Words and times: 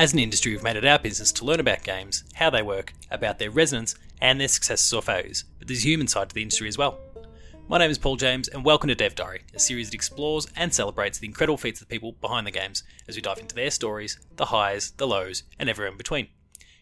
As 0.00 0.14
an 0.14 0.18
industry, 0.18 0.52
we've 0.52 0.62
made 0.62 0.76
it 0.76 0.86
our 0.86 0.98
business 0.98 1.30
to 1.32 1.44
learn 1.44 1.60
about 1.60 1.82
games, 1.82 2.24
how 2.32 2.48
they 2.48 2.62
work, 2.62 2.94
about 3.10 3.38
their 3.38 3.50
resonance, 3.50 3.94
and 4.22 4.40
their 4.40 4.48
successes 4.48 4.90
or 4.94 5.02
failures. 5.02 5.44
But 5.58 5.68
there's 5.68 5.84
a 5.84 5.88
human 5.88 6.06
side 6.06 6.30
to 6.30 6.34
the 6.34 6.40
industry 6.40 6.68
as 6.68 6.78
well. 6.78 6.98
My 7.68 7.76
name 7.76 7.90
is 7.90 7.98
Paul 7.98 8.16
James, 8.16 8.48
and 8.48 8.64
welcome 8.64 8.88
to 8.88 8.94
Dev 8.94 9.14
Diary, 9.14 9.42
a 9.54 9.58
series 9.58 9.90
that 9.90 9.94
explores 9.94 10.46
and 10.56 10.72
celebrates 10.72 11.18
the 11.18 11.26
incredible 11.26 11.58
feats 11.58 11.82
of 11.82 11.86
the 11.86 11.94
people 11.94 12.12
behind 12.12 12.46
the 12.46 12.50
games 12.50 12.82
as 13.08 13.16
we 13.16 13.20
dive 13.20 13.40
into 13.40 13.54
their 13.54 13.70
stories, 13.70 14.18
the 14.36 14.46
highs, 14.46 14.92
the 14.92 15.06
lows, 15.06 15.42
and 15.58 15.68
everywhere 15.68 15.92
in 15.92 15.98
between. 15.98 16.28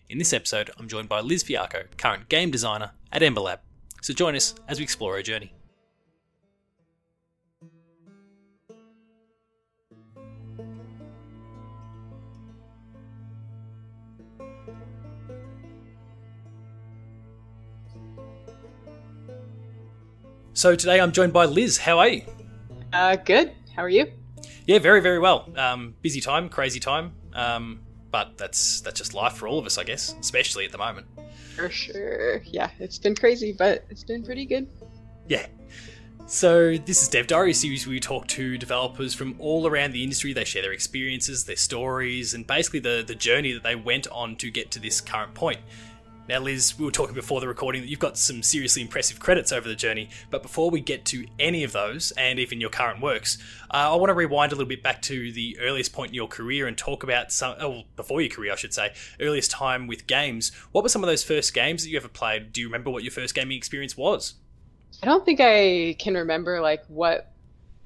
In 0.08 0.18
this 0.18 0.32
episode, 0.32 0.70
I'm 0.78 0.86
joined 0.86 1.08
by 1.08 1.18
Liz 1.18 1.42
Fiacco, 1.42 1.86
current 1.96 2.28
game 2.28 2.52
designer 2.52 2.92
at 3.10 3.24
Ember 3.24 3.40
Lab. 3.40 3.58
So 4.00 4.14
join 4.14 4.36
us 4.36 4.54
as 4.68 4.78
we 4.78 4.84
explore 4.84 5.16
her 5.16 5.22
journey. 5.22 5.52
So 20.58 20.74
today 20.74 21.00
I'm 21.00 21.12
joined 21.12 21.32
by 21.32 21.44
Liz. 21.44 21.78
How 21.78 22.00
are 22.00 22.08
you? 22.08 22.22
Uh, 22.92 23.14
good. 23.14 23.52
How 23.76 23.84
are 23.84 23.88
you? 23.88 24.10
Yeah, 24.66 24.80
very, 24.80 25.00
very 25.00 25.20
well. 25.20 25.48
Um, 25.54 25.94
busy 26.02 26.20
time, 26.20 26.48
crazy 26.48 26.80
time. 26.80 27.12
Um, 27.32 27.82
but 28.10 28.36
that's 28.36 28.80
that's 28.80 28.98
just 28.98 29.14
life 29.14 29.34
for 29.34 29.46
all 29.46 29.60
of 29.60 29.66
us, 29.66 29.78
I 29.78 29.84
guess, 29.84 30.16
especially 30.18 30.64
at 30.64 30.72
the 30.72 30.78
moment. 30.78 31.06
For 31.54 31.70
sure. 31.70 32.42
Yeah, 32.42 32.70
it's 32.80 32.98
been 32.98 33.14
crazy, 33.14 33.54
but 33.56 33.84
it's 33.88 34.02
been 34.02 34.24
pretty 34.24 34.46
good. 34.46 34.66
Yeah. 35.28 35.46
So 36.26 36.76
this 36.76 37.02
is 37.02 37.08
Dev 37.08 37.28
Diary 37.28 37.54
series 37.54 37.86
where 37.86 37.92
we 37.92 38.00
talk 38.00 38.26
to 38.26 38.58
developers 38.58 39.14
from 39.14 39.36
all 39.38 39.68
around 39.68 39.92
the 39.92 40.02
industry. 40.02 40.32
They 40.32 40.44
share 40.44 40.62
their 40.62 40.72
experiences, 40.72 41.44
their 41.44 41.54
stories, 41.54 42.34
and 42.34 42.44
basically 42.44 42.80
the, 42.80 43.04
the 43.06 43.14
journey 43.14 43.52
that 43.52 43.62
they 43.62 43.76
went 43.76 44.08
on 44.08 44.34
to 44.36 44.50
get 44.50 44.72
to 44.72 44.80
this 44.80 45.00
current 45.00 45.34
point. 45.34 45.60
Now, 46.28 46.40
Liz, 46.40 46.78
we 46.78 46.84
were 46.84 46.90
talking 46.90 47.14
before 47.14 47.40
the 47.40 47.48
recording 47.48 47.80
that 47.80 47.88
you've 47.88 47.98
got 48.00 48.18
some 48.18 48.42
seriously 48.42 48.82
impressive 48.82 49.18
credits 49.18 49.50
over 49.50 49.66
the 49.66 49.74
journey, 49.74 50.10
but 50.28 50.42
before 50.42 50.70
we 50.70 50.82
get 50.82 51.06
to 51.06 51.26
any 51.38 51.64
of 51.64 51.72
those, 51.72 52.10
and 52.18 52.38
even 52.38 52.60
your 52.60 52.68
current 52.68 53.00
works, 53.00 53.38
uh, 53.70 53.92
I 53.92 53.96
want 53.96 54.10
to 54.10 54.14
rewind 54.14 54.52
a 54.52 54.54
little 54.54 54.68
bit 54.68 54.82
back 54.82 55.00
to 55.02 55.32
the 55.32 55.58
earliest 55.58 55.94
point 55.94 56.10
in 56.10 56.14
your 56.14 56.28
career 56.28 56.66
and 56.66 56.76
talk 56.76 57.02
about 57.02 57.32
some, 57.32 57.56
oh, 57.58 57.84
before 57.96 58.20
your 58.20 58.28
career, 58.28 58.52
I 58.52 58.56
should 58.56 58.74
say, 58.74 58.92
earliest 59.20 59.50
time 59.50 59.86
with 59.86 60.06
games. 60.06 60.54
What 60.72 60.82
were 60.82 60.90
some 60.90 61.02
of 61.02 61.08
those 61.08 61.24
first 61.24 61.54
games 61.54 61.82
that 61.82 61.88
you 61.88 61.96
ever 61.96 62.08
played? 62.08 62.52
Do 62.52 62.60
you 62.60 62.66
remember 62.66 62.90
what 62.90 63.02
your 63.02 63.12
first 63.12 63.34
gaming 63.34 63.56
experience 63.56 63.96
was? 63.96 64.34
I 65.02 65.06
don't 65.06 65.24
think 65.24 65.40
I 65.40 65.96
can 65.98 66.12
remember 66.12 66.60
like 66.60 66.84
what 66.88 67.32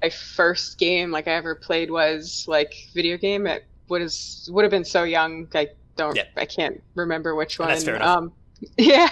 my 0.02 0.11
first 0.11 0.78
game 0.78 1.12
like 1.12 1.28
I 1.28 1.34
ever 1.34 1.55
played 1.55 1.92
was 1.92 2.47
like 2.48 2.74
video 2.92 3.17
game. 3.19 3.47
It 3.47 3.64
is 3.89 4.48
would 4.52 4.64
have 4.64 4.70
been 4.70 4.84
so 4.84 5.05
young. 5.05 5.47
I 5.55 5.69
don't 5.97 6.17
yeah. 6.17 6.25
I 6.37 6.47
can't 6.47 6.83
remember 6.95 7.35
which 7.35 7.59
one. 7.59 7.69
That's 7.69 7.85
fair 7.85 7.97
enough. 7.97 8.19
Um, 8.19 8.33
yeah. 8.79 9.11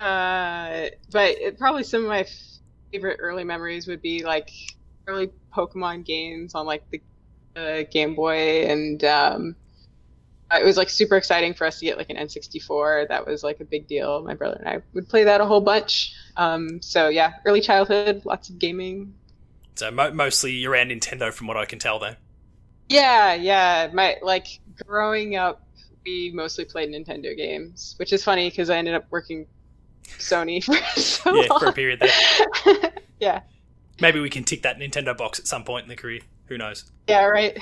Uh, 0.00 0.90
but 1.10 1.30
it, 1.38 1.58
probably 1.58 1.82
some 1.82 2.02
of 2.02 2.08
my 2.08 2.26
favorite 2.92 3.18
early 3.20 3.44
memories 3.44 3.86
would 3.86 4.02
be 4.02 4.24
like 4.24 4.50
early 5.06 5.30
Pokemon 5.54 6.04
games 6.04 6.54
on 6.54 6.66
like 6.66 6.84
the 6.90 7.00
uh, 7.56 7.84
Game 7.90 8.14
Boy, 8.14 8.66
and 8.66 9.02
um, 9.04 9.56
it 10.52 10.64
was 10.64 10.76
like 10.76 10.90
super 10.90 11.16
exciting 11.16 11.54
for 11.54 11.66
us 11.66 11.78
to 11.78 11.86
get 11.86 11.96
like 11.96 12.10
an 12.10 12.16
N64. 12.16 13.08
That 13.08 13.26
was 13.26 13.42
like 13.42 13.60
a 13.60 13.64
big 13.64 13.86
deal. 13.86 14.22
My 14.22 14.34
brother 14.34 14.56
and 14.56 14.68
I 14.68 14.82
would 14.92 15.08
play 15.08 15.24
that 15.24 15.40
a 15.40 15.46
whole 15.46 15.60
bunch. 15.60 16.14
Um, 16.36 16.80
so 16.82 17.08
yeah, 17.08 17.34
early 17.44 17.60
childhood, 17.60 18.22
lots 18.24 18.48
of 18.48 18.58
gaming. 18.58 19.14
So 19.74 19.90
mo- 19.90 20.12
mostly 20.12 20.64
around 20.64 20.90
Nintendo, 20.90 21.32
from 21.32 21.46
what 21.46 21.56
I 21.56 21.64
can 21.64 21.78
tell, 21.78 21.98
though. 21.98 22.14
Yeah, 22.88 23.34
yeah. 23.34 23.90
My 23.92 24.16
like 24.22 24.46
growing 24.86 25.36
up 25.36 25.65
we 26.06 26.30
mostly 26.32 26.64
played 26.64 26.90
Nintendo 26.90 27.36
games, 27.36 27.94
which 27.98 28.12
is 28.12 28.24
funny 28.24 28.48
because 28.48 28.70
I 28.70 28.78
ended 28.78 28.94
up 28.94 29.06
working 29.10 29.46
Sony 30.04 30.62
for 30.64 30.74
so 30.98 31.34
yeah 31.34 31.48
long. 31.50 31.60
for 31.60 31.66
a 31.66 31.72
period 31.72 32.00
there. 32.00 32.92
yeah. 33.20 33.40
Maybe 34.00 34.20
we 34.20 34.30
can 34.30 34.44
tick 34.44 34.62
that 34.62 34.78
Nintendo 34.78 35.16
box 35.16 35.38
at 35.38 35.46
some 35.46 35.64
point 35.64 35.84
in 35.84 35.88
the 35.88 35.96
career. 35.96 36.20
Who 36.46 36.58
knows? 36.58 36.84
Yeah, 37.08 37.24
right. 37.24 37.58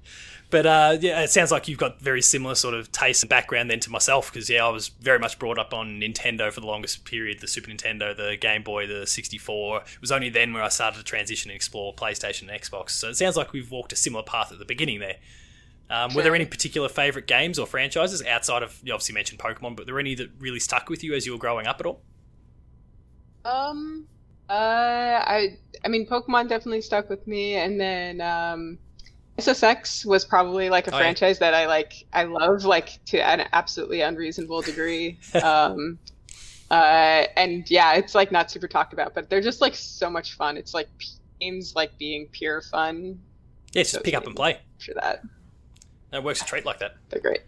but 0.50 0.64
uh, 0.64 0.96
yeah, 1.00 1.22
it 1.22 1.30
sounds 1.30 1.50
like 1.50 1.66
you've 1.66 1.78
got 1.78 2.00
very 2.00 2.22
similar 2.22 2.54
sort 2.54 2.74
of 2.74 2.90
taste 2.92 3.22
and 3.22 3.28
background 3.28 3.68
then 3.68 3.80
to 3.80 3.90
myself 3.90 4.32
because 4.32 4.48
yeah, 4.48 4.64
I 4.64 4.68
was 4.68 4.88
very 4.88 5.18
much 5.18 5.38
brought 5.38 5.58
up 5.58 5.74
on 5.74 6.00
Nintendo 6.00 6.52
for 6.52 6.60
the 6.60 6.66
longest 6.66 7.04
period, 7.04 7.40
the 7.40 7.48
Super 7.48 7.70
Nintendo, 7.70 8.16
the 8.16 8.36
Game 8.40 8.62
Boy, 8.62 8.86
the 8.86 9.06
64. 9.06 9.78
It 9.78 10.00
was 10.00 10.12
only 10.12 10.30
then 10.30 10.54
where 10.54 10.62
I 10.62 10.68
started 10.68 10.98
to 10.98 11.04
transition 11.04 11.50
and 11.50 11.56
explore 11.56 11.92
PlayStation 11.92 12.42
and 12.42 12.50
Xbox. 12.50 12.90
So 12.90 13.08
it 13.08 13.16
sounds 13.16 13.36
like 13.36 13.52
we've 13.52 13.70
walked 13.70 13.92
a 13.92 13.96
similar 13.96 14.22
path 14.22 14.52
at 14.52 14.60
the 14.60 14.64
beginning 14.64 15.00
there. 15.00 15.16
Um, 15.92 16.08
sure. 16.10 16.16
Were 16.16 16.22
there 16.22 16.34
any 16.34 16.46
particular 16.46 16.88
favorite 16.88 17.26
games 17.26 17.58
or 17.58 17.66
franchises 17.66 18.24
outside 18.24 18.62
of 18.62 18.80
you 18.82 18.94
obviously 18.94 19.14
mentioned 19.14 19.38
Pokemon, 19.38 19.76
but 19.76 19.80
were 19.80 19.84
there 19.84 20.00
any 20.00 20.14
that 20.14 20.30
really 20.38 20.58
stuck 20.58 20.88
with 20.88 21.04
you 21.04 21.12
as 21.14 21.26
you 21.26 21.32
were 21.32 21.38
growing 21.38 21.66
up 21.66 21.80
at 21.80 21.86
all? 21.86 22.00
Um, 23.44 24.06
uh, 24.48 24.52
I 24.52 25.58
I 25.84 25.88
mean 25.88 26.06
Pokemon 26.06 26.48
definitely 26.48 26.80
stuck 26.80 27.10
with 27.10 27.26
me, 27.26 27.56
and 27.56 27.78
then 27.78 28.22
um, 28.22 28.78
SSX 29.36 30.06
was 30.06 30.24
probably 30.24 30.70
like 30.70 30.86
a 30.88 30.94
oh, 30.94 30.98
franchise 30.98 31.36
yeah. 31.40 31.50
that 31.50 31.54
I 31.54 31.66
like. 31.66 32.06
I 32.14 32.24
love 32.24 32.64
like 32.64 33.04
to 33.06 33.18
an 33.20 33.46
absolutely 33.52 34.00
unreasonable 34.00 34.62
degree. 34.62 35.18
um, 35.42 35.98
uh, 36.70 37.26
and 37.36 37.70
yeah, 37.70 37.92
it's 37.94 38.14
like 38.14 38.32
not 38.32 38.50
super 38.50 38.66
talked 38.66 38.94
about, 38.94 39.12
but 39.12 39.28
they're 39.28 39.42
just 39.42 39.60
like 39.60 39.74
so 39.74 40.08
much 40.08 40.38
fun. 40.38 40.56
It's 40.56 40.72
like 40.72 40.88
games 41.38 41.74
like 41.76 41.98
being 41.98 42.28
pure 42.32 42.62
fun. 42.62 43.20
Yeah, 43.74 43.82
just 43.82 44.02
pick 44.02 44.14
up 44.14 44.26
and 44.26 44.34
play. 44.34 44.58
For 44.78 44.94
that. 44.94 45.22
It 46.12 46.22
works 46.22 46.42
a 46.42 46.44
trait 46.44 46.64
like 46.64 46.78
that. 46.80 46.96
They're 47.08 47.20
great. 47.20 47.40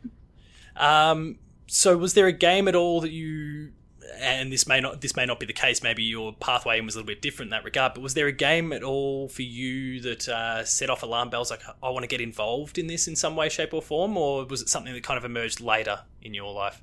Um, 0.76 1.38
so, 1.66 1.96
was 1.96 2.14
there 2.14 2.26
a 2.26 2.32
game 2.32 2.68
at 2.68 2.74
all 2.74 3.00
that 3.00 3.10
you? 3.10 3.72
And 4.20 4.52
this 4.52 4.66
may 4.68 4.80
not 4.80 5.00
this 5.00 5.16
may 5.16 5.26
not 5.26 5.40
be 5.40 5.46
the 5.46 5.52
case. 5.52 5.82
Maybe 5.82 6.02
your 6.02 6.34
pathway 6.34 6.80
was 6.80 6.94
a 6.94 6.98
little 6.98 7.06
bit 7.06 7.22
different 7.22 7.48
in 7.48 7.50
that 7.50 7.64
regard. 7.64 7.94
But 7.94 8.02
was 8.02 8.14
there 8.14 8.26
a 8.26 8.32
game 8.32 8.72
at 8.72 8.82
all 8.82 9.28
for 9.28 9.42
you 9.42 10.00
that 10.00 10.28
uh, 10.28 10.64
set 10.64 10.90
off 10.90 11.02
alarm 11.02 11.30
bells? 11.30 11.50
Like, 11.50 11.62
I 11.82 11.88
want 11.88 12.02
to 12.04 12.06
get 12.06 12.20
involved 12.20 12.78
in 12.78 12.86
this 12.86 13.08
in 13.08 13.16
some 13.16 13.34
way, 13.34 13.48
shape, 13.48 13.72
or 13.72 13.82
form, 13.82 14.16
or 14.16 14.44
was 14.44 14.62
it 14.62 14.68
something 14.68 14.92
that 14.92 15.02
kind 15.02 15.18
of 15.18 15.24
emerged 15.24 15.60
later 15.60 16.00
in 16.22 16.34
your 16.34 16.52
life, 16.52 16.82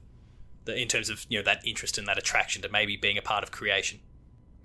that, 0.65 0.77
in 0.77 0.87
terms 0.87 1.09
of 1.09 1.25
you 1.29 1.37
know 1.37 1.43
that 1.43 1.65
interest 1.65 1.97
and 1.97 2.07
that 2.07 2.17
attraction 2.17 2.61
to 2.63 2.69
maybe 2.69 2.97
being 2.97 3.17
a 3.17 3.21
part 3.21 3.43
of 3.43 3.51
creation? 3.51 3.99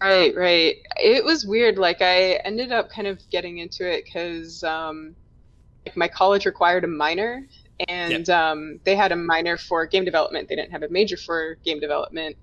Right, 0.00 0.34
right. 0.34 0.76
It 0.96 1.24
was 1.24 1.46
weird. 1.46 1.78
Like 1.78 2.02
I 2.02 2.34
ended 2.44 2.72
up 2.72 2.90
kind 2.90 3.06
of 3.06 3.20
getting 3.30 3.58
into 3.58 3.90
it 3.90 4.04
because 4.04 4.62
um, 4.64 5.14
my 5.94 6.08
college 6.08 6.46
required 6.46 6.84
a 6.84 6.88
minor, 6.88 7.46
and 7.88 8.28
um, 8.30 8.80
they 8.84 8.96
had 8.96 9.12
a 9.12 9.16
minor 9.16 9.56
for 9.56 9.86
game 9.86 10.04
development. 10.04 10.48
They 10.48 10.56
didn't 10.56 10.72
have 10.72 10.82
a 10.82 10.88
major 10.88 11.16
for 11.16 11.56
game 11.64 11.80
development. 11.80 12.36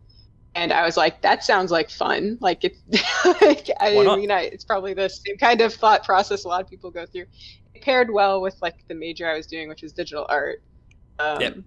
And 0.55 0.71
I 0.71 0.85
was 0.85 0.97
like, 0.97 1.21
that 1.21 1.43
sounds 1.43 1.71
like 1.71 1.89
fun. 1.89 2.37
Like 2.39 2.63
it, 2.63 2.75
like, 3.41 3.69
I 3.79 3.95
mean, 4.15 4.29
I, 4.29 4.41
it's 4.41 4.63
probably 4.63 4.93
the 4.93 5.09
same 5.09 5.37
kind 5.37 5.61
of 5.61 5.73
thought 5.73 6.03
process 6.03 6.45
a 6.45 6.47
lot 6.47 6.61
of 6.61 6.69
people 6.69 6.91
go 6.91 7.05
through. 7.07 7.25
It 7.73 7.81
paired 7.81 8.11
well 8.11 8.39
with 8.39 8.55
like 8.61 8.87
the 8.87 8.93
major 8.93 9.27
I 9.27 9.35
was 9.35 9.47
doing, 9.47 9.67
which 9.67 9.81
was 9.81 9.93
digital 9.93 10.27
art. 10.29 10.61
Um, 11.17 11.41
yep. 11.41 11.57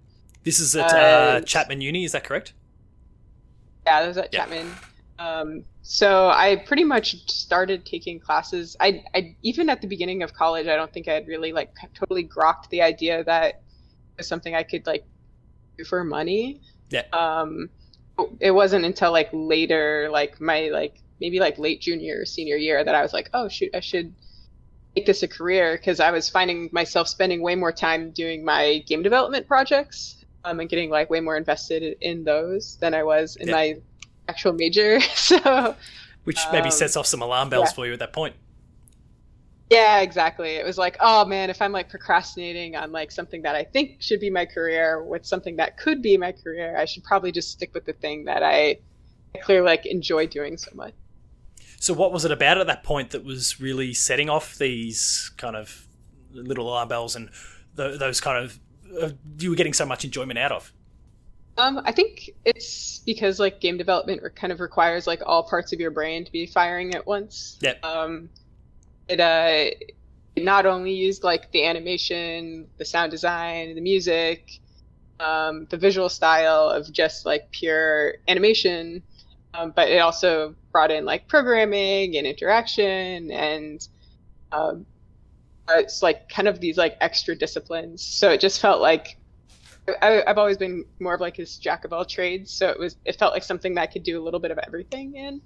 This 0.43 0.59
is 0.59 0.75
at 0.75 0.91
uh, 0.91 1.41
Chapman 1.41 1.81
Uni, 1.81 2.05
is 2.05 2.13
that 2.13 2.23
correct? 2.23 2.53
Yeah, 3.85 4.01
that 4.01 4.07
was 4.07 4.17
at. 4.17 4.31
Chapman. 4.31 4.71
Um, 5.19 5.63
so 5.81 6.29
I 6.29 6.57
pretty 6.67 6.83
much 6.83 7.29
started 7.29 7.85
taking 7.85 8.19
classes. 8.19 8.75
I, 8.79 9.03
I 9.15 9.35
even 9.41 9.69
at 9.69 9.81
the 9.81 9.87
beginning 9.87 10.23
of 10.23 10.33
college, 10.33 10.67
I 10.67 10.75
don't 10.75 10.91
think 10.91 11.07
I 11.07 11.13
had 11.13 11.27
really 11.27 11.53
like 11.53 11.73
totally 11.95 12.27
grokked 12.27 12.69
the 12.69 12.81
idea 12.81 13.23
that 13.23 13.45
it 13.45 13.61
was 14.17 14.27
something 14.27 14.53
I 14.53 14.63
could 14.63 14.85
like 14.85 15.05
do 15.77 15.83
for 15.83 16.03
money. 16.03 16.61
Yeah. 16.89 17.03
Um, 17.13 17.69
it 18.39 18.51
wasn't 18.51 18.85
until 18.85 19.11
like 19.11 19.29
later, 19.33 20.09
like 20.11 20.39
my 20.39 20.69
like 20.69 21.01
maybe 21.19 21.39
like 21.39 21.57
late 21.57 21.81
junior 21.81 22.21
or 22.21 22.25
senior 22.25 22.55
year, 22.55 22.83
that 22.83 22.93
I 22.93 23.01
was 23.01 23.13
like, 23.13 23.29
oh 23.33 23.47
shoot, 23.47 23.71
I 23.73 23.79
should 23.79 24.13
make 24.95 25.05
this 25.05 25.23
a 25.23 25.27
career 25.27 25.77
because 25.77 25.99
I 25.99 26.11
was 26.11 26.29
finding 26.29 26.69
myself 26.71 27.07
spending 27.07 27.41
way 27.41 27.55
more 27.55 27.71
time 27.71 28.11
doing 28.11 28.45
my 28.45 28.83
game 28.87 29.03
development 29.03 29.47
projects 29.47 30.25
um, 30.43 30.59
and 30.59 30.69
getting 30.69 30.89
like 30.89 31.09
way 31.09 31.19
more 31.19 31.37
invested 31.37 31.97
in 32.01 32.23
those 32.23 32.77
than 32.77 32.93
I 32.93 33.03
was 33.03 33.35
in 33.35 33.47
yeah. 33.47 33.53
my 33.53 33.75
actual 34.27 34.53
major. 34.53 34.99
so, 35.15 35.75
which 36.23 36.39
maybe 36.51 36.65
um, 36.65 36.71
sets 36.71 36.95
off 36.95 37.05
some 37.05 37.21
alarm 37.21 37.49
bells 37.49 37.69
yeah. 37.69 37.75
for 37.75 37.85
you 37.87 37.93
at 37.93 37.99
that 37.99 38.13
point. 38.13 38.35
Yeah, 39.69 39.99
exactly. 39.99 40.51
It 40.51 40.65
was 40.65 40.77
like, 40.77 40.95
oh 41.01 41.25
man, 41.25 41.49
if 41.49 41.61
I'm 41.61 41.73
like 41.73 41.89
procrastinating 41.89 42.75
on 42.75 42.91
like 42.91 43.11
something 43.11 43.41
that 43.41 43.55
I 43.55 43.63
think 43.63 44.01
should 44.01 44.21
be 44.21 44.29
my 44.29 44.45
career 44.45 45.03
with 45.03 45.25
something 45.25 45.57
that 45.57 45.77
could 45.77 46.01
be 46.01 46.17
my 46.17 46.31
career, 46.31 46.77
I 46.77 46.85
should 46.85 47.03
probably 47.03 47.33
just 47.33 47.51
stick 47.51 47.73
with 47.73 47.85
the 47.85 47.93
thing 47.93 48.25
that 48.25 48.43
I, 48.43 48.79
clearly 49.41 49.65
like 49.65 49.85
enjoy 49.85 50.25
doing 50.25 50.57
so 50.57 50.71
much. 50.73 50.93
So, 51.79 51.93
what 51.93 52.11
was 52.11 52.25
it 52.25 52.31
about 52.31 52.57
at 52.57 52.67
that 52.67 52.83
point 52.83 53.11
that 53.11 53.23
was 53.23 53.59
really 53.59 53.93
setting 53.93 54.29
off 54.29 54.57
these 54.57 55.31
kind 55.37 55.55
of 55.55 55.87
little 56.31 56.67
alarm 56.67 56.87
bells 56.87 57.15
and 57.15 57.29
the, 57.75 57.97
those 57.97 58.19
kind 58.19 58.43
of 58.43 58.59
uh, 59.01 59.09
you 59.39 59.49
were 59.49 59.55
getting 59.55 59.73
so 59.73 59.85
much 59.85 60.03
enjoyment 60.05 60.39
out 60.39 60.51
of? 60.51 60.73
Um, 61.57 61.81
I 61.85 61.91
think 61.91 62.29
it's 62.45 62.99
because 62.99 63.39
like 63.39 63.59
game 63.59 63.77
development 63.77 64.21
kind 64.35 64.53
of 64.53 64.59
requires 64.59 65.07
like 65.07 65.21
all 65.25 65.43
parts 65.43 65.73
of 65.73 65.79
your 65.79 65.91
brain 65.91 66.23
to 66.23 66.31
be 66.31 66.45
firing 66.45 66.93
at 66.93 67.07
once. 67.07 67.57
Yeah. 67.61 67.73
Um, 67.83 68.29
it 69.07 69.19
uh, 69.19 69.71
not 70.37 70.65
only 70.65 70.93
used 70.93 71.23
like 71.23 71.51
the 71.51 71.65
animation, 71.65 72.67
the 72.77 72.85
sound 72.85 73.11
design, 73.11 73.73
the 73.73 73.81
music, 73.81 74.59
um, 75.19 75.65
the 75.69 75.77
visual 75.77 76.09
style 76.09 76.69
of 76.69 76.91
just 76.91 77.25
like 77.25 77.49
pure 77.51 78.15
animation, 78.27 79.01
um, 79.55 79.73
but 79.75 79.89
it 79.89 79.97
also 79.97 80.53
brought 80.71 80.91
in 80.91 81.05
like 81.05 81.27
programming 81.27 82.17
and 82.17 82.27
interaction 82.27 83.31
and 83.31 83.87
um, 84.51 84.85
it's 85.69 86.03
like 86.03 86.29
kind 86.29 86.47
of 86.47 86.59
these 86.59 86.77
like 86.77 86.97
extra 87.01 87.35
disciplines. 87.35 88.03
So 88.03 88.29
it 88.29 88.39
just 88.39 88.61
felt 88.61 88.79
like 88.79 89.17
I, 90.01 90.23
have 90.27 90.37
always 90.37 90.57
been 90.57 90.85
more 90.99 91.13
of 91.13 91.21
like 91.21 91.37
this 91.37 91.57
jack 91.57 91.85
of 91.85 91.93
all 91.93 92.05
trades. 92.05 92.51
So 92.51 92.69
it 92.69 92.79
was 92.79 92.97
it 93.05 93.17
felt 93.17 93.33
like 93.33 93.43
something 93.43 93.75
that 93.75 93.81
I 93.81 93.87
could 93.87 94.03
do 94.03 94.21
a 94.21 94.23
little 94.23 94.39
bit 94.39 94.51
of 94.51 94.59
everything 94.65 95.15
in. 95.15 95.41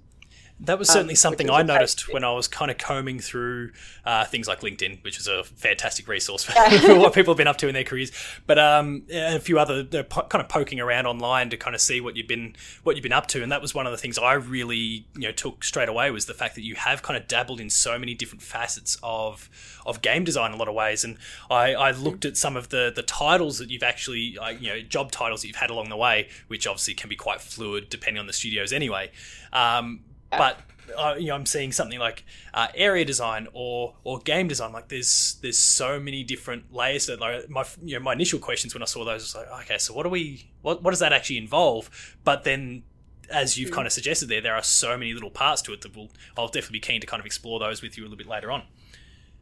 That 0.64 0.78
was 0.78 0.88
certainly 0.88 1.14
um, 1.14 1.16
something 1.16 1.50
I 1.50 1.62
noticed 1.62 2.12
when 2.12 2.22
I 2.22 2.30
was 2.32 2.46
kind 2.46 2.70
of 2.70 2.78
combing 2.78 3.18
through 3.18 3.72
uh, 4.04 4.24
things 4.26 4.46
like 4.46 4.60
LinkedIn, 4.60 5.02
which 5.02 5.18
is 5.18 5.26
a 5.26 5.42
fantastic 5.42 6.06
resource 6.06 6.44
for, 6.44 6.52
for, 6.52 6.94
what 6.98 7.12
people 7.14 7.32
have 7.32 7.38
been 7.38 7.48
up 7.48 7.56
to 7.58 7.68
in 7.68 7.74
their 7.74 7.82
careers. 7.82 8.12
But 8.46 8.60
um, 8.60 9.02
a 9.10 9.40
few 9.40 9.58
other 9.58 9.82
po- 10.04 10.22
kind 10.22 10.40
of 10.40 10.48
poking 10.48 10.78
around 10.78 11.06
online 11.06 11.50
to 11.50 11.56
kind 11.56 11.74
of 11.74 11.80
see 11.80 12.00
what 12.00 12.16
you've 12.16 12.28
been 12.28 12.54
what 12.84 12.94
you've 12.94 13.02
been 13.02 13.12
up 13.12 13.26
to, 13.28 13.42
and 13.42 13.50
that 13.50 13.60
was 13.60 13.74
one 13.74 13.86
of 13.86 13.92
the 13.92 13.98
things 13.98 14.18
I 14.18 14.34
really 14.34 15.04
you 15.16 15.22
know 15.22 15.32
took 15.32 15.64
straight 15.64 15.88
away 15.88 16.12
was 16.12 16.26
the 16.26 16.34
fact 16.34 16.54
that 16.54 16.62
you 16.62 16.76
have 16.76 17.02
kind 17.02 17.20
of 17.20 17.26
dabbled 17.26 17.60
in 17.60 17.68
so 17.68 17.98
many 17.98 18.14
different 18.14 18.42
facets 18.42 18.96
of 19.02 19.50
of 19.84 20.00
game 20.00 20.22
design 20.22 20.52
in 20.52 20.54
a 20.54 20.58
lot 20.58 20.68
of 20.68 20.74
ways. 20.74 21.02
And 21.02 21.18
I, 21.50 21.74
I 21.74 21.90
looked 21.90 22.24
at 22.24 22.36
some 22.36 22.56
of 22.56 22.68
the 22.68 22.92
the 22.94 23.02
titles 23.02 23.58
that 23.58 23.68
you've 23.68 23.82
actually 23.82 24.38
uh, 24.38 24.50
you 24.50 24.68
know 24.68 24.80
job 24.80 25.10
titles 25.10 25.42
that 25.42 25.48
you've 25.48 25.56
had 25.56 25.70
along 25.70 25.88
the 25.88 25.96
way, 25.96 26.28
which 26.46 26.68
obviously 26.68 26.94
can 26.94 27.08
be 27.08 27.16
quite 27.16 27.40
fluid 27.40 27.88
depending 27.90 28.20
on 28.20 28.28
the 28.28 28.32
studios 28.32 28.72
anyway. 28.72 29.10
Um, 29.52 30.02
but 30.38 30.58
uh, 30.96 31.14
you 31.18 31.28
know, 31.28 31.34
I'm 31.34 31.46
seeing 31.46 31.72
something 31.72 31.98
like 31.98 32.24
uh, 32.54 32.68
area 32.74 33.04
design 33.04 33.48
or 33.52 33.94
or 34.04 34.18
game 34.20 34.48
design. 34.48 34.72
Like 34.72 34.88
there's 34.88 35.36
there's 35.42 35.58
so 35.58 36.00
many 36.00 36.24
different 36.24 36.72
layers 36.72 37.06
that 37.06 37.20
like 37.20 37.48
my 37.48 37.64
you 37.82 37.98
know 37.98 38.02
my 38.02 38.12
initial 38.12 38.38
questions 38.38 38.74
when 38.74 38.82
I 38.82 38.86
saw 38.86 39.04
those 39.04 39.22
was 39.22 39.34
like 39.34 39.48
okay, 39.62 39.78
so 39.78 39.94
what 39.94 40.04
do 40.04 40.08
we 40.08 40.50
what 40.62 40.82
what 40.82 40.90
does 40.90 41.00
that 41.00 41.12
actually 41.12 41.38
involve? 41.38 42.16
But 42.24 42.44
then 42.44 42.82
as 43.30 43.58
you've 43.58 43.70
mm. 43.70 43.74
kind 43.74 43.86
of 43.86 43.92
suggested 43.92 44.28
there, 44.28 44.40
there 44.40 44.54
are 44.54 44.62
so 44.62 44.96
many 44.96 45.14
little 45.14 45.30
parts 45.30 45.62
to 45.62 45.72
it 45.72 45.80
that 45.82 45.96
will 45.96 46.10
I'll 46.36 46.48
definitely 46.48 46.78
be 46.78 46.80
keen 46.80 47.00
to 47.00 47.06
kind 47.06 47.20
of 47.20 47.26
explore 47.26 47.58
those 47.58 47.82
with 47.82 47.96
you 47.96 48.04
a 48.04 48.06
little 48.06 48.18
bit 48.18 48.28
later 48.28 48.50
on. 48.50 48.64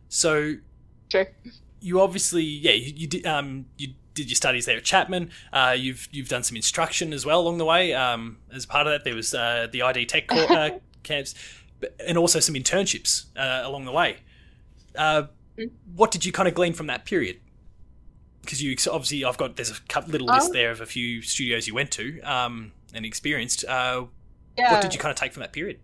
So, 0.08 0.56
sure. 1.10 1.26
You 1.80 2.00
obviously 2.00 2.44
yeah 2.44 2.72
you, 2.72 2.92
you 2.94 3.06
did 3.06 3.26
um 3.26 3.66
you 3.76 3.94
did 4.20 4.30
your 4.30 4.36
studies 4.36 4.66
there 4.66 4.76
at 4.76 4.84
Chapman. 4.84 5.30
Uh, 5.52 5.74
you've 5.76 6.08
you've 6.10 6.28
done 6.28 6.42
some 6.42 6.56
instruction 6.56 7.12
as 7.12 7.24
well 7.24 7.40
along 7.40 7.58
the 7.58 7.64
way. 7.64 7.94
Um, 7.94 8.38
as 8.52 8.66
part 8.66 8.86
of 8.86 8.92
that, 8.92 9.04
there 9.04 9.14
was 9.14 9.34
uh, 9.34 9.68
the 9.70 9.82
ID 9.82 10.06
Tech 10.06 10.30
uh, 10.32 10.70
camps, 11.02 11.34
and 12.06 12.18
also 12.18 12.40
some 12.40 12.54
internships 12.54 13.26
uh, 13.36 13.66
along 13.66 13.84
the 13.84 13.92
way. 13.92 14.18
Uh, 14.96 15.24
what 15.94 16.10
did 16.10 16.24
you 16.24 16.32
kind 16.32 16.48
of 16.48 16.54
glean 16.54 16.72
from 16.72 16.86
that 16.86 17.04
period? 17.04 17.38
Because 18.42 18.62
you 18.62 18.74
obviously, 18.90 19.24
I've 19.24 19.36
got 19.36 19.56
there's 19.56 19.70
a 19.70 20.00
little 20.06 20.26
list 20.26 20.48
um, 20.48 20.52
there 20.52 20.70
of 20.70 20.80
a 20.80 20.86
few 20.86 21.22
studios 21.22 21.66
you 21.66 21.74
went 21.74 21.90
to 21.92 22.20
um, 22.22 22.72
and 22.94 23.04
experienced. 23.04 23.64
Uh, 23.64 24.06
yeah. 24.56 24.72
What 24.72 24.82
did 24.82 24.94
you 24.94 25.00
kind 25.00 25.10
of 25.10 25.16
take 25.16 25.32
from 25.32 25.40
that 25.40 25.52
period? 25.52 25.78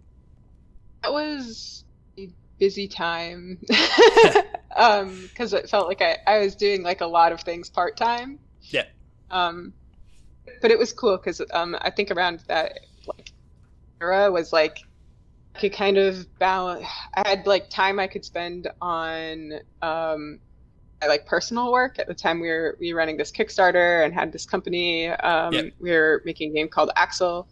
That 1.03 1.13
was 1.13 1.85
a 2.19 2.31
busy 2.59 2.89
time 2.89 3.59
because 4.77 5.55
um, 5.55 5.59
it 5.59 5.71
felt 5.71 5.89
like 5.89 6.03
I, 6.03 6.19
I 6.27 6.39
was 6.39 6.55
doing 6.55 6.83
like 6.83 7.01
a 7.01 7.07
lot 7.07 7.33
of 7.33 7.41
things 7.41 7.71
part 7.71 7.97
time. 7.97 8.39
Yeah. 8.63 8.85
Um, 9.31 9.73
but 10.61 10.71
it 10.71 10.79
was 10.79 10.93
cool 10.93 11.17
because 11.17 11.41
um, 11.53 11.77
I 11.81 11.91
think 11.91 12.11
around 12.11 12.41
that 12.49 12.81
like 13.07 13.33
era 14.01 14.31
was 14.31 14.53
like 14.53 14.81
I 15.55 15.61
could 15.61 15.73
kind 15.73 15.97
of 15.97 16.39
balance. 16.39 16.87
I 17.15 17.27
had 17.27 17.47
like 17.47 17.71
time 17.71 17.99
I 17.99 18.07
could 18.07 18.25
spend 18.25 18.71
on 18.81 19.55
um, 19.81 20.41
I 21.03 21.07
like 21.07 21.27
personal 21.27 21.73
work. 21.73 21.99
At 21.99 22.07
the 22.07 22.15
time, 22.15 22.41
we 22.41 22.49
were 22.49 22.77
we 22.81 22.93
were 22.93 22.99
running 22.99 23.17
this 23.17 23.33
Kickstarter 23.33 24.05
and 24.05 24.13
had 24.13 24.33
this 24.33 24.45
company. 24.45 25.09
Um, 25.09 25.53
yep. 25.53 25.73
We 25.81 25.91
were 25.91 26.23
making 26.25 26.51
a 26.51 26.55
game 26.55 26.69
called 26.69 26.91
Axel. 26.97 27.49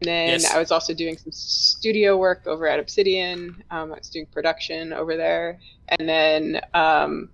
And 0.00 0.08
then 0.08 0.28
yes. 0.28 0.52
I 0.52 0.58
was 0.58 0.70
also 0.70 0.92
doing 0.92 1.16
some 1.16 1.32
studio 1.32 2.18
work 2.18 2.46
over 2.46 2.66
at 2.66 2.78
Obsidian. 2.78 3.62
Um, 3.70 3.92
I 3.92 3.98
was 3.98 4.10
doing 4.10 4.26
production 4.26 4.92
over 4.92 5.16
there, 5.16 5.58
and 5.88 6.06
then 6.06 6.60
um, 6.74 7.30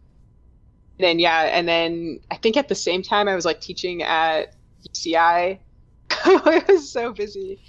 then 0.98 1.18
yeah, 1.18 1.42
and 1.42 1.66
then 1.66 2.20
I 2.30 2.36
think 2.36 2.56
at 2.56 2.68
the 2.68 2.74
same 2.74 3.02
time 3.02 3.28
I 3.28 3.34
was 3.34 3.44
like 3.44 3.60
teaching 3.60 4.02
at 4.02 4.54
UCI. 4.88 5.58
I 6.10 6.64
was 6.68 6.90
so 6.90 7.12
busy. 7.12 7.60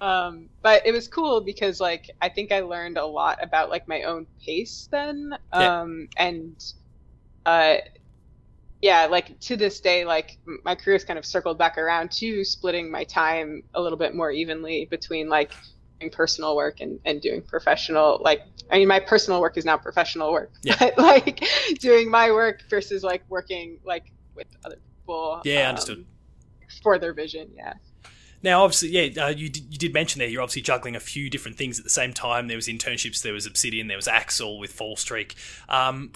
Um, 0.00 0.50
but 0.60 0.86
it 0.86 0.92
was 0.92 1.08
cool 1.08 1.40
because 1.40 1.80
like 1.80 2.10
I 2.20 2.28
think 2.28 2.52
I 2.52 2.60
learned 2.60 2.98
a 2.98 3.06
lot 3.06 3.42
about 3.42 3.70
like 3.70 3.88
my 3.88 4.02
own 4.02 4.26
pace 4.44 4.88
then. 4.90 5.36
Um, 5.52 6.08
yeah. 6.16 6.26
and 6.26 6.72
uh, 7.46 7.76
yeah, 8.84 9.06
like 9.06 9.40
to 9.40 9.56
this 9.56 9.80
day, 9.80 10.04
like 10.04 10.36
my 10.62 10.74
career 10.74 10.94
has 10.94 11.04
kind 11.04 11.18
of 11.18 11.24
circled 11.24 11.56
back 11.56 11.78
around 11.78 12.10
to 12.12 12.44
splitting 12.44 12.90
my 12.90 13.04
time 13.04 13.62
a 13.72 13.80
little 13.80 13.96
bit 13.96 14.14
more 14.14 14.30
evenly 14.30 14.86
between 14.90 15.30
like 15.30 15.52
doing 15.98 16.12
personal 16.12 16.54
work 16.54 16.80
and, 16.80 17.00
and 17.06 17.22
doing 17.22 17.40
professional 17.40 18.20
like 18.22 18.42
I 18.70 18.76
mean 18.76 18.88
my 18.88 19.00
personal 19.00 19.40
work 19.40 19.56
is 19.56 19.64
now 19.64 19.78
professional 19.78 20.32
work. 20.32 20.52
Yeah. 20.62 20.76
But 20.78 20.98
like 20.98 21.48
doing 21.80 22.10
my 22.10 22.30
work 22.30 22.60
versus 22.68 23.02
like 23.02 23.22
working 23.30 23.78
like 23.86 24.12
with 24.34 24.48
other 24.66 24.76
people. 25.00 25.40
Yeah, 25.46 25.62
um, 25.62 25.68
understood. 25.70 26.04
For 26.82 26.98
their 26.98 27.14
vision, 27.14 27.52
yeah. 27.56 27.72
Now, 28.42 28.64
obviously, 28.64 28.90
yeah, 28.90 29.24
uh, 29.24 29.28
you 29.30 29.48
did, 29.48 29.72
you 29.72 29.78
did 29.78 29.94
mention 29.94 30.18
there 30.18 30.28
you're 30.28 30.42
obviously 30.42 30.60
juggling 30.60 30.94
a 30.94 31.00
few 31.00 31.30
different 31.30 31.56
things 31.56 31.78
at 31.78 31.84
the 31.84 31.90
same 31.90 32.12
time. 32.12 32.48
There 32.48 32.58
was 32.58 32.68
internships, 32.68 33.22
there 33.22 33.32
was 33.32 33.46
Obsidian, 33.46 33.86
there 33.86 33.96
was 33.96 34.08
Axel 34.08 34.58
with 34.58 34.76
Fallstreak. 34.76 35.34
Um, 35.70 36.12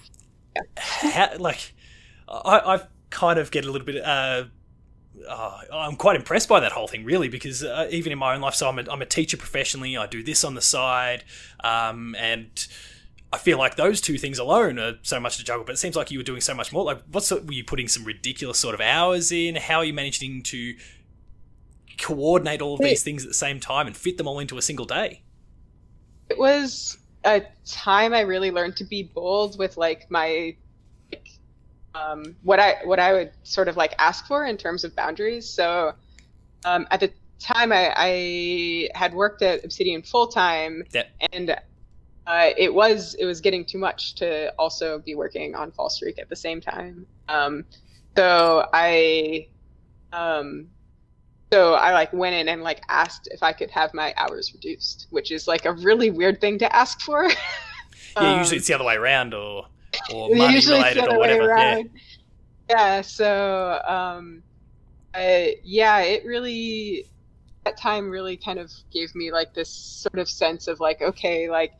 how, 0.76 1.30
like, 1.38 1.72
I, 2.28 2.74
I 2.74 2.80
kind 3.10 3.38
of 3.38 3.50
get 3.50 3.64
a 3.64 3.70
little 3.70 3.86
bit. 3.86 4.04
Uh, 4.04 4.44
uh, 5.28 5.60
I'm 5.72 5.96
quite 5.96 6.16
impressed 6.16 6.48
by 6.48 6.60
that 6.60 6.72
whole 6.72 6.86
thing, 6.86 7.04
really, 7.04 7.28
because 7.28 7.64
uh, 7.64 7.88
even 7.90 8.12
in 8.12 8.18
my 8.18 8.34
own 8.34 8.40
life, 8.40 8.54
so 8.54 8.68
I'm 8.68 8.78
a, 8.78 8.84
I'm 8.90 9.02
a 9.02 9.06
teacher 9.06 9.36
professionally. 9.36 9.96
I 9.96 10.06
do 10.06 10.22
this 10.22 10.44
on 10.44 10.54
the 10.54 10.60
side, 10.60 11.24
um, 11.64 12.14
and 12.18 12.66
I 13.32 13.38
feel 13.38 13.58
like 13.58 13.76
those 13.76 14.00
two 14.00 14.16
things 14.18 14.38
alone 14.38 14.78
are 14.78 14.94
so 15.02 15.18
much 15.20 15.36
to 15.38 15.44
juggle. 15.44 15.64
But 15.64 15.72
it 15.72 15.78
seems 15.78 15.96
like 15.96 16.10
you 16.10 16.18
were 16.18 16.24
doing 16.24 16.40
so 16.40 16.54
much 16.54 16.72
more. 16.72 16.84
Like, 16.84 17.02
what's 17.10 17.30
were 17.30 17.52
you 17.52 17.64
putting 17.64 17.88
some 17.88 18.04
ridiculous 18.04 18.58
sort 18.58 18.74
of 18.74 18.80
hours 18.80 19.32
in? 19.32 19.56
How 19.56 19.78
are 19.78 19.84
you 19.84 19.94
managing 19.94 20.42
to 20.44 20.74
coordinate 21.98 22.62
all 22.62 22.74
of 22.74 22.80
these 22.80 23.02
things 23.02 23.24
at 23.24 23.28
the 23.28 23.34
same 23.34 23.58
time 23.58 23.86
and 23.86 23.96
fit 23.96 24.18
them 24.18 24.28
all 24.28 24.38
into 24.38 24.56
a 24.56 24.62
single 24.62 24.86
day? 24.86 25.22
It 26.30 26.38
was 26.38 26.98
a 27.24 27.42
time 27.66 28.14
I 28.14 28.20
really 28.20 28.50
learned 28.50 28.76
to 28.76 28.84
be 28.84 29.02
bold 29.02 29.58
with 29.58 29.76
like 29.76 30.10
my 30.10 30.56
um, 31.94 32.36
what 32.42 32.60
I 32.60 32.76
what 32.84 32.98
I 32.98 33.12
would 33.12 33.32
sort 33.42 33.68
of 33.68 33.76
like 33.76 33.94
ask 33.98 34.26
for 34.26 34.44
in 34.44 34.56
terms 34.56 34.84
of 34.84 34.94
boundaries. 34.94 35.48
So 35.48 35.92
um, 36.64 36.86
at 36.90 37.00
the 37.00 37.12
time, 37.38 37.72
I, 37.72 37.92
I, 37.96 38.88
had 38.94 39.14
worked 39.14 39.42
at 39.42 39.64
Obsidian 39.64 40.02
full 40.02 40.26
time, 40.26 40.82
and 41.32 41.50
uh, 42.26 42.50
it 42.56 42.72
was 42.72 43.14
it 43.18 43.24
was 43.24 43.40
getting 43.40 43.64
too 43.64 43.78
much 43.78 44.14
to 44.16 44.52
also 44.58 44.98
be 44.98 45.14
working 45.14 45.54
on 45.54 45.70
Fallstreak 45.72 46.18
at 46.18 46.28
the 46.28 46.36
same 46.36 46.60
time. 46.60 47.06
Um, 47.28 47.64
so 48.16 48.68
I 48.72 49.48
um, 50.12 50.68
so 51.52 51.74
I 51.74 51.92
like 51.92 52.12
went 52.12 52.34
in 52.34 52.48
and 52.48 52.62
like 52.62 52.82
asked 52.88 53.28
if 53.30 53.42
I 53.42 53.52
could 53.52 53.70
have 53.70 53.94
my 53.94 54.14
hours 54.16 54.52
reduced, 54.52 55.06
which 55.10 55.30
is 55.30 55.48
like 55.48 55.64
a 55.64 55.72
really 55.72 56.10
weird 56.10 56.40
thing 56.40 56.58
to 56.58 56.76
ask 56.76 57.00
for. 57.00 57.24
yeah, 58.16 58.32
um, 58.32 58.38
usually 58.38 58.58
it's 58.58 58.66
the 58.66 58.74
other 58.74 58.84
way 58.84 58.96
around 58.96 59.32
or 59.32 59.66
or 60.12 60.34
money 60.34 60.60
related 60.66 61.08
or 61.08 61.18
whatever. 61.18 61.48
Yeah. 61.48 61.82
yeah, 62.70 63.00
so 63.00 63.80
um 63.86 64.42
I, 65.14 65.56
yeah, 65.64 66.00
it 66.00 66.24
really 66.24 67.06
that 67.64 67.76
time 67.76 68.08
really 68.08 68.36
kind 68.36 68.58
of 68.58 68.72
gave 68.92 69.14
me 69.14 69.32
like 69.32 69.54
this 69.54 69.70
sort 69.72 70.20
of 70.20 70.28
sense 70.28 70.68
of 70.68 70.80
like 70.80 71.00
okay, 71.02 71.50
like 71.50 71.72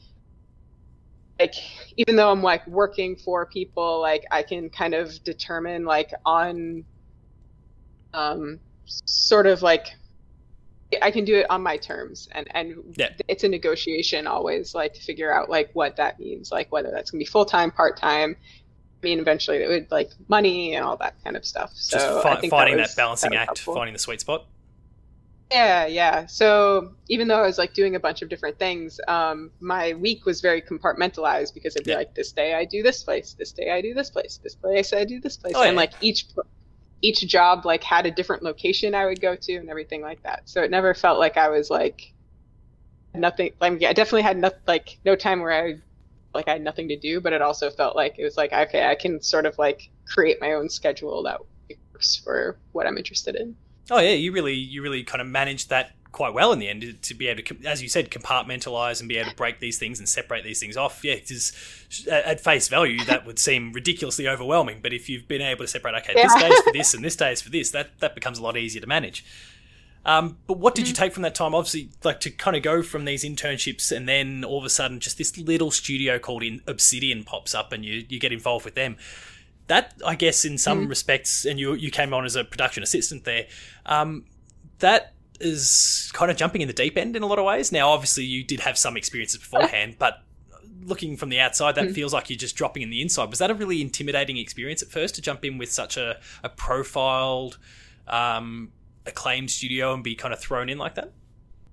like 1.39 1.55
even 1.97 2.17
though 2.17 2.31
I'm 2.31 2.43
like 2.43 2.67
working 2.67 3.17
for 3.17 3.47
people, 3.47 4.01
like 4.01 4.25
I 4.31 4.43
can 4.43 4.71
kind 4.71 4.95
of 4.95 5.23
determine 5.25 5.85
like 5.85 6.11
on 6.25 6.85
um 8.15 8.61
sort 8.85 9.47
of 9.47 9.63
like 9.63 9.87
I 11.03 11.11
can 11.11 11.25
do 11.25 11.37
it 11.37 11.47
on 11.51 11.63
my 11.63 11.77
terms 11.77 12.29
and 12.33 12.47
and 12.55 12.95
yeah. 12.97 13.11
it's 13.29 13.45
a 13.45 13.49
negotiation 13.49 14.27
always 14.27 14.75
like 14.75 14.95
to 14.95 15.01
figure 15.01 15.33
out 15.33 15.51
like 15.51 15.71
what 15.75 15.97
that 15.97 16.19
means 16.19 16.51
like 16.51 16.73
whether 16.73 16.91
that's 16.91 17.11
going 17.11 17.21
to 17.21 17.25
be 17.25 17.31
full-time 17.31 17.71
part-time 17.71 18.37
I 19.03 19.07
mean 19.07 19.21
eventually 19.21 19.59
it 19.59 19.69
would 19.69 19.91
like 19.91 20.11
money 20.29 20.75
and 20.75 20.85
all 20.85 20.97
that 20.97 21.15
kind 21.23 21.37
of 21.37 21.45
stuff 21.45 21.73
so 21.75 21.99
Just 21.99 22.23
fi- 22.23 22.49
finding 22.49 22.77
that, 22.77 22.83
was, 22.83 22.95
that 22.95 22.97
balancing 22.97 23.31
that 23.31 23.37
act 23.37 23.59
helpful. 23.59 23.75
finding 23.75 23.93
the 23.93 23.99
sweet 23.99 24.21
spot 24.21 24.47
yeah 25.51 25.87
yeah 25.87 26.27
so 26.27 26.93
even 27.09 27.29
though 27.29 27.43
I 27.43 27.47
was 27.47 27.59
like 27.59 27.75
doing 27.75 27.95
a 27.95 28.01
bunch 28.01 28.23
of 28.23 28.31
different 28.31 28.59
things 28.59 28.99
um 29.09 29.51
my 29.61 29.93
week 29.95 30.25
was 30.25 30.41
very 30.41 30.63
compartmentalized 30.63 31.53
because 31.53 31.77
it'd 31.77 31.85
be 31.85 31.91
yeah. 31.91 31.99
like 31.99 32.15
this 32.15 32.33
day 32.33 32.55
I 32.55 32.65
do 32.65 32.83
this 32.83 33.03
place 33.03 33.35
this 33.39 33.53
day 33.53 33.71
I 33.73 33.83
do 33.83 33.93
this 33.93 34.09
place 34.09 34.41
this 34.43 34.55
place 34.55 34.95
I 34.95 35.05
do 35.05 35.21
this 35.21 35.37
place 35.37 35.55
oh, 35.55 35.63
and 35.63 35.73
yeah. 35.73 35.77
like 35.77 35.93
each 36.01 36.27
each 37.01 37.21
job 37.21 37.65
like 37.65 37.85
had 37.85 38.07
a 38.07 38.11
different 38.11 38.43
location 38.43 38.95
I 38.95 39.07
would 39.07 39.21
go 39.21 39.37
to 39.37 39.55
and 39.57 39.71
everything 39.71 40.03
like 40.03 40.23
that. 40.25 40.49
So 40.49 40.63
it 40.63 40.71
never 40.71 40.95
felt 40.95 41.19
like 41.19 41.37
I 41.37 41.49
was 41.49 41.71
like 41.71 42.13
nothing. 43.15 43.53
Like 43.61 43.83
I 43.83 43.93
definitely 43.93 44.23
had 44.23 44.39
no, 44.39 44.51
like 44.67 44.99
no 45.05 45.17
time 45.17 45.41
where 45.41 45.53
I 45.53 45.75
like 46.35 46.49
I 46.49 46.53
had 46.53 46.63
nothing 46.63 46.89
to 46.89 46.97
do, 46.97 47.21
but 47.21 47.33
it 47.33 47.43
also 47.43 47.71
felt 47.71 47.97
like 47.97 48.19
it 48.19 48.25
was 48.25 48.37
like 48.37 48.53
okay, 48.53 48.87
I 48.87 48.95
can 48.95 49.21
sort 49.23 49.47
of 49.47 49.57
like 49.59 49.91
create 50.07 50.41
my 50.41 50.53
own 50.53 50.69
schedule 50.69 51.23
that 51.25 51.41
works 51.93 52.17
for 52.17 52.59
what 52.73 52.87
I'm 52.87 52.99
interested 52.99 53.37
in. 53.37 53.57
Oh 53.91 54.01
yeah, 54.01 54.11
you 54.11 54.33
really 54.33 54.55
you 54.55 54.83
really 54.83 55.05
kind 55.05 55.21
of 55.21 55.29
managed 55.29 55.71
that 55.71 55.93
quite 56.13 56.33
well 56.33 56.53
in 56.53 56.59
the 56.59 56.69
end 56.69 57.03
to 57.03 57.15
be 57.15 57.27
able 57.29 57.43
to, 57.43 57.57
as 57.67 57.83
you 57.83 57.89
said, 57.89 58.11
compartmentalize 58.11 59.01
and 59.01 59.09
be 59.09 59.17
able 59.17 59.31
to 59.31 59.37
break 59.37 59.61
these 59.61 59.79
things 59.79 59.99
and 59.99 60.09
separate 60.09 60.45
these 60.45 60.61
things 60.61 60.77
off. 60.77 61.05
Yeah, 61.05 61.17
because 61.17 61.53
at 62.11 62.41
face 62.41 62.69
value 62.69 63.05
that 63.05 63.27
would 63.27 63.39
seem 63.39 63.73
ridiculously 63.73 64.27
overwhelming, 64.27 64.81
but 64.83 64.93
if 64.93 65.09
you've 65.09 65.29
been 65.29 65.43
able 65.43 65.65
to 65.65 65.69
separate, 65.69 65.95
okay, 65.97 66.15
yeah. 66.17 66.25
this 66.25 66.35
day 66.35 66.49
is 66.49 66.61
for 66.63 66.73
this 66.73 66.95
and 66.95 67.05
this 67.05 67.17
day 67.17 67.33
is 67.33 67.43
for 67.43 67.51
this, 67.51 67.71
that 67.73 67.99
that 68.01 68.15
becomes 68.15 68.39
a 68.39 68.43
lot 68.43 68.57
easier 68.57 68.81
to 68.81 68.87
manage. 68.87 69.25
Um, 70.05 70.39
but 70.47 70.59
what 70.59 70.75
did 70.75 70.89
you 70.89 70.95
mm-hmm. 70.95 71.03
take 71.03 71.13
from 71.13 71.23
that 71.25 71.35
time? 71.35 71.55
Obviously, 71.55 71.91
like 72.03 72.21
to 72.21 72.31
kind 72.31 72.57
of 72.57 72.63
go 72.63 72.83
from 72.83 73.05
these 73.05 73.25
internships 73.25 73.95
and 73.95 74.09
then 74.09 74.43
all 74.45 74.59
of 74.59 74.65
a 74.65 74.71
sudden 74.71 75.01
just 75.01 75.19
this 75.19 75.37
little 75.37 75.71
studio 75.71 76.19
called 76.19 76.43
in 76.43 76.63
Obsidian 76.67 77.25
pops 77.25 77.55
up 77.55 77.73
and 77.73 77.85
you 77.85 78.07
you 78.09 78.19
get 78.19 78.33
involved 78.33 78.65
with 78.65 78.75
them. 78.75 78.97
That 79.67 80.01
I 80.07 80.15
guess 80.15 80.47
in 80.47 80.57
some 80.57 80.87
mm. 80.87 80.89
respects, 80.89 81.45
and 81.45 81.61
you 81.61 81.75
you 81.75 81.91
came 81.91 82.15
on 82.15 82.25
as 82.25 82.37
a 82.37 82.45
production 82.45 82.83
assistant 82.83 83.25
there. 83.25 83.49
Um, 83.85 84.25
that 84.79 85.13
is 85.41 86.11
kind 86.15 86.31
of 86.31 86.37
jumping 86.37 86.63
in 86.63 86.69
the 86.69 86.75
deep 86.75 86.97
end 86.97 87.17
in 87.17 87.23
a 87.23 87.27
lot 87.27 87.39
of 87.39 87.45
ways. 87.45 87.73
Now, 87.73 87.91
obviously, 87.91 88.25
you 88.25 88.45
did 88.45 88.61
have 88.61 88.77
some 88.77 88.97
experiences 88.97 89.39
beforehand, 89.39 89.97
but 89.99 90.23
looking 90.83 91.17
from 91.17 91.29
the 91.29 91.41
outside, 91.41 91.75
that 91.75 91.89
mm. 91.89 91.95
feels 91.95 92.13
like 92.13 92.31
you're 92.31 92.39
just 92.39 92.57
dropping 92.57 92.83
in 92.83 92.91
the 92.91 93.01
inside. 93.01 93.31
Was 93.31 93.39
that 93.39 93.51
a 93.51 93.55
really 93.55 93.81
intimidating 93.81 94.37
experience 94.39 94.83
at 94.83 94.89
first 94.89 95.15
to 95.17 95.23
jump 95.23 95.45
in 95.45 95.59
with 95.59 95.71
such 95.71 95.97
a, 95.97 96.19
a 96.43 96.49
profiled, 96.49 97.59
um, 98.07 98.73
acclaimed 99.07 99.51
studio 99.51 99.95
and 99.95 100.03
be 100.03 100.15
kind 100.15 100.33
of 100.33 100.41
thrown 100.41 100.69
in 100.69 100.79
like 100.79 100.95
that? 100.97 101.13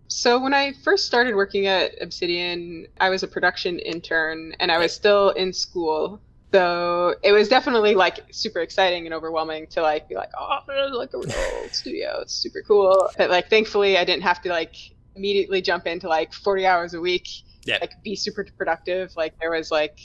So 0.07 0.39
when 0.39 0.53
I 0.53 0.73
first 0.83 1.05
started 1.05 1.35
working 1.35 1.65
at 1.65 1.91
Obsidian, 2.01 2.87
I 2.99 3.09
was 3.09 3.23
a 3.23 3.27
production 3.27 3.79
intern 3.79 4.55
and 4.59 4.71
I 4.71 4.77
was 4.77 4.93
still 4.93 5.31
in 5.31 5.51
school 5.51 6.21
so 6.55 7.15
it 7.23 7.31
was 7.31 7.49
definitely 7.49 7.95
like 7.95 8.19
super 8.31 8.61
exciting 8.61 9.05
and 9.05 9.13
overwhelming 9.13 9.67
to 9.67 9.81
like 9.81 10.07
be 10.07 10.15
like 10.15 10.31
oh 10.37 10.59
like 10.93 11.13
a 11.13 11.17
real 11.17 11.31
studio. 11.71 12.19
It's 12.21 12.33
super 12.33 12.61
cool. 12.65 13.09
But 13.17 13.29
like 13.29 13.49
thankfully 13.49 13.97
i 13.97 14.05
didn't 14.05 14.23
have 14.23 14.41
to 14.43 14.49
like 14.49 14.75
immediately 15.15 15.61
jump 15.61 15.87
into 15.87 16.07
like 16.07 16.33
40 16.33 16.65
hours 16.65 16.93
a 16.93 17.01
week 17.01 17.27
yeah. 17.65 17.79
like 17.81 18.01
be 18.03 18.15
super 18.15 18.45
productive. 18.57 19.15
Like 19.17 19.37
there 19.39 19.51
was 19.51 19.71
like 19.71 19.99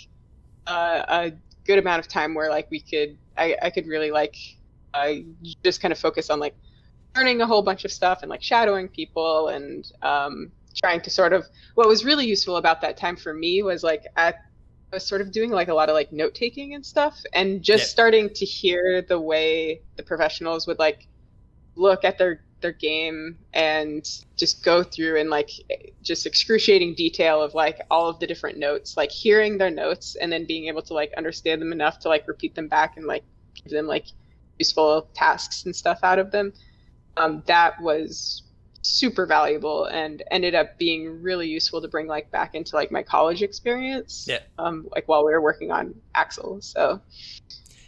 uh, 0.67 1.05
a 1.09 1.33
good 1.67 1.79
amount 1.79 2.01
of 2.01 2.09
time 2.09 2.35
where 2.35 2.51
like 2.51 2.71
we 2.71 2.81
could 2.81 3.17
i, 3.37 3.57
I 3.63 3.71
could 3.71 3.87
really 3.87 4.11
like 4.11 4.37
uh, 4.95 5.13
just 5.63 5.81
kind 5.81 5.93
of 5.93 5.99
focus 5.99 6.31
on 6.31 6.41
like 6.41 6.55
learning 7.15 7.41
a 7.41 7.47
whole 7.47 7.63
bunch 7.63 7.85
of 7.85 7.93
stuff 7.93 8.21
and 8.23 8.31
like 8.31 8.43
shadowing 8.43 8.89
people 8.89 9.49
and 9.49 9.91
um, 10.03 10.51
trying 10.75 11.01
to 11.03 11.11
sort 11.11 11.33
of 11.33 11.45
what 11.75 11.87
was 11.87 12.05
really 12.05 12.27
useful 12.27 12.57
about 12.57 12.81
that 12.81 12.97
time 12.97 13.17
for 13.17 13.33
me 13.33 13.63
was 13.63 13.83
like 13.83 14.05
at 14.17 14.37
I 14.93 14.97
was 14.97 15.07
sort 15.07 15.21
of 15.21 15.31
doing 15.31 15.51
like 15.51 15.69
a 15.69 15.75
lot 15.75 15.89
of 15.89 15.95
like 15.95 16.13
note 16.13 16.35
taking 16.35 16.75
and 16.75 16.85
stuff, 16.85 17.21
and 17.33 17.63
just 17.63 17.83
yeah. 17.83 17.89
starting 17.89 18.31
to 18.31 18.45
hear 18.45 19.03
the 19.03 19.21
way 19.21 19.83
the 19.97 20.03
professionals 20.03 20.67
would 20.67 20.79
like 20.79 21.07
look 21.77 22.05
at 22.05 22.19
their 22.19 22.43
their 22.61 22.73
game 22.73 23.39
and 23.55 24.07
just 24.37 24.63
go 24.65 24.83
through 24.83 25.19
and 25.19 25.31
like 25.31 25.51
just 26.03 26.27
excruciating 26.27 26.95
detail 26.95 27.43
of 27.43 27.55
like 27.55 27.81
all 27.91 28.09
of 28.09 28.19
the 28.21 28.27
different 28.27 28.59
notes 28.59 28.97
like 28.97 29.11
hearing 29.11 29.57
their 29.57 29.71
notes 29.71 30.15
and 30.17 30.31
then 30.31 30.45
being 30.45 30.67
able 30.67 30.83
to 30.83 30.93
like 30.93 31.13
understand 31.17 31.61
them 31.61 31.73
enough 31.73 31.99
to 31.99 32.09
like 32.09 32.27
repeat 32.29 32.55
them 32.55 32.69
back 32.69 32.97
and 32.97 33.07
like 33.07 33.25
give 33.55 33.73
them 33.73 33.87
like 33.87 34.07
useful 34.59 35.09
tasks 35.15 35.65
and 35.65 35.75
stuff 35.75 36.01
out 36.03 36.19
of 36.19 36.31
them 36.31 36.53
um, 37.17 37.43
that 37.47 37.81
was 37.81 38.43
super 38.83 39.27
valuable 39.27 39.85
and 39.85 40.23
ended 40.31 40.55
up 40.55 40.79
being 40.79 41.23
really 41.23 41.49
useful 41.49 41.83
to 41.83 41.89
bring 41.89 42.07
like 42.07 42.31
back 42.31 42.55
into 42.55 42.75
like 42.75 42.91
my 42.91 43.03
college 43.03 43.43
experience. 43.43 44.27
Yeah. 44.29 44.41
Um, 44.59 44.89
like 44.91 45.07
while 45.09 45.25
we 45.25 45.33
were 45.33 45.41
working 45.41 45.71
on 45.71 45.95
Axel. 46.15 46.61
So 46.63 47.01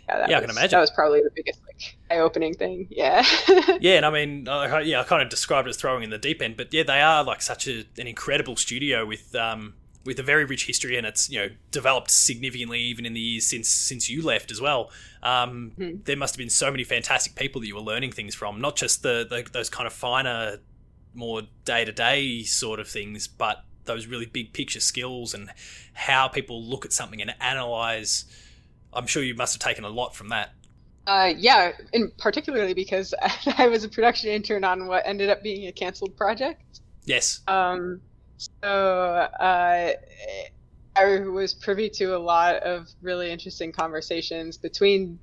yeah, 0.08 0.18
that 0.18 0.30
yeah, 0.30 0.36
was, 0.36 0.44
I 0.44 0.46
can 0.46 0.50
imagine 0.50 0.70
that 0.70 0.80
was 0.80 0.90
probably 0.90 1.22
the 1.22 1.30
biggest 1.34 1.60
like 1.66 1.96
eye-opening 2.10 2.54
thing. 2.54 2.88
Yeah. 2.90 3.24
yeah, 3.80 3.96
and 3.96 4.06
I 4.06 4.10
mean, 4.10 4.48
uh, 4.48 4.82
yeah, 4.84 5.00
I 5.00 5.04
kind 5.04 5.22
of 5.22 5.28
described 5.28 5.66
it 5.66 5.70
as 5.70 5.76
throwing 5.76 6.02
in 6.02 6.10
the 6.10 6.18
deep 6.18 6.42
end, 6.42 6.56
but 6.56 6.72
yeah, 6.74 6.82
they 6.82 7.00
are 7.00 7.24
like 7.24 7.40
such 7.40 7.66
a, 7.68 7.84
an 7.98 8.06
incredible 8.06 8.56
studio 8.56 9.06
with 9.06 9.34
um 9.34 9.74
with 10.04 10.18
a 10.18 10.22
very 10.22 10.44
rich 10.44 10.66
history, 10.66 10.96
and 10.96 11.06
it's 11.06 11.30
you 11.30 11.38
know 11.38 11.48
developed 11.70 12.10
significantly 12.10 12.80
even 12.80 13.06
in 13.06 13.14
the 13.14 13.20
years 13.20 13.46
since 13.46 13.68
since 13.68 14.10
you 14.10 14.22
left 14.22 14.50
as 14.50 14.60
well. 14.60 14.90
Um, 15.22 15.72
mm-hmm. 15.78 16.02
There 16.04 16.16
must 16.16 16.34
have 16.34 16.38
been 16.38 16.50
so 16.50 16.70
many 16.70 16.84
fantastic 16.84 17.36
people 17.36 17.60
that 17.60 17.66
you 17.66 17.76
were 17.76 17.80
learning 17.80 18.12
things 18.12 18.34
from, 18.34 18.60
not 18.60 18.76
just 18.76 19.02
the, 19.02 19.26
the 19.28 19.48
those 19.52 19.70
kind 19.70 19.86
of 19.86 19.92
finer 19.92 20.58
more 21.14 21.42
day 21.64 21.84
to 21.84 21.92
day 21.92 22.42
sort 22.42 22.80
of 22.80 22.88
things, 22.88 23.26
but 23.26 23.64
those 23.84 24.06
really 24.06 24.26
big 24.26 24.52
picture 24.52 24.80
skills 24.80 25.34
and 25.34 25.50
how 25.92 26.28
people 26.28 26.62
look 26.62 26.84
at 26.84 26.92
something 26.92 27.20
and 27.20 27.34
analyze. 27.40 28.24
I'm 28.92 29.06
sure 29.06 29.22
you 29.22 29.34
must 29.34 29.54
have 29.54 29.60
taken 29.60 29.84
a 29.84 29.88
lot 29.88 30.14
from 30.14 30.28
that. 30.28 30.52
Uh, 31.06 31.32
yeah, 31.36 31.72
and 31.92 32.16
particularly 32.16 32.74
because 32.74 33.12
I 33.58 33.66
was 33.66 33.84
a 33.84 33.88
production 33.88 34.30
intern 34.30 34.64
on 34.64 34.86
what 34.86 35.02
ended 35.04 35.30
up 35.30 35.42
being 35.42 35.66
a 35.66 35.72
canceled 35.72 36.16
project. 36.16 36.80
Yes. 37.04 37.40
Um, 37.48 38.00
so 38.36 38.68
uh, 38.68 39.92
I 40.94 41.18
was 41.20 41.54
privy 41.54 41.88
to 41.90 42.16
a 42.16 42.18
lot 42.18 42.56
of 42.56 42.88
really 43.00 43.30
interesting 43.30 43.72
conversations 43.72 44.56
between 44.56 45.18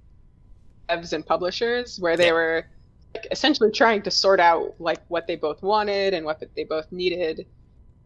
devs 0.89 1.13
and 1.13 1.25
publishers 1.25 1.99
where 1.99 2.17
they 2.17 2.27
yeah. 2.27 2.33
were 2.33 2.67
like 3.13 3.27
essentially 3.31 3.71
trying 3.71 4.01
to 4.03 4.11
sort 4.11 4.39
out 4.39 4.75
like 4.79 5.01
what 5.07 5.27
they 5.27 5.35
both 5.35 5.61
wanted 5.61 6.13
and 6.13 6.25
what 6.25 6.43
they 6.55 6.63
both 6.63 6.91
needed. 6.91 7.45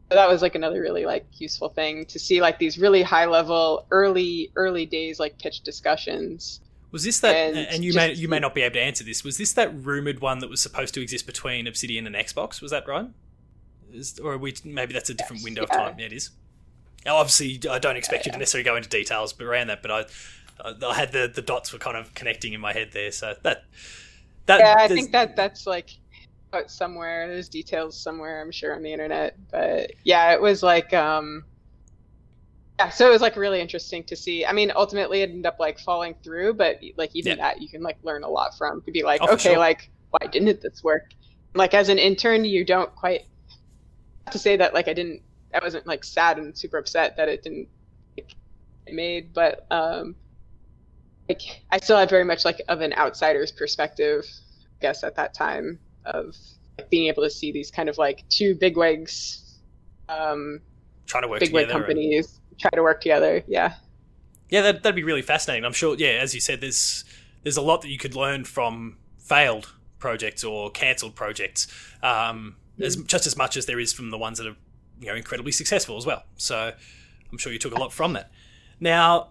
So 0.10 0.16
that 0.16 0.30
was 0.30 0.42
like 0.42 0.56
another 0.56 0.82
really 0.82 1.06
like 1.06 1.26
useful 1.34 1.70
thing 1.70 2.06
to 2.06 2.20
see 2.20 2.42
like 2.42 2.60
these 2.60 2.78
really 2.78 3.02
high 3.02 3.26
level 3.26 3.88
early 3.92 4.52
early 4.56 4.86
days 4.86 5.20
like 5.20 5.38
pitch 5.40 5.62
discussions. 5.62 6.62
Was 6.92 7.04
this 7.04 7.20
that? 7.22 7.36
And, 7.36 7.58
and 7.58 7.84
you 7.84 7.94
may 7.94 8.14
you 8.14 8.28
may 8.28 8.40
not 8.40 8.54
be 8.54 8.62
able 8.62 8.76
to 8.76 8.82
answer 8.82 9.04
this. 9.04 9.24
Was 9.24 9.38
this 9.38 9.54
that 9.54 9.74
rumored 9.84 10.20
one 10.20 10.40
that 10.40 10.50
was 10.50 10.62
supposed 10.62 10.94
to 10.94 11.02
exist 11.02 11.26
between 11.26 11.66
Obsidian 11.66 12.06
and 12.06 12.16
Xbox? 12.16 12.62
Was 12.62 12.72
that 12.72 12.88
right? 12.88 13.08
Is, 13.92 14.20
or 14.20 14.38
we 14.38 14.54
maybe 14.64 14.94
that's 14.94 15.10
a 15.10 15.14
different 15.14 15.40
yes, 15.40 15.46
window 15.46 15.62
yeah. 15.62 15.76
of 15.76 15.88
time. 15.88 16.00
Yeah, 16.00 16.06
it 16.06 16.14
is. 16.14 16.30
Now, 17.06 17.18
obviously, 17.18 17.60
I 17.70 17.80
don't 17.80 17.98
expect 17.98 18.26
yeah, 18.26 18.30
you 18.30 18.34
to 18.34 18.40
necessarily 18.40 18.64
go 18.64 18.76
into 18.76 18.90
details 18.90 19.40
around 19.40 19.68
that, 19.68 19.82
but 19.82 19.92
I, 19.92 20.06
I 20.86 20.94
had 20.94 21.12
the 21.12 21.32
the 21.34 21.42
dots 21.42 21.74
were 21.74 21.80
kind 21.80 21.98
of 21.98 22.14
connecting 22.14 22.54
in 22.54 22.62
my 22.62 22.74
head 22.74 22.92
there. 22.94 23.12
So 23.12 23.36
that 23.42 23.66
that, 24.46 24.60
yeah, 24.60 24.76
I 24.78 24.88
think 24.88 25.12
that 25.12 25.36
that's 25.36 25.66
like 25.66 25.90
somewhere. 26.68 27.28
There's 27.28 27.50
details 27.50 28.00
somewhere, 28.02 28.42
I'm 28.42 28.52
sure, 28.52 28.76
on 28.76 28.84
the 28.84 28.92
internet. 28.92 29.38
But 29.52 29.92
yeah, 30.04 30.34
it 30.34 30.42
was 30.42 30.64
like, 30.64 30.94
um, 30.94 31.44
yeah, 32.80 32.90
so 32.90 33.08
it 33.08 33.12
was 33.12 33.22
like 33.22 33.36
really 33.36 33.62
interesting 33.62 34.04
to 34.06 34.16
see. 34.16 34.46
I 34.46 34.52
mean, 34.52 34.72
ultimately, 34.76 35.22
it 35.22 35.30
ended 35.30 35.46
up 35.46 35.58
like 35.60 35.80
falling 35.80 36.16
through, 36.24 36.54
but 36.56 36.80
like 36.98 37.16
even 37.16 37.38
yeah. 37.38 37.54
that, 37.54 37.62
you 37.62 37.70
can 37.70 37.82
like 37.82 37.98
learn 38.04 38.24
a 38.24 38.30
lot 38.30 38.58
from 38.58 38.82
to 38.84 38.92
be 38.92 39.04
like, 39.04 39.22
oh, 39.24 39.34
okay, 39.34 39.52
sure. 39.52 39.58
like 39.58 39.90
why 40.14 40.28
didn't 40.28 40.62
this 40.62 40.84
work? 40.84 41.12
Like 41.56 41.74
as 41.74 41.90
an 41.90 41.98
intern, 41.98 42.46
you 42.46 42.66
don't 42.66 42.94
quite 42.96 43.26
have 44.26 44.34
to 44.34 44.40
say 44.40 44.58
that 44.58 44.74
like 44.74 44.88
I 44.88 44.94
didn't. 44.94 45.22
I 45.54 45.64
wasn't 45.64 45.86
like 45.86 46.04
sad 46.04 46.40
and 46.40 46.58
super 46.58 46.78
upset 46.78 47.16
that 47.18 47.30
it 47.30 47.44
didn't 47.44 47.68
like, 48.18 48.34
made, 48.92 49.34
but 49.34 49.68
um, 49.70 50.16
like 51.30 51.42
I 51.72 51.80
still 51.80 51.98
had 51.98 52.10
very 52.10 52.24
much 52.24 52.46
like 52.46 52.62
of 52.68 52.82
an 52.82 52.94
outsider's 52.94 53.52
perspective, 53.52 54.26
I 54.80 54.82
guess 54.82 55.04
at 55.04 55.16
that 55.16 55.34
time 55.34 55.80
of 56.06 56.36
like, 56.78 56.90
being 56.90 57.08
able 57.08 57.24
to 57.24 57.30
see 57.30 57.52
these 57.52 57.72
kind 57.72 57.90
of 57.90 57.98
like 57.98 58.28
two 58.30 58.56
bigwigs, 58.56 59.60
um, 60.10 60.60
trying 61.06 61.24
to 61.24 61.30
work 61.30 61.40
together. 61.40 61.60
bigwig 61.60 61.72
companies 61.72 62.40
and... 62.50 62.60
try 62.60 62.72
to 62.72 62.84
work 62.84 63.02
together. 63.02 63.44
Yeah, 63.48 63.74
yeah, 64.50 64.62
that, 64.62 64.84
that'd 64.84 64.96
be 64.96 65.04
really 65.04 65.22
fascinating. 65.22 65.66
I'm 65.66 65.74
sure. 65.74 65.96
Yeah, 65.98 66.20
as 66.22 66.36
you 66.36 66.42
said, 66.42 66.62
there's 66.62 67.06
there's 67.44 67.58
a 67.58 67.62
lot 67.62 67.82
that 67.82 67.90
you 67.90 67.98
could 67.98 68.16
learn 68.16 68.44
from 68.44 68.98
failed 69.18 69.74
projects 70.00 70.44
or 70.44 70.70
cancelled 70.70 71.16
projects, 71.16 71.68
um, 72.02 72.56
mm. 72.78 72.86
as 72.86 72.96
just 72.98 73.26
as 73.26 73.38
much 73.38 73.56
as 73.56 73.66
there 73.66 73.80
is 73.80 73.94
from 73.94 74.10
the 74.10 74.18
ones 74.18 74.38
that 74.38 74.48
are 74.48 74.56
you 75.00 75.08
know 75.08 75.16
incredibly 75.16 75.52
successful 75.52 75.98
as 75.98 76.06
well. 76.06 76.24
So 76.38 76.74
I'm 77.32 77.38
sure 77.38 77.52
you 77.52 77.60
took 77.60 77.74
a 77.74 77.80
lot 77.80 77.94
from 77.94 78.14
that. 78.14 78.32
Now, 78.80 79.30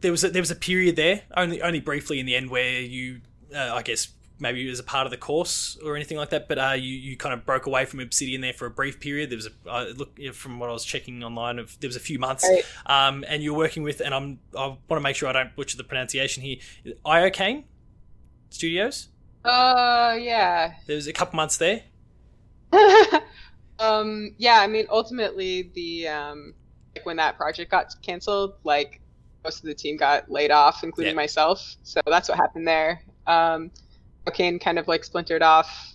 there 0.00 0.10
was 0.10 0.24
a, 0.24 0.30
there 0.30 0.42
was 0.42 0.50
a 0.50 0.56
period 0.56 0.96
there, 0.96 1.22
only 1.36 1.62
only 1.62 1.80
briefly 1.80 2.20
in 2.20 2.26
the 2.26 2.34
end, 2.34 2.50
where 2.50 2.80
you, 2.80 3.20
uh, 3.54 3.74
I 3.74 3.82
guess, 3.82 4.08
maybe 4.38 4.68
as 4.70 4.78
a 4.78 4.82
part 4.82 5.06
of 5.06 5.10
the 5.10 5.16
course 5.16 5.78
or 5.84 5.94
anything 5.94 6.16
like 6.16 6.30
that, 6.30 6.48
but 6.48 6.58
uh, 6.58 6.72
you 6.72 6.94
you 6.94 7.16
kind 7.16 7.34
of 7.34 7.44
broke 7.44 7.66
away 7.66 7.84
from 7.84 8.00
Obsidian 8.00 8.40
there 8.40 8.52
for 8.52 8.66
a 8.66 8.70
brief 8.70 8.98
period. 8.98 9.30
There 9.30 9.36
was 9.36 9.46
a 9.46 9.70
uh, 9.70 9.86
look 9.96 10.18
from 10.34 10.58
what 10.58 10.70
I 10.70 10.72
was 10.72 10.84
checking 10.84 11.22
online 11.22 11.58
of 11.58 11.78
there 11.80 11.88
was 11.88 11.96
a 11.96 12.00
few 12.00 12.18
months, 12.18 12.48
right. 12.48 12.64
um, 12.86 13.24
and 13.28 13.42
you're 13.42 13.56
working 13.56 13.82
with, 13.82 14.00
and 14.00 14.14
I'm 14.14 14.38
I 14.56 14.66
want 14.66 14.80
to 14.88 15.00
make 15.00 15.16
sure 15.16 15.28
I 15.28 15.32
don't 15.32 15.54
butcher 15.54 15.76
the 15.76 15.84
pronunciation 15.84 16.42
here, 16.42 16.56
Iocane 17.04 17.64
Studios. 18.50 19.08
Uh, 19.44 20.16
yeah. 20.20 20.74
There 20.86 20.96
was 20.96 21.06
a 21.06 21.12
couple 21.12 21.36
months 21.36 21.56
there. 21.56 21.82
um, 23.78 24.34
yeah. 24.38 24.60
I 24.60 24.66
mean, 24.66 24.86
ultimately, 24.90 25.70
the 25.74 26.08
um, 26.08 26.54
like 26.94 27.06
when 27.06 27.16
that 27.16 27.36
project 27.36 27.70
got 27.70 27.94
canceled, 28.02 28.54
like 28.64 28.99
most 29.44 29.58
of 29.60 29.64
the 29.64 29.74
team 29.74 29.96
got 29.96 30.30
laid 30.30 30.50
off, 30.50 30.84
including 30.84 31.14
yeah. 31.14 31.22
myself. 31.22 31.76
So 31.82 32.00
that's 32.06 32.28
what 32.28 32.38
happened 32.38 32.68
there. 32.68 33.02
Um, 33.26 33.70
Iocane 34.26 34.60
kind 34.60 34.78
of 34.78 34.86
like 34.88 35.04
splintered 35.04 35.42
off. 35.42 35.94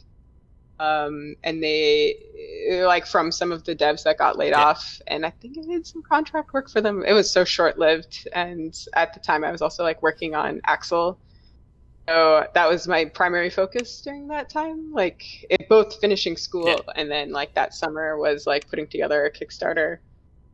um, 0.79 1.35
and 1.43 1.63
they 1.63 2.83
like 2.85 3.05
from 3.05 3.31
some 3.31 3.51
of 3.51 3.63
the 3.63 3.75
devs 3.75 4.03
that 4.03 4.17
got 4.17 4.37
laid 4.37 4.49
yeah. 4.49 4.63
off, 4.63 5.01
and 5.07 5.25
I 5.25 5.29
think 5.29 5.57
I 5.57 5.61
did 5.61 5.87
some 5.87 6.03
contract 6.03 6.53
work 6.53 6.69
for 6.69 6.81
them. 6.81 7.03
It 7.05 7.13
was 7.13 7.31
so 7.31 7.45
short 7.45 7.77
lived, 7.79 8.27
and 8.33 8.77
at 8.93 9.13
the 9.13 9.19
time 9.19 9.43
I 9.43 9.51
was 9.51 9.61
also 9.61 9.83
like 9.83 10.01
working 10.01 10.35
on 10.35 10.61
Axel. 10.65 11.17
So 12.07 12.45
that 12.53 12.69
was 12.69 12.87
my 12.87 13.05
primary 13.05 13.49
focus 13.49 14.01
during 14.01 14.27
that 14.27 14.49
time. 14.49 14.91
Like 14.91 15.23
it, 15.49 15.67
both 15.69 15.99
finishing 15.99 16.37
school 16.37 16.67
yeah. 16.67 16.93
and 16.95 17.09
then 17.09 17.31
like 17.31 17.55
that 17.55 17.73
summer 17.73 18.17
was 18.17 18.45
like 18.45 18.67
putting 18.69 18.87
together 18.87 19.25
a 19.25 19.31
Kickstarter. 19.31 19.99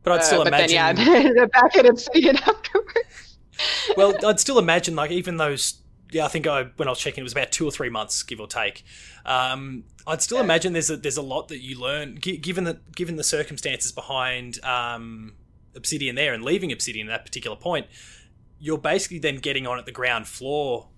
But 0.02 0.12
I'd 0.14 0.24
still 0.24 0.42
uh, 0.42 0.46
imagine. 0.46 0.96
Then, 0.96 1.36
yeah, 1.36 1.46
back 1.52 1.76
at 1.76 1.86
Obsidian 1.86 2.36
afterwards. 2.46 3.38
well, 3.96 4.14
I'd 4.26 4.40
still 4.40 4.58
imagine 4.58 4.96
like 4.96 5.10
even 5.10 5.36
those 5.36 5.82
yeah, 6.12 6.26
I 6.26 6.28
think 6.28 6.46
I, 6.46 6.64
when 6.76 6.88
I 6.88 6.90
was 6.90 6.98
checking, 6.98 7.22
it 7.22 7.24
was 7.24 7.32
about 7.32 7.50
two 7.50 7.66
or 7.66 7.70
three 7.70 7.88
months, 7.88 8.22
give 8.22 8.38
or 8.38 8.46
take. 8.46 8.84
Um, 9.24 9.84
I'd 10.06 10.20
still 10.20 10.38
imagine 10.38 10.72
there's 10.74 10.90
a 10.90 10.96
there's 10.96 11.16
a 11.16 11.22
lot 11.22 11.48
that 11.48 11.62
you 11.62 11.78
learn, 11.80 12.16
given 12.16 12.64
the 12.64 12.80
given 12.94 13.16
the 13.16 13.24
circumstances 13.24 13.92
behind 13.92 14.62
um, 14.64 15.34
Obsidian 15.74 16.14
there 16.14 16.34
and 16.34 16.44
leaving 16.44 16.70
Obsidian 16.70 17.08
at 17.08 17.12
that 17.12 17.24
particular 17.24 17.56
point. 17.56 17.86
You're 18.58 18.78
basically 18.78 19.18
then 19.18 19.36
getting 19.36 19.66
on 19.66 19.78
at 19.78 19.86
the 19.86 19.92
ground 19.92 20.28
floor 20.28 20.88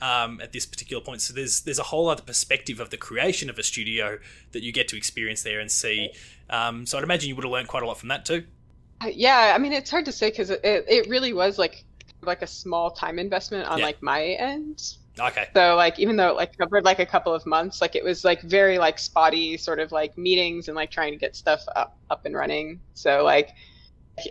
um, 0.00 0.40
at 0.40 0.52
this 0.52 0.66
particular 0.66 1.02
point. 1.02 1.20
So 1.20 1.34
there's 1.34 1.60
there's 1.60 1.78
a 1.78 1.84
whole 1.84 2.08
other 2.08 2.22
perspective 2.22 2.80
of 2.80 2.90
the 2.90 2.96
creation 2.96 3.50
of 3.50 3.58
a 3.58 3.62
studio 3.62 4.18
that 4.52 4.62
you 4.62 4.72
get 4.72 4.88
to 4.88 4.96
experience 4.96 5.42
there 5.42 5.60
and 5.60 5.70
see. 5.70 6.10
Um, 6.50 6.86
so 6.86 6.98
I'd 6.98 7.04
imagine 7.04 7.28
you 7.28 7.36
would 7.36 7.44
have 7.44 7.52
learned 7.52 7.68
quite 7.68 7.82
a 7.82 7.86
lot 7.86 7.98
from 7.98 8.08
that 8.10 8.24
too. 8.24 8.44
Uh, 9.00 9.08
yeah, 9.08 9.52
I 9.54 9.58
mean 9.58 9.72
it's 9.72 9.90
hard 9.90 10.04
to 10.06 10.12
say 10.12 10.30
because 10.30 10.50
it, 10.50 10.60
it 10.64 11.08
really 11.08 11.32
was 11.32 11.58
like 11.58 11.84
like 12.22 12.42
a 12.42 12.46
small 12.46 12.90
time 12.90 13.18
investment 13.18 13.68
on 13.68 13.78
yeah. 13.78 13.84
like 13.84 14.02
my 14.02 14.22
end. 14.22 14.96
Okay. 15.18 15.46
So 15.54 15.76
like 15.76 15.98
even 15.98 16.16
though 16.16 16.28
it 16.28 16.36
like 16.36 16.56
covered 16.58 16.84
like 16.84 16.98
a 16.98 17.06
couple 17.06 17.32
of 17.32 17.46
months, 17.46 17.80
like 17.80 17.94
it 17.94 18.02
was 18.02 18.24
like 18.24 18.42
very 18.42 18.78
like 18.78 18.98
spotty 18.98 19.56
sort 19.56 19.78
of 19.78 19.92
like 19.92 20.18
meetings 20.18 20.68
and 20.68 20.74
like 20.74 20.90
trying 20.90 21.12
to 21.12 21.18
get 21.18 21.36
stuff 21.36 21.62
up 21.76 21.96
up 22.10 22.26
and 22.26 22.34
running. 22.34 22.80
So 22.94 23.22
like 23.22 23.50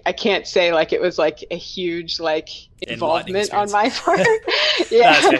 I 0.05 0.13
can't 0.13 0.47
say 0.47 0.73
like 0.73 0.93
it 0.93 1.01
was 1.01 1.17
like 1.17 1.43
a 1.51 1.57
huge 1.57 2.19
like 2.19 2.49
involvement 2.81 3.53
on 3.53 3.69
my 3.71 3.89
part. 3.89 4.25
yeah. 4.91 5.39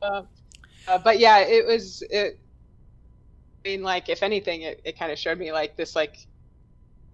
uh, 0.00 0.22
uh, 0.88 0.98
but 0.98 1.18
yeah, 1.18 1.40
it 1.40 1.66
was 1.66 2.02
it. 2.10 2.38
I 3.64 3.68
mean, 3.68 3.82
like 3.82 4.08
if 4.08 4.22
anything, 4.22 4.62
it, 4.62 4.80
it 4.84 4.98
kind 4.98 5.12
of 5.12 5.18
showed 5.18 5.38
me 5.38 5.52
like 5.52 5.76
this 5.76 5.94
like 5.94 6.26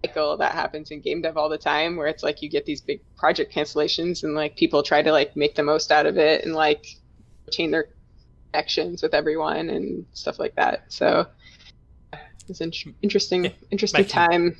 cycle 0.05 0.37
that 0.37 0.53
happens 0.53 0.91
in 0.91 1.01
game 1.01 1.21
dev 1.21 1.37
all 1.37 1.49
the 1.49 1.57
time 1.57 1.95
where 1.95 2.07
it's 2.07 2.23
like 2.23 2.41
you 2.41 2.49
get 2.49 2.65
these 2.65 2.81
big 2.81 3.01
project 3.17 3.53
cancellations 3.53 4.23
and 4.23 4.33
like 4.33 4.55
people 4.55 4.81
try 4.81 5.01
to 5.01 5.11
like 5.11 5.35
make 5.35 5.55
the 5.55 5.63
most 5.63 5.91
out 5.91 6.05
of 6.05 6.17
it 6.17 6.45
and 6.45 6.53
like 6.53 6.85
retain 7.45 7.71
their 7.71 7.89
connections 8.51 9.03
with 9.03 9.13
everyone 9.13 9.69
and 9.69 10.05
stuff 10.13 10.39
like 10.39 10.55
that 10.55 10.85
so 10.87 11.27
it's 12.47 12.61
an 12.61 12.71
interesting 13.01 13.51
interesting 13.71 14.05
time 14.05 14.55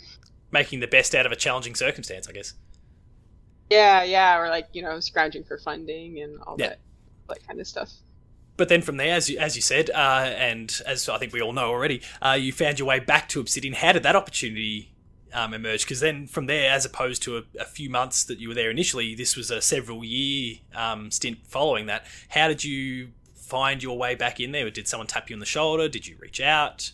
making 0.52 0.80
the 0.80 0.88
best 0.88 1.16
out 1.16 1.26
of 1.26 1.32
a 1.32 1.36
challenging 1.36 1.76
circumstance 1.76 2.28
i 2.28 2.32
guess 2.32 2.54
yeah 3.70 4.04
yeah 4.04 4.38
or 4.38 4.50
like 4.50 4.68
you 4.74 4.82
know 4.82 5.00
scrounging 5.00 5.44
for 5.44 5.58
funding 5.58 6.22
and 6.22 6.40
all 6.44 6.56
yeah. 6.58 6.70
that 6.70 6.80
that 7.28 7.48
kind 7.48 7.60
of 7.60 7.68
stuff 7.68 7.92
but 8.60 8.68
then 8.68 8.82
from 8.82 8.98
there, 8.98 9.16
as 9.16 9.30
you, 9.30 9.40
as 9.40 9.56
you 9.56 9.62
said, 9.62 9.90
uh, 9.90 10.34
and 10.36 10.82
as 10.86 11.08
I 11.08 11.18
think 11.18 11.32
we 11.32 11.42
all 11.42 11.54
know 11.54 11.70
already, 11.70 12.02
uh, 12.22 12.38
you 12.38 12.52
found 12.52 12.78
your 12.78 12.90
way 12.90 13.00
back 13.00 13.30
to 13.30 13.40
Obsidian. 13.40 13.74
How 13.74 13.94
did 13.94 14.04
that 14.04 14.18
opportunity 14.18 14.92
um, 15.34 15.54
emerged 15.54 15.86
because 15.86 16.02
then 16.02 16.28
from 16.28 16.48
there, 16.48 16.70
as 16.70 16.86
opposed 16.86 17.24
to 17.24 17.38
a, 17.38 17.44
a, 17.60 17.64
few 17.64 17.90
months 17.90 18.24
that 18.26 18.40
you 18.40 18.50
were 18.50 18.54
there 18.54 18.70
initially, 18.70 19.16
this 19.16 19.38
was 19.38 19.50
a 19.50 19.62
several 19.62 20.04
year 20.04 20.58
um, 20.76 21.12
stint 21.12 21.40
following 21.48 21.86
that. 21.86 22.06
How 22.30 22.50
did 22.50 22.64
you 22.64 23.12
find 23.34 23.82
your 23.82 23.98
way 23.98 24.16
back 24.16 24.40
in 24.40 24.52
there? 24.52 24.70
Did 24.70 24.88
someone 24.88 25.08
tap 25.08 25.30
you 25.30 25.36
on 25.36 25.40
the 25.40 25.46
shoulder? 25.46 25.88
Did 25.88 26.08
you 26.08 26.18
reach 26.20 26.42
out? 26.42 26.92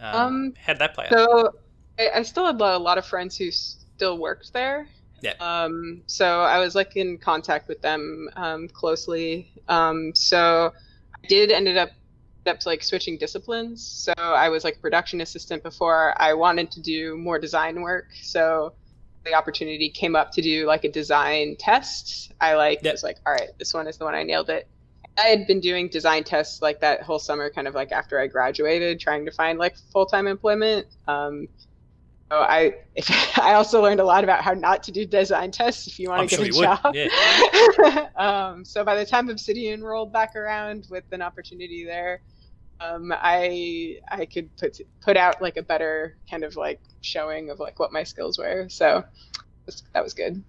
Um, 0.00 0.14
um 0.14 0.54
how 0.60 0.74
did 0.74 0.80
that 0.80 0.94
play 0.94 1.06
so 1.10 1.46
out? 1.46 1.58
I, 1.98 2.10
I 2.16 2.22
still 2.22 2.46
had 2.46 2.60
a 2.60 2.78
lot 2.78 2.98
of 2.98 3.06
friends 3.06 3.36
who 3.36 3.50
still 3.50 4.18
worked 4.18 4.52
there. 4.52 4.88
Yeah. 5.20 5.34
Um, 5.40 6.02
so 6.06 6.42
I 6.42 6.58
was 6.58 6.74
like 6.74 6.96
in 6.96 7.18
contact 7.18 7.68
with 7.68 7.82
them 7.82 8.28
um, 8.36 8.68
closely. 8.68 9.50
Um, 9.68 10.14
so 10.14 10.72
I 11.22 11.26
did 11.26 11.50
ended 11.50 11.76
up 11.76 11.90
up 12.46 12.64
like 12.66 12.82
switching 12.82 13.18
disciplines. 13.18 13.86
So 13.86 14.12
I 14.16 14.48
was 14.48 14.64
like 14.64 14.80
production 14.80 15.20
assistant 15.20 15.62
before. 15.62 16.14
I 16.20 16.34
wanted 16.34 16.70
to 16.72 16.80
do 16.80 17.16
more 17.16 17.38
design 17.38 17.82
work. 17.82 18.06
So 18.22 18.72
the 19.24 19.34
opportunity 19.34 19.90
came 19.90 20.16
up 20.16 20.32
to 20.32 20.42
do 20.42 20.66
like 20.66 20.84
a 20.84 20.90
design 20.90 21.56
test. 21.58 22.32
I 22.40 22.54
like 22.54 22.82
yep. 22.82 22.94
was 22.94 23.02
like, 23.02 23.18
all 23.26 23.32
right, 23.32 23.50
this 23.58 23.74
one 23.74 23.86
is 23.86 23.98
the 23.98 24.04
one 24.04 24.14
I 24.14 24.22
nailed 24.22 24.50
it. 24.50 24.66
I 25.18 25.26
had 25.26 25.46
been 25.46 25.60
doing 25.60 25.88
design 25.88 26.24
tests 26.24 26.62
like 26.62 26.80
that 26.80 27.02
whole 27.02 27.18
summer, 27.18 27.50
kind 27.50 27.66
of 27.66 27.74
like 27.74 27.92
after 27.92 28.20
I 28.20 28.28
graduated, 28.28 29.00
trying 29.00 29.24
to 29.24 29.32
find 29.32 29.58
like 29.58 29.76
full 29.92 30.06
time 30.06 30.26
employment. 30.26 30.86
Um, 31.06 31.48
so 32.30 32.38
I 32.38 32.74
if, 32.94 33.08
I 33.38 33.54
also 33.54 33.82
learned 33.82 34.00
a 34.00 34.04
lot 34.04 34.24
about 34.24 34.42
how 34.42 34.52
not 34.52 34.82
to 34.84 34.92
do 34.92 35.06
design 35.06 35.50
tests 35.50 35.86
if 35.86 35.98
you 35.98 36.08
want 36.08 36.28
to 36.28 36.36
get 36.36 36.54
sure 36.54 36.64
a 36.64 36.76
job. 36.76 36.94
Yeah. 36.94 38.08
um, 38.16 38.64
so 38.64 38.84
by 38.84 38.96
the 38.96 39.06
time 39.06 39.28
Obsidian 39.28 39.82
rolled 39.82 40.12
back 40.12 40.36
around 40.36 40.86
with 40.90 41.04
an 41.12 41.22
opportunity 41.22 41.84
there, 41.84 42.20
um, 42.80 43.12
I 43.14 43.98
I 44.10 44.26
could 44.26 44.54
put 44.56 44.80
put 45.00 45.16
out 45.16 45.40
like 45.40 45.56
a 45.56 45.62
better 45.62 46.16
kind 46.30 46.44
of 46.44 46.56
like 46.56 46.80
showing 47.00 47.50
of 47.50 47.60
like 47.60 47.78
what 47.78 47.92
my 47.92 48.02
skills 48.02 48.38
were. 48.38 48.68
So 48.68 49.04
that 49.92 50.04
was 50.04 50.14
good. 50.14 50.42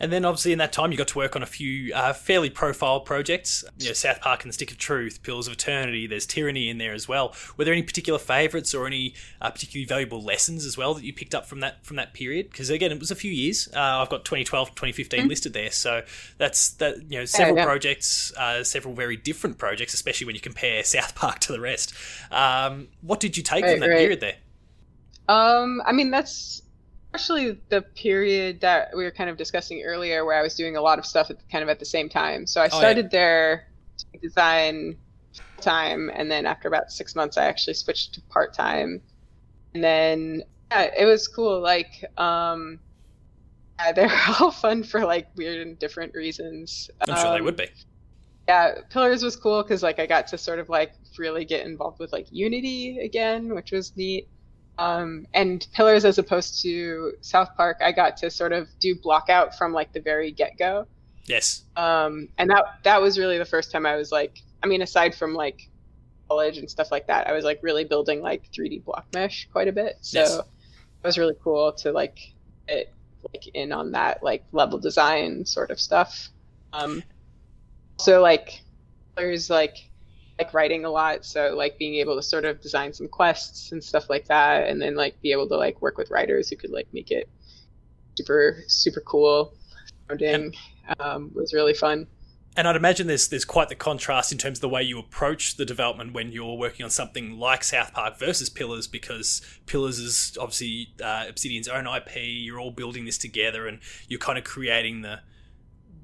And 0.00 0.12
then 0.12 0.24
obviously 0.24 0.52
in 0.52 0.58
that 0.58 0.72
time 0.72 0.92
you 0.92 0.98
got 0.98 1.08
to 1.08 1.18
work 1.18 1.36
on 1.36 1.42
a 1.42 1.46
few 1.46 1.92
uh, 1.94 2.12
fairly 2.12 2.50
profile 2.50 3.00
projects. 3.00 3.64
You 3.78 3.88
know, 3.88 3.92
South 3.92 4.20
Park 4.20 4.44
and 4.44 4.50
the 4.50 4.54
Stick 4.54 4.70
of 4.70 4.78
Truth, 4.78 5.22
Pillars 5.22 5.46
of 5.46 5.54
Eternity. 5.54 6.06
There's 6.06 6.26
Tyranny 6.26 6.68
in 6.68 6.78
there 6.78 6.92
as 6.92 7.08
well. 7.08 7.34
Were 7.56 7.64
there 7.64 7.74
any 7.74 7.82
particular 7.82 8.18
favourites 8.18 8.74
or 8.74 8.86
any 8.86 9.14
uh, 9.40 9.50
particularly 9.50 9.86
valuable 9.86 10.22
lessons 10.22 10.64
as 10.64 10.76
well 10.76 10.94
that 10.94 11.04
you 11.04 11.12
picked 11.12 11.34
up 11.34 11.46
from 11.46 11.60
that 11.60 11.84
from 11.84 11.96
that 11.96 12.14
period? 12.14 12.50
Because 12.50 12.70
again, 12.70 12.92
it 12.92 12.98
was 12.98 13.10
a 13.10 13.16
few 13.16 13.32
years. 13.32 13.68
Uh, 13.74 13.80
I've 13.80 14.10
got 14.10 14.24
2012 14.24 14.70
2015 14.70 15.20
mm-hmm. 15.20 15.28
listed 15.28 15.52
there, 15.52 15.70
so 15.70 16.02
that's 16.38 16.70
that. 16.74 17.10
You 17.10 17.20
know, 17.20 17.24
several 17.24 17.64
projects, 17.64 18.32
uh, 18.36 18.64
several 18.64 18.94
very 18.94 19.16
different 19.16 19.58
projects, 19.58 19.94
especially 19.94 20.26
when 20.26 20.34
you 20.34 20.40
compare 20.40 20.82
South 20.88 21.14
Park 21.14 21.40
to 21.40 21.52
the 21.52 21.60
rest. 21.60 21.94
Um, 22.30 22.88
what 23.02 23.20
did 23.20 23.36
you 23.36 23.42
take 23.42 23.64
right, 23.64 23.72
from 23.72 23.80
that 23.80 23.88
right. 23.88 23.98
period 23.98 24.20
there? 24.20 24.36
Um, 25.28 25.82
I 25.84 25.92
mean, 25.92 26.10
that's 26.10 26.62
especially 27.14 27.58
the 27.70 27.82
period 27.82 28.60
that 28.60 28.90
we 28.96 29.04
were 29.04 29.10
kind 29.10 29.30
of 29.30 29.36
discussing 29.36 29.82
earlier 29.82 30.24
where 30.24 30.38
I 30.38 30.42
was 30.42 30.54
doing 30.54 30.76
a 30.76 30.80
lot 30.80 30.98
of 30.98 31.06
stuff 31.06 31.30
at, 31.30 31.36
kind 31.50 31.62
of 31.62 31.68
at 31.68 31.78
the 31.78 31.86
same 31.86 32.08
time. 32.08 32.46
So 32.46 32.60
I 32.60 32.68
started 32.68 33.06
oh, 33.06 33.08
yeah. 33.08 33.20
there 33.20 33.68
design 34.22 34.96
time 35.60 36.10
and 36.14 36.30
then 36.30 36.46
after 36.46 36.68
about 36.68 36.92
6 36.92 37.16
months 37.16 37.36
I 37.36 37.44
actually 37.44 37.74
switched 37.74 38.14
to 38.14 38.20
part-time. 38.22 39.00
And 39.74 39.82
then 39.82 40.42
yeah, 40.70 40.90
it 40.98 41.06
was 41.06 41.26
cool 41.28 41.60
like 41.60 42.04
um 42.18 42.78
yeah, 43.78 43.92
they're 43.96 44.20
all 44.40 44.50
fun 44.50 44.82
for 44.82 45.04
like 45.04 45.28
weird 45.36 45.66
and 45.66 45.78
different 45.78 46.14
reasons. 46.14 46.90
I'm 47.00 47.14
um, 47.14 47.20
sure 47.20 47.32
they 47.32 47.38
um, 47.38 47.44
would 47.44 47.56
be. 47.56 47.68
Yeah, 48.48 48.80
Pillars 48.90 49.22
was 49.22 49.36
cool 49.36 49.62
because 49.62 49.82
like 49.82 49.98
I 49.98 50.06
got 50.06 50.26
to 50.28 50.38
sort 50.38 50.58
of 50.58 50.68
like 50.68 50.92
really 51.18 51.44
get 51.44 51.66
involved 51.66 52.00
with 52.00 52.12
like 52.12 52.26
Unity 52.30 52.98
again, 52.98 53.54
which 53.54 53.72
was 53.72 53.96
neat. 53.96 54.28
Um, 54.78 55.26
and 55.34 55.66
Pillars, 55.72 56.04
as 56.04 56.18
opposed 56.18 56.62
to 56.62 57.12
South 57.20 57.50
Park, 57.56 57.78
I 57.82 57.92
got 57.92 58.16
to 58.18 58.30
sort 58.30 58.52
of 58.52 58.68
do 58.78 58.94
block 58.94 59.28
out 59.28 59.56
from 59.58 59.72
like 59.72 59.92
the 59.92 60.00
very 60.00 60.30
get 60.30 60.56
go. 60.56 60.86
Yes. 61.26 61.64
Um, 61.76 62.28
and 62.38 62.48
that 62.50 62.78
that 62.84 63.02
was 63.02 63.18
really 63.18 63.38
the 63.38 63.44
first 63.44 63.70
time 63.70 63.84
I 63.84 63.96
was 63.96 64.12
like, 64.12 64.42
I 64.62 64.66
mean, 64.66 64.82
aside 64.82 65.14
from 65.14 65.34
like 65.34 65.68
college 66.28 66.58
and 66.58 66.70
stuff 66.70 66.92
like 66.92 67.06
that, 67.08 67.26
I 67.26 67.32
was 67.32 67.44
like 67.44 67.60
really 67.62 67.84
building 67.84 68.20
like 68.20 68.50
3D 68.52 68.84
block 68.84 69.06
mesh 69.12 69.48
quite 69.52 69.68
a 69.68 69.72
bit. 69.72 69.98
So 70.00 70.20
yes. 70.20 70.38
it 70.38 70.44
was 71.06 71.18
really 71.18 71.36
cool 71.42 71.72
to 71.72 71.92
like 71.92 72.18
it 72.68 72.92
like 73.32 73.48
in 73.54 73.72
on 73.72 73.92
that 73.92 74.22
like 74.22 74.44
level 74.52 74.78
design 74.78 75.44
sort 75.44 75.70
of 75.70 75.80
stuff. 75.80 76.28
Um, 76.72 77.02
so 77.98 78.20
like 78.22 78.62
there's 79.16 79.50
like 79.50 79.90
like 80.38 80.54
writing 80.54 80.84
a 80.84 80.90
lot 80.90 81.24
so 81.24 81.54
like 81.56 81.78
being 81.78 81.96
able 81.96 82.14
to 82.16 82.22
sort 82.22 82.44
of 82.44 82.60
design 82.60 82.92
some 82.92 83.08
quests 83.08 83.72
and 83.72 83.82
stuff 83.82 84.08
like 84.08 84.26
that 84.26 84.68
and 84.68 84.80
then 84.80 84.94
like 84.94 85.20
be 85.20 85.32
able 85.32 85.48
to 85.48 85.56
like 85.56 85.80
work 85.82 85.98
with 85.98 86.10
writers 86.10 86.48
who 86.48 86.56
could 86.56 86.70
like 86.70 86.86
make 86.92 87.10
it 87.10 87.28
super 88.16 88.62
super 88.66 89.00
cool 89.00 89.52
sounding 90.08 90.54
um, 91.00 91.30
was 91.34 91.52
really 91.52 91.74
fun 91.74 92.06
and 92.58 92.66
I'd 92.66 92.74
imagine 92.74 93.06
there's 93.06 93.28
there's 93.28 93.44
quite 93.44 93.68
the 93.68 93.76
contrast 93.76 94.32
in 94.32 94.38
terms 94.38 94.58
of 94.58 94.62
the 94.62 94.68
way 94.68 94.82
you 94.82 94.98
approach 94.98 95.56
the 95.56 95.64
development 95.64 96.12
when 96.12 96.32
you're 96.32 96.56
working 96.56 96.82
on 96.82 96.90
something 96.90 97.38
like 97.38 97.62
South 97.62 97.92
Park 97.92 98.18
versus 98.18 98.48
Pillars, 98.50 98.88
because 98.88 99.40
Pillars 99.66 100.00
is 100.00 100.36
obviously 100.40 100.88
uh, 101.00 101.26
Obsidian's 101.28 101.68
own 101.68 101.86
IP. 101.86 102.16
You're 102.16 102.58
all 102.58 102.72
building 102.72 103.04
this 103.04 103.16
together, 103.16 103.68
and 103.68 103.78
you're 104.08 104.18
kind 104.18 104.38
of 104.38 104.42
creating 104.42 105.02
the 105.02 105.20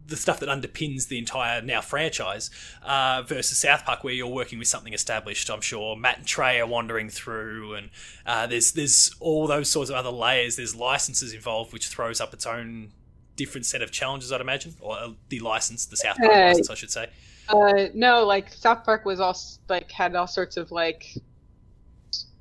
the 0.06 0.16
stuff 0.16 0.40
that 0.40 0.48
underpins 0.48 1.08
the 1.08 1.18
entire 1.18 1.62
now 1.62 1.80
franchise 1.80 2.50
uh, 2.82 3.22
versus 3.26 3.58
South 3.58 3.84
Park, 3.84 4.04
where 4.04 4.12
you're 4.12 4.26
working 4.26 4.58
with 4.58 4.68
something 4.68 4.92
established. 4.92 5.48
I'm 5.50 5.60
sure 5.60 5.96
Matt 5.96 6.18
and 6.18 6.26
Trey 6.26 6.60
are 6.60 6.66
wandering 6.66 7.08
through, 7.08 7.74
and 7.74 7.90
uh, 8.26 8.46
there's 8.46 8.72
there's 8.72 9.14
all 9.20 9.46
those 9.46 9.70
sorts 9.70 9.90
of 9.90 9.96
other 9.96 10.10
layers. 10.10 10.56
There's 10.56 10.74
licenses 10.74 11.32
involved, 11.32 11.72
which 11.72 11.88
throws 11.88 12.20
up 12.20 12.34
its 12.34 12.46
own 12.46 12.92
different 13.36 13.66
set 13.66 13.82
of 13.82 13.90
challenges, 13.90 14.32
I'd 14.32 14.40
imagine, 14.40 14.74
or 14.80 14.98
uh, 14.98 15.08
the 15.28 15.40
license, 15.40 15.86
the 15.86 15.96
South 15.96 16.16
Park 16.18 16.32
license, 16.32 16.70
I 16.70 16.74
should 16.74 16.90
say. 16.90 17.08
Uh, 17.48 17.88
no, 17.94 18.24
like 18.24 18.52
South 18.52 18.84
Park 18.84 19.04
was 19.04 19.20
all 19.20 19.36
like 19.68 19.90
had 19.90 20.14
all 20.14 20.26
sorts 20.26 20.56
of 20.56 20.70
like 20.70 21.16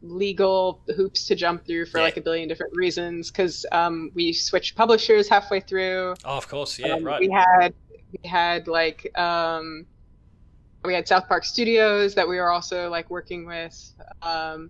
legal 0.04 0.82
hoops 0.96 1.26
to 1.28 1.36
jump 1.36 1.66
through 1.66 1.86
for 1.86 1.98
Yeah. 1.98 2.04
like 2.04 2.18
a 2.18 2.22
billion 2.22 2.48
different 2.50 2.76
reasons 2.76 3.32
because 3.32 3.66
um, 3.72 4.12
we 4.14 4.34
switched 4.34 4.76
publishers 4.76 5.30
halfway 5.30 5.62
through. 5.62 6.14
Oh, 6.26 6.38
of 6.38 6.48
course. 6.48 6.78
Yeah, 6.78 6.94
Um, 6.96 7.04
right. 7.04 7.20
We 7.20 7.30
had 7.30 7.74
we 8.22 8.30
had 8.30 8.68
like 8.68 9.18
um, 9.18 9.86
we 10.84 10.94
had 10.94 11.08
South 11.08 11.28
Park 11.28 11.46
Studios 11.46 12.14
that 12.16 12.28
we 12.28 12.36
were 12.38 12.52
also 12.52 12.90
like 12.90 13.10
working 13.10 13.46
with. 13.48 13.94
Um, 14.22 14.70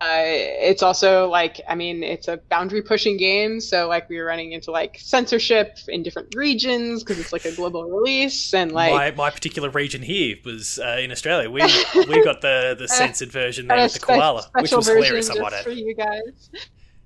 uh, 0.00 0.06
it's 0.24 0.82
also 0.82 1.28
like 1.28 1.60
I 1.68 1.74
mean 1.74 2.02
it's 2.02 2.26
a 2.28 2.36
boundary 2.36 2.82
pushing 2.82 3.16
game, 3.16 3.60
so 3.60 3.88
like 3.88 4.08
we 4.08 4.18
were 4.18 4.24
running 4.24 4.52
into 4.52 4.70
like 4.70 4.98
censorship 5.00 5.78
in 5.88 6.02
different 6.02 6.34
regions 6.34 7.02
because 7.02 7.18
it's 7.20 7.32
like 7.32 7.44
a 7.44 7.52
global 7.52 7.84
release 7.84 8.52
and 8.52 8.72
like 8.72 8.92
my, 8.92 9.10
my 9.12 9.30
particular 9.30 9.70
region 9.70 10.02
here 10.02 10.36
was 10.44 10.78
uh, 10.78 10.98
in 11.00 11.12
Australia. 11.12 11.48
We 11.48 11.62
we 12.08 12.22
got 12.24 12.40
the, 12.40 12.74
the 12.78 12.88
censored 12.88 13.30
version 13.30 13.68
there 13.68 13.78
with 13.78 13.94
the 13.94 14.00
koala, 14.00 14.44
which 14.60 14.72
was 14.72 14.86
hilarious. 14.86 15.30
I 15.30 15.34
might 15.34 15.52
for 15.62 15.70
add. 15.70 15.76
you 15.76 15.94
guys. 15.94 16.50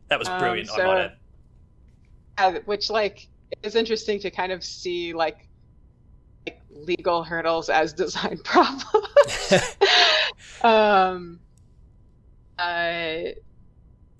That 0.08 0.18
was 0.18 0.28
um, 0.28 0.38
brilliant. 0.38 0.70
I 0.70 0.76
so- 0.76 0.86
might 0.86 1.00
add. 2.38 2.56
uh, 2.56 2.60
which 2.64 2.88
like 2.88 3.28
is 3.62 3.74
interesting 3.74 4.18
to 4.20 4.30
kind 4.30 4.50
of 4.50 4.64
see 4.64 5.12
like 5.12 5.46
like 6.46 6.60
legal 6.70 7.22
hurdles 7.22 7.68
as 7.68 7.92
design 8.04 8.38
problems. 8.38 9.52
um, 10.62 11.40
uh, 12.58 13.32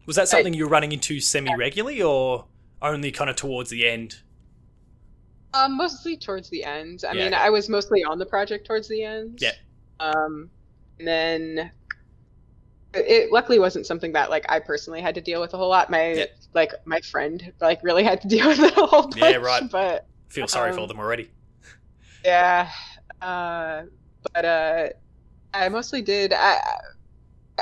Was 0.07 0.17
that 0.17 0.29
something 0.29 0.55
you 0.55 0.65
were 0.65 0.71
running 0.71 0.91
into 0.91 1.21
semi 1.21 1.55
regularly, 1.55 2.03
or 2.03 2.49
only 2.83 3.13
kind 3.13 3.31
of 3.31 3.37
towards 3.37 3.71
the 3.71 3.87
end? 3.87 4.23
um, 5.55 5.77
mostly 5.77 6.17
towards 6.17 6.51
the 6.51 6.65
end. 6.65 7.05
I 7.09 7.13
Yeah. 7.13 7.25
mean, 7.25 7.35
I 7.35 7.51
was 7.51 7.69
mostly 7.69 8.05
on 8.05 8.19
the 8.19 8.27
project 8.27 8.67
towards 8.67 8.89
the 8.89 9.03
end. 9.05 9.41
Yeah. 9.41 9.53
Um, 10.01 10.51
and 10.99 11.09
then 11.09 11.73
it, 12.95 13.31
luckily 13.33 13.59
wasn't 13.59 13.87
something 13.87 14.13
that 14.13 14.31
like 14.31 14.45
I 14.49 14.61
personally 14.61 15.01
had 15.01 15.15
to 15.17 15.21
deal 15.21 15.41
with 15.41 15.55
a 15.55 15.57
whole 15.57 15.69
lot. 15.69 15.91
My 15.91 16.13
Yeah. 16.13 16.27
like 16.55 16.73
my 16.87 17.01
friend 17.01 17.53
like 17.61 17.81
really 17.83 18.03
had 18.05 18.21
to 18.23 18.29
deal 18.35 18.49
with 18.49 18.61
it 18.61 18.77
a 18.77 18.87
whole 18.87 19.09
bunch. 19.09 19.17
Yeah, 19.17 19.37
right. 19.37 19.65
But 19.71 20.07
Feel 20.29 20.49
sorry 20.49 20.73
for 20.73 20.81
Um, 20.83 20.89
them 20.89 20.99
already. 20.99 21.31
Yeah, 22.25 22.71
uh, 23.21 23.83
but 24.35 24.45
uh, 24.45 24.89
I 25.55 25.69
mostly 25.69 26.03
did. 26.03 26.33
I 26.35 26.61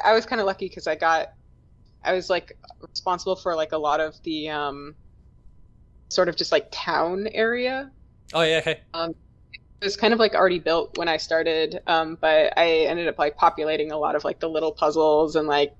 I 0.04 0.12
was 0.14 0.26
kind 0.26 0.40
of 0.40 0.46
lucky 0.46 0.68
because 0.68 0.86
I 0.86 0.94
got 0.96 1.28
I 2.04 2.14
was 2.14 2.30
like 2.30 2.58
responsible 2.82 3.36
for 3.36 3.54
like 3.56 3.72
a 3.72 3.78
lot 3.78 4.00
of 4.00 4.16
the 4.24 4.50
um, 4.50 4.96
sort 6.10 6.28
of 6.28 6.36
just 6.36 6.52
like 6.52 6.68
town 6.70 7.26
area. 7.32 7.90
Oh 8.32 8.42
yeah, 8.42 8.58
okay. 8.58 8.80
Um, 8.94 9.10
It 9.82 9.86
was 9.86 9.96
kind 9.96 10.14
of 10.14 10.20
like 10.20 10.34
already 10.34 10.60
built 10.60 10.98
when 10.98 11.08
I 11.08 11.18
started, 11.18 11.80
um, 11.86 12.18
but 12.20 12.54
I 12.58 12.86
ended 12.86 13.08
up 13.08 13.18
like 13.18 13.36
populating 13.36 13.92
a 13.92 13.98
lot 13.98 14.16
of 14.16 14.24
like 14.24 14.40
the 14.40 14.48
little 14.50 14.72
puzzles 14.72 15.36
and 15.36 15.48
like 15.48 15.74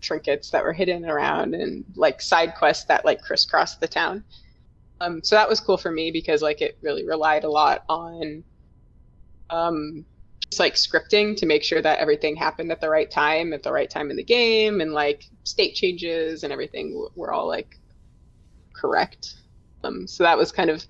trinkets 0.00 0.50
that 0.50 0.64
were 0.64 0.72
hidden 0.74 1.06
around 1.06 1.54
and 1.54 1.84
like 1.96 2.22
side 2.22 2.54
quests 2.56 2.86
that 2.86 3.04
like 3.06 3.22
crisscrossed 3.22 3.80
the 3.80 3.88
town. 3.88 4.24
Um, 5.00 5.22
so 5.24 5.36
that 5.36 5.48
was 5.48 5.60
cool 5.60 5.78
for 5.78 5.92
me 5.92 6.10
because 6.12 6.42
like 6.42 6.62
it 6.62 6.78
really 6.82 7.06
relied 7.06 7.44
a 7.44 7.50
lot 7.50 7.84
on 7.88 8.44
um, 9.50 10.06
like 10.58 10.74
scripting 10.74 11.36
to 11.36 11.46
make 11.46 11.62
sure 11.62 11.82
that 11.82 11.98
everything 11.98 12.36
happened 12.36 12.70
at 12.72 12.80
the 12.80 12.88
right 12.88 13.10
time 13.10 13.52
at 13.52 13.62
the 13.62 13.72
right 13.72 13.90
time 13.90 14.10
in 14.10 14.16
the 14.16 14.24
game 14.24 14.80
and 14.80 14.92
like 14.92 15.26
state 15.44 15.74
changes 15.74 16.44
and 16.44 16.52
everything 16.52 17.08
were 17.14 17.32
all 17.32 17.46
like 17.46 17.78
correct. 18.72 19.34
Um, 19.84 20.06
so 20.06 20.24
that 20.24 20.36
was 20.36 20.52
kind 20.52 20.70
of 20.70 20.84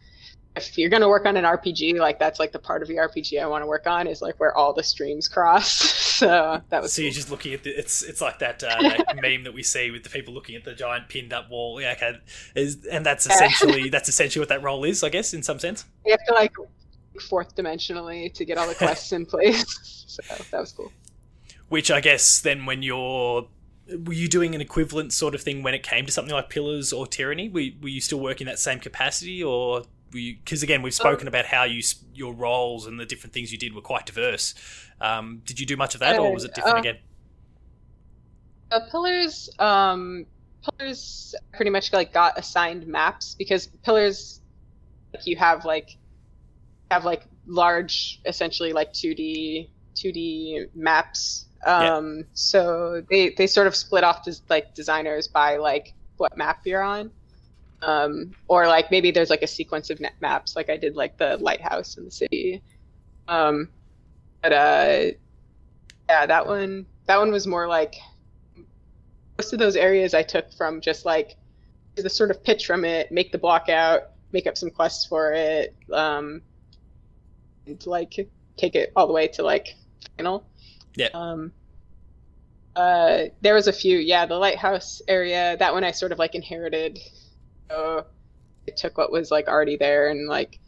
if 0.55 0.77
you're 0.77 0.91
gonna 0.91 1.09
work 1.09 1.25
on 1.25 1.37
an 1.37 1.45
RPG, 1.45 1.99
like 1.99 2.19
that's 2.19 2.39
like 2.39 2.53
the 2.53 2.59
part 2.59 2.83
of 2.83 2.89
the 2.89 2.97
RPG 2.97 3.41
I 3.41 3.47
want 3.47 3.63
to 3.63 3.67
work 3.67 3.87
on 3.87 4.07
is 4.07 4.21
like 4.21 4.39
where 4.39 4.55
all 4.55 4.73
the 4.73 4.83
streams 4.83 5.29
cross. 5.29 5.71
so 5.73 6.61
that 6.69 6.83
was 6.83 6.93
So 6.93 7.03
you're 7.03 7.11
just 7.11 7.31
looking 7.31 7.55
at 7.55 7.63
the, 7.63 7.71
it's 7.71 8.03
it's 8.03 8.21
like 8.21 8.39
that, 8.41 8.63
uh, 8.63 8.77
that 8.83 9.17
meme 9.23 9.45
that 9.45 9.55
we 9.55 9.63
see 9.63 9.91
with 9.91 10.03
the 10.05 10.11
people 10.11 10.35
looking 10.35 10.57
at 10.57 10.65
the 10.65 10.75
giant 10.75 11.09
pinned 11.09 11.33
up 11.33 11.51
wall. 11.51 11.81
Yeah, 11.81 11.93
okay, 11.93 12.19
is, 12.55 12.85
and 12.85 13.05
that's 13.05 13.27
essentially 13.27 13.89
that's 13.91 14.09
essentially 14.09 14.41
what 14.41 14.51
that 14.51 14.63
role 14.63 14.85
is, 14.85 15.03
I 15.03 15.09
guess, 15.09 15.33
in 15.33 15.43
some 15.43 15.59
sense. 15.59 15.87
you 16.05 16.13
have 16.13 16.25
to 16.29 16.35
like 16.35 16.53
fourth 17.21 17.55
dimensionally 17.57 18.33
to 18.35 18.45
get 18.45 18.59
all 18.59 18.67
the 18.67 18.75
quests 18.75 19.13
in 19.13 19.27
place. 19.27 19.99
So 20.13 20.23
that 20.51 20.61
was 20.61 20.73
cool. 20.73 20.93
Which 21.71 21.91
I 21.91 22.03
guess 22.03 22.43
then 22.43 22.67
when 22.67 22.83
you're 22.83 23.49
were 23.89 24.13
you 24.13 24.29
doing 24.29 24.55
an 24.55 24.61
equivalent 24.61 25.13
sort 25.13 25.35
of 25.35 25.43
thing 25.43 25.63
when 25.63 25.75
it 25.75 25.83
came 25.83 26.07
to 26.07 26.13
something 26.13 26.35
like 26.35 26.49
Pillars 26.49 26.93
or 26.93 27.07
Tyranny? 27.07 27.49
Were, 27.49 27.63
were 27.81 27.89
you 27.89 28.01
still 28.01 28.21
working 28.21 28.47
that 28.47 28.59
same 28.59 28.79
capacity, 28.79 29.43
or 29.43 29.83
were 30.13 30.19
you? 30.19 30.37
Because 30.37 30.63
again, 30.63 30.83
we've 30.83 30.95
spoken 30.95 31.29
about 31.29 31.47
how 31.47 31.65
you 31.65 31.83
your 32.15 32.33
roles 32.33 32.87
and 32.87 32.99
the 32.99 33.07
different 33.07 33.33
things 33.33 33.53
you 33.53 33.59
did 33.59 33.75
were 33.75 33.81
quite 33.81 34.07
diverse. 34.07 34.55
Um, 35.01 35.43
did 35.45 35.59
you 35.59 35.67
do 35.67 35.77
much 35.77 35.95
of 35.95 36.01
that, 36.01 36.19
or 36.19 36.33
was 36.33 36.45
it 36.45 36.55
different 36.55 36.77
Uh, 36.77 36.81
again? 36.81 36.99
Uh, 38.71 38.81
pillars, 38.91 39.51
um, 39.59 40.27
pillars 40.79 41.35
pretty 41.53 41.71
much 41.71 41.93
like 41.93 42.13
got 42.13 42.39
assigned 42.39 42.87
maps 42.87 43.35
because 43.35 43.67
pillars, 43.67 44.41
like 45.13 45.27
you 45.27 45.37
have 45.37 45.65
like 45.65 45.97
have 46.93 47.05
like 47.05 47.23
large, 47.47 48.21
essentially 48.25 48.73
like 48.73 48.93
two 48.93 49.15
D 49.15 49.71
two 49.95 50.13
D 50.13 50.67
maps. 50.75 51.47
Yeah. 51.67 51.97
Um, 51.97 52.25
so 52.35 53.03
they 53.09 53.31
they 53.31 53.47
sort 53.47 53.67
of 53.67 53.75
split 53.75 54.05
off 54.05 54.25
des- 54.25 54.43
like 54.49 54.75
designers 54.75 55.29
by 55.29 55.57
like 55.57 55.95
what 56.17 56.37
map 56.37 56.61
you're 56.65 56.83
on. 56.83 57.11
Um, 57.83 58.33
or 58.47 58.69
like 58.69 58.93
maybe 58.93 59.11
there's 59.11 59.31
like 59.31 59.43
a 59.43 59.47
sequence 59.49 59.91
of 59.91 59.99
net 59.99 60.15
maps, 60.21 60.55
like 60.55 60.71
I 60.71 60.77
did 60.77 60.95
like 60.95 61.19
the 61.19 61.37
lighthouse 61.39 61.97
in 61.97 62.05
the 62.05 62.13
city. 62.13 62.63
Um, 63.27 63.69
but 64.41 64.53
uh, 64.53 65.01
yeah, 66.09 66.27
that 66.27 66.47
one 66.47 66.87
that 67.07 67.19
one 67.19 67.33
was 67.33 67.47
more 67.47 67.67
like 67.67 67.97
most 69.39 69.53
of 69.53 69.59
those 69.59 69.75
areas 69.75 70.15
I 70.15 70.23
took 70.23 70.53
from 70.53 70.81
just 70.81 71.05
like 71.05 71.37
the 71.97 72.09
sort 72.09 72.31
of 72.31 72.45
pitch 72.45 72.67
from 72.67 72.85
it, 72.85 73.11
make 73.11 73.33
the 73.33 73.39
block 73.39 73.69
out, 73.69 74.13
make 74.31 74.47
up 74.47 74.57
some 74.57 74.71
quests 74.71 75.07
for 75.07 75.33
it, 75.33 75.75
um, 75.93 76.41
and 77.67 77.85
like 77.87 78.29
take 78.57 78.75
it 78.75 78.93
all 78.97 79.07
the 79.07 79.13
way 79.13 79.29
to 79.29 79.43
like 79.43 79.75
final. 80.17 80.47
Yeah. 80.97 81.09
Um, 81.15 81.53
uh, 82.75 83.25
there 83.41 83.55
was 83.55 83.69
a 83.69 83.73
few, 83.73 83.99
yeah, 83.99 84.27
the 84.27 84.37
lighthouse 84.37 85.03
area. 85.09 85.57
That 85.59 85.75
one 85.75 85.85
I 85.85 85.91
sort 85.91 86.13
of 86.13 86.19
like 86.19 86.35
inherited. 86.35 86.99
So 87.69 88.07
I 88.69 88.71
took 88.73 88.97
what 88.99 89.13
was 89.13 89.31
like 89.31 89.49
already 89.49 89.77
there 89.77 90.09
and 90.09 90.29
like 90.29 90.59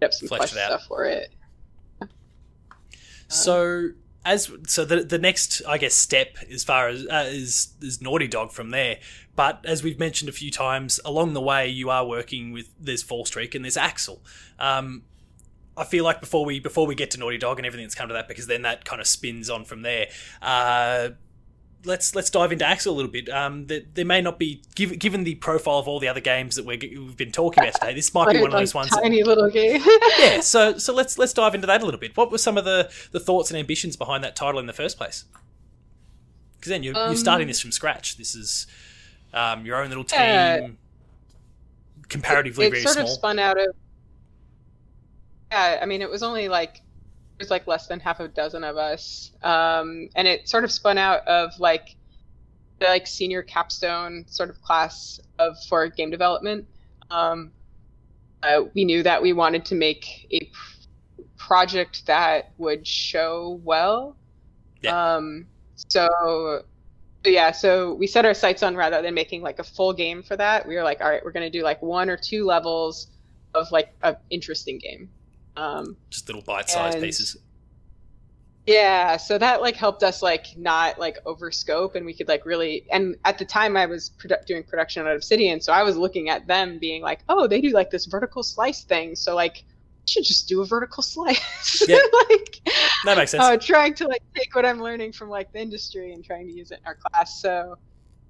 made 0.00 0.06
up 0.06 0.12
some 0.12 0.28
Fleshed 0.28 0.56
out. 0.56 0.66
stuff 0.66 0.84
for 0.86 1.04
it. 1.04 1.32
So 3.28 3.90
as 4.24 4.50
so 4.66 4.84
the 4.84 5.02
the 5.04 5.18
next 5.18 5.62
I 5.66 5.78
guess 5.78 5.94
step 5.94 6.36
as 6.52 6.64
far 6.64 6.88
as 6.88 7.06
uh, 7.06 7.28
is 7.28 7.74
is 7.80 8.02
Naughty 8.02 8.28
Dog 8.28 8.52
from 8.52 8.70
there. 8.70 8.98
But 9.36 9.64
as 9.64 9.82
we've 9.82 9.98
mentioned 9.98 10.28
a 10.28 10.32
few 10.32 10.50
times 10.50 11.00
along 11.04 11.32
the 11.32 11.40
way, 11.40 11.68
you 11.68 11.90
are 11.90 12.04
working 12.04 12.52
with 12.52 12.68
there's 12.78 13.02
Fallstreak 13.02 13.54
and 13.54 13.64
there's 13.64 13.76
Axel. 13.76 14.22
Um, 14.58 15.02
I 15.76 15.84
feel 15.84 16.04
like 16.04 16.20
before 16.20 16.44
we 16.44 16.60
before 16.60 16.86
we 16.86 16.94
get 16.94 17.10
to 17.12 17.18
Naughty 17.18 17.38
Dog 17.38 17.58
and 17.58 17.66
everything 17.66 17.86
that's 17.86 17.94
come 17.94 18.08
to 18.08 18.14
that, 18.14 18.28
because 18.28 18.46
then 18.46 18.62
that 18.62 18.84
kind 18.84 19.00
of 19.00 19.06
spins 19.06 19.48
on 19.48 19.64
from 19.64 19.82
there. 19.82 20.08
Uh, 20.42 21.10
let's 21.84 22.14
let's 22.14 22.28
dive 22.28 22.52
into 22.52 22.64
Axel 22.66 22.92
a 22.92 22.96
little 22.96 23.10
bit. 23.10 23.28
Um, 23.30 23.66
there, 23.66 23.80
there 23.94 24.04
may 24.04 24.20
not 24.20 24.38
be 24.38 24.62
given 24.74 24.98
given 24.98 25.24
the 25.24 25.36
profile 25.36 25.78
of 25.78 25.88
all 25.88 25.98
the 26.00 26.08
other 26.08 26.20
games 26.20 26.56
that 26.56 26.66
we're, 26.66 26.78
we've 26.80 27.16
been 27.16 27.32
talking 27.32 27.62
about 27.62 27.74
today. 27.74 27.94
This 27.94 28.12
might 28.12 28.32
be 28.32 28.40
one 28.40 28.52
of 28.52 28.58
those 28.58 28.74
ones. 28.74 28.90
that- 28.90 29.00
Tiny 29.02 29.22
little 29.22 29.48
game. 29.48 29.80
yeah, 30.18 30.40
so 30.40 30.76
so 30.76 30.92
let's 30.92 31.16
let's 31.18 31.32
dive 31.32 31.54
into 31.54 31.66
that 31.68 31.80
a 31.80 31.84
little 31.84 32.00
bit. 32.00 32.16
What 32.16 32.30
were 32.30 32.38
some 32.38 32.58
of 32.58 32.64
the, 32.66 32.90
the 33.12 33.20
thoughts 33.20 33.50
and 33.50 33.58
ambitions 33.58 33.96
behind 33.96 34.22
that 34.24 34.36
title 34.36 34.60
in 34.60 34.66
the 34.66 34.72
first 34.74 34.98
place? 34.98 35.24
Because 36.56 36.70
then 36.70 36.82
you're, 36.82 36.94
you're 36.94 37.06
Um, 37.10 37.16
starting 37.16 37.46
this 37.46 37.60
from 37.60 37.72
scratch. 37.72 38.18
This 38.18 38.34
is 38.34 38.66
um, 39.32 39.64
your 39.64 39.80
own 39.82 39.88
little 39.88 40.04
team, 40.04 40.18
Yeah. 40.20 40.68
comparatively 42.08 42.66
it, 42.66 42.70
very 42.70 42.82
sort 42.82 42.94
small. 42.96 43.06
of 43.06 43.10
spun 43.12 43.38
out 43.38 43.58
of 43.58 43.74
yeah 45.50 45.78
i 45.82 45.86
mean 45.86 46.02
it 46.02 46.10
was 46.10 46.22
only 46.22 46.48
like 46.48 46.82
there's 47.38 47.50
like 47.50 47.66
less 47.66 47.86
than 47.86 48.00
half 48.00 48.20
a 48.20 48.28
dozen 48.28 48.64
of 48.64 48.76
us 48.76 49.32
um, 49.42 50.08
and 50.14 50.28
it 50.28 50.48
sort 50.48 50.64
of 50.64 50.70
spun 50.70 50.98
out 50.98 51.26
of 51.26 51.58
like 51.58 51.96
the 52.80 52.86
like 52.86 53.06
senior 53.06 53.42
capstone 53.42 54.24
sort 54.28 54.50
of 54.50 54.60
class 54.62 55.20
of 55.38 55.56
for 55.68 55.88
game 55.88 56.10
development 56.10 56.66
um, 57.10 57.52
uh, 58.42 58.62
we 58.74 58.84
knew 58.84 59.02
that 59.02 59.22
we 59.22 59.32
wanted 59.32 59.64
to 59.66 59.74
make 59.74 60.26
a 60.30 60.40
p- 60.40 60.50
project 61.36 62.06
that 62.06 62.52
would 62.58 62.86
show 62.86 63.60
well 63.64 64.16
Yeah. 64.82 65.16
um, 65.16 65.48
so 65.76 66.08
so 67.24 67.30
yeah, 67.30 67.52
so 67.52 67.94
we 67.94 68.06
set 68.06 68.24
our 68.24 68.34
sights 68.34 68.62
on 68.62 68.76
rather 68.76 69.02
than 69.02 69.14
making 69.14 69.42
like 69.42 69.58
a 69.58 69.64
full 69.64 69.92
game 69.92 70.22
for 70.22 70.36
that, 70.36 70.66
we 70.66 70.74
were 70.74 70.82
like, 70.82 71.00
all 71.02 71.10
right, 71.10 71.22
we're 71.24 71.32
gonna 71.32 71.50
do 71.50 71.62
like 71.62 71.82
one 71.82 72.08
or 72.08 72.16
two 72.16 72.44
levels 72.46 73.08
of 73.54 73.70
like 73.72 73.94
an 74.02 74.16
interesting 74.30 74.78
game. 74.78 75.10
Um, 75.60 75.96
Just 76.08 76.26
little 76.28 76.42
bite-sized 76.42 76.94
and- 76.96 77.04
pieces. 77.04 77.36
yeah, 78.66 79.16
so 79.16 79.36
that 79.38 79.60
like 79.60 79.74
helped 79.76 80.02
us 80.02 80.22
like 80.22 80.46
not 80.56 80.98
like 80.98 81.18
over 81.26 81.50
scope, 81.50 81.96
and 81.96 82.06
we 82.06 82.14
could 82.14 82.28
like 82.28 82.46
really. 82.46 82.86
And 82.90 83.16
at 83.24 83.36
the 83.38 83.44
time, 83.44 83.76
I 83.76 83.86
was 83.86 84.10
produ- 84.18 84.44
doing 84.46 84.62
production 84.62 85.06
at 85.06 85.14
Obsidian, 85.14 85.60
so 85.60 85.72
I 85.72 85.82
was 85.82 85.96
looking 85.96 86.28
at 86.28 86.46
them 86.46 86.78
being 86.78 87.02
like, 87.02 87.20
oh, 87.28 87.46
they 87.46 87.60
do 87.60 87.70
like 87.70 87.90
this 87.90 88.06
vertical 88.06 88.42
slice 88.42 88.84
thing, 88.84 89.14
so 89.16 89.34
like 89.34 89.64
should 90.06 90.24
just 90.24 90.48
do 90.48 90.60
a 90.62 90.64
vertical 90.66 91.02
slice. 91.02 91.82
Yeah. 91.88 91.96
like 92.30 92.60
That 93.04 93.16
makes 93.18 93.30
sense. 93.32 93.42
uh, 93.44 93.56
trying 93.56 93.94
to 93.94 94.06
like 94.08 94.22
take 94.34 94.54
what 94.54 94.64
I'm 94.66 94.80
learning 94.82 95.12
from 95.12 95.28
like 95.30 95.52
the 95.52 95.60
industry 95.60 96.12
and 96.12 96.24
trying 96.24 96.46
to 96.48 96.52
use 96.52 96.70
it 96.70 96.80
in 96.80 96.86
our 96.86 96.96
class. 96.96 97.40
So 97.40 97.76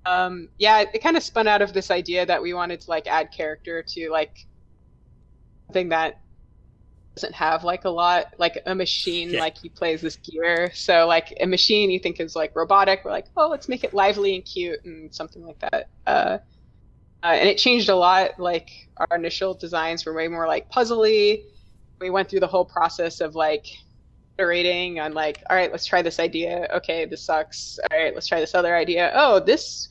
um, 0.06 0.48
yeah, 0.58 0.80
it, 0.80 0.90
it 0.94 1.02
kind 1.02 1.16
of 1.16 1.22
spun 1.22 1.46
out 1.48 1.62
of 1.62 1.72
this 1.72 1.90
idea 1.90 2.24
that 2.26 2.40
we 2.42 2.54
wanted 2.54 2.80
to 2.82 2.90
like 2.90 3.06
add 3.06 3.30
character 3.32 3.82
to 3.94 4.10
like 4.10 4.46
something 5.66 5.88
that 5.90 6.20
doesn't 7.16 7.34
have 7.34 7.64
like 7.64 7.84
a 7.84 7.90
lot 7.90 8.26
like 8.38 8.62
a 8.66 8.74
machine 8.74 9.30
Yeah. 9.30 9.40
like 9.40 9.58
he 9.58 9.68
plays 9.68 10.00
this 10.00 10.16
gear. 10.16 10.70
So 10.74 11.06
like 11.06 11.36
a 11.40 11.46
machine 11.46 11.90
you 11.90 11.98
think 11.98 12.20
is 12.20 12.36
like 12.36 12.54
robotic 12.54 13.02
we're 13.04 13.10
like 13.10 13.26
oh 13.36 13.48
let's 13.48 13.68
make 13.68 13.84
it 13.84 13.92
lively 13.92 14.34
and 14.36 14.44
cute 14.44 14.84
and 14.84 15.12
something 15.14 15.44
like 15.44 15.58
that. 15.60 15.88
Uh, 16.06 16.38
uh, 17.22 17.26
and 17.26 17.48
it 17.48 17.58
changed 17.58 17.88
a 17.88 17.96
lot 17.96 18.38
like 18.38 18.88
our 18.96 19.16
initial 19.16 19.54
designs 19.54 20.06
were 20.06 20.14
way 20.14 20.28
more 20.28 20.46
like 20.46 20.70
puzzly. 20.70 21.42
We 22.00 22.10
went 22.10 22.30
through 22.30 22.40
the 22.40 22.46
whole 22.46 22.64
process 22.64 23.20
of 23.20 23.34
like 23.34 23.66
iterating 24.38 25.00
on 25.00 25.12
like 25.12 25.42
all 25.50 25.56
right 25.56 25.70
let's 25.70 25.84
try 25.86 26.02
this 26.02 26.18
idea. 26.20 26.68
Okay 26.76 27.04
this 27.06 27.22
sucks. 27.24 27.78
All 27.90 27.98
right 27.98 28.14
let's 28.14 28.26
try 28.28 28.40
this 28.40 28.54
other 28.54 28.74
idea. 28.76 29.10
Oh 29.14 29.40
this 29.40 29.88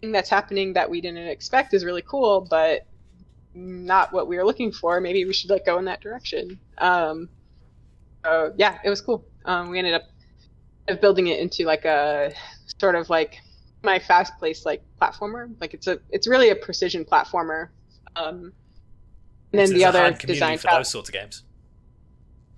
thing 0.00 0.10
that's 0.10 0.30
happening 0.30 0.72
that 0.72 0.88
we 0.90 1.00
didn't 1.00 1.28
expect 1.28 1.74
is 1.74 1.84
really 1.84 2.02
cool 2.02 2.46
but 2.50 2.86
not 3.56 4.12
what 4.12 4.28
we 4.28 4.36
were 4.36 4.44
looking 4.44 4.70
for. 4.72 5.00
Maybe 5.00 5.24
we 5.24 5.32
should 5.32 5.50
like 5.50 5.64
go 5.64 5.78
in 5.78 5.86
that 5.86 6.00
direction. 6.00 6.58
Um 6.78 7.28
so 8.24 8.52
yeah 8.56 8.78
it 8.84 8.90
was 8.90 9.00
cool. 9.00 9.24
Um 9.44 9.70
we 9.70 9.78
ended 9.78 9.94
up 9.94 11.00
building 11.00 11.26
it 11.28 11.40
into 11.40 11.64
like 11.64 11.84
a 11.84 12.32
sort 12.78 12.94
of 12.94 13.08
like 13.10 13.38
my 13.82 13.98
fast 13.98 14.32
paced 14.40 14.66
like 14.66 14.82
platformer. 15.00 15.52
Like 15.60 15.74
it's 15.74 15.86
a 15.86 15.98
it's 16.10 16.28
really 16.28 16.50
a 16.50 16.56
precision 16.56 17.04
platformer. 17.04 17.68
Um 18.14 18.52
and 19.52 19.60
then 19.60 19.74
the 19.74 19.84
other 19.84 20.12
design 20.12 20.58
for 20.58 20.70
those 20.70 20.90
sorts 20.90 21.08
of 21.08 21.14
games. 21.14 21.42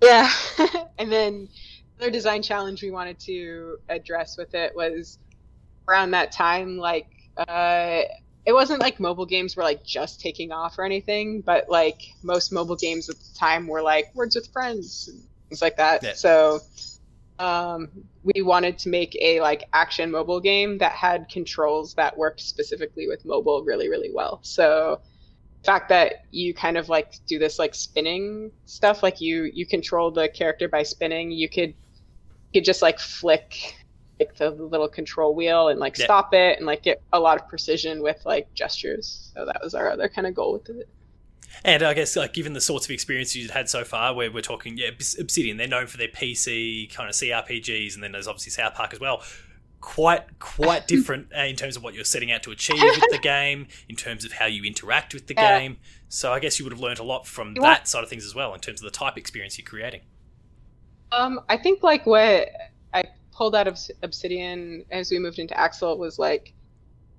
yeah. 0.03 0.29
and 0.99 1.11
then 1.11 1.47
the 1.97 2.05
other 2.05 2.11
design 2.11 2.41
challenge 2.41 2.81
we 2.81 2.91
wanted 2.91 3.19
to 3.21 3.77
address 3.89 4.37
with 4.37 4.53
it 4.53 4.75
was 4.75 5.19
around 5.87 6.11
that 6.11 6.31
time, 6.31 6.77
like, 6.77 7.07
uh, 7.37 8.01
it 8.45 8.53
wasn't 8.53 8.79
like 8.79 8.99
mobile 8.99 9.25
games 9.25 9.55
were 9.55 9.63
like 9.63 9.83
just 9.83 10.21
taking 10.21 10.51
off 10.51 10.77
or 10.79 10.85
anything, 10.85 11.41
but 11.41 11.69
like 11.69 12.01
most 12.23 12.51
mobile 12.51 12.75
games 12.75 13.09
at 13.09 13.15
the 13.17 13.37
time 13.37 13.67
were 13.67 13.81
like 13.81 14.13
Words 14.15 14.35
with 14.35 14.51
Friends 14.51 15.09
and 15.11 15.23
things 15.49 15.61
like 15.61 15.77
that. 15.77 16.03
Yeah. 16.03 16.13
So 16.13 16.59
um, 17.37 17.89
we 18.23 18.41
wanted 18.41 18.77
to 18.79 18.89
make 18.89 19.17
a 19.21 19.39
like 19.41 19.63
action 19.73 20.11
mobile 20.11 20.39
game 20.39 20.77
that 20.79 20.93
had 20.93 21.29
controls 21.29 21.93
that 21.95 22.17
worked 22.17 22.41
specifically 22.41 23.07
with 23.07 23.25
mobile 23.25 23.63
really, 23.63 23.89
really 23.89 24.11
well. 24.13 24.39
So 24.43 25.01
the 25.61 25.65
fact 25.65 25.89
that 25.89 26.25
you 26.31 26.53
kind 26.53 26.77
of 26.77 26.89
like 26.89 27.15
do 27.27 27.39
this 27.39 27.59
like 27.59 27.75
spinning 27.75 28.51
stuff 28.65 29.03
like 29.03 29.19
you 29.19 29.49
you 29.53 29.65
control 29.65 30.09
the 30.09 30.29
character 30.29 30.69
by 30.69 30.83
spinning 30.83 31.31
you 31.31 31.49
could 31.49 31.69
you 31.69 32.61
could 32.61 32.65
just 32.65 32.81
like 32.81 32.97
flick 32.97 33.75
like 34.19 34.35
the 34.35 34.51
little 34.51 34.89
control 34.89 35.35
wheel 35.35 35.69
and 35.69 35.79
like 35.79 35.95
Yeah. 35.97 36.05
stop 36.05 36.33
it 36.33 36.57
and 36.57 36.65
like 36.65 36.83
get 36.83 37.01
a 37.13 37.19
lot 37.19 37.37
of 37.41 37.47
precision 37.47 38.01
with 38.03 38.17
like 38.25 38.47
gestures 38.53 39.31
so 39.35 39.45
that 39.45 39.59
was 39.63 39.73
our 39.73 39.89
other 39.91 40.09
kind 40.09 40.27
of 40.27 40.33
goal 40.35 40.53
with 40.53 40.69
it 40.69 40.89
And 41.63 41.83
I 41.83 41.93
guess, 41.93 42.15
like, 42.15 42.33
given 42.33 42.53
the 42.53 42.61
sorts 42.61 42.85
of 42.85 42.91
experience 42.91 43.35
you've 43.35 43.51
had 43.51 43.69
so 43.69 43.83
far, 43.83 44.13
where 44.13 44.31
we're 44.31 44.41
talking, 44.41 44.77
yeah, 44.77 44.89
Obsidian, 45.19 45.57
they're 45.57 45.67
known 45.67 45.87
for 45.87 45.97
their 45.97 46.07
PC 46.07 46.87
kind 46.93 47.09
of 47.09 47.15
CRPGs, 47.15 47.95
and 47.95 48.03
then 48.03 48.11
there's 48.11 48.27
obviously 48.27 48.51
South 48.51 48.75
Park 48.75 48.93
as 48.93 48.99
well. 48.99 49.23
Quite, 49.81 50.39
quite 50.39 50.87
different 50.87 51.27
uh, 51.37 51.41
in 51.43 51.55
terms 51.55 51.75
of 51.75 51.83
what 51.83 51.93
you're 51.95 52.03
setting 52.03 52.31
out 52.31 52.43
to 52.43 52.51
achieve 52.51 52.95
with 52.95 53.09
the 53.09 53.17
game, 53.19 53.67
in 53.89 53.95
terms 53.95 54.25
of 54.25 54.33
how 54.33 54.45
you 54.45 54.63
interact 54.63 55.13
with 55.13 55.27
the 55.27 55.33
Yeah. 55.35 55.61
game. 55.61 55.77
So 56.07 56.31
I 56.33 56.39
guess 56.39 56.59
you 56.59 56.65
would 56.65 56.73
have 56.73 56.81
learned 56.81 56.99
a 56.99 57.03
lot 57.03 57.27
from 57.27 57.57
that 57.57 57.87
side 57.87 58.03
of 58.03 58.09
things 58.09 58.25
as 58.25 58.35
well, 58.35 58.53
in 58.53 58.59
terms 58.59 58.81
of 58.81 58.85
the 58.85 58.97
type 58.97 59.17
experience 59.17 59.57
you're 59.57 59.65
creating. 59.65 60.01
Um, 61.11 61.39
I 61.49 61.57
think 61.57 61.81
like 61.83 62.05
what 62.05 62.47
pulled 63.39 63.55
out 63.55 63.69
of 63.69 63.79
Obsidian 64.03 64.83
as 64.91 65.09
we 65.09 65.17
moved 65.17 65.39
into 65.39 65.57
Axel 65.57 65.97
was 65.97 66.19
like 66.19 66.53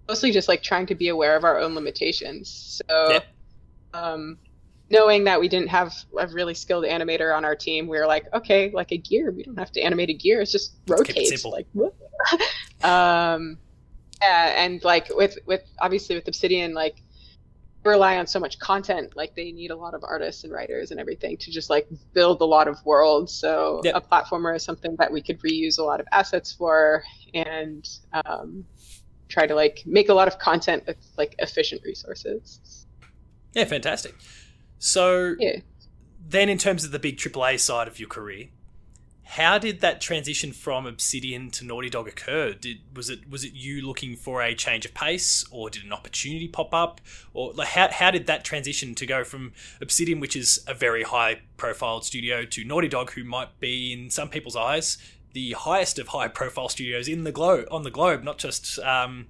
mostly 0.07 0.31
just 0.31 0.49
like 0.49 0.63
trying 0.63 0.85
to 0.85 0.95
be 0.95 1.09
aware 1.09 1.35
of 1.35 1.45
our 1.45 1.59
own 1.59 1.75
limitations. 1.75 2.83
So, 2.87 3.09
Yeah. 3.13 3.21
um, 3.95 4.37
knowing 4.91 5.25
that 5.25 5.41
we 5.41 5.49
didn't 5.49 5.69
have 5.69 5.95
a 6.19 6.27
really 6.29 6.53
skilled 6.53 6.85
animator 6.85 7.35
on 7.35 7.47
our 7.47 7.57
team, 7.57 7.89
we 7.89 7.99
were 7.99 8.07
like, 8.07 8.27
okay, 8.35 8.71
like 8.71 8.93
a 8.93 8.99
gear, 8.99 9.31
we 9.31 9.45
don't 9.45 9.59
have 9.59 9.73
to 9.73 9.81
animate 9.81 10.11
a 10.11 10.15
gear; 10.15 10.43
it's 10.43 10.53
just 10.53 10.75
Let's 10.87 11.09
it 11.09 11.17
rotates. 11.17 11.45
Like, 11.47 11.67
um, 12.85 13.57
yeah, 14.21 14.63
and 14.63 14.85
like 14.85 15.09
with 15.17 15.39
with 15.47 15.63
obviously 15.81 16.17
with 16.17 16.29
Obsidian, 16.29 16.75
like 16.75 16.97
rely 17.85 18.19
on 18.19 18.27
so 18.27 18.39
much 18.39 18.59
content 18.59 19.17
like 19.17 19.35
they 19.35 19.53
need 19.53 19.71
a 19.71 19.77
lot 19.77 19.95
of 19.95 20.03
artists 20.05 20.45
and 20.45 20.53
writers 20.53 20.91
and 20.91 21.01
everything 21.01 21.37
to 21.39 21.51
just 21.51 21.71
like 21.71 21.89
build 22.13 22.41
a 22.43 22.45
lot 22.45 22.69
of 22.69 22.77
worlds 22.85 23.33
so 23.33 23.81
Yep. 23.85 23.95
a 23.97 24.01
platformer 24.01 24.55
is 24.55 24.63
something 24.63 24.95
that 24.99 25.11
we 25.11 25.23
could 25.23 25.41
reuse 25.41 25.79
a 25.79 25.83
lot 25.83 25.99
of 25.99 26.07
assets 26.13 26.53
for 26.53 27.03
and 27.33 27.89
um, 28.13 28.65
try 29.29 29.47
to 29.47 29.55
like 29.55 29.83
make 29.87 30.11
a 30.11 30.15
lot 30.15 30.29
of 30.29 30.39
content 30.39 30.85
with 30.87 30.99
like 31.17 31.35
efficient 31.39 31.81
resources 31.85 32.87
Yeah, 33.55 33.65
fantastic. 33.65 34.15
So 34.79 35.35
yeah 35.39 35.61
then, 36.31 36.49
in 36.49 36.59
terms 36.59 36.85
of 36.85 36.93
the 36.93 36.99
big 36.99 37.17
AAA 37.17 37.59
side 37.59 37.89
of 37.89 37.99
your 37.99 38.09
career, 38.09 38.49
how 39.31 39.59
did 39.59 39.81
that 39.81 40.01
transition 40.01 40.53
from 40.53 40.87
Obsidian 40.87 41.51
to 41.53 41.65
Naughty 41.65 41.89
Dog 41.89 42.09
occur? 42.09 42.53
Did 42.53 42.79
was 42.97 43.09
it 43.09 43.31
was 43.31 43.45
it 43.45 43.53
you 43.53 43.81
looking 43.81 44.17
for 44.17 44.43
a 44.43 44.57
change 44.57 44.85
of 44.85 44.93
pace, 44.93 45.45
or 45.53 45.71
did 45.71 45.85
an 45.85 45.93
opportunity 45.93 46.49
pop 46.49 46.75
up, 46.75 47.01
or 47.33 47.53
like 47.53 47.69
how 47.69 47.89
how 47.93 48.11
did 48.11 48.27
that 48.27 48.45
transition 48.45 48.93
to 48.97 49.07
go 49.07 49.23
from 49.23 49.53
Obsidian, 49.81 50.19
which 50.19 50.35
is 50.35 50.65
a 50.67 50.75
very 50.75 51.05
high 51.05 51.43
profile 51.57 52.01
studio, 52.01 52.45
to 52.45 52.65
Naughty 52.65 52.89
Dog, 52.89 53.13
who 53.13 53.23
might 53.23 53.61
be 53.61 53.93
in 53.93 54.11
some 54.11 54.29
people's 54.29 54.57
eyes 54.57 54.99
the 55.33 55.53
highest 55.53 56.01
of 56.01 56.09
high 56.09 56.27
profile 56.27 56.69
studios 56.69 57.07
in 57.07 57.23
the 57.23 57.31
globe 57.31 57.69
on 57.71 57.85
the 57.85 57.91
globe, 57.91 58.25
not 58.25 58.37
just 58.37 58.81
um, 58.81 59.29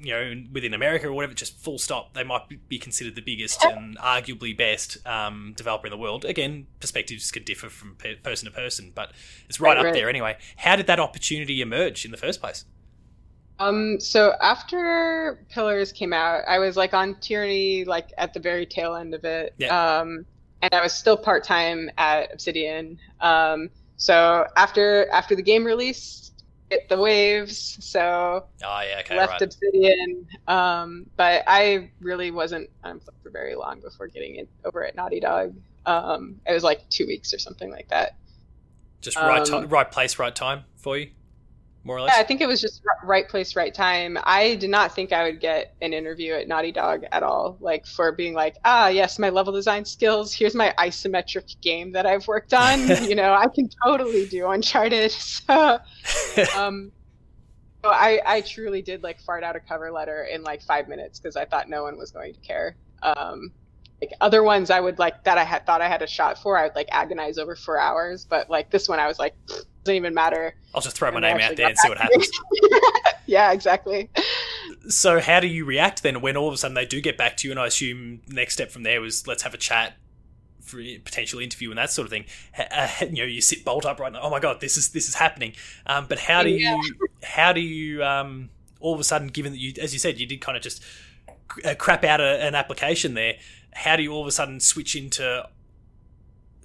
you 0.00 0.12
know 0.12 0.42
within 0.52 0.74
America 0.74 1.06
or 1.08 1.12
whatever. 1.12 1.34
Just 1.34 1.58
full 1.58 1.78
stop. 1.78 2.14
They 2.14 2.24
might 2.24 2.68
be 2.68 2.78
considered 2.78 3.14
the 3.14 3.22
biggest 3.22 3.64
and 3.64 3.96
arguably 3.98 4.56
best 4.56 4.98
um, 5.06 5.54
developer 5.56 5.86
in 5.86 5.90
the 5.90 5.96
world. 5.96 6.24
Again, 6.24 6.66
perspectives 6.80 7.30
could 7.30 7.44
differ 7.44 7.68
from 7.68 7.94
pe- 7.96 8.16
person 8.16 8.46
to 8.48 8.54
person, 8.54 8.92
but 8.94 9.12
it's 9.48 9.60
right, 9.60 9.70
Right, 9.70 9.78
up 9.78 9.84
right. 9.86 9.94
there 9.94 10.08
anyway. 10.08 10.36
How 10.58 10.76
did 10.76 10.86
that 10.86 11.00
opportunity 11.00 11.60
emerge 11.60 12.04
in 12.04 12.10
the 12.10 12.16
first 12.16 12.40
place? 12.40 12.64
um 13.58 13.98
so 13.98 14.34
after 14.42 15.38
pillars 15.48 15.90
came 15.90 16.12
out 16.12 16.42
i 16.46 16.58
was 16.58 16.76
like 16.76 16.92
on 16.92 17.14
tyranny 17.20 17.84
like 17.86 18.12
at 18.18 18.34
the 18.34 18.38
very 18.40 18.66
tail 18.66 18.94
end 18.94 19.14
of 19.14 19.24
it 19.24 19.54
Yeah. 19.56 19.98
um 20.00 20.26
and 20.60 20.74
i 20.74 20.82
was 20.82 20.92
still 20.92 21.16
part-time 21.16 21.90
at 21.96 22.30
obsidian 22.34 22.98
um 23.22 23.70
so 23.96 24.46
after 24.58 25.08
after 25.10 25.34
the 25.34 25.42
game 25.42 25.64
released 25.64 26.25
hit 26.70 26.88
the 26.88 26.98
waves 26.98 27.76
so 27.80 28.44
Oh 28.62 28.80
yeah, 28.80 29.00
okay, 29.00 29.16
left 29.16 29.32
right. 29.32 29.42
Obsidian, 29.42 30.26
um, 30.48 31.06
but 31.16 31.44
I 31.46 31.90
really 32.00 32.30
wasn't 32.30 32.68
unemployed 32.82 33.14
for 33.22 33.30
very 33.30 33.54
long 33.54 33.80
before 33.80 34.08
getting 34.08 34.36
it 34.36 34.48
over 34.64 34.84
at 34.84 34.96
Naughty 34.96 35.20
Dog. 35.20 35.54
Um, 35.84 36.40
it 36.46 36.52
was 36.52 36.64
like 36.64 36.80
two 36.90 37.06
weeks 37.06 37.32
or 37.32 37.38
something 37.38 37.70
like 37.70 37.88
that. 37.90 38.12
Just 39.02 39.16
right, 39.16 39.48
um, 39.52 39.62
ti- 39.62 39.66
right 39.66 39.90
place, 39.90 40.18
right 40.18 40.34
time 40.34 40.64
for 40.76 40.96
you, 40.96 41.10
more 41.86 41.98
or 41.98 42.00
less. 42.02 42.12
Yeah, 42.14 42.20
I 42.20 42.24
think 42.24 42.40
it 42.40 42.48
was 42.48 42.60
just 42.60 42.82
right 43.04 43.28
place, 43.28 43.56
right 43.56 43.72
time. 43.72 44.18
I 44.24 44.56
did 44.56 44.70
not 44.70 44.94
think 44.94 45.12
I 45.12 45.24
would 45.24 45.40
get 45.40 45.74
an 45.80 45.92
interview 45.92 46.34
at 46.34 46.48
Naughty 46.48 46.72
Dog 46.72 47.04
at 47.12 47.22
all, 47.22 47.56
like 47.60 47.86
for 47.86 48.12
being 48.12 48.34
like, 48.34 48.56
ah, 48.64 48.88
yes, 48.88 49.18
my 49.18 49.30
level 49.30 49.52
design 49.52 49.84
skills. 49.84 50.34
Here's 50.34 50.54
my 50.54 50.74
isometric 50.78 51.60
game 51.60 51.92
that 51.92 52.04
I've 52.04 52.26
worked 52.26 52.52
on. 52.52 52.80
you 53.04 53.14
know, 53.14 53.32
I 53.32 53.46
can 53.48 53.68
totally 53.84 54.26
do 54.26 54.48
Uncharted. 54.48 55.12
So, 55.46 55.78
um, 56.56 56.90
so 57.84 57.90
I, 57.90 58.20
I 58.26 58.40
truly 58.40 58.82
did 58.82 59.02
like 59.02 59.20
fart 59.20 59.44
out 59.44 59.54
a 59.54 59.60
cover 59.60 59.92
letter 59.92 60.24
in 60.24 60.42
like 60.42 60.62
five 60.62 60.88
minutes 60.88 61.20
because 61.20 61.36
I 61.36 61.44
thought 61.44 61.68
no 61.68 61.82
one 61.82 61.96
was 61.96 62.10
going 62.10 62.34
to 62.34 62.40
care. 62.40 62.74
Um, 63.02 63.52
like 64.00 64.10
other 64.20 64.42
ones 64.42 64.70
I 64.70 64.80
would 64.80 64.98
like 64.98 65.22
that 65.24 65.38
I 65.38 65.44
had 65.44 65.66
thought 65.66 65.80
I 65.82 65.88
had 65.88 66.02
a 66.02 66.06
shot 66.06 66.38
for, 66.38 66.58
I 66.58 66.64
would 66.64 66.74
like 66.74 66.88
agonize 66.90 67.38
over 67.38 67.54
for 67.54 67.78
hours. 67.78 68.24
But 68.24 68.50
like 68.50 68.70
this 68.70 68.88
one, 68.88 68.98
I 68.98 69.06
was 69.06 69.18
like, 69.18 69.34
doesn't 69.86 69.96
even 69.96 70.14
matter. 70.14 70.54
I'll 70.74 70.80
just 70.82 70.96
throw 70.96 71.10
my 71.10 71.20
name 71.20 71.38
out 71.40 71.56
there 71.56 71.68
and 71.68 71.78
see 71.78 71.88
what 71.88 71.98
back 71.98 72.10
to 72.10 72.18
me. 72.18 72.24
happens. 72.24 73.12
yeah, 73.26 73.52
exactly. 73.52 74.10
So 74.88 75.20
how 75.20 75.40
do 75.40 75.46
you 75.46 75.64
react 75.64 76.02
then 76.02 76.20
when 76.20 76.36
all 76.36 76.48
of 76.48 76.54
a 76.54 76.56
sudden 76.56 76.74
they 76.74 76.84
do 76.86 77.00
get 77.00 77.16
back 77.16 77.36
to 77.38 77.48
you? 77.48 77.52
And 77.52 77.60
I 77.60 77.66
assume 77.66 78.20
next 78.28 78.54
step 78.54 78.70
from 78.70 78.82
there 78.82 79.00
was 79.00 79.26
let's 79.26 79.42
have 79.42 79.54
a 79.54 79.58
chat 79.58 79.94
for 80.60 80.80
a 80.80 80.98
potential 80.98 81.38
interview 81.38 81.70
and 81.70 81.78
that 81.78 81.90
sort 81.90 82.06
of 82.06 82.10
thing. 82.10 82.24
Uh, 82.58 82.88
you 83.00 83.16
know, 83.18 83.24
you 83.24 83.40
sit 83.40 83.64
bolt 83.64 83.86
upright. 83.86 84.14
And, 84.14 84.16
oh 84.22 84.30
my 84.30 84.40
god, 84.40 84.60
this 84.60 84.76
is 84.76 84.90
this 84.90 85.08
is 85.08 85.14
happening. 85.14 85.52
Um, 85.86 86.06
but 86.08 86.18
how 86.18 86.42
do 86.42 86.50
Yeah. 86.50 86.76
you 86.76 87.08
how 87.22 87.52
do 87.52 87.60
you 87.60 88.02
um, 88.04 88.50
all 88.80 88.94
of 88.94 89.00
a 89.00 89.04
sudden, 89.04 89.28
given 89.28 89.52
that 89.52 89.58
you, 89.58 89.72
as 89.80 89.92
you 89.92 89.98
said, 89.98 90.18
you 90.20 90.26
did 90.26 90.40
kind 90.40 90.56
of 90.56 90.62
just 90.62 90.82
uh, 91.64 91.74
crap 91.74 92.04
out 92.04 92.20
a, 92.20 92.44
an 92.44 92.54
application 92.54 93.14
there. 93.14 93.34
How 93.72 93.96
do 93.96 94.02
you 94.02 94.12
all 94.12 94.22
of 94.22 94.26
a 94.28 94.32
sudden 94.32 94.60
switch 94.60 94.96
into 94.96 95.48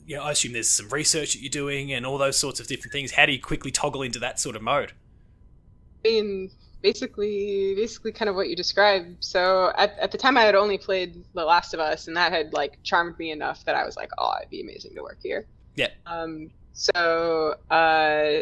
you 0.05 0.15
know, 0.15 0.23
I 0.23 0.31
assume 0.31 0.53
there's 0.53 0.69
some 0.69 0.89
research 0.89 1.33
that 1.33 1.41
you're 1.41 1.49
doing 1.49 1.93
and 1.93 2.05
all 2.05 2.17
those 2.17 2.37
sorts 2.37 2.59
of 2.59 2.67
different 2.67 2.91
things. 2.91 3.11
How 3.11 3.25
do 3.25 3.31
you 3.31 3.39
quickly 3.39 3.71
toggle 3.71 4.01
into 4.01 4.19
that 4.19 4.39
sort 4.39 4.55
of 4.55 4.61
mode? 4.61 4.93
I 6.03 6.09
mean, 6.09 6.51
basically 6.81 7.75
basically 7.75 8.11
kind 8.11 8.29
of 8.29 8.35
what 8.35 8.49
you 8.49 8.55
described. 8.55 9.23
So 9.23 9.71
at, 9.77 9.97
at 9.99 10.11
the 10.11 10.17
time 10.17 10.37
I 10.37 10.41
had 10.41 10.55
only 10.55 10.77
played 10.77 11.23
The 11.33 11.45
Last 11.45 11.73
of 11.73 11.79
Us 11.79 12.07
and 12.07 12.17
that 12.17 12.31
had 12.31 12.53
like 12.53 12.81
charmed 12.83 13.17
me 13.19 13.31
enough 13.31 13.63
that 13.65 13.75
I 13.75 13.85
was 13.85 13.95
like, 13.95 14.09
oh, 14.17 14.33
it'd 14.39 14.49
be 14.49 14.61
amazing 14.61 14.95
to 14.95 15.01
work 15.01 15.19
here. 15.21 15.45
Yeah. 15.75 15.89
Um 16.05 16.51
so 16.73 17.55
uh 17.69 18.41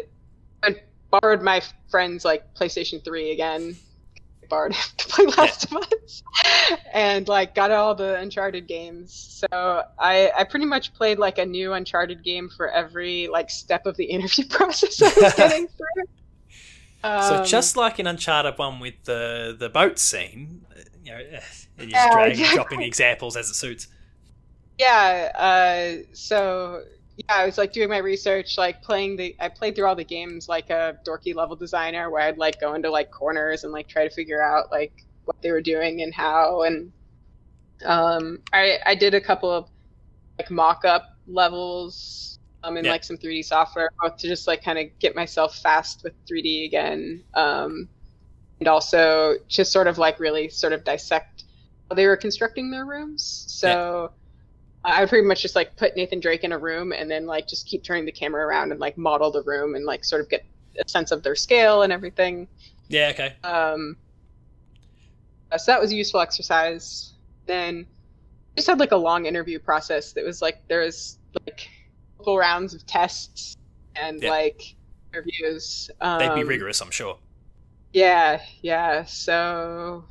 I 0.62 0.76
borrowed 1.10 1.42
my 1.42 1.62
friend's 1.90 2.24
like 2.24 2.54
PlayStation 2.54 3.04
3 3.04 3.32
again. 3.32 3.76
Borrowed 4.50 4.72
to 4.98 5.08
play 5.08 5.24
Last 5.26 5.68
yeah. 5.70 5.78
of 5.78 5.84
Us. 6.04 6.22
and 6.92 7.28
like 7.28 7.54
got 7.54 7.70
all 7.70 7.94
the 7.94 8.16
Uncharted 8.16 8.66
games. 8.66 9.14
So 9.14 9.84
I 9.98 10.30
I 10.36 10.44
pretty 10.44 10.66
much 10.66 10.92
played 10.92 11.18
like 11.18 11.38
a 11.38 11.46
new 11.46 11.72
Uncharted 11.72 12.22
game 12.22 12.50
for 12.54 12.68
every 12.68 13.28
like 13.28 13.48
step 13.48 13.86
of 13.86 13.96
the 13.96 14.04
interview 14.16 14.46
process 14.46 15.00
I 15.00 15.06
was 15.06 15.34
getting 15.34 15.68
through. 15.78 16.04
Um, 17.02 17.22
so 17.22 17.44
just 17.44 17.76
like 17.78 17.98
in 17.98 18.06
Uncharted 18.06 18.58
One 18.58 18.80
with 18.80 19.02
the 19.04 19.56
the 19.58 19.70
boat 19.70 19.98
scene, 19.98 20.66
you 21.02 21.12
know, 21.12 21.18
eh, 21.32 21.40
you're 21.78 21.88
yeah, 21.88 22.24
exactly. 22.24 22.56
dropping 22.56 22.82
examples 22.82 23.36
as 23.36 23.48
it 23.48 23.54
suits. 23.54 23.88
Yeah. 24.78 25.30
Uh, 25.34 26.04
so 26.12 26.84
yeah, 27.28 27.36
I 27.36 27.46
was 27.46 27.58
like 27.58 27.72
doing 27.72 27.88
my 27.88 27.98
research, 27.98 28.56
like 28.56 28.82
playing 28.82 29.16
the. 29.16 29.36
I 29.40 29.48
played 29.48 29.76
through 29.76 29.86
all 29.86 29.96
the 29.96 30.04
games 30.04 30.48
like 30.48 30.70
a 30.70 30.98
dorky 31.06 31.34
level 31.34 31.56
designer, 31.56 32.10
where 32.10 32.22
I'd 32.22 32.38
like 32.38 32.60
go 32.60 32.74
into 32.74 32.90
like 32.90 33.10
corners 33.10 33.64
and 33.64 33.72
like 33.72 33.88
try 33.88 34.06
to 34.06 34.14
figure 34.14 34.42
out 34.42 34.70
like 34.70 35.04
what 35.24 35.40
they 35.42 35.50
were 35.50 35.60
doing 35.60 36.02
and 36.02 36.14
how. 36.14 36.62
And 36.62 36.92
um, 37.84 38.38
I 38.52 38.78
I 38.86 38.94
did 38.94 39.14
a 39.14 39.20
couple 39.20 39.50
of 39.50 39.68
like 40.38 40.50
mock 40.50 40.84
up 40.84 41.16
levels 41.26 42.38
um, 42.62 42.76
in 42.76 42.84
yeah. 42.84 42.92
like 42.92 43.04
some 43.04 43.18
3D 43.18 43.44
software, 43.44 43.90
both 44.00 44.16
to 44.18 44.28
just 44.28 44.46
like 44.46 44.62
kind 44.62 44.78
of 44.78 44.86
get 44.98 45.14
myself 45.14 45.58
fast 45.58 46.02
with 46.02 46.14
3D 46.26 46.66
again, 46.66 47.22
um, 47.34 47.88
and 48.60 48.68
also 48.68 49.34
just 49.48 49.72
sort 49.72 49.88
of 49.88 49.98
like 49.98 50.18
really 50.20 50.48
sort 50.48 50.72
of 50.72 50.84
dissect 50.84 51.44
how 51.88 51.96
they 51.96 52.06
were 52.06 52.16
constructing 52.16 52.70
their 52.70 52.86
rooms. 52.86 53.44
So. 53.48 54.12
I 54.84 55.00
would 55.00 55.08
pretty 55.08 55.26
much 55.26 55.42
just 55.42 55.54
like 55.54 55.76
put 55.76 55.94
Nathan 55.96 56.20
Drake 56.20 56.42
in 56.42 56.52
a 56.52 56.58
room 56.58 56.92
and 56.92 57.10
then 57.10 57.26
like 57.26 57.46
just 57.46 57.66
keep 57.66 57.84
turning 57.84 58.06
the 58.06 58.12
camera 58.12 58.46
around 58.46 58.72
and 58.72 58.80
like 58.80 58.96
model 58.96 59.30
the 59.30 59.42
room 59.42 59.74
and 59.74 59.84
like 59.84 60.04
sort 60.04 60.22
of 60.22 60.28
get 60.30 60.44
a 60.78 60.88
sense 60.88 61.10
of 61.10 61.22
their 61.22 61.34
scale 61.34 61.82
and 61.82 61.92
everything. 61.92 62.48
Yeah. 62.88 63.10
Okay. 63.14 63.34
Um. 63.44 63.96
So 65.56 65.72
that 65.72 65.80
was 65.80 65.92
a 65.92 65.96
useful 65.96 66.20
exercise. 66.20 67.12
Then 67.46 67.86
just 68.56 68.68
had 68.68 68.78
like 68.78 68.92
a 68.92 68.96
long 68.96 69.26
interview 69.26 69.58
process 69.58 70.12
that 70.12 70.24
was 70.24 70.40
like 70.40 70.66
there 70.68 70.80
was 70.80 71.18
like 71.46 71.68
multiple 72.18 72.38
rounds 72.38 72.74
of 72.74 72.86
tests 72.86 73.56
and 73.96 74.22
yeah. 74.22 74.30
like 74.30 74.76
interviews. 75.12 75.90
Um, 76.00 76.18
They'd 76.18 76.34
be 76.34 76.42
um, 76.42 76.48
rigorous, 76.48 76.80
I'm 76.80 76.90
sure. 76.90 77.18
Yeah, 77.92 78.40
yeah. 78.62 79.04
So 79.04 80.04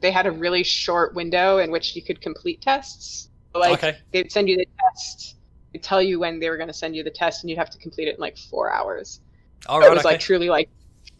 they 0.00 0.10
had 0.10 0.26
a 0.26 0.32
really 0.32 0.62
short 0.62 1.14
window 1.14 1.58
in 1.58 1.70
which 1.70 1.94
you 1.94 2.02
could 2.02 2.20
complete 2.20 2.62
tests. 2.62 3.28
Like 3.58 3.84
okay. 3.84 3.98
they'd 4.12 4.30
send 4.30 4.48
you 4.48 4.56
the 4.56 4.66
test, 4.80 5.36
they'd 5.72 5.82
tell 5.82 6.02
you 6.02 6.18
when 6.18 6.40
they 6.40 6.50
were 6.50 6.56
going 6.56 6.68
to 6.68 6.74
send 6.74 6.96
you 6.96 7.02
the 7.02 7.10
test, 7.10 7.42
and 7.42 7.50
you'd 7.50 7.58
have 7.58 7.70
to 7.70 7.78
complete 7.78 8.08
it 8.08 8.14
in 8.14 8.20
like 8.20 8.36
four 8.38 8.72
hours. 8.72 9.20
All 9.66 9.80
right, 9.80 9.86
it 9.86 9.90
was 9.90 10.00
okay. 10.00 10.08
like 10.08 10.20
truly 10.20 10.48
like 10.48 10.68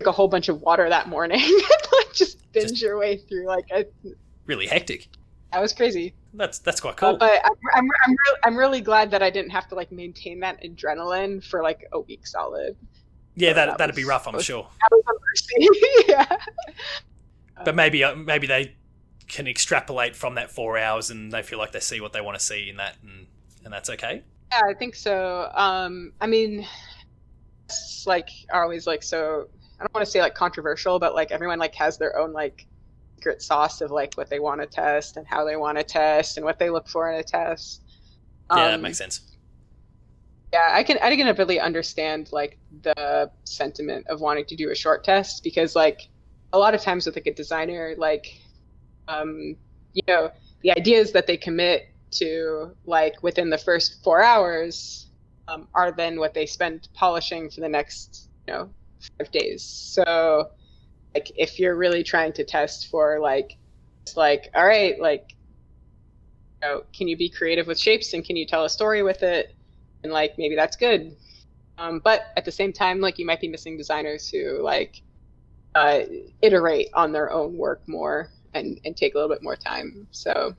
a 0.05 0.13
whole 0.13 0.29
bunch 0.29 0.49
of 0.49 0.61
water 0.61 0.89
that 0.89 1.09
morning, 1.09 1.41
like 1.93 2.13
just 2.15 2.51
binge 2.53 2.71
just 2.71 2.83
your 2.83 2.99
way 2.99 3.17
through 3.17 3.47
like 3.47 3.67
a 3.73 3.87
really 4.47 4.67
hectic. 4.67 5.09
That 5.53 5.61
was 5.61 5.73
crazy. 5.73 6.15
That's 6.35 6.59
that's 6.59 6.81
quite 6.81 6.97
cool. 6.97 7.11
Uh, 7.11 7.17
but 7.17 7.41
I'm 7.45 7.53
I'm 7.75 7.91
I'm, 8.05 8.11
re- 8.11 8.41
I'm 8.45 8.57
really 8.57 8.81
glad 8.81 9.11
that 9.13 9.23
I 9.23 9.31
didn't 9.31 9.51
have 9.51 9.69
to 9.69 9.75
like 9.75 9.91
maintain 9.91 10.41
that 10.41 10.63
adrenaline 10.63 11.43
for 11.43 11.63
like 11.63 11.89
a 11.93 12.01
week 12.01 12.27
solid. 12.27 12.77
Yeah, 13.37 13.53
that, 13.53 13.67
that 13.67 13.79
that'd 13.79 13.95
was, 13.95 14.05
be 14.05 14.09
rough. 14.09 14.27
I'm 14.27 14.35
was, 14.35 14.45
sure. 14.45 14.67
That 14.81 14.91
was 14.93 16.05
yeah. 16.09 16.37
But 17.65 17.75
maybe 17.75 18.05
uh, 18.05 18.17
maybe 18.17 18.47
they 18.47 18.75
can 19.29 19.47
extrapolate 19.47 20.15
from 20.17 20.35
that 20.37 20.51
four 20.51 20.79
hours, 20.79 21.11
and 21.11 21.33
they 21.33 21.43
feel 21.43 21.59
like 21.59 21.73
they 21.73 21.81
see 21.81 22.01
what 22.01 22.13
they 22.13 22.21
want 22.21 22.39
to 22.39 22.45
see 22.45 22.69
in 22.71 22.77
that, 22.77 22.97
and 23.03 23.27
and 23.65 23.73
that's 23.73 23.91
okay. 23.91 24.23
Yeah, 24.53 24.63
I 24.69 24.75
think 24.75 24.95
so. 24.95 25.51
Um, 25.55 26.13
I 26.21 26.27
mean, 26.27 26.67
it's 27.65 28.07
like 28.07 28.29
always 28.53 28.87
like 28.87 29.03
so. 29.03 29.49
I 29.79 29.83
don't 29.83 29.93
want 29.93 30.07
to 30.07 30.11
say 30.11 30.21
like 30.21 30.35
controversial, 30.35 30.99
but 30.99 31.15
like 31.15 31.31
everyone 31.33 31.59
like 31.59 31.75
has 31.75 31.99
their 31.99 32.17
own 32.19 32.33
like 32.33 32.67
secret 33.17 33.43
sauce 33.43 33.81
of 33.81 33.91
like 33.91 34.15
what 34.15 34.31
they 34.31 34.39
want 34.39 34.61
to 34.61 34.67
test 34.67 35.17
and 35.17 35.27
how 35.27 35.45
they 35.45 35.57
want 35.57 35.77
to 35.79 35.85
test 35.85 36.37
and 36.37 36.47
what 36.47 36.59
they 36.59 36.71
look 36.71 36.89
for 36.89 37.11
in 37.11 37.19
a 37.19 37.23
test. 37.23 37.83
Um, 38.51 38.59
yeah, 38.59 38.69
that 38.69 38.75
um, 38.75 38.83
makes 38.83 38.99
sense. 38.99 39.21
Yeah, 40.53 40.69
I 40.71 40.85
can 40.85 40.99
I 41.03 41.15
can 41.17 41.35
really 41.37 41.59
understand 41.59 42.31
like 42.33 42.59
the 42.83 43.31
sentiment 43.45 44.07
of 44.07 44.21
wanting 44.21 44.47
to 44.47 44.57
do 44.57 44.71
a 44.71 44.75
short 44.75 45.03
test 45.03 45.43
because 45.43 45.75
like 45.75 46.09
a 46.53 46.59
lot 46.59 46.75
of 46.75 46.81
times 46.81 47.07
with 47.07 47.17
like 47.17 47.27
a 47.27 47.35
designer 47.35 47.95
like 47.99 48.41
um 49.09 49.57
you 49.93 50.03
know 50.09 50.31
the 50.63 50.73
ideas 50.73 51.13
that 51.13 51.27
they 51.27 51.37
commit 51.37 51.95
to 52.11 52.75
like 52.85 53.23
within 53.23 53.51
the 53.51 53.59
first 53.59 54.03
four 54.03 54.23
hours 54.23 55.09
um, 55.49 55.69
are 55.75 55.93
then 55.93 56.19
what 56.19 56.35
they 56.35 56.47
spend 56.47 56.89
polishing 56.95 57.51
for 57.51 57.61
the 57.61 57.69
next 57.69 58.29
you 58.47 58.55
know 58.55 58.71
five 59.19 59.31
days. 59.31 59.65
So 59.65 60.49
like 61.15 61.31
if 61.37 61.59
you're 61.59 61.77
really 61.77 62.03
trying 62.03 62.33
to 62.35 62.45
test 62.45 62.89
for 62.91 63.19
like 63.21 63.57
it's 64.07 64.17
like 64.17 64.51
all 64.55 64.67
right 64.67 65.01
like 65.01 65.25
you 66.63 66.69
know, 66.69 66.83
can 66.97 67.09
you 67.09 67.17
be 67.17 67.29
creative 67.29 67.67
with 67.67 67.79
shapes 67.79 68.15
and 68.15 68.25
can 68.25 68.37
you 68.37 68.47
tell 68.47 68.65
a 68.65 68.71
story 68.71 69.03
with 69.03 69.23
it? 69.23 69.55
And 70.03 70.13
like 70.13 70.33
maybe 70.39 70.57
that's 70.57 70.77
good. 70.77 71.17
Um, 71.79 72.01
but 72.03 72.23
at 72.37 72.45
the 72.45 72.53
same 72.53 72.73
time 72.73 73.01
like 73.01 73.19
you 73.19 73.27
might 73.27 73.41
be 73.41 73.49
missing 73.49 73.77
designers 73.77 74.29
who 74.29 74.63
like 74.63 75.03
uh, 75.75 76.01
iterate 76.41 76.89
on 76.95 77.13
their 77.13 77.31
own 77.31 77.57
work 77.57 77.83
more 77.87 78.31
and, 78.57 78.81
and 78.85 78.97
take 78.97 79.15
a 79.15 79.19
little 79.19 79.33
bit 79.33 79.43
more 79.43 79.57
time 79.57 80.07
so 80.11 80.55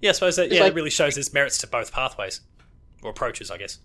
yeah 0.00 0.10
i 0.10 0.12
suppose 0.12 0.36
that 0.36 0.50
yeah 0.50 0.62
like, 0.62 0.72
it 0.72 0.74
really 0.74 0.90
shows 0.90 1.14
there's 1.14 1.32
merits 1.32 1.58
to 1.58 1.66
both 1.66 1.92
pathways 1.92 2.40
or 3.02 3.10
approaches 3.10 3.50
i 3.50 3.56
guess 3.56 3.78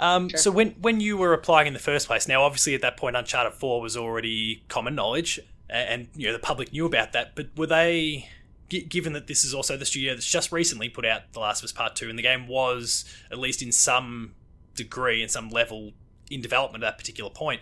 um, 0.00 0.30
sure. 0.30 0.38
So 0.38 0.50
when 0.50 0.70
when 0.80 1.00
you 1.00 1.18
were 1.18 1.34
applying 1.34 1.66
in 1.66 1.74
the 1.74 1.78
first 1.78 2.06
place, 2.06 2.26
now 2.26 2.42
obviously 2.42 2.74
at 2.74 2.80
that 2.80 2.96
point 2.96 3.16
Uncharted 3.16 3.52
Four 3.52 3.82
was 3.82 3.98
already 3.98 4.64
common 4.68 4.94
knowledge, 4.94 5.38
and 5.68 6.08
you 6.14 6.26
know 6.26 6.32
the 6.32 6.38
public 6.38 6.72
knew 6.72 6.86
about 6.86 7.12
that. 7.12 7.36
But 7.36 7.48
were 7.54 7.66
they, 7.66 8.30
given 8.68 9.12
that 9.12 9.26
this 9.26 9.44
is 9.44 9.52
also 9.52 9.76
the 9.76 9.84
studio 9.84 10.14
that's 10.14 10.26
just 10.26 10.52
recently 10.52 10.88
put 10.88 11.04
out 11.04 11.32
The 11.32 11.40
Last 11.40 11.60
of 11.60 11.64
Us 11.64 11.72
Part 11.72 11.96
Two, 11.96 12.08
and 12.08 12.18
the 12.18 12.22
game 12.22 12.48
was 12.48 13.04
at 13.30 13.38
least 13.38 13.60
in 13.60 13.72
some 13.72 14.32
degree 14.74 15.20
and 15.20 15.30
some 15.30 15.50
level 15.50 15.92
in 16.30 16.40
development 16.40 16.82
at 16.82 16.86
that 16.86 16.98
particular 16.98 17.28
point, 17.28 17.60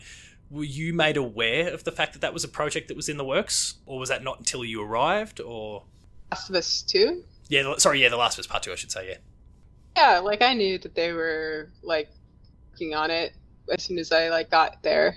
were 0.51 0.65
you 0.65 0.95
made 0.95 1.17
aware 1.17 1.73
of 1.73 1.85
the 1.85 1.93
fact 1.93 2.15
that 2.15 2.21
that 2.21 2.33
was 2.33 2.45
a 2.45 2.49
project 2.49 2.89
that 2.89 2.97
was 2.97 3.09
in 3.09 3.17
the 3.17 3.25
works, 3.25 3.75
or 3.87 3.99
was 3.99 4.09
that 4.09 4.23
not 4.23 4.39
until 4.39 4.65
you 4.65 4.83
arrived, 4.83 5.41
or 5.41 5.85
Last 6.31 6.51
of 6.51 6.57
Us 6.57 6.83
Two? 6.83 7.25
Yeah, 7.49 7.75
sorry, 7.79 8.03
yeah, 8.03 8.09
The 8.09 8.17
Last 8.17 8.39
of 8.39 8.41
Us 8.41 8.47
Part 8.47 8.63
Two, 8.63 8.73
I 8.73 8.77
should 8.77 8.93
say, 8.93 9.09
yeah. 9.09 9.17
Yeah, 9.97 10.19
like 10.19 10.43
I 10.43 10.55
knew 10.55 10.79
that 10.79 10.95
they 10.95 11.13
were 11.13 11.71
like 11.83 12.11
working 12.71 12.95
on 12.95 13.11
it 13.11 13.35
as 13.71 13.83
soon 13.83 13.99
as 13.99 14.13
I 14.13 14.29
like 14.29 14.51
got 14.51 14.83
there. 14.83 15.17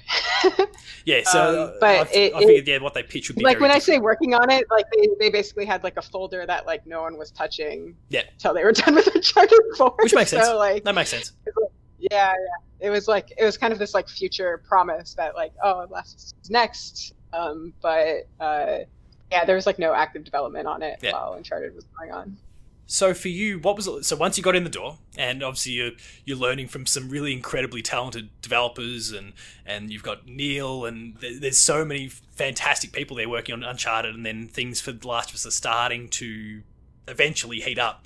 yeah, 1.05 1.21
so 1.23 1.65
um, 1.65 1.77
but 1.79 2.07
I, 2.07 2.11
it, 2.13 2.33
I 2.33 2.39
figured 2.39 2.67
yeah, 2.67 2.77
what 2.79 2.93
they 2.93 3.03
pitch 3.03 3.29
would 3.29 3.37
be 3.37 3.43
like 3.43 3.59
when 3.59 3.69
different. 3.69 3.89
I 3.89 3.93
say 3.93 3.99
working 3.99 4.33
on 4.33 4.49
it, 4.49 4.65
like 4.69 4.85
they, 4.91 5.07
they 5.19 5.29
basically 5.29 5.65
had 5.65 5.83
like 5.83 5.97
a 5.97 6.01
folder 6.01 6.45
that 6.45 6.65
like 6.65 6.85
no 6.85 7.01
one 7.01 7.17
was 7.17 7.31
touching. 7.31 7.95
Yeah, 8.09 8.23
until 8.33 8.53
they 8.53 8.63
were 8.63 8.71
done 8.73 8.95
with 8.95 9.05
the 9.05 9.15
Uncharted 9.15 9.59
Four, 9.77 9.95
which 10.01 10.13
makes 10.13 10.31
so, 10.31 10.37
sense. 10.37 10.49
Like 10.55 10.83
that 10.83 10.95
makes 10.95 11.09
sense. 11.09 11.33
Yeah, 12.01 12.33
yeah, 12.33 12.33
it 12.79 12.89
was 12.89 13.07
like 13.07 13.31
it 13.37 13.43
was 13.43 13.57
kind 13.57 13.71
of 13.73 13.79
this 13.79 13.93
like 13.93 14.09
future 14.09 14.61
promise 14.67 15.13
that 15.15 15.35
like 15.35 15.53
oh 15.63 15.85
last 15.89 16.35
next, 16.49 17.13
um, 17.33 17.73
but 17.81 18.27
uh, 18.39 18.79
yeah, 19.31 19.45
there 19.45 19.55
was 19.55 19.65
like 19.65 19.79
no 19.79 19.93
active 19.93 20.23
development 20.23 20.67
on 20.67 20.81
it 20.81 20.99
yeah. 21.01 21.13
while 21.13 21.33
Uncharted 21.33 21.75
was 21.75 21.85
going 21.97 22.11
on. 22.11 22.37
So 22.91 23.13
for 23.13 23.29
you, 23.29 23.57
what 23.59 23.77
was 23.77 23.87
it? 23.87 24.03
So 24.03 24.17
once 24.17 24.37
you 24.37 24.43
got 24.43 24.53
in 24.53 24.65
the 24.65 24.69
door, 24.69 24.97
and 25.17 25.41
obviously 25.43 25.71
you're 25.71 25.91
you're 26.25 26.37
learning 26.37 26.67
from 26.67 26.85
some 26.85 27.07
really 27.07 27.31
incredibly 27.31 27.81
talented 27.81 28.29
developers, 28.41 29.13
and 29.13 29.31
and 29.65 29.89
you've 29.91 30.03
got 30.03 30.27
Neil, 30.27 30.83
and 30.83 31.15
there's 31.21 31.57
so 31.57 31.85
many 31.85 32.09
fantastic 32.09 32.91
people 32.91 33.15
there 33.15 33.29
working 33.29 33.53
on 33.53 33.63
Uncharted, 33.63 34.13
and 34.13 34.25
then 34.25 34.49
things 34.49 34.81
for 34.81 34.91
The 34.91 35.07
Last 35.07 35.29
of 35.29 35.35
Us 35.35 35.45
are 35.45 35.51
starting 35.51 36.09
to 36.09 36.63
eventually 37.07 37.61
heat 37.61 37.79
up. 37.79 38.03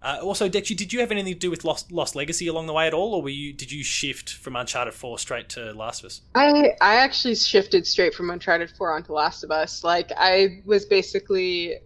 Uh, 0.00 0.18
also, 0.22 0.48
Dexy, 0.48 0.76
did 0.76 0.92
you 0.92 1.00
have 1.00 1.10
anything 1.10 1.32
to 1.32 1.38
do 1.38 1.50
with 1.50 1.64
Lost, 1.64 1.90
Lost 1.90 2.14
Legacy 2.14 2.46
along 2.46 2.66
the 2.66 2.72
way 2.72 2.86
at 2.86 2.94
all, 2.94 3.14
or 3.14 3.22
were 3.22 3.28
you 3.30 3.52
did 3.52 3.72
you 3.72 3.82
shift 3.82 4.32
from 4.34 4.54
Uncharted 4.54 4.94
Four 4.94 5.18
straight 5.18 5.48
to 5.50 5.72
Last 5.72 6.00
of 6.00 6.06
Us? 6.06 6.20
I 6.36 6.74
I 6.80 6.96
actually 6.96 7.34
shifted 7.34 7.86
straight 7.86 8.14
from 8.14 8.30
Uncharted 8.30 8.70
Four 8.70 8.92
onto 8.92 9.12
Last 9.12 9.42
of 9.42 9.50
Us. 9.50 9.82
Like 9.82 10.12
I 10.16 10.62
was 10.64 10.84
basically 10.84 11.78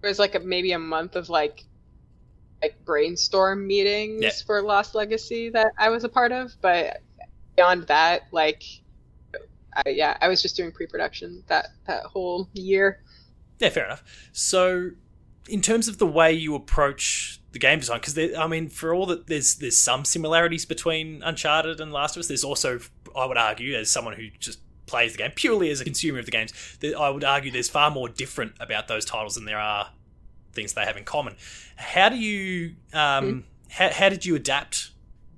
there 0.00 0.08
was 0.08 0.18
like 0.18 0.34
a, 0.34 0.40
maybe 0.40 0.72
a 0.72 0.78
month 0.78 1.16
of 1.16 1.28
like 1.28 1.64
like 2.62 2.82
brainstorm 2.84 3.66
meetings 3.66 4.22
yeah. 4.22 4.30
for 4.46 4.62
Lost 4.62 4.94
Legacy 4.94 5.50
that 5.50 5.72
I 5.78 5.90
was 5.90 6.04
a 6.04 6.08
part 6.08 6.32
of, 6.32 6.54
but 6.60 7.02
beyond 7.56 7.86
that, 7.88 8.22
like, 8.32 8.62
I, 9.74 9.90
yeah, 9.90 10.16
I 10.20 10.28
was 10.28 10.42
just 10.42 10.56
doing 10.56 10.72
pre-production 10.72 11.42
that 11.46 11.68
that 11.86 12.04
whole 12.04 12.48
year. 12.52 13.02
Yeah, 13.58 13.70
fair 13.70 13.84
enough. 13.84 14.02
So, 14.32 14.90
in 15.48 15.60
terms 15.60 15.88
of 15.88 15.98
the 15.98 16.06
way 16.06 16.32
you 16.32 16.54
approach 16.54 17.39
the 17.52 17.58
game 17.58 17.80
design, 17.80 18.00
because 18.00 18.16
I 18.36 18.46
mean, 18.46 18.68
for 18.68 18.94
all 18.94 19.06
that 19.06 19.26
there's 19.26 19.56
there's 19.56 19.76
some 19.76 20.04
similarities 20.04 20.64
between 20.64 21.22
Uncharted 21.22 21.80
and 21.80 21.92
Last 21.92 22.16
of 22.16 22.20
Us, 22.20 22.28
there's 22.28 22.44
also, 22.44 22.80
I 23.16 23.26
would 23.26 23.36
argue, 23.36 23.76
as 23.76 23.90
someone 23.90 24.14
who 24.14 24.28
just 24.38 24.60
plays 24.86 25.12
the 25.12 25.18
game, 25.18 25.30
purely 25.34 25.70
as 25.70 25.80
a 25.80 25.84
consumer 25.84 26.18
of 26.18 26.24
the 26.24 26.30
games, 26.30 26.52
that 26.80 26.96
I 26.96 27.10
would 27.10 27.24
argue 27.24 27.50
there's 27.50 27.68
far 27.68 27.90
more 27.90 28.08
different 28.08 28.52
about 28.60 28.88
those 28.88 29.04
titles 29.04 29.34
than 29.34 29.44
there 29.44 29.58
are 29.58 29.90
things 30.52 30.72
they 30.74 30.84
have 30.84 30.96
in 30.96 31.04
common. 31.04 31.36
How 31.76 32.08
do 32.08 32.16
you, 32.16 32.74
um, 32.92 33.24
mm. 33.24 33.42
how, 33.70 33.90
how 33.90 34.08
did 34.08 34.26
you 34.26 34.34
adapt 34.34 34.90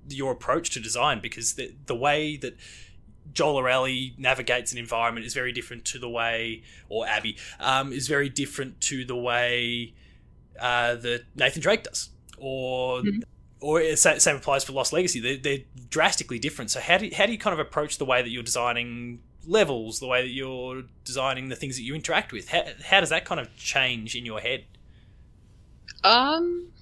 your 0.09 0.33
approach 0.33 0.71
to 0.71 0.81
design? 0.81 1.21
Because 1.21 1.55
the, 1.55 1.75
the 1.87 1.95
way 1.95 2.37
that 2.39 2.57
Joel 3.33 3.57
or 3.57 3.69
Ellie 3.69 4.15
navigates 4.19 4.73
an 4.73 4.79
environment 4.79 5.27
is 5.27 5.35
very 5.35 5.53
different 5.53 5.85
to 5.87 5.99
the 5.99 6.09
way, 6.09 6.63
or 6.89 7.07
Abby, 7.07 7.37
um, 7.61 7.93
is 7.93 8.09
very 8.09 8.29
different 8.29 8.81
to 8.83 9.05
the 9.05 9.17
way 9.17 9.95
uh, 10.61 10.97
that 10.97 11.25
Nathan 11.35 11.63
Drake 11.63 11.85
does. 11.85 12.11
Or 12.39 13.01
mm-hmm 13.01 13.21
or 13.63 13.95
same 13.95 14.37
applies 14.37 14.65
for 14.65 14.73
Lost 14.73 14.93
Legacy. 14.93 15.21
They're, 15.21 15.37
they're 15.37 15.65
drastically 15.89 16.39
different. 16.39 16.71
So 16.71 16.81
how 16.81 16.99
do 16.99 17.07
you, 17.07 17.15
how 17.15 17.27
do 17.27 17.33
you 17.33 17.39
kind 17.39 17.55
of 17.55 17.61
approach 17.61 17.97
the 17.97 18.05
way 18.05 18.21
that 18.21 18.29
you're 18.29 18.43
designing 18.43 19.21
levels, 19.47 20.01
the 20.01 20.09
way 20.09 20.23
that 20.23 20.31
you're 20.31 20.83
designing 21.05 21.49
the 21.49 21.57
things 21.57 21.77
that 21.77 21.83
you 21.83 21.95
interact 21.95 22.33
with? 22.33 22.49
How, 22.49 22.65
how 22.85 23.01
does 23.01 23.11
that 23.11 23.25
kind 23.25 23.41
of 23.41 23.57
change 23.57 24.17
in 24.17 24.27
your 24.27 24.41
head? 24.41 24.65
Um, 26.03 26.73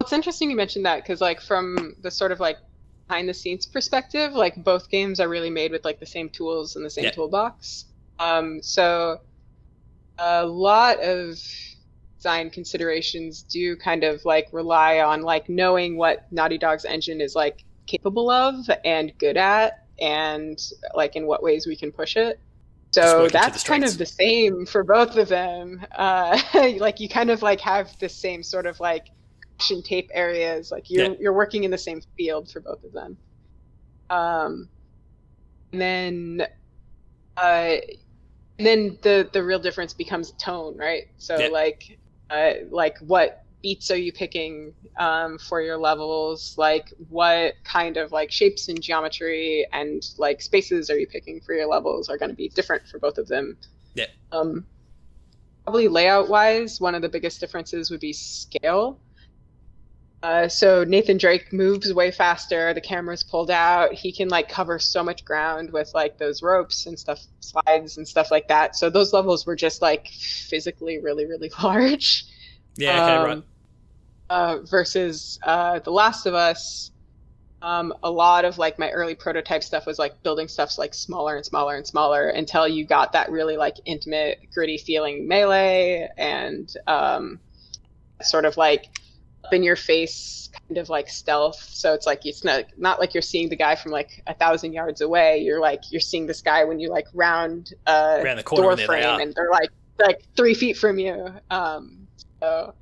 it's 0.00 0.12
interesting 0.12 0.50
you 0.50 0.56
mentioned 0.56 0.86
that 0.86 1.02
because 1.02 1.20
like 1.20 1.42
from 1.42 1.96
the 2.00 2.10
sort 2.10 2.32
of 2.32 2.40
like 2.40 2.56
behind 3.08 3.28
the 3.28 3.34
scenes 3.34 3.66
perspective, 3.66 4.32
like 4.32 4.56
both 4.64 4.88
games 4.88 5.20
are 5.20 5.28
really 5.28 5.50
made 5.50 5.70
with 5.70 5.84
like 5.84 6.00
the 6.00 6.06
same 6.06 6.30
tools 6.30 6.76
and 6.76 6.84
the 6.84 6.90
same 6.90 7.04
yeah. 7.04 7.10
toolbox. 7.10 7.84
Um, 8.18 8.62
so 8.62 9.20
a 10.18 10.46
lot 10.46 10.98
of 11.00 11.38
design 12.26 12.50
considerations 12.50 13.44
do 13.44 13.76
kind 13.76 14.02
of 14.02 14.24
like 14.24 14.48
rely 14.50 14.98
on 14.98 15.22
like 15.22 15.48
knowing 15.48 15.96
what 15.96 16.26
Naughty 16.32 16.58
Dog's 16.58 16.84
engine 16.84 17.20
is 17.20 17.36
like 17.36 17.62
capable 17.86 18.30
of 18.30 18.68
and 18.84 19.16
good 19.18 19.36
at 19.36 19.86
and 20.00 20.58
like 20.92 21.14
in 21.14 21.28
what 21.28 21.40
ways 21.40 21.68
we 21.68 21.76
can 21.76 21.92
push 21.92 22.16
it. 22.16 22.40
So 22.90 23.28
that's 23.28 23.62
kind 23.62 23.84
of 23.84 23.96
the 23.96 24.06
same 24.06 24.66
for 24.66 24.82
both 24.82 25.16
of 25.16 25.28
them. 25.28 25.86
Uh, 25.96 26.36
like 26.78 26.98
you 26.98 27.08
kind 27.08 27.30
of 27.30 27.42
like 27.42 27.60
have 27.60 27.96
the 28.00 28.08
same 28.08 28.42
sort 28.42 28.66
of 28.66 28.80
like 28.80 29.06
action 29.54 29.80
tape 29.80 30.10
areas. 30.12 30.72
Like 30.72 30.90
you're 30.90 31.10
yeah. 31.10 31.14
you're 31.20 31.32
working 31.32 31.62
in 31.62 31.70
the 31.70 31.78
same 31.78 32.00
field 32.16 32.50
for 32.50 32.58
both 32.58 32.82
of 32.82 32.92
them. 32.92 33.16
Um, 34.10 34.68
and 35.70 35.80
then, 35.80 36.46
uh, 37.36 37.76
and 38.58 38.66
then 38.66 38.98
the 39.02 39.30
the 39.32 39.44
real 39.44 39.60
difference 39.60 39.92
becomes 39.92 40.32
tone, 40.32 40.76
right? 40.76 41.04
So 41.18 41.38
yeah. 41.38 41.48
like 41.48 41.98
uh, 42.30 42.52
like 42.70 42.98
what 43.00 43.44
beats 43.62 43.90
are 43.90 43.96
you 43.96 44.12
picking 44.12 44.72
um, 44.98 45.38
for 45.38 45.60
your 45.60 45.76
levels? 45.76 46.54
Like 46.56 46.92
what 47.08 47.54
kind 47.64 47.96
of 47.96 48.12
like 48.12 48.30
shapes 48.30 48.68
and 48.68 48.80
geometry 48.80 49.66
and 49.72 50.02
like 50.18 50.40
spaces 50.40 50.90
are 50.90 50.98
you 50.98 51.06
picking 51.06 51.40
for 51.40 51.54
your 51.54 51.66
levels 51.66 52.08
are 52.08 52.18
going 52.18 52.30
to 52.30 52.36
be 52.36 52.48
different 52.50 52.86
for 52.86 52.98
both 52.98 53.18
of 53.18 53.28
them? 53.28 53.56
Yeah. 53.94 54.06
Um, 54.32 54.66
probably 55.64 55.88
layout 55.88 56.28
wise 56.28 56.80
one 56.80 56.94
of 56.94 57.02
the 57.02 57.08
biggest 57.08 57.40
differences 57.40 57.90
would 57.90 57.98
be 57.98 58.12
scale 58.12 59.00
uh, 60.22 60.48
so 60.48 60.82
Nathan 60.82 61.18
Drake 61.18 61.52
moves 61.52 61.92
way 61.92 62.10
faster. 62.10 62.72
The 62.72 62.80
camera's 62.80 63.22
pulled 63.22 63.50
out. 63.50 63.92
He 63.92 64.12
can 64.12 64.28
like 64.28 64.48
cover 64.48 64.78
so 64.78 65.04
much 65.04 65.24
ground 65.24 65.72
with 65.72 65.92
like 65.94 66.18
those 66.18 66.42
ropes 66.42 66.86
and 66.86 66.98
stuff, 66.98 67.20
slides 67.40 67.98
and 67.98 68.08
stuff 68.08 68.30
like 68.30 68.48
that. 68.48 68.76
So 68.76 68.88
those 68.88 69.12
levels 69.12 69.46
were 69.46 69.56
just 69.56 69.82
like 69.82 70.08
physically 70.08 70.98
really, 70.98 71.26
really 71.26 71.50
large. 71.62 72.24
Yeah. 72.76 73.02
Okay. 73.02 73.14
Um, 73.14 73.24
right. 73.26 73.42
Uh, 74.28 74.58
versus 74.62 75.38
uh, 75.44 75.78
The 75.80 75.92
Last 75.92 76.26
of 76.26 76.34
Us, 76.34 76.90
um, 77.62 77.94
a 78.02 78.10
lot 78.10 78.44
of 78.44 78.58
like 78.58 78.78
my 78.78 78.90
early 78.90 79.14
prototype 79.14 79.62
stuff 79.62 79.86
was 79.86 79.98
like 79.98 80.22
building 80.22 80.48
stuff's 80.48 80.78
like 80.78 80.94
smaller 80.94 81.36
and 81.36 81.44
smaller 81.44 81.76
and 81.76 81.86
smaller 81.86 82.28
until 82.28 82.66
you 82.66 82.84
got 82.84 83.12
that 83.12 83.30
really 83.30 83.56
like 83.56 83.76
intimate, 83.84 84.40
gritty 84.52 84.78
feeling 84.78 85.28
melee 85.28 86.08
and 86.16 86.74
um, 86.86 87.38
sort 88.22 88.44
of 88.44 88.56
like 88.56 88.88
in 89.52 89.62
your 89.62 89.76
face 89.76 90.48
kind 90.52 90.78
of 90.78 90.88
like 90.88 91.08
stealth. 91.08 91.68
So 91.72 91.92
it's 91.94 92.06
like 92.06 92.26
it's 92.26 92.44
not 92.44 92.64
not 92.76 93.00
like 93.00 93.14
you're 93.14 93.22
seeing 93.22 93.48
the 93.48 93.56
guy 93.56 93.74
from 93.76 93.92
like 93.92 94.22
a 94.26 94.34
thousand 94.34 94.72
yards 94.72 95.00
away. 95.00 95.38
You're 95.38 95.60
like 95.60 95.82
you're 95.90 96.00
seeing 96.00 96.26
this 96.26 96.42
guy 96.42 96.64
when 96.64 96.78
you 96.78 96.88
like 96.90 97.06
round 97.14 97.74
a 97.86 98.22
the 98.22 98.42
door 98.42 98.76
frame 98.76 99.20
and 99.20 99.34
they're 99.34 99.50
like 99.50 99.70
like 99.98 100.22
three 100.36 100.54
feet 100.54 100.76
from 100.76 100.98
you. 100.98 101.32
Um, 101.50 102.06
so 102.40 102.74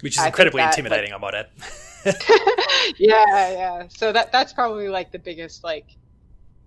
which 0.00 0.16
is 0.16 0.22
I 0.22 0.26
incredibly 0.26 0.60
that, 0.60 0.76
intimidating, 0.76 1.12
like, 1.12 1.20
I 1.20 1.22
might 1.22 1.34
add. 1.34 1.48
yeah, 2.98 3.50
yeah. 3.50 3.88
So 3.88 4.12
that 4.12 4.32
that's 4.32 4.52
probably 4.52 4.88
like 4.88 5.12
the 5.12 5.18
biggest 5.18 5.64
like 5.64 5.86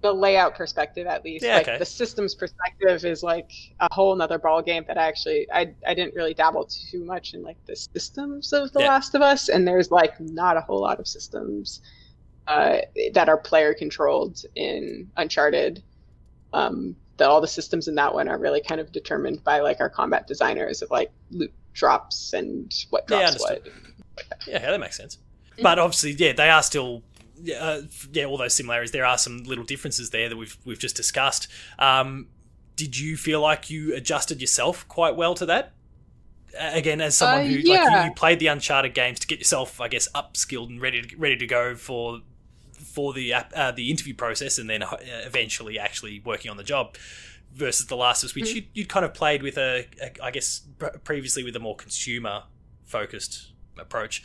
the 0.01 0.13
layout 0.13 0.55
perspective 0.55 1.07
at 1.07 1.23
least. 1.23 1.43
Yeah, 1.43 1.55
like 1.55 1.67
okay. 1.67 1.77
the 1.77 1.85
systems 1.85 2.35
perspective 2.35 3.03
is 3.03 3.23
like 3.23 3.51
a 3.79 3.93
whole 3.93 4.15
nother 4.15 4.37
ball 4.37 4.61
game 4.61 4.85
that 4.87 4.97
I 4.97 5.07
actually 5.07 5.47
I 5.51 5.73
I 5.85 5.93
didn't 5.93 6.15
really 6.15 6.33
dabble 6.33 6.65
too 6.65 7.03
much 7.03 7.33
in 7.33 7.43
like 7.43 7.57
the 7.65 7.75
systems 7.75 8.53
of 8.53 8.71
The 8.73 8.81
yeah. 8.81 8.89
Last 8.89 9.15
of 9.15 9.21
Us, 9.21 9.49
and 9.49 9.67
there's 9.67 9.91
like 9.91 10.19
not 10.19 10.57
a 10.57 10.61
whole 10.61 10.81
lot 10.81 10.99
of 10.99 11.07
systems 11.07 11.81
uh, 12.47 12.79
that 13.13 13.27
are 13.27 13.37
player 13.37 13.73
controlled 13.73 14.43
in 14.55 15.09
Uncharted. 15.17 15.83
Um, 16.53 16.95
the, 17.17 17.27
all 17.27 17.41
the 17.41 17.47
systems 17.47 17.87
in 17.87 17.95
that 17.95 18.13
one 18.13 18.27
are 18.27 18.37
really 18.37 18.61
kind 18.61 18.79
of 18.79 18.91
determined 18.91 19.43
by 19.43 19.59
like 19.59 19.79
our 19.79 19.89
combat 19.89 20.27
designers 20.27 20.81
of 20.81 20.91
like 20.91 21.11
loot 21.31 21.51
drops 21.73 22.33
and 22.33 22.73
what 22.91 23.07
drops 23.07 23.37
yeah, 23.39 23.49
what. 23.49 23.67
Yeah, 23.67 24.61
yeah, 24.61 24.71
that 24.71 24.79
makes 24.79 24.97
sense. 24.97 25.17
But 25.61 25.79
obviously, 25.79 26.11
yeah, 26.11 26.33
they 26.33 26.49
are 26.49 26.61
still 26.61 27.01
uh, 27.59 27.81
yeah, 28.11 28.25
all 28.25 28.37
those 28.37 28.53
similarities. 28.53 28.91
There 28.91 29.05
are 29.05 29.17
some 29.17 29.43
little 29.43 29.63
differences 29.63 30.09
there 30.09 30.29
that 30.29 30.37
we've 30.37 30.57
we've 30.65 30.79
just 30.79 30.95
discussed. 30.95 31.47
Um, 31.79 32.27
did 32.75 32.97
you 32.97 33.17
feel 33.17 33.41
like 33.41 33.69
you 33.69 33.95
adjusted 33.95 34.39
yourself 34.41 34.87
quite 34.87 35.15
well 35.15 35.33
to 35.35 35.45
that? 35.47 35.73
Again, 36.59 37.01
as 37.01 37.17
someone 37.17 37.41
uh, 37.41 37.49
who 37.49 37.55
yeah. 37.55 37.83
like 37.83 37.91
you, 37.91 38.09
you, 38.09 38.13
played 38.15 38.39
the 38.39 38.47
Uncharted 38.47 38.93
games 38.93 39.19
to 39.19 39.27
get 39.27 39.39
yourself, 39.39 39.81
I 39.81 39.87
guess, 39.87 40.07
upskilled 40.13 40.69
and 40.69 40.81
ready 40.81 41.01
to, 41.01 41.17
ready 41.17 41.37
to 41.37 41.47
go 41.47 41.75
for 41.75 42.21
for 42.73 43.13
the 43.13 43.33
uh, 43.33 43.71
the 43.71 43.91
interview 43.91 44.15
process, 44.15 44.57
and 44.57 44.69
then 44.69 44.83
uh, 44.83 44.97
eventually 45.01 45.77
actually 45.77 46.21
working 46.23 46.49
on 46.51 46.57
the 46.57 46.63
job. 46.63 46.95
Versus 47.53 47.87
The 47.87 47.95
Last 47.95 48.21
of 48.21 48.27
Us, 48.27 48.35
which 48.35 48.45
mm-hmm. 48.45 48.55
you'd, 48.55 48.67
you'd, 48.73 48.89
kind 48.89 49.03
of 49.03 49.15
played 49.15 49.41
with 49.41 49.57
a, 49.57 49.87
a, 49.99 50.23
I 50.23 50.29
guess, 50.29 50.61
previously 51.03 51.43
with 51.43 51.55
a 51.55 51.59
more 51.59 51.75
consumer 51.75 52.43
focused 52.85 53.47
approach 53.79 54.21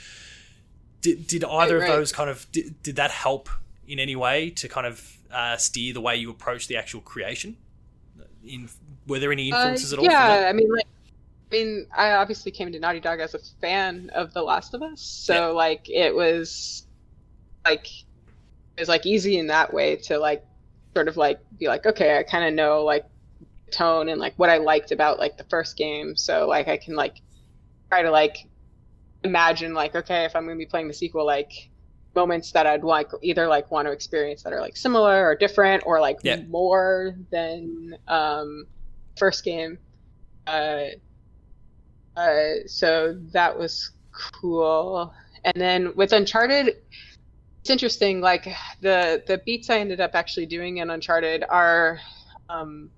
did, 1.02 1.26
did 1.26 1.44
either 1.44 1.78
right, 1.78 1.90
of 1.90 1.96
those 1.96 2.12
kind 2.12 2.30
of 2.30 2.46
did, 2.52 2.82
did 2.82 2.96
that 2.96 3.10
help 3.10 3.48
in 3.86 3.98
any 3.98 4.16
way 4.16 4.50
to 4.50 4.68
kind 4.68 4.86
of 4.86 5.18
uh, 5.30 5.56
steer 5.56 5.92
the 5.92 6.00
way 6.00 6.16
you 6.16 6.30
approach 6.30 6.68
the 6.68 6.76
actual 6.76 7.00
creation? 7.00 7.56
In 8.44 8.68
were 9.06 9.18
there 9.18 9.32
any 9.32 9.48
influences 9.48 9.92
uh, 9.92 9.96
at 9.96 9.98
all? 9.98 10.04
Yeah, 10.04 10.46
I 10.48 10.52
mean, 10.52 10.70
like, 10.72 10.86
I 11.50 11.54
mean, 11.54 11.86
I 11.96 12.12
obviously 12.12 12.52
came 12.52 12.72
to 12.72 12.78
Naughty 12.78 13.00
Dog 13.00 13.20
as 13.20 13.34
a 13.34 13.38
fan 13.60 14.10
of 14.14 14.32
The 14.32 14.42
Last 14.42 14.74
of 14.74 14.82
Us, 14.82 15.00
so 15.00 15.34
yeah. 15.34 15.46
like 15.48 15.90
it 15.90 16.14
was 16.14 16.86
like 17.64 17.86
it 18.76 18.80
was 18.80 18.88
like 18.88 19.04
easy 19.04 19.38
in 19.38 19.48
that 19.48 19.72
way 19.74 19.96
to 19.96 20.18
like 20.18 20.44
sort 20.94 21.08
of 21.08 21.16
like 21.16 21.40
be 21.58 21.68
like, 21.68 21.84
okay, 21.84 22.18
I 22.18 22.22
kind 22.22 22.44
of 22.44 22.54
know 22.54 22.84
like 22.84 23.04
tone 23.70 24.08
and 24.08 24.20
like 24.20 24.34
what 24.36 24.50
I 24.50 24.58
liked 24.58 24.92
about 24.92 25.18
like 25.18 25.36
the 25.36 25.44
first 25.44 25.76
game, 25.76 26.16
so 26.16 26.46
like 26.46 26.68
I 26.68 26.76
can 26.76 26.94
like 26.94 27.20
try 27.88 28.02
to 28.02 28.10
like 28.10 28.46
imagine 29.24 29.74
like 29.74 29.94
okay 29.94 30.24
if 30.24 30.34
i'm 30.34 30.44
going 30.44 30.56
to 30.56 30.64
be 30.64 30.68
playing 30.68 30.88
the 30.88 30.94
sequel 30.94 31.24
like 31.24 31.70
moments 32.14 32.52
that 32.52 32.66
i'd 32.66 32.84
like 32.84 33.08
either 33.22 33.46
like 33.46 33.70
want 33.70 33.86
to 33.86 33.92
experience 33.92 34.42
that 34.42 34.52
are 34.52 34.60
like 34.60 34.76
similar 34.76 35.26
or 35.26 35.34
different 35.34 35.82
or 35.86 36.00
like 36.00 36.18
yeah. 36.22 36.42
more 36.48 37.14
than 37.30 37.96
um 38.08 38.66
first 39.16 39.44
game 39.44 39.78
uh 40.46 40.84
uh 42.16 42.52
so 42.66 43.18
that 43.32 43.56
was 43.56 43.92
cool 44.12 45.12
and 45.44 45.54
then 45.56 45.94
with 45.96 46.12
uncharted 46.12 46.76
it's 47.60 47.70
interesting 47.70 48.20
like 48.20 48.44
the 48.80 49.22
the 49.26 49.40
beats 49.46 49.70
i 49.70 49.78
ended 49.78 50.00
up 50.00 50.14
actually 50.14 50.46
doing 50.46 50.78
in 50.78 50.90
uncharted 50.90 51.44
are 51.48 51.98
um 52.50 52.90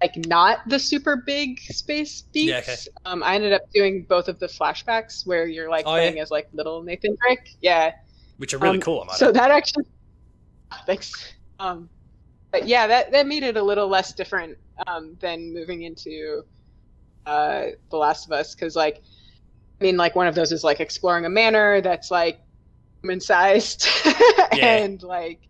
like 0.00 0.16
not 0.26 0.68
the 0.68 0.78
super 0.78 1.16
big 1.16 1.60
space 1.60 2.22
beats. 2.22 2.48
Yeah, 2.48 2.58
okay. 2.58 2.76
Um, 3.04 3.22
I 3.22 3.34
ended 3.34 3.52
up 3.52 3.70
doing 3.72 4.04
both 4.08 4.28
of 4.28 4.38
the 4.38 4.46
flashbacks 4.46 5.26
where 5.26 5.46
you're 5.46 5.68
like 5.68 5.86
oh, 5.86 5.90
playing 5.90 6.16
yeah. 6.16 6.22
as 6.22 6.30
like 6.30 6.48
little 6.52 6.82
Nathan 6.82 7.16
Drake. 7.20 7.56
Yeah. 7.60 7.92
Which 8.38 8.54
are 8.54 8.58
really 8.58 8.78
um, 8.78 8.82
cool. 8.82 9.06
So 9.16 9.30
that 9.32 9.50
actually, 9.50 9.84
thanks. 10.86 11.34
Um, 11.58 11.90
but 12.50 12.66
yeah, 12.66 12.86
that 12.86 13.12
that 13.12 13.26
made 13.26 13.42
it 13.42 13.56
a 13.56 13.62
little 13.62 13.88
less 13.88 14.14
different 14.14 14.56
um, 14.86 15.16
than 15.20 15.52
moving 15.52 15.82
into 15.82 16.44
uh, 17.26 17.66
The 17.90 17.96
Last 17.96 18.26
of 18.26 18.32
Us 18.32 18.54
because 18.54 18.74
like, 18.74 19.02
I 19.80 19.84
mean, 19.84 19.98
like 19.98 20.16
one 20.16 20.26
of 20.26 20.34
those 20.34 20.52
is 20.52 20.64
like 20.64 20.80
exploring 20.80 21.26
a 21.26 21.28
manor 21.28 21.82
that's 21.82 22.10
like 22.10 22.40
human 23.02 23.20
sized 23.20 23.86
yeah. 24.54 24.76
and 24.76 25.02
like 25.02 25.40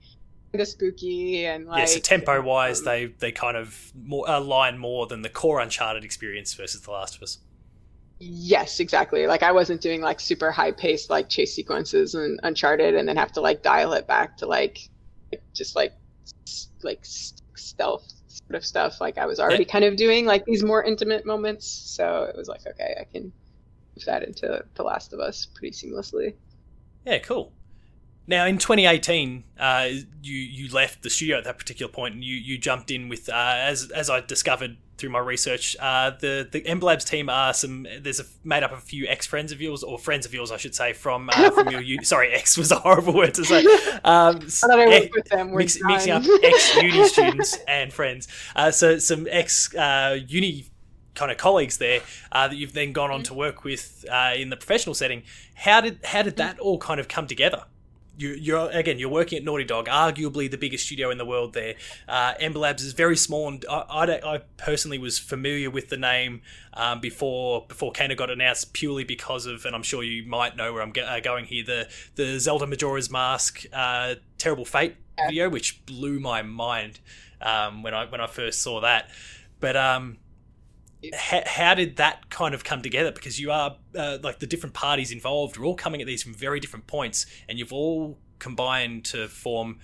of 0.54 0.66
spooky 0.66 1.46
and 1.46 1.66
like 1.66 1.80
yeah. 1.80 1.84
So 1.84 2.00
tempo 2.00 2.42
wise, 2.42 2.80
um, 2.80 2.84
they 2.86 3.06
they 3.18 3.32
kind 3.32 3.56
of 3.56 3.92
more 3.94 4.24
align 4.26 4.78
more 4.78 5.06
than 5.06 5.22
the 5.22 5.28
core 5.28 5.60
Uncharted 5.60 6.04
experience 6.04 6.54
versus 6.54 6.80
The 6.80 6.90
Last 6.90 7.16
of 7.16 7.22
Us. 7.22 7.38
Yes, 8.18 8.80
exactly. 8.80 9.26
Like 9.26 9.42
I 9.42 9.52
wasn't 9.52 9.80
doing 9.80 10.00
like 10.00 10.20
super 10.20 10.50
high 10.50 10.72
paced 10.72 11.08
like 11.08 11.28
chase 11.28 11.54
sequences 11.54 12.14
and 12.14 12.40
Uncharted, 12.42 12.94
and 12.94 13.08
then 13.08 13.16
have 13.16 13.32
to 13.32 13.40
like 13.40 13.62
dial 13.62 13.92
it 13.92 14.06
back 14.06 14.36
to 14.38 14.46
like 14.46 14.78
just 15.54 15.76
like 15.76 15.92
like 16.82 17.00
stealth 17.02 18.12
sort 18.28 18.56
of 18.56 18.64
stuff. 18.64 19.00
Like 19.00 19.18
I 19.18 19.26
was 19.26 19.38
already 19.38 19.64
yeah. 19.64 19.72
kind 19.72 19.84
of 19.84 19.96
doing 19.96 20.26
like 20.26 20.44
these 20.44 20.64
more 20.64 20.82
intimate 20.82 21.24
moments, 21.24 21.66
so 21.66 22.24
it 22.24 22.36
was 22.36 22.48
like 22.48 22.66
okay, 22.66 22.96
I 23.00 23.04
can 23.04 23.32
move 23.96 24.04
that 24.06 24.24
into 24.24 24.64
The 24.74 24.82
Last 24.82 25.12
of 25.12 25.20
Us 25.20 25.46
pretty 25.46 25.74
seamlessly. 25.74 26.34
Yeah, 27.06 27.18
cool. 27.18 27.52
Now, 28.30 28.46
in 28.46 28.58
2018, 28.58 29.42
uh, 29.58 29.88
you 30.22 30.36
you 30.36 30.72
left 30.72 31.02
the 31.02 31.10
studio 31.10 31.38
at 31.38 31.42
that 31.42 31.58
particular 31.58 31.90
point, 31.90 32.14
and 32.14 32.22
you, 32.22 32.36
you 32.36 32.58
jumped 32.58 32.92
in 32.92 33.08
with 33.08 33.28
uh, 33.28 33.32
as 33.34 33.90
as 33.90 34.08
I 34.08 34.20
discovered 34.20 34.76
through 34.98 35.10
my 35.10 35.18
research. 35.18 35.74
Uh, 35.80 36.10
the 36.10 36.48
the 36.48 36.64
Ember 36.64 36.94
team 36.98 37.28
are 37.28 37.52
some. 37.52 37.88
There's 38.00 38.20
a, 38.20 38.24
made 38.44 38.62
up 38.62 38.70
of 38.70 38.78
a 38.78 38.82
few 38.82 39.04
ex 39.08 39.26
friends 39.26 39.50
of 39.50 39.60
yours, 39.60 39.82
or 39.82 39.98
friends 39.98 40.26
of 40.26 40.32
yours, 40.32 40.52
I 40.52 40.58
should 40.58 40.76
say, 40.76 40.92
from 40.92 41.28
uh, 41.32 41.50
from 41.50 41.70
your 41.70 41.80
uni. 41.80 42.04
Sorry, 42.04 42.32
ex 42.32 42.56
was 42.56 42.70
a 42.70 42.76
horrible 42.76 43.14
word 43.14 43.34
to 43.34 43.44
say. 43.44 43.64
Um, 44.04 44.36
I 44.36 44.38
thought 44.38 44.78
I 44.78 45.10
with 45.12 45.28
them. 45.28 45.52
Mix, 45.52 45.82
mixing 45.82 46.12
up 46.12 46.22
ex 46.44 46.76
uni 46.76 47.04
students 47.08 47.58
and 47.66 47.92
friends. 47.92 48.28
Uh, 48.54 48.70
so 48.70 48.98
some 48.98 49.26
ex 49.28 49.74
uh, 49.74 50.20
uni 50.28 50.66
kind 51.16 51.32
of 51.32 51.36
colleagues 51.36 51.78
there 51.78 52.00
uh, 52.30 52.46
that 52.46 52.54
you've 52.54 52.74
then 52.74 52.92
gone 52.92 53.10
on 53.10 53.24
to 53.24 53.34
work 53.34 53.64
with 53.64 54.04
uh, 54.08 54.34
in 54.36 54.50
the 54.50 54.56
professional 54.56 54.94
setting. 54.94 55.24
How 55.54 55.80
did 55.80 55.98
how 56.04 56.22
did 56.22 56.36
that 56.36 56.60
all 56.60 56.78
kind 56.78 57.00
of 57.00 57.08
come 57.08 57.26
together? 57.26 57.64
You, 58.20 58.36
you're 58.38 58.70
again 58.70 58.98
you're 58.98 59.08
working 59.08 59.38
at 59.38 59.44
Naughty 59.44 59.64
Dog, 59.64 59.86
arguably 59.86 60.50
the 60.50 60.58
biggest 60.58 60.84
studio 60.84 61.10
in 61.10 61.16
the 61.16 61.24
world. 61.24 61.54
There, 61.54 61.74
uh, 62.06 62.34
Ember 62.38 62.58
Labs 62.58 62.84
is 62.84 62.92
very 62.92 63.16
small, 63.16 63.48
and 63.48 63.64
I, 63.68 63.78
I, 63.88 64.34
I 64.34 64.38
personally 64.58 64.98
was 64.98 65.18
familiar 65.18 65.70
with 65.70 65.88
the 65.88 65.96
name 65.96 66.42
um, 66.74 67.00
before 67.00 67.64
before 67.66 67.92
Kena 67.92 68.16
got 68.16 68.30
announced 68.30 68.74
purely 68.74 69.04
because 69.04 69.46
of, 69.46 69.64
and 69.64 69.74
I'm 69.74 69.82
sure 69.82 70.02
you 70.02 70.26
might 70.26 70.54
know 70.54 70.72
where 70.72 70.82
I'm 70.82 70.92
go- 70.92 71.04
uh, 71.04 71.20
going 71.20 71.46
here. 71.46 71.64
The 71.64 71.88
the 72.16 72.38
Zelda 72.38 72.66
Majora's 72.66 73.10
Mask 73.10 73.64
uh, 73.72 74.16
Terrible 74.36 74.66
Fate 74.66 74.96
video, 75.26 75.48
which 75.48 75.84
blew 75.86 76.20
my 76.20 76.42
mind 76.42 77.00
um, 77.40 77.82
when 77.82 77.94
I 77.94 78.04
when 78.04 78.20
I 78.20 78.26
first 78.26 78.60
saw 78.60 78.82
that. 78.82 79.08
But 79.60 79.76
um, 79.76 80.18
how, 81.14 81.42
how 81.46 81.74
did 81.74 81.96
that 81.96 82.28
kind 82.30 82.54
of 82.54 82.64
come 82.64 82.82
together? 82.82 83.12
Because 83.12 83.40
you 83.40 83.50
are 83.50 83.76
uh, 83.96 84.18
like 84.22 84.38
the 84.38 84.46
different 84.46 84.74
parties 84.74 85.10
involved 85.10 85.56
are 85.56 85.64
all 85.64 85.74
coming 85.74 86.00
at 86.00 86.06
these 86.06 86.22
from 86.22 86.34
very 86.34 86.60
different 86.60 86.86
points, 86.86 87.26
and 87.48 87.58
you've 87.58 87.72
all 87.72 88.18
combined 88.38 89.04
to 89.06 89.28
form, 89.28 89.78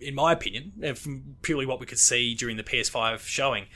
in 0.00 0.14
my 0.14 0.32
opinion, 0.32 0.72
and 0.82 0.96
from 0.96 1.36
purely 1.42 1.66
what 1.66 1.80
we 1.80 1.86
could 1.86 1.98
see 1.98 2.34
during 2.34 2.56
the 2.56 2.62
PS5 2.62 3.20
showing, 3.20 3.66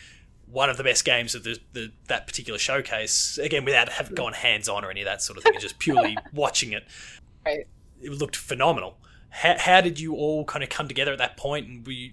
one 0.46 0.70
of 0.70 0.76
the 0.76 0.84
best 0.84 1.04
games 1.04 1.34
of 1.34 1.44
the, 1.44 1.58
the 1.72 1.92
that 2.06 2.26
particular 2.26 2.58
showcase. 2.58 3.38
Again, 3.38 3.64
without 3.64 3.88
having 3.88 4.14
gone 4.14 4.32
hands 4.32 4.68
on 4.68 4.84
or 4.84 4.90
any 4.90 5.00
of 5.00 5.06
that 5.06 5.22
sort 5.22 5.38
of 5.38 5.44
thing, 5.44 5.54
just 5.58 5.78
purely 5.78 6.16
watching 6.32 6.72
it. 6.72 6.86
Right. 7.44 7.66
It 8.00 8.12
looked 8.12 8.36
phenomenal. 8.36 8.96
How, 9.30 9.56
how 9.58 9.80
did 9.80 10.00
you 10.00 10.14
all 10.14 10.44
kind 10.44 10.62
of 10.62 10.70
come 10.70 10.88
together 10.88 11.12
at 11.12 11.18
that 11.18 11.36
point, 11.36 11.66
and 11.66 11.86
were 11.86 11.92
you, 11.92 12.12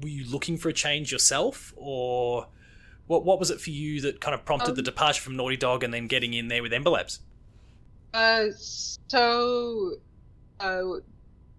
were 0.00 0.08
you 0.08 0.28
looking 0.28 0.56
for 0.56 0.68
a 0.68 0.72
change 0.72 1.12
yourself, 1.12 1.72
or 1.76 2.46
what 3.12 3.24
what 3.24 3.38
was 3.38 3.50
it 3.50 3.60
for 3.60 3.70
you 3.70 4.00
that 4.00 4.20
kind 4.20 4.34
of 4.34 4.44
prompted 4.44 4.70
um, 4.70 4.76
the 4.76 4.82
departure 4.82 5.20
from 5.20 5.36
Naughty 5.36 5.58
Dog 5.58 5.84
and 5.84 5.92
then 5.92 6.06
getting 6.06 6.32
in 6.32 6.48
there 6.48 6.62
with 6.62 6.72
Ember 6.72 6.90
Labs? 6.90 7.20
Uh, 8.14 8.46
so, 8.56 9.92
uh, 10.60 10.82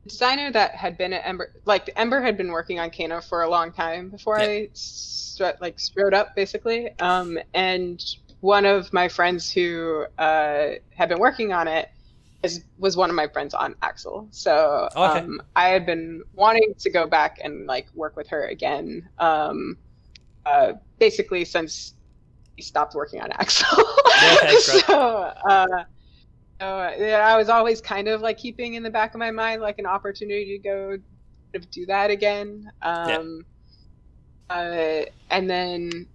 designer 0.08 0.52
that 0.52 0.76
had 0.76 0.98
been 0.98 1.14
at 1.14 1.26
Ember, 1.26 1.54
like 1.66 1.90
Ember 1.96 2.22
had 2.22 2.38
been 2.38 2.52
working 2.52 2.80
on 2.80 2.90
Kena 2.90 3.24
for 3.24 3.44
a 3.44 3.50
long 3.50 3.72
time 3.72 4.10
before 4.10 4.40
yeah. 4.40 4.46
I 4.46 4.70
st- 4.74 5.62
like 5.62 5.80
strode 5.80 6.14
up 6.14 6.36
basically. 6.36 6.90
Um, 7.00 7.38
and 7.54 8.04
one 8.42 8.66
of 8.66 8.92
my 8.92 9.08
friends 9.08 9.52
who 9.52 10.06
uh, 10.18 10.72
had 10.90 11.10
been 11.10 11.20
working 11.20 11.54
on 11.54 11.68
it 11.68 11.90
is, 12.42 12.64
was 12.78 12.98
one 12.98 13.10
of 13.10 13.16
my 13.16 13.28
friends 13.28 13.54
on 13.54 13.76
Axel. 13.82 14.28
So 14.32 14.90
oh, 14.96 15.12
okay. 15.12 15.20
um, 15.20 15.42
I 15.56 15.70
had 15.70 15.86
been 15.86 16.24
wanting 16.34 16.74
to 16.80 16.90
go 16.90 17.08
back 17.08 17.40
and 17.44 17.68
like 17.68 17.88
work 17.94 18.16
with 18.16 18.28
her 18.28 18.46
again. 18.48 19.08
Um, 19.20 19.78
uh, 20.46 20.74
basically 21.00 21.46
since 21.46 21.96
he 22.56 22.62
stopped 22.62 22.96
working 22.96 23.22
on 23.22 23.32
Axel. 23.32 23.84
okay, 24.38 24.56
so, 24.60 24.94
uh, 25.50 25.84
so 26.60 26.68
I 26.68 27.38
was 27.38 27.50
always 27.50 27.82
kind 27.82 28.08
of 28.08 28.22
like 28.22 28.38
keeping 28.38 28.76
in 28.76 28.84
the 28.84 28.90
back 28.90 29.14
of 29.14 29.20
my 29.20 29.32
mind 29.32 29.62
like 29.62 29.80
an 29.80 29.86
opportunity 29.86 30.58
to 30.58 30.64
go 30.64 30.98
do 31.72 31.86
that 31.88 32.10
again. 32.10 32.72
Um, 32.82 33.46
yeah. 34.50 34.56
uh, 34.56 35.06
and 35.30 35.50
then 35.50 36.08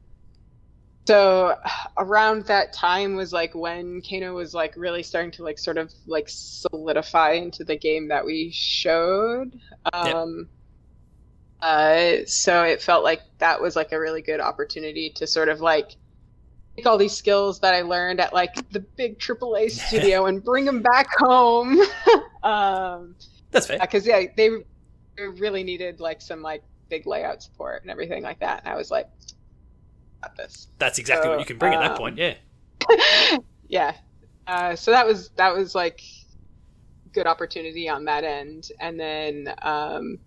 so 1.09 1.57
around 1.97 2.45
that 2.47 2.75
time 2.75 3.15
was 3.15 3.33
like 3.33 3.55
when 3.55 4.03
Kena 4.03 4.35
was 4.35 4.53
like 4.53 4.75
really 4.77 5.03
starting 5.03 5.31
to 5.33 5.43
like 5.43 5.59
sort 5.59 5.79
of 5.79 5.91
like 6.07 6.27
solidify 6.29 7.33
into 7.33 7.65
the 7.65 7.77
game 7.77 8.09
that 8.09 8.27
we 8.27 8.51
showed. 8.53 9.59
Um, 9.95 10.49
uh, 11.61 12.25
so 12.27 12.63
it 12.63 12.81
felt 12.81 13.03
like 13.03 13.23
that 13.39 13.61
was 13.61 13.75
like 13.75 13.93
a 13.93 13.99
really 13.99 14.23
good 14.23 14.41
opportunity 14.41 15.11
to 15.11 15.27
sort 15.27 15.49
of 15.49 15.61
like 15.61 15.97
take 16.77 16.87
all 16.87 16.97
these 16.97 17.17
skills 17.17 17.59
that 17.61 17.75
I 17.75 17.83
learned 17.83 18.21
at 18.21 18.33
like 18.33 18.71
the 18.71 18.81
big 18.81 19.19
AAA 19.19 19.71
studio 19.89 20.27
and 20.27 20.43
bring 20.43 20.65
them 20.65 20.83
back 20.83 21.09
home. 21.19 21.81
um, 22.43 23.17
That's 23.51 23.67
fair. 23.67 23.79
Because 23.81 24.07
yeah, 24.07 24.23
they 24.37 24.51
really 25.17 25.65
needed 25.65 25.99
like 25.99 26.23
some 26.23 26.43
like 26.43 26.63
big 26.89 27.07
layout 27.07 27.43
support 27.43 27.83
and 27.83 27.91
everything 27.91 28.23
like 28.23 28.39
that, 28.41 28.61
and 28.65 28.73
I 28.73 28.77
was 28.77 28.91
like, 28.91 29.09
got 30.23 30.37
this. 30.37 30.69
That's 30.79 30.99
exactly 30.99 31.27
so, 31.27 31.31
what 31.31 31.41
you 31.41 31.47
can 31.47 31.59
bring 31.59 31.75
um, 31.75 31.83
at 31.83 31.89
that 31.89 31.99
point. 31.99 32.19
Yeah. 32.19 32.35
yeah. 33.69 33.95
Uh, 34.47 34.77
so 34.77 34.93
that 34.93 35.07
was 35.07 35.31
that 35.31 35.55
was 35.55 35.75
like 35.75 36.01
good 37.13 37.27
opportunity 37.27 37.89
on 37.89 38.05
that 38.05 38.23
end, 38.23 38.71
and 38.79 39.01
then. 39.01 39.53
Um, 39.63 40.19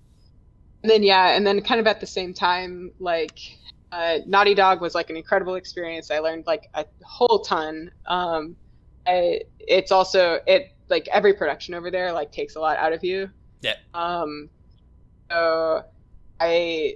and 0.83 0.89
then 0.89 1.03
yeah, 1.03 1.35
and 1.35 1.45
then 1.45 1.61
kind 1.61 1.79
of 1.79 1.87
at 1.87 1.99
the 1.99 2.07
same 2.07 2.33
time, 2.33 2.91
like 2.99 3.39
uh, 3.91 4.19
Naughty 4.25 4.55
Dog 4.55 4.81
was 4.81 4.95
like 4.95 5.09
an 5.09 5.17
incredible 5.17 5.55
experience. 5.55 6.11
I 6.11 6.19
learned 6.19 6.45
like 6.47 6.69
a 6.73 6.85
whole 7.03 7.39
ton. 7.39 7.91
Um, 8.05 8.55
I, 9.05 9.41
it's 9.59 9.91
also 9.91 10.39
it 10.47 10.71
like 10.89 11.07
every 11.11 11.33
production 11.33 11.73
over 11.73 11.91
there 11.91 12.11
like 12.11 12.31
takes 12.31 12.55
a 12.55 12.59
lot 12.59 12.77
out 12.77 12.93
of 12.93 13.03
you. 13.03 13.29
Yeah. 13.61 13.75
Um, 13.93 14.49
so 15.29 15.83
I 16.39 16.95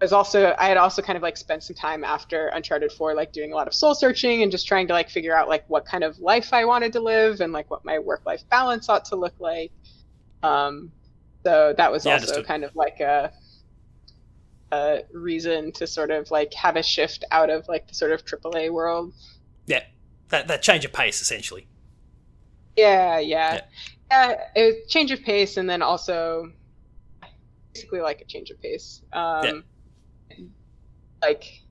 was 0.00 0.12
also 0.12 0.54
I 0.58 0.66
had 0.66 0.76
also 0.76 1.00
kind 1.00 1.16
of 1.16 1.22
like 1.22 1.36
spent 1.36 1.62
some 1.62 1.76
time 1.76 2.02
after 2.02 2.48
Uncharted 2.48 2.90
4 2.92 3.14
like 3.14 3.32
doing 3.32 3.52
a 3.52 3.54
lot 3.54 3.68
of 3.68 3.74
soul 3.74 3.94
searching 3.94 4.42
and 4.42 4.50
just 4.50 4.66
trying 4.66 4.88
to 4.88 4.92
like 4.92 5.08
figure 5.08 5.34
out 5.36 5.48
like 5.48 5.64
what 5.68 5.84
kind 5.84 6.02
of 6.02 6.18
life 6.18 6.52
I 6.52 6.64
wanted 6.64 6.92
to 6.94 7.00
live 7.00 7.40
and 7.40 7.52
like 7.52 7.70
what 7.70 7.84
my 7.84 7.98
work 7.98 8.22
life 8.26 8.42
balance 8.50 8.88
ought 8.88 9.04
to 9.06 9.16
look 9.16 9.34
like. 9.38 9.70
Um, 10.42 10.90
so 11.44 11.74
that 11.76 11.90
was 11.90 12.06
yeah, 12.06 12.14
also 12.14 12.42
kind 12.42 12.64
of 12.64 12.74
like 12.76 13.00
a 13.00 13.32
a 14.72 15.00
reason 15.12 15.70
to 15.72 15.86
sort 15.86 16.10
of 16.10 16.30
like 16.30 16.52
have 16.54 16.76
a 16.76 16.82
shift 16.82 17.24
out 17.30 17.50
of 17.50 17.68
like 17.68 17.88
the 17.88 17.94
sort 17.94 18.12
of 18.12 18.24
AAA 18.24 18.70
world. 18.72 19.12
Yeah, 19.66 19.84
that 20.28 20.48
that 20.48 20.62
change 20.62 20.84
of 20.84 20.92
pace 20.92 21.20
essentially. 21.20 21.66
Yeah, 22.76 23.18
yeah, 23.18 23.60
yeah. 24.10 24.36
yeah 24.56 24.70
change 24.88 25.10
of 25.10 25.22
pace, 25.22 25.56
and 25.56 25.68
then 25.68 25.82
also 25.82 26.52
basically 27.72 28.00
like 28.00 28.20
a 28.20 28.24
change 28.24 28.50
of 28.50 28.60
pace. 28.60 29.02
Um, 29.12 29.64
yeah. 30.30 30.36
Like, 31.20 31.62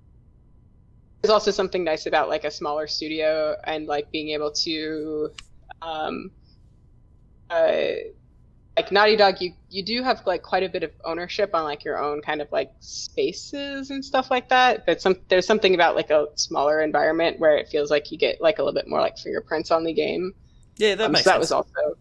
there's 1.21 1.31
also 1.31 1.51
something 1.51 1.83
nice 1.83 2.05
about 2.05 2.29
like 2.29 2.45
a 2.45 2.51
smaller 2.51 2.87
studio 2.87 3.55
and 3.63 3.85
like 3.85 4.11
being 4.11 4.29
able 4.29 4.51
to 4.51 5.31
um, 5.81 6.31
uh, 7.49 7.91
like 8.77 8.91
Naughty 8.91 9.17
Dog, 9.17 9.41
you 9.41 9.53
you 9.69 9.83
do 9.83 10.03
have 10.03 10.25
like 10.25 10.43
quite 10.43 10.63
a 10.63 10.69
bit 10.69 10.83
of 10.83 10.91
ownership 11.03 11.51
on 11.53 11.63
like 11.63 11.83
your 11.83 12.01
own 12.01 12.21
kind 12.21 12.41
of 12.41 12.51
like 12.51 12.71
spaces 12.79 13.89
and 13.89 14.03
stuff 14.03 14.31
like 14.31 14.49
that. 14.49 14.85
But 14.85 15.01
some 15.01 15.17
there's 15.27 15.45
something 15.45 15.75
about 15.75 15.95
like 15.95 16.09
a 16.09 16.27
smaller 16.35 16.81
environment 16.81 17.39
where 17.39 17.57
it 17.57 17.67
feels 17.67 17.91
like 17.91 18.11
you 18.11 18.17
get 18.17 18.41
like 18.41 18.59
a 18.59 18.63
little 18.63 18.73
bit 18.73 18.87
more 18.87 19.01
like 19.01 19.17
fingerprints 19.17 19.71
on 19.71 19.83
the 19.83 19.93
game. 19.93 20.33
Yeah, 20.77 20.95
that 20.95 21.05
um, 21.05 21.11
makes 21.11 21.25
so 21.25 21.31
that 21.31 21.39
was 21.39 21.51
also 21.51 21.97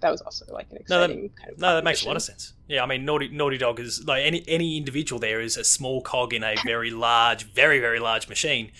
that 0.00 0.10
was 0.10 0.22
also 0.22 0.46
like 0.52 0.66
an 0.70 0.78
exciting 0.78 1.16
no, 1.16 1.22
that, 1.22 1.36
kind 1.36 1.52
of. 1.52 1.58
No, 1.58 1.74
that 1.74 1.84
makes 1.84 2.04
a 2.04 2.06
lot 2.06 2.16
of 2.16 2.22
sense. 2.22 2.54
Yeah, 2.68 2.82
I 2.82 2.86
mean, 2.86 3.04
Naughty 3.04 3.28
Naughty 3.28 3.58
Dog 3.58 3.78
is 3.78 4.04
like 4.06 4.24
any 4.24 4.44
any 4.48 4.78
individual 4.78 5.18
there 5.18 5.42
is 5.42 5.58
a 5.58 5.64
small 5.64 6.00
cog 6.00 6.32
in 6.32 6.42
a 6.42 6.54
very 6.64 6.90
large, 6.90 7.44
very 7.52 7.80
very 7.80 8.00
large 8.00 8.28
machine. 8.28 8.70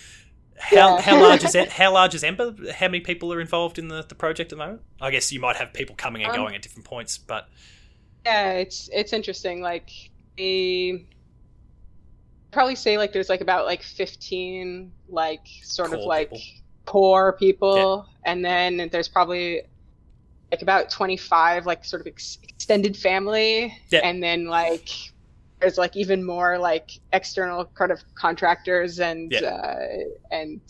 How, 0.58 0.76
yeah. 0.76 1.00
how 1.00 1.20
large 1.20 1.44
is 1.44 1.54
it? 1.54 1.68
How 1.72 1.92
large 1.92 2.14
is 2.14 2.22
Ember? 2.22 2.54
How 2.72 2.86
many 2.86 3.00
people 3.00 3.32
are 3.32 3.40
involved 3.40 3.78
in 3.78 3.88
the, 3.88 4.02
the 4.02 4.14
project 4.14 4.52
at 4.52 4.56
the 4.56 4.64
moment? 4.64 4.82
I 5.00 5.10
guess 5.10 5.32
you 5.32 5.40
might 5.40 5.56
have 5.56 5.72
people 5.72 5.96
coming 5.96 6.22
and 6.22 6.30
um, 6.30 6.36
going 6.36 6.54
at 6.54 6.62
different 6.62 6.84
points, 6.84 7.18
but 7.18 7.48
yeah, 8.24 8.52
it's 8.52 8.88
it's 8.92 9.12
interesting. 9.12 9.60
Like 9.60 9.90
a 10.38 11.04
probably 12.52 12.76
say 12.76 12.96
like 12.96 13.12
there's 13.12 13.28
like 13.28 13.40
about 13.40 13.66
like 13.66 13.82
15 13.82 14.92
like 15.08 15.46
sort 15.62 15.92
of 15.92 16.00
like 16.00 16.30
people. 16.30 16.62
poor 16.86 17.32
people, 17.32 18.06
yeah. 18.08 18.32
and 18.32 18.44
then 18.44 18.88
there's 18.92 19.08
probably 19.08 19.62
like 20.52 20.62
about 20.62 20.88
25 20.88 21.66
like 21.66 21.84
sort 21.84 22.00
of 22.00 22.06
ex- 22.06 22.38
extended 22.42 22.96
family, 22.96 23.76
yeah. 23.90 24.00
and 24.04 24.22
then 24.22 24.46
like 24.46 24.88
there's 25.64 25.78
like 25.78 25.96
even 25.96 26.22
more 26.22 26.58
like 26.58 26.90
external 27.14 27.64
kind 27.64 27.90
of 27.90 28.02
contractors 28.14 29.00
and 29.00 29.32
yeah. 29.32 29.40
uh, 29.40 29.86
and 30.30 30.60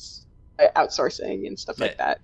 uh, 0.60 0.66
outsourcing 0.76 1.48
and 1.48 1.58
stuff 1.58 1.76
yeah. 1.78 1.86
like 1.86 1.98
that. 1.98 2.20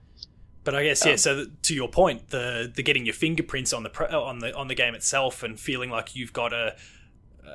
But 0.62 0.76
I 0.76 0.84
guess 0.84 1.04
yeah. 1.04 1.12
Um, 1.12 1.18
so 1.18 1.46
to 1.62 1.74
your 1.74 1.88
point, 1.88 2.28
the 2.30 2.70
the 2.72 2.82
getting 2.82 3.04
your 3.04 3.14
fingerprints 3.14 3.72
on 3.72 3.82
the 3.82 3.90
pro, 3.90 4.06
on 4.06 4.38
the 4.38 4.54
on 4.54 4.68
the 4.68 4.76
game 4.76 4.94
itself 4.94 5.42
and 5.42 5.58
feeling 5.58 5.90
like 5.90 6.14
you've 6.14 6.32
got 6.32 6.52
a 6.52 6.76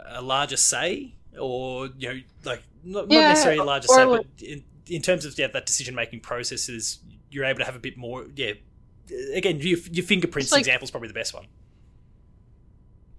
a 0.09 0.21
larger 0.21 0.57
say, 0.57 1.15
or 1.39 1.87
you 1.97 2.09
know, 2.09 2.19
like 2.43 2.63
not, 2.83 3.09
Yeah, 3.09 3.21
not 3.21 3.27
necessarily 3.29 3.59
a 3.59 3.63
larger 3.63 3.87
say, 3.87 4.03
like- 4.03 4.25
but 4.37 4.45
in, 4.45 4.63
in 4.87 5.01
terms 5.01 5.23
of 5.23 5.37
yeah, 5.39 5.47
that 5.47 5.65
decision 5.65 5.95
making 5.95 6.19
processes, 6.19 6.99
you're 7.31 7.45
able 7.45 7.59
to 7.59 7.65
have 7.65 7.75
a 7.75 7.79
bit 7.79 7.95
more. 7.95 8.25
Yeah, 8.35 8.53
again, 9.33 9.59
your, 9.59 9.79
your 9.91 10.05
fingerprints 10.05 10.51
like- 10.51 10.59
example 10.59 10.83
is 10.83 10.91
probably 10.91 11.07
the 11.07 11.13
best 11.13 11.33
one. 11.33 11.45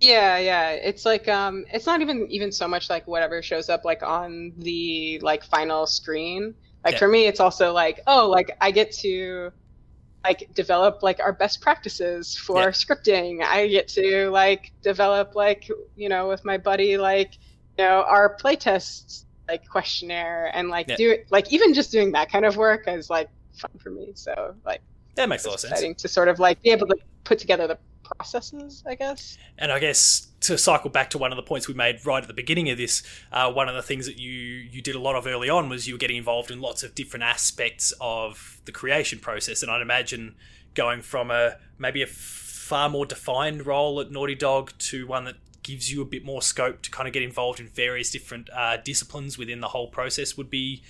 Yeah, 0.07 0.39
yeah. 0.39 0.71
It's 0.71 1.05
like 1.05 1.27
um 1.27 1.65
it's 1.73 1.85
not 1.87 2.01
even 2.01 2.29
even 2.31 2.53
so 2.53 2.69
much 2.69 2.89
like 2.89 3.07
whatever 3.09 3.43
shows 3.43 3.69
up 3.69 3.85
like 3.85 4.03
on 4.05 4.53
the 4.59 5.19
like 5.21 5.43
final 5.43 5.87
screen. 5.87 6.55
Like 6.85 6.93
Yeah. 6.95 6.99
for 7.01 7.09
me 7.09 7.27
it's 7.27 7.41
also 7.41 7.73
like, 7.73 8.01
oh, 8.07 8.29
like 8.29 8.57
I 8.61 8.71
get 8.71 8.93
to 9.03 9.51
like 10.25 10.49
develop 10.55 11.03
like 11.03 11.19
our 11.21 11.33
best 11.33 11.61
practices 11.61 12.37
for 12.37 12.61
Yeah. 12.61 12.69
scripting. 12.69 13.43
I 13.43 13.67
get 13.67 13.89
to 13.89 14.31
like 14.31 14.73
develop 14.81 15.35
like, 15.35 15.69
you 15.97 16.09
know, 16.09 16.29
with 16.29 16.45
my 16.45 16.57
buddy 16.57 16.99
like, 16.99 17.35
you 17.77 17.85
know, 17.85 18.05
our 18.07 18.37
playtests 18.37 19.25
like 19.49 19.67
questionnaire 19.69 20.53
and 20.55 20.69
like 20.69 20.89
Yeah. 20.89 20.97
do 20.97 21.11
it 21.11 21.27
like 21.31 21.53
even 21.53 21.75
just 21.75 21.91
doing 21.91 22.13
that 22.13 22.31
kind 22.31 22.45
of 22.45 22.57
work 22.57 22.87
is 22.87 23.11
like 23.11 23.29
fun 23.55 23.73
for 23.83 23.91
me. 23.91 24.13
So 24.15 24.55
like 24.65 24.83
That 25.17 25.29
makes 25.29 25.45
a 25.47 25.49
lot 25.49 25.65
of 25.65 25.77
sense. 25.79 26.01
to 26.03 26.07
sort 26.09 26.29
of 26.29 26.39
like 26.39 26.63
be 26.63 26.71
able 26.71 26.87
to 26.87 26.97
put 27.25 27.41
together 27.41 27.67
the 27.67 27.79
processes, 28.07 28.83
I 28.87 28.95
guess. 28.95 29.39
And 29.59 29.73
I 29.73 29.79
guess 29.79 30.29
to 30.41 30.57
cycle 30.57 30.91
back 30.91 31.11
to 31.11 31.19
one 31.19 31.33
of 31.33 31.37
the 31.37 31.43
points 31.43 31.69
we 31.69 31.75
made 31.75 32.05
right 32.05 32.23
at 32.23 32.29
the 32.29 32.35
beginning 32.35 32.71
of 32.71 32.79
this, 32.79 33.03
uh, 33.33 33.53
one 33.53 33.69
of 33.69 33.75
the 33.75 33.83
things 33.83 34.07
that 34.07 34.19
you 34.19 34.31
you 34.31 34.83
did 34.83 34.95
a 34.95 35.01
lot 35.01 35.17
of 35.17 35.27
early 35.27 35.49
on 35.49 35.69
was 35.69 35.87
you 35.87 35.95
were 35.95 35.99
getting 35.99 36.17
involved 36.17 36.51
in 36.51 36.61
lots 36.61 36.83
of 36.83 36.95
different 36.95 37.25
aspects 37.25 37.93
of 38.01 38.61
the 38.65 38.73
creation 38.73 39.19
process. 39.19 39.63
And 39.63 39.71
I'd 39.71 39.83
imagine 39.83 40.35
going 40.75 41.03
from 41.03 41.31
a 41.31 41.57
maybe 41.79 42.03
a 42.03 42.07
far 42.07 42.89
more 42.89 43.07
defined 43.07 43.67
role 43.67 44.01
at 44.01 44.11
Naughty 44.11 44.35
Dog 44.35 44.73
to 44.79 45.07
one 45.07 45.25
that 45.25 45.37
gives 45.63 45.91
you 45.91 46.01
a 46.01 46.05
bit 46.05 46.25
more 46.25 46.41
scope 46.41 46.81
to 46.83 46.91
kind 46.91 47.09
of 47.09 47.13
get 47.13 47.23
involved 47.23 47.59
in 47.59 47.67
various 47.67 48.11
different 48.11 48.49
uh, 48.55 48.77
disciplines 48.79 49.37
within 49.37 49.61
the 49.61 49.69
whole 49.69 49.89
process 49.89 50.37
would 50.37 50.49
be 50.49 50.83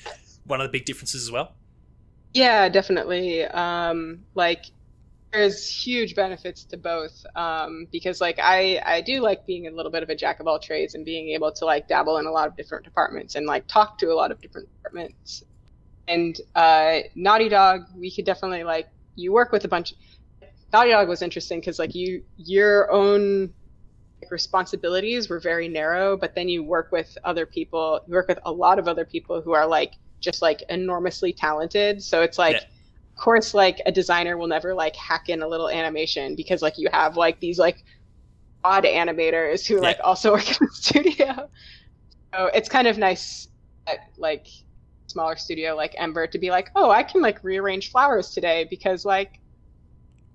one 0.45 0.61
of 0.61 0.67
the 0.67 0.71
big 0.71 0.85
differences 0.85 1.23
as 1.23 1.31
well. 1.31 1.53
Yeah, 2.35 2.69
definitely. 2.69 3.45
Um, 3.45 4.25
like 4.35 4.67
there's 5.33 5.69
huge 5.69 6.15
benefits 6.15 6.65
to 6.65 6.77
both 6.77 7.25
um, 7.35 7.87
because 7.93 8.21
like 8.21 8.39
I 8.43 8.81
I 8.85 9.01
do 9.03 9.21
like 9.21 9.47
being 9.47 9.67
a 9.67 9.71
little 9.71 9.93
bit 9.93 10.03
of 10.03 10.09
a 10.09 10.15
jack 10.15 10.41
of 10.41 10.47
all 10.47 10.59
trades 10.59 10.95
and 10.95 11.05
being 11.05 11.31
able 11.31 11.53
to 11.53 11.65
like 11.65 11.89
dabble 11.89 12.19
in 12.19 12.27
a 12.27 12.31
lot 12.31 12.49
of 12.49 12.57
different 12.57 12.85
departments 12.85 13.35
and 13.35 13.47
like 13.47 13.67
talk 13.67 13.99
to 13.99 14.07
a 14.13 14.15
lot 14.15 14.31
of 14.31 14.41
different 14.41 14.69
departments. 14.83 15.43
And 16.09 16.37
uh, 16.55 17.01
Naughty 17.17 17.49
Dog, 17.49 17.83
we 17.97 18.11
could 18.15 18.25
definitely 18.25 18.65
like 18.65 18.89
you 19.17 19.33
work 19.33 19.53
with 19.53 19.65
a 19.65 19.69
bunch. 19.69 19.95
Naughty 20.73 20.91
Dog 20.91 21.09
was 21.09 21.23
interesting 21.23 21.61
because 21.61 21.79
like 21.79 21.95
you 21.95 22.23
your 22.37 22.91
own 22.93 23.53
like, 24.23 24.31
responsibilities 24.31 25.29
were 25.29 25.41
very 25.41 25.69
narrow, 25.69 26.17
but 26.17 26.35
then 26.35 26.49
you 26.49 26.63
work 26.65 26.91
with 26.93 27.17
other 27.25 27.47
people. 27.47 28.01
You 28.07 28.15
work 28.15 28.29
with 28.29 28.39
a 28.45 28.53
lot 28.53 28.79
of 28.79 28.89
other 28.89 29.05
people 29.05 29.41
who 29.43 29.53
are 29.53 29.67
like 29.67 29.95
just 30.21 30.43
like 30.43 30.63
enormously 30.69 31.33
talented. 31.33 32.03
So 32.03 32.23
it's 32.23 32.39
like, 32.39 32.55
Yeah. 32.55 32.61
Of 33.17 33.23
course, 33.23 33.55
like 33.55 33.81
a 33.87 33.93
designer 33.93 34.37
will 34.37 34.47
never 34.47 34.75
like 34.75 34.95
hack 34.95 35.31
in 35.31 35.43
a 35.43 35.49
little 35.49 35.71
animation 35.71 36.37
because 36.37 36.61
like 36.61 36.77
you 36.77 36.89
have 36.93 37.17
like 37.17 37.41
these 37.41 37.59
like 37.59 37.83
odd 38.63 38.85
animators 38.85 39.67
who 39.67 39.81
like 39.81 39.99
also 40.05 40.33
work 40.35 40.47
in 40.49 40.67
the 40.67 40.75
studio. 40.75 41.49
So 42.35 42.47
it's 42.53 42.69
kind 42.69 42.87
of 42.87 42.99
nice 42.99 43.49
at 43.87 44.11
like 44.19 44.47
smaller 45.07 45.37
studio 45.37 45.75
like 45.75 45.95
Ember 45.97 46.27
to 46.27 46.39
be 46.39 46.51
like, 46.51 46.71
oh, 46.77 46.91
I 46.91 47.03
can 47.03 47.23
like 47.23 47.43
rearrange 47.43 47.91
flowers 47.91 48.33
today 48.33 48.67
because 48.69 49.07
like 49.07 49.41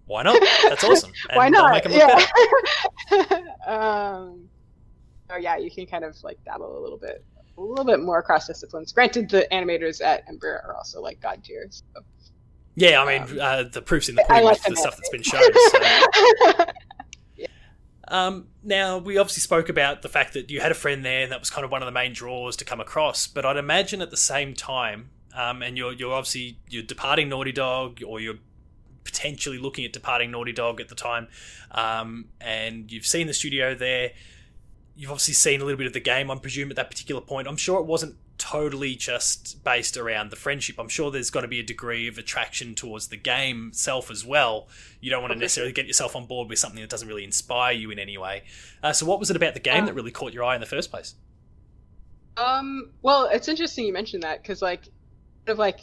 Why 0.08 0.24
not? 0.24 0.42
That's 0.64 0.84
awesome. 0.84 1.12
And 1.30 1.38
why 1.38 1.50
not? 1.50 1.72
make 1.74 1.86
'em 1.86 1.92
look 1.92 2.60
yeah. 3.12 3.68
um, 3.68 4.50
so 5.30 5.38
yeah, 5.38 5.58
you 5.58 5.70
can 5.70 5.86
kind 5.86 6.04
of 6.04 6.18
like 6.24 6.44
dabble 6.46 6.80
a 6.80 6.82
little 6.82 6.98
bit, 6.98 7.24
a 7.60 7.62
little 7.62 7.86
bit 7.86 8.00
more 8.00 8.24
cross 8.24 8.48
disciplines. 8.48 8.92
Granted, 8.92 9.30
the 9.30 9.48
animators 9.52 10.04
at 10.04 10.28
Ember 10.28 10.64
are 10.66 10.76
also 10.76 11.00
like 11.00 11.22
god 11.22 11.44
tier. 11.44 11.68
So. 11.70 12.02
Yeah, 12.76 13.02
I 13.02 13.06
mean, 13.20 13.22
Um, 13.24 13.40
uh, 13.42 13.64
the 13.64 13.82
proof's 13.82 14.10
in 14.10 14.16
the 14.16 14.24
pudding 14.28 14.46
like 14.46 14.62
the 14.64 14.76
stuff 14.76 14.96
that's 14.96 15.10
been 15.10 15.24
shown. 15.24 15.42
So. 15.72 16.66
Um, 18.12 18.48
now, 18.62 18.98
we 18.98 19.18
obviously 19.18 19.40
spoke 19.40 19.70
about 19.70 20.02
the 20.02 20.10
fact 20.10 20.34
that 20.34 20.52
you 20.52 20.60
had 20.60 20.70
a 20.70 20.76
friend 20.76 21.04
there, 21.04 21.24
and 21.24 21.32
that 21.32 21.40
was 21.40 21.50
kind 21.50 21.64
of 21.64 21.72
one 21.72 21.82
of 21.82 21.86
the 21.86 21.94
main 21.94 22.12
draws 22.12 22.58
to 22.58 22.66
come 22.66 22.82
across. 22.82 23.26
But 23.26 23.46
I'd 23.46 23.56
imagine 23.56 24.02
at 24.02 24.12
the 24.12 24.18
same 24.18 24.54
time, 24.54 25.12
um, 25.34 25.62
and 25.64 25.78
you're 25.78 25.94
you're 25.94 26.14
obviously 26.14 26.60
you're 26.70 26.84
departing 26.84 27.30
Naughty 27.30 27.54
Dog, 27.54 28.02
or 28.06 28.20
you're 28.20 28.40
potentially 29.06 29.58
looking 29.58 29.86
at 29.86 29.94
departing 29.94 30.30
Naughty 30.30 30.52
Dog 30.52 30.82
at 30.82 30.90
the 30.90 30.96
time, 30.96 31.30
um, 31.72 32.26
and 32.42 32.92
you've 32.92 33.06
seen 33.06 33.28
the 33.28 33.34
studio 33.34 33.74
there. 33.74 34.12
You've 34.94 35.10
obviously 35.10 35.34
seen 35.34 35.62
a 35.62 35.64
little 35.64 35.78
bit 35.78 35.88
of 35.88 35.94
the 35.94 36.02
game, 36.02 36.30
I'm 36.30 36.40
presume, 36.42 36.70
at 36.70 36.76
that 36.76 36.90
particular 36.90 37.22
point. 37.22 37.48
I'm 37.48 37.56
sure 37.56 37.80
it 37.80 37.86
wasn't 37.86 38.18
totally 38.42 38.96
just 38.96 39.64
based 39.64 39.96
around 39.96 40.32
the 40.32 40.36
friendship. 40.36 40.78
I'm 40.80 40.90
sure 40.90 41.12
there's 41.12 41.30
got 41.30 41.42
to 41.42 41.48
be 41.48 41.60
a 41.60 41.64
degree 41.64 42.08
of 42.08 42.18
attraction 42.18 42.74
towards 42.74 43.08
the 43.10 43.18
game 43.18 43.68
itself 43.70 44.10
as 44.10 44.26
well. 44.26 44.68
You 45.00 45.12
don't 45.12 45.22
want 45.22 45.32
to 45.34 45.38
necessarily 45.40 45.72
get 45.72 45.86
yourself 45.86 46.16
on 46.16 46.26
board 46.26 46.50
with 46.50 46.58
something 46.58 46.82
that 46.82 46.90
doesn't 46.90 47.08
really 47.08 47.24
inspire 47.24 47.74
you 47.74 47.92
in 47.92 48.00
any 48.00 48.18
way. 48.18 48.44
Uh, 48.82 48.94
so, 48.94 49.06
what 49.06 49.20
was 49.20 49.30
it 49.30 49.36
about 49.36 49.54
the 49.54 49.60
game 49.60 49.86
that 49.86 49.94
really 49.94 50.10
caught 50.12 50.34
your 50.34 50.44
eye 50.44 50.56
in 50.56 50.62
the 50.62 50.68
first 50.68 50.90
place? 50.90 51.14
Um, 52.36 52.92
well, 53.04 53.26
it's 53.32 53.48
interesting 53.48 53.86
you 53.86 53.94
mentioned 53.94 54.24
that 54.24 54.42
because, 54.42 54.62
like, 54.62 54.86
sort 55.46 55.50
of 55.50 55.60
like 55.60 55.80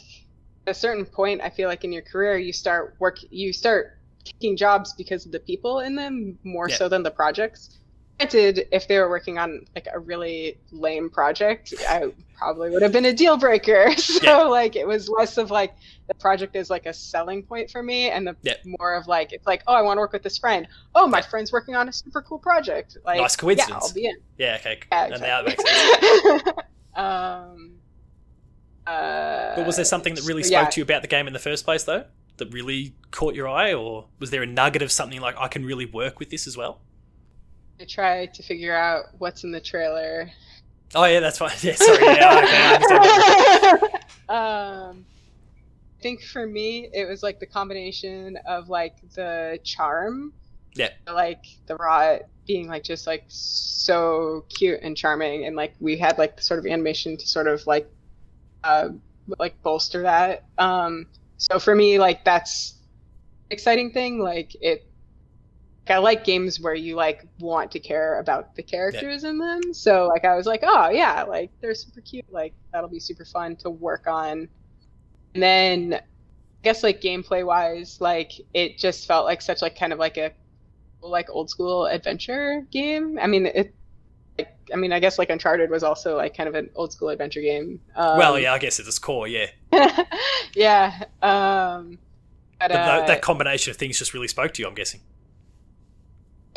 at 0.67 0.71
a 0.71 0.73
certain 0.73 1.05
point, 1.05 1.41
I 1.41 1.49
feel 1.49 1.69
like 1.69 1.85
in 1.85 1.93
your 1.93 2.01
career, 2.01 2.37
you 2.37 2.51
start 2.51 2.95
work, 2.99 3.19
you 3.29 3.53
start 3.53 3.97
taking 4.25 4.57
jobs 4.57 4.93
because 4.97 5.25
of 5.25 5.31
the 5.31 5.39
people 5.39 5.79
in 5.79 5.95
them 5.95 6.37
more 6.43 6.67
Yeah. 6.67 6.75
so 6.75 6.89
than 6.89 7.03
the 7.03 7.11
projects. 7.11 7.78
Granted, 8.19 8.67
if 8.73 8.85
they 8.89 8.99
were 8.99 9.09
working 9.09 9.37
on 9.37 9.65
like 9.75 9.87
a 9.93 9.97
really 9.97 10.57
lame 10.73 11.09
project, 11.09 11.73
I 11.87 12.11
probably 12.37 12.69
would 12.69 12.81
have 12.81 12.91
been 12.91 13.05
a 13.05 13.13
deal 13.13 13.37
breaker. 13.37 13.91
So, 13.97 14.19
Yeah. 14.21 14.37
like, 14.43 14.75
it 14.75 14.85
was 14.85 15.07
less 15.07 15.37
of 15.37 15.51
like 15.51 15.73
the 16.07 16.13
project 16.15 16.57
is 16.57 16.69
like 16.69 16.85
a 16.85 16.93
selling 16.93 17.43
point 17.43 17.71
for 17.71 17.81
me, 17.81 18.09
and 18.09 18.27
the 18.27 18.35
Yeah. 18.41 18.55
more 18.79 18.93
of 18.95 19.07
like 19.07 19.31
it's 19.31 19.47
like, 19.47 19.63
oh, 19.67 19.73
I 19.73 19.81
want 19.81 19.97
to 19.97 20.01
work 20.01 20.11
with 20.11 20.23
this 20.23 20.37
friend. 20.37 20.67
Oh, 20.95 21.07
my 21.07 21.21
friend's 21.21 21.53
working 21.53 21.75
on 21.75 21.87
a 21.87 21.93
super 21.93 22.21
cool 22.21 22.39
project. 22.39 22.97
Like, 23.05 23.21
Nice 23.21 23.37
coincidence. 23.37 23.69
Yeah, 23.69 23.87
I'll 23.87 23.93
be 23.93 24.05
in. 24.07 24.17
Yeah, 24.37 24.57
okay. 24.59 24.79
Yeah, 24.91 25.05
and 25.05 25.23
that 25.23 25.45
makes 25.45 25.63
sense. 25.63 26.43
um, 26.95 27.71
uh, 28.85 29.55
But 29.55 29.65
was 29.65 29.77
there 29.77 29.85
something 29.85 30.15
that 30.15 30.25
really 30.25 30.43
spoke 30.43 30.51
yeah. 30.63 30.69
to 30.69 30.79
you 30.81 30.83
about 30.83 31.03
the 31.03 31.07
game 31.07 31.25
in 31.27 31.31
the 31.33 31.39
first 31.39 31.63
place, 31.63 31.83
though? 31.85 32.03
That 32.37 32.51
really 32.53 32.95
caught 33.11 33.33
your 33.33 33.47
eye? 33.47 33.73
Or 33.73 34.07
was 34.19 34.29
there 34.31 34.43
a 34.43 34.45
nugget 34.45 34.81
of 34.81 34.91
something 34.91 35.21
like, 35.21 35.35
I 35.37 35.47
can 35.47 35.63
really 35.65 35.85
work 35.85 36.19
with 36.19 36.29
this 36.31 36.47
as 36.47 36.57
well? 36.57 36.81
I 37.79 37.85
try 37.85 38.25
to 38.25 38.43
figure 38.43 38.75
out 38.75 39.05
what's 39.19 39.43
in 39.43 39.51
the 39.51 39.61
trailer. 39.61 40.29
Oh, 40.95 41.05
yeah, 41.05 41.19
that's 41.19 41.37
fine. 41.37 41.51
Yeah, 41.61 41.75
sorry. 41.75 42.03
Yeah, 42.05 42.79
okay, 42.83 43.87
I 44.27 44.29
um, 44.89 45.05
I 45.97 46.01
think 46.01 46.21
for 46.21 46.45
me, 46.45 46.89
it 46.93 47.07
was 47.07 47.23
like 47.23 47.39
the 47.39 47.45
combination 47.45 48.37
of 48.45 48.69
like 48.69 48.95
the 49.15 49.59
charm, 49.63 50.33
Yeah. 50.75 50.89
like 51.07 51.43
the 51.67 51.75
rot 51.75 52.21
being 52.47 52.67
like 52.67 52.83
just 52.83 53.05
like 53.07 53.23
so 53.27 54.45
cute 54.49 54.79
and 54.81 54.97
charming, 54.97 55.45
and 55.45 55.55
like 55.55 55.73
we 55.79 55.97
had 55.97 56.17
like 56.17 56.35
the 56.35 56.41
sort 56.41 56.59
of 56.59 56.65
animation 56.65 57.15
to 57.17 57.27
sort 57.27 57.47
of 57.47 57.65
like, 57.67 57.89
uh, 58.63 58.89
like 59.37 59.61
bolster 59.61 60.01
that. 60.01 60.45
Um, 60.57 61.05
so 61.37 61.59
for 61.59 61.75
me, 61.75 61.99
like 61.99 62.25
that's 62.25 62.73
exciting 63.49 63.91
thing. 63.91 64.19
Like 64.19 64.55
it, 64.61 64.85
I 65.91 65.97
like 65.97 66.23
games 66.23 66.59
where 66.59 66.75
you 66.75 66.95
like 66.95 67.25
want 67.39 67.71
to 67.71 67.79
care 67.79 68.19
about 68.19 68.55
the 68.55 68.63
characters 68.63 69.23
in 69.23 69.37
them. 69.37 69.73
So 69.73 70.07
like 70.07 70.25
I 70.25 70.35
was 70.35 70.45
like, 70.45 70.61
oh 70.63 70.89
yeah, 70.89 71.23
like 71.23 71.51
they're 71.61 71.75
super 71.75 72.01
cute. 72.01 72.25
Like 72.31 72.53
that'll 72.71 72.89
be 72.89 72.99
super 72.99 73.25
fun 73.25 73.55
to 73.57 73.69
work 73.69 74.07
on. 74.07 74.47
And 75.33 75.43
then 75.43 75.93
I 75.95 76.01
guess 76.63 76.83
like 76.83 77.01
gameplay 77.01 77.45
wise, 77.45 77.99
like 78.01 78.33
it 78.53 78.77
just 78.77 79.07
felt 79.07 79.25
like 79.25 79.41
such 79.41 79.61
like 79.61 79.77
kind 79.77 79.93
of 79.93 79.99
like 79.99 80.17
a 80.17 80.31
like 81.01 81.29
old 81.29 81.49
school 81.49 81.85
adventure 81.85 82.65
game. 82.71 83.17
I 83.21 83.27
mean 83.27 83.45
it. 83.45 83.73
Like, 84.37 84.55
I 84.73 84.77
mean, 84.77 84.93
I 84.93 85.01
guess 85.01 85.19
like 85.19 85.29
Uncharted 85.29 85.69
was 85.69 85.83
also 85.83 86.15
like 86.15 86.37
kind 86.37 86.47
of 86.47 86.55
an 86.55 86.69
old 86.75 86.93
school 86.93 87.09
adventure 87.09 87.41
game. 87.41 87.81
Um, 87.97 88.17
well, 88.17 88.39
yeah, 88.39 88.53
I 88.53 88.57
guess 88.57 88.79
at 88.79 88.87
its 88.87 88.97
core, 88.97 89.27
yeah. 89.27 89.47
yeah. 90.55 91.03
Um, 91.21 91.99
but, 92.57 92.71
uh, 92.71 93.05
that 93.05 93.21
combination 93.21 93.71
of 93.71 93.75
things 93.75 93.99
just 93.99 94.13
really 94.13 94.29
spoke 94.29 94.53
to 94.53 94.61
you, 94.61 94.67
I'm 94.69 94.75
guessing. 94.75 95.01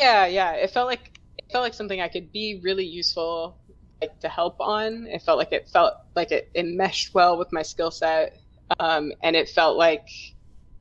Yeah, 0.03 0.25
yeah. 0.27 0.51
It 0.53 0.69
felt 0.71 0.87
like 0.87 1.19
it 1.37 1.45
felt 1.51 1.63
like 1.63 1.73
something 1.73 2.01
I 2.01 2.07
could 2.07 2.31
be 2.31 2.59
really 2.63 2.85
useful, 2.85 3.57
like 4.01 4.19
to 4.19 4.29
help 4.29 4.57
on. 4.59 5.07
It 5.07 5.21
felt 5.21 5.37
like 5.37 5.51
it 5.51 5.67
felt 5.69 5.93
like 6.15 6.31
it, 6.31 6.49
it 6.53 6.65
meshed 6.65 7.13
well 7.13 7.37
with 7.37 7.51
my 7.53 7.61
skill 7.61 7.91
set, 7.91 8.37
um, 8.79 9.11
and 9.21 9.35
it 9.35 9.49
felt 9.49 9.77
like 9.77 10.07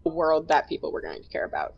a 0.04 0.08
world 0.08 0.48
that 0.48 0.68
people 0.68 0.90
were 0.92 1.00
going 1.00 1.22
to 1.22 1.28
care 1.28 1.44
about. 1.44 1.74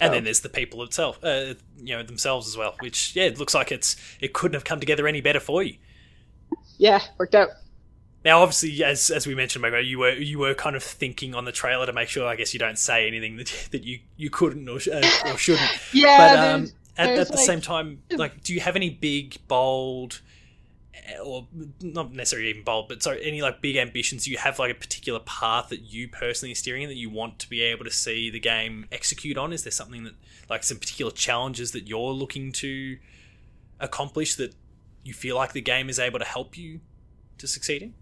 And 0.00 0.08
So- 0.10 0.14
then 0.14 0.24
there's 0.24 0.40
the 0.40 0.48
people 0.48 0.82
itself, 0.82 1.18
uh, 1.22 1.54
you 1.76 1.94
know, 1.96 2.02
themselves 2.02 2.48
as 2.48 2.56
well. 2.56 2.74
Which, 2.80 3.14
yeah, 3.14 3.24
it 3.24 3.38
looks 3.38 3.54
like 3.54 3.70
it's 3.70 3.96
it 4.20 4.32
couldn't 4.32 4.54
have 4.54 4.64
come 4.64 4.80
together 4.80 5.06
any 5.06 5.20
better 5.20 5.40
for 5.40 5.62
you. 5.62 5.76
Yeah, 6.78 7.00
worked 7.18 7.34
out. 7.34 7.50
Now, 8.24 8.42
obviously, 8.42 8.82
as 8.84 9.10
as 9.10 9.26
we 9.26 9.34
mentioned, 9.34 9.64
Mogo, 9.64 9.82
you 9.84 9.98
were 9.98 10.12
you 10.12 10.38
were 10.38 10.54
kind 10.54 10.76
of 10.76 10.82
thinking 10.82 11.34
on 11.34 11.44
the 11.44 11.52
trailer 11.52 11.86
to 11.86 11.92
make 11.92 12.08
sure, 12.08 12.26
I 12.26 12.36
guess, 12.36 12.52
you 12.52 12.58
don't 12.60 12.78
say 12.78 13.06
anything 13.06 13.36
that 13.36 13.52
that 13.72 13.84
you 13.84 14.00
you 14.16 14.28
couldn't 14.30 14.68
or, 14.68 14.78
sh- 14.80 14.88
uh, 14.88 15.02
or 15.26 15.36
shouldn't. 15.36 15.70
Yeah, 15.92 16.18
But 16.18 16.36
there's- 16.42 16.70
um, 16.70 16.76
at, 17.00 17.18
at 17.18 17.28
the 17.28 17.36
like, 17.36 17.46
same 17.46 17.60
time, 17.60 18.02
like, 18.10 18.42
do 18.42 18.54
you 18.54 18.60
have 18.60 18.76
any 18.76 18.90
big, 18.90 19.36
bold, 19.48 20.20
eh, 20.94 21.18
or 21.18 21.46
not 21.80 22.12
necessarily 22.12 22.50
even 22.50 22.64
bold, 22.64 22.88
but 22.88 23.02
sorry, 23.02 23.24
any 23.24 23.42
like 23.42 23.60
big 23.60 23.76
ambitions? 23.76 24.24
Do 24.24 24.30
you 24.30 24.38
have 24.38 24.58
like 24.58 24.70
a 24.70 24.78
particular 24.78 25.20
path 25.20 25.68
that 25.70 25.80
you 25.80 26.08
personally 26.08 26.52
are 26.52 26.56
steering 26.56 26.88
that 26.88 26.96
you 26.96 27.10
want 27.10 27.38
to 27.40 27.48
be 27.48 27.62
able 27.62 27.84
to 27.84 27.90
see 27.90 28.30
the 28.30 28.40
game 28.40 28.86
execute 28.92 29.36
on? 29.36 29.52
Is 29.52 29.64
there 29.64 29.72
something 29.72 30.04
that, 30.04 30.14
like, 30.48 30.64
some 30.64 30.78
particular 30.78 31.12
challenges 31.12 31.72
that 31.72 31.88
you're 31.88 32.12
looking 32.12 32.52
to 32.52 32.98
accomplish 33.78 34.34
that 34.36 34.54
you 35.02 35.14
feel 35.14 35.36
like 35.36 35.52
the 35.52 35.62
game 35.62 35.88
is 35.88 35.98
able 35.98 36.18
to 36.18 36.24
help 36.24 36.56
you 36.56 36.80
to 37.38 37.46
succeeding? 37.46 37.94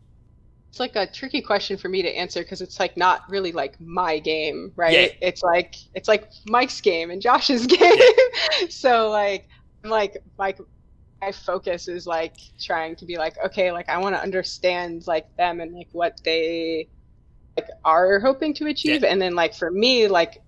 It's 0.69 0.81
like 0.81 0.97
a 0.97 1.07
tricky 1.07 1.41
question 1.41 1.79
for 1.79 1.89
me 1.89 2.03
to 2.03 2.09
answer 2.09 2.43
because 2.43 2.61
it's 2.61 2.79
like 2.79 2.97
not 2.97 3.23
really 3.29 3.53
like 3.53 3.81
my 3.81 4.19
game, 4.19 4.73
right? 4.77 4.93
Yeah. 4.93 5.29
It's 5.29 5.43
like 5.43 5.77
it's 5.95 6.09
like 6.09 6.31
Mike's 6.47 6.81
game 6.81 7.11
and 7.11 7.23
Josh's 7.23 7.67
game. 7.79 7.81
Yeah. 7.81 8.67
so 8.69 9.11
like 9.11 9.49
like 9.83 10.19
like 10.39 10.59
my 11.21 11.33
focus 11.33 11.89
is 11.89 12.07
like 12.07 12.37
trying 12.61 12.97
to 12.97 13.07
be 13.07 13.17
like 13.17 13.35
okay, 13.47 13.73
like 13.73 13.89
I 13.89 13.99
want 13.99 14.15
to 14.15 14.21
understand 14.21 15.07
like 15.07 15.35
them 15.37 15.61
and 15.61 15.75
like 15.75 15.89
what 15.93 16.21
they 16.23 16.89
like 17.57 17.69
are 17.85 18.21
hoping 18.21 18.55
to 18.55 18.67
achieve 18.67 19.03
yeah. 19.03 19.09
and 19.09 19.21
then 19.21 19.35
like 19.35 19.55
for 19.55 19.71
me 19.71 20.07
like 20.07 20.43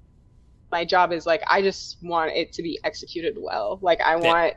my 0.70 0.84
job 0.84 1.12
is 1.12 1.26
like 1.26 1.42
I 1.46 1.62
just 1.62 1.96
want 2.02 2.32
it 2.32 2.52
to 2.54 2.62
be 2.62 2.78
executed 2.84 3.36
well. 3.38 3.78
Like 3.82 4.00
I 4.00 4.16
want 4.16 4.54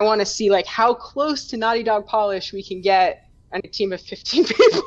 I 0.00 0.04
want 0.04 0.20
to 0.20 0.26
see 0.26 0.50
like 0.50 0.66
how 0.66 0.94
close 0.94 1.46
to 1.48 1.56
Naughty 1.56 1.82
Dog 1.82 2.06
polish 2.06 2.52
we 2.52 2.62
can 2.62 2.80
get 2.80 3.27
and 3.52 3.64
a 3.64 3.68
team 3.68 3.92
of 3.92 4.00
15 4.00 4.44
people. 4.44 4.82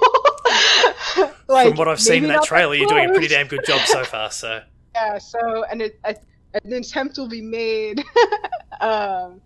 like, 1.47 1.70
From 1.70 1.78
what 1.78 1.88
I've 1.88 2.01
seen 2.01 2.24
in 2.24 2.30
that 2.30 2.43
trailer, 2.43 2.76
you're 2.76 2.88
doing 2.88 3.09
a 3.09 3.14
pretty 3.14 3.28
damn 3.28 3.47
good 3.47 3.66
job 3.66 3.82
so 3.82 4.03
far. 4.05 4.32
So 4.32 4.62
yeah, 4.95 5.18
so 5.18 5.64
and 5.70 5.82
it, 5.82 5.99
a, 6.03 6.16
an 6.64 6.74
attempt 6.74 7.18
will 7.18 7.30
be 7.30 7.41
made. 7.41 8.03
um, 8.82 9.41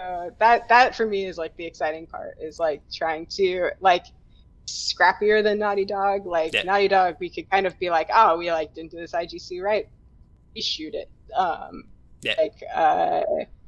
uh, 0.00 0.30
that 0.38 0.68
that 0.68 0.96
for 0.96 1.06
me 1.06 1.26
is 1.26 1.38
like 1.38 1.56
the 1.56 1.64
exciting 1.64 2.06
part 2.06 2.36
is 2.40 2.58
like 2.58 2.82
trying 2.92 3.26
to 3.26 3.70
like 3.80 4.06
scrappier 4.66 5.42
than 5.42 5.58
Naughty 5.58 5.84
Dog. 5.84 6.26
Like 6.26 6.52
yeah. 6.52 6.62
Naughty 6.62 6.88
Dog, 6.88 7.16
we 7.20 7.30
could 7.30 7.48
kind 7.50 7.66
of 7.66 7.78
be 7.78 7.90
like, 7.90 8.08
oh, 8.12 8.38
we 8.38 8.50
like 8.50 8.74
didn't 8.74 8.90
do 8.90 8.98
this 8.98 9.12
IGC 9.12 9.62
right, 9.62 9.88
we 10.54 10.62
shoot 10.62 10.94
it. 10.94 11.10
Um, 11.36 11.84
yeah. 12.22 12.34
Like 12.38 12.62
uh, 12.74 13.22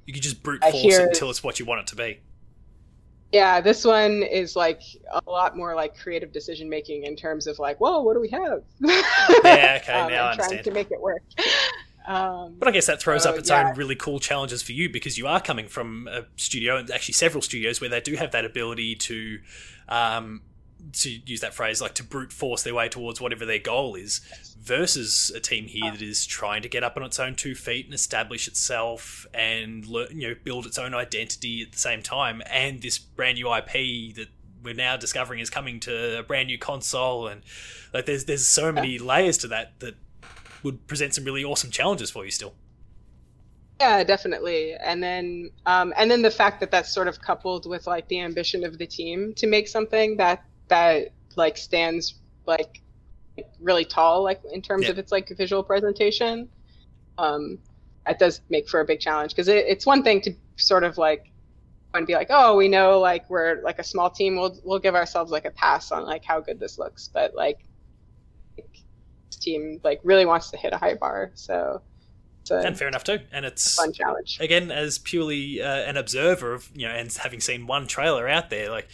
you 0.06 0.12
could 0.12 0.22
just 0.22 0.42
brute 0.42 0.60
force 0.60 0.74
hear, 0.74 1.00
it 1.00 1.08
until 1.08 1.30
it's 1.30 1.42
what 1.42 1.58
you 1.58 1.66
want 1.66 1.82
it 1.82 1.86
to 1.88 1.96
be. 1.96 2.20
Yeah, 3.32 3.60
this 3.60 3.84
one 3.84 4.22
is 4.22 4.54
like 4.54 4.82
a 5.10 5.30
lot 5.30 5.56
more 5.56 5.74
like 5.74 5.98
creative 5.98 6.32
decision 6.32 6.68
making 6.68 7.04
in 7.04 7.16
terms 7.16 7.46
of 7.46 7.58
like, 7.58 7.80
whoa, 7.80 8.00
what 8.00 8.14
do 8.14 8.20
we 8.20 8.28
have? 8.28 8.62
yeah, 8.80 9.78
okay, 9.82 9.92
um, 9.92 10.10
now 10.10 10.26
I 10.26 10.30
understand. 10.32 10.62
Trying 10.62 10.64
to 10.64 10.70
make 10.70 10.90
it 10.90 11.00
work. 11.00 11.22
Um, 12.06 12.56
but 12.58 12.68
I 12.68 12.70
guess 12.70 12.86
that 12.86 13.00
throws 13.00 13.24
up 13.24 13.36
its 13.36 13.48
yeah. 13.48 13.68
own 13.68 13.76
really 13.76 13.96
cool 13.96 14.20
challenges 14.20 14.62
for 14.62 14.72
you 14.72 14.90
because 14.90 15.16
you 15.16 15.26
are 15.26 15.40
coming 15.40 15.68
from 15.68 16.06
a 16.08 16.26
studio 16.36 16.76
and 16.76 16.90
actually 16.90 17.14
several 17.14 17.40
studios 17.40 17.80
where 17.80 17.88
they 17.88 18.00
do 18.00 18.14
have 18.14 18.32
that 18.32 18.44
ability 18.44 18.94
to 18.96 19.38
um, 19.88 20.42
to 20.92 21.10
use 21.10 21.40
that 21.40 21.54
phrase, 21.54 21.80
like 21.80 21.94
to 21.94 22.04
brute 22.04 22.32
force 22.32 22.62
their 22.62 22.74
way 22.74 22.88
towards 22.88 23.20
whatever 23.20 23.44
their 23.44 23.58
goal 23.58 23.94
is, 23.94 24.20
versus 24.60 25.30
a 25.34 25.40
team 25.40 25.66
here 25.66 25.90
that 25.90 26.02
is 26.02 26.24
trying 26.24 26.62
to 26.62 26.68
get 26.68 26.82
up 26.82 26.96
on 26.96 27.02
its 27.02 27.18
own 27.18 27.34
two 27.34 27.54
feet 27.54 27.84
and 27.84 27.94
establish 27.94 28.48
itself 28.48 29.26
and 29.34 29.86
learn, 29.86 30.08
you 30.10 30.28
know 30.28 30.34
build 30.42 30.66
its 30.66 30.78
own 30.78 30.94
identity 30.94 31.62
at 31.62 31.72
the 31.72 31.78
same 31.78 32.02
time, 32.02 32.42
and 32.50 32.82
this 32.82 32.98
brand 32.98 33.36
new 33.36 33.52
IP 33.54 34.14
that 34.14 34.28
we're 34.62 34.74
now 34.74 34.96
discovering 34.96 35.40
is 35.40 35.50
coming 35.50 35.78
to 35.80 36.18
a 36.18 36.22
brand 36.22 36.48
new 36.48 36.58
console, 36.58 37.28
and 37.28 37.42
like 37.92 38.06
there's 38.06 38.24
there's 38.24 38.46
so 38.46 38.72
many 38.72 38.98
layers 38.98 39.38
to 39.38 39.48
that 39.48 39.78
that 39.80 39.94
would 40.62 40.86
present 40.86 41.14
some 41.14 41.24
really 41.24 41.44
awesome 41.44 41.70
challenges 41.70 42.10
for 42.10 42.24
you 42.24 42.30
still. 42.30 42.54
Yeah, 43.80 44.04
definitely. 44.04 44.74
And 44.74 45.02
then 45.02 45.50
um, 45.66 45.92
and 45.96 46.10
then 46.10 46.22
the 46.22 46.30
fact 46.30 46.60
that 46.60 46.70
that's 46.70 46.92
sort 46.92 47.08
of 47.08 47.20
coupled 47.20 47.68
with 47.68 47.86
like 47.86 48.08
the 48.08 48.20
ambition 48.20 48.64
of 48.64 48.78
the 48.78 48.86
team 48.86 49.34
to 49.34 49.46
make 49.46 49.68
something 49.68 50.16
that 50.16 50.44
that 50.68 51.08
like 51.36 51.56
stands 51.56 52.14
like 52.46 52.80
really 53.60 53.84
tall 53.84 54.22
like 54.22 54.40
in 54.52 54.62
terms 54.62 54.84
yeah. 54.84 54.90
of 54.90 54.98
its 54.98 55.10
like 55.10 55.28
visual 55.36 55.62
presentation 55.62 56.48
um 57.18 57.58
that 58.06 58.18
does 58.18 58.40
make 58.48 58.68
for 58.68 58.80
a 58.80 58.84
big 58.84 59.00
challenge 59.00 59.32
because 59.32 59.48
it, 59.48 59.64
it's 59.66 59.86
one 59.86 60.02
thing 60.02 60.20
to 60.20 60.32
sort 60.56 60.84
of 60.84 60.98
like 60.98 61.30
and 61.94 62.06
be 62.06 62.14
like 62.14 62.28
oh 62.30 62.56
we 62.56 62.68
know 62.68 62.98
like 62.98 63.28
we're 63.30 63.60
like 63.62 63.78
a 63.78 63.84
small 63.84 64.10
team 64.10 64.36
we'll 64.36 64.56
we'll 64.64 64.78
give 64.78 64.94
ourselves 64.94 65.30
like 65.30 65.44
a 65.44 65.50
pass 65.50 65.90
on 65.90 66.04
like 66.04 66.24
how 66.24 66.40
good 66.40 66.60
this 66.60 66.78
looks 66.78 67.08
but 67.12 67.34
like, 67.34 67.64
like 68.56 68.78
this 69.26 69.36
team 69.36 69.80
like 69.84 70.00
really 70.04 70.26
wants 70.26 70.50
to 70.50 70.56
hit 70.56 70.72
a 70.72 70.76
high 70.76 70.94
bar 70.94 71.30
so 71.34 71.80
and 72.50 72.78
fair 72.78 72.88
enough 72.88 73.04
too. 73.04 73.20
And 73.32 73.44
it's 73.44 73.78
a 73.78 73.82
fun 73.82 73.92
challenge. 73.92 74.38
Again, 74.40 74.70
as 74.70 74.98
purely 74.98 75.62
uh, 75.62 75.66
an 75.66 75.96
observer 75.96 76.54
of 76.54 76.70
you 76.74 76.86
know, 76.86 76.94
and 76.94 77.12
having 77.12 77.40
seen 77.40 77.66
one 77.66 77.86
trailer 77.86 78.28
out 78.28 78.50
there, 78.50 78.70
like 78.70 78.88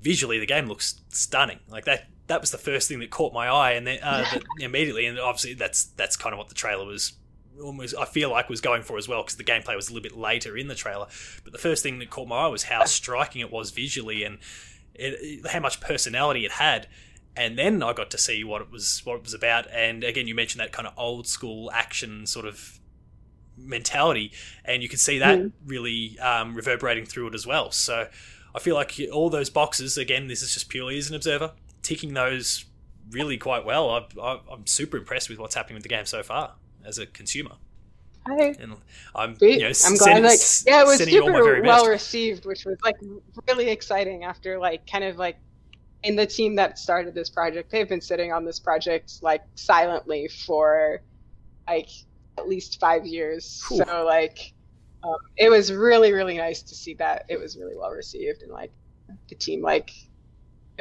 visually 0.00 0.38
the 0.38 0.46
game 0.46 0.66
looks 0.66 1.00
stunning. 1.08 1.60
Like 1.68 1.84
that 1.84 2.06
that 2.26 2.40
was 2.40 2.50
the 2.50 2.58
first 2.58 2.88
thing 2.88 3.00
that 3.00 3.10
caught 3.10 3.32
my 3.32 3.48
eye, 3.48 3.72
and 3.72 3.86
then 3.86 3.98
uh, 4.02 4.24
immediately, 4.60 5.06
and 5.06 5.18
obviously 5.18 5.54
that's 5.54 5.84
that's 5.84 6.16
kind 6.16 6.32
of 6.32 6.38
what 6.38 6.48
the 6.48 6.54
trailer 6.54 6.84
was 6.84 7.14
almost 7.60 7.94
I 7.98 8.04
feel 8.04 8.30
like 8.30 8.48
was 8.48 8.60
going 8.60 8.82
for 8.82 8.96
as 8.96 9.08
well 9.08 9.22
because 9.22 9.36
the 9.36 9.44
gameplay 9.44 9.76
was 9.76 9.88
a 9.88 9.92
little 9.92 10.08
bit 10.08 10.16
later 10.16 10.56
in 10.56 10.68
the 10.68 10.74
trailer. 10.74 11.06
But 11.44 11.52
the 11.52 11.58
first 11.58 11.82
thing 11.82 11.98
that 11.98 12.10
caught 12.10 12.28
my 12.28 12.44
eye 12.44 12.48
was 12.48 12.64
how 12.64 12.84
striking 12.84 13.40
it 13.40 13.50
was 13.50 13.70
visually 13.70 14.24
and 14.24 14.38
it, 14.94 15.46
how 15.46 15.60
much 15.60 15.80
personality 15.80 16.44
it 16.44 16.52
had. 16.52 16.86
And 17.36 17.56
then 17.56 17.82
I 17.82 17.92
got 17.92 18.10
to 18.10 18.18
see 18.18 18.44
what 18.44 18.60
it 18.60 18.70
was 18.70 19.02
what 19.04 19.16
it 19.16 19.22
was 19.22 19.34
about. 19.34 19.70
And 19.70 20.02
again, 20.04 20.26
you 20.26 20.34
mentioned 20.34 20.60
that 20.60 20.72
kind 20.72 20.86
of 20.88 20.94
old 20.96 21.26
school 21.26 21.70
action 21.72 22.26
sort 22.26 22.46
of 22.46 22.80
mentality, 23.56 24.32
and 24.64 24.82
you 24.82 24.88
could 24.88 25.00
see 25.00 25.18
that 25.18 25.38
mm. 25.38 25.52
really 25.64 26.18
um, 26.18 26.54
reverberating 26.54 27.06
through 27.06 27.28
it 27.28 27.34
as 27.34 27.46
well. 27.46 27.70
So 27.70 28.08
I 28.54 28.58
feel 28.58 28.74
like 28.74 28.98
all 29.12 29.30
those 29.30 29.50
boxes, 29.50 29.96
again, 29.96 30.28
this 30.28 30.42
is 30.42 30.54
just 30.54 30.68
purely 30.68 30.98
as 30.98 31.08
an 31.08 31.16
observer, 31.16 31.52
ticking 31.82 32.14
those 32.14 32.64
really 33.10 33.38
quite 33.38 33.64
well. 33.64 34.08
I, 34.20 34.40
am 34.52 34.66
super 34.66 34.96
impressed 34.96 35.28
with 35.28 35.38
what's 35.38 35.54
happening 35.54 35.74
with 35.74 35.82
the 35.82 35.88
game 35.88 36.06
so 36.06 36.22
far 36.22 36.54
as 36.84 36.98
a 36.98 37.06
consumer. 37.06 37.52
Hi. 38.26 38.54
And 38.60 38.76
I'm, 39.14 39.36
you 39.40 39.60
know, 39.60 39.68
I'm 39.68 39.74
send, 39.74 39.98
glad. 39.98 40.22
Like, 40.22 40.38
yeah, 40.66 40.82
it 40.82 40.86
was 40.86 41.02
super 41.02 41.62
well 41.62 41.86
received, 41.86 42.44
which 42.44 42.64
was 42.64 42.76
like 42.84 42.96
really 43.48 43.70
exciting. 43.70 44.24
After 44.24 44.58
like 44.58 44.86
kind 44.86 45.04
of 45.04 45.16
like 45.16 45.36
in 46.02 46.16
the 46.16 46.26
team 46.26 46.54
that 46.56 46.78
started 46.78 47.14
this 47.14 47.30
project, 47.30 47.70
they've 47.70 47.88
been 47.88 48.00
sitting 48.00 48.32
on 48.32 48.44
this 48.44 48.58
project 48.58 49.22
like 49.22 49.42
silently 49.54 50.28
for 50.28 51.00
like 51.66 51.88
at 52.38 52.46
least 52.46 52.78
five 52.78 53.06
years. 53.06 53.64
Whew. 53.68 53.82
So 53.86 54.04
like 54.04 54.52
um, 55.02 55.16
it 55.36 55.50
was 55.50 55.72
really 55.72 56.12
really 56.12 56.36
nice 56.36 56.62
to 56.62 56.74
see 56.74 56.94
that 56.94 57.24
it 57.28 57.38
was 57.38 57.56
really 57.56 57.76
well 57.76 57.90
received 57.90 58.42
and 58.42 58.52
like 58.52 58.72
the 59.28 59.34
team 59.34 59.62
like 59.62 59.90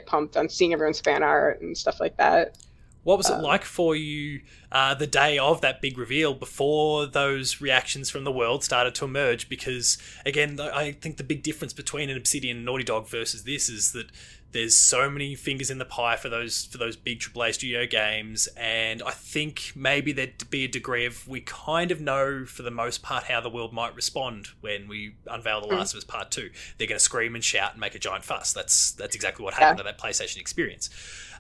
pumped 0.05 0.37
on 0.37 0.49
seeing 0.49 0.73
everyone's 0.73 1.01
fan 1.01 1.23
art 1.23 1.61
and 1.61 1.77
stuff 1.77 1.99
like 1.99 2.15
that. 2.17 2.57
What 3.03 3.17
was 3.17 3.29
it 3.29 3.35
um, 3.35 3.41
like 3.41 3.63
for 3.63 3.95
you 3.95 4.41
uh, 4.71 4.93
the 4.93 5.07
day 5.07 5.37
of 5.37 5.61
that 5.61 5.81
big 5.81 5.97
reveal 5.97 6.33
before 6.33 7.05
those 7.05 7.61
reactions 7.61 8.09
from 8.09 8.23
the 8.23 8.31
world 8.31 8.63
started 8.63 8.93
to 8.95 9.05
emerge? 9.05 9.47
Because, 9.47 9.97
again, 10.25 10.59
I 10.59 10.91
think 10.91 11.17
the 11.17 11.23
big 11.23 11.41
difference 11.41 11.73
between 11.73 12.09
an 12.09 12.17
Obsidian 12.17 12.57
and 12.57 12.65
Naughty 12.65 12.83
Dog 12.83 13.07
versus 13.07 13.45
this 13.45 13.69
is 13.69 13.93
that 13.93 14.11
there's 14.51 14.75
so 14.75 15.09
many 15.09 15.35
fingers 15.35 15.69
in 15.69 15.77
the 15.77 15.85
pie 15.85 16.15
for 16.15 16.27
those 16.27 16.65
for 16.65 16.79
those 16.79 16.95
big 16.95 17.19
AAA 17.19 17.53
studio 17.53 17.85
games, 17.85 18.47
and 18.57 19.03
I 19.03 19.11
think 19.11 19.73
maybe 19.75 20.11
there'd 20.11 20.49
be 20.49 20.65
a 20.65 20.67
degree 20.67 21.05
of 21.05 21.27
we 21.27 21.41
kind 21.41 21.91
of 21.91 22.01
know 22.01 22.45
for 22.45 22.63
the 22.63 22.71
most 22.71 23.03
part 23.03 23.25
how 23.25 23.41
the 23.41 23.49
world 23.49 23.73
might 23.73 23.95
respond 23.95 24.47
when 24.61 24.87
we 24.87 25.15
unveil 25.27 25.61
The 25.61 25.67
hmm. 25.67 25.75
Last 25.75 25.91
mm. 25.91 25.95
of 25.95 25.97
Us 25.99 26.03
Part 26.03 26.31
Two. 26.31 26.49
They're 26.77 26.87
going 26.87 26.97
to 26.97 27.03
scream 27.03 27.35
and 27.35 27.43
shout 27.43 27.73
and 27.73 27.81
make 27.81 27.93
a 27.93 27.99
giant 27.99 28.25
fuss. 28.25 28.51
That's 28.53 28.91
that's 28.91 29.15
exactly 29.15 29.43
what 29.45 29.53
happened 29.53 29.81
yeah. 29.83 29.89
at 29.89 29.97
that 29.97 30.03
PlayStation 30.03 30.37
experience. 30.37 30.89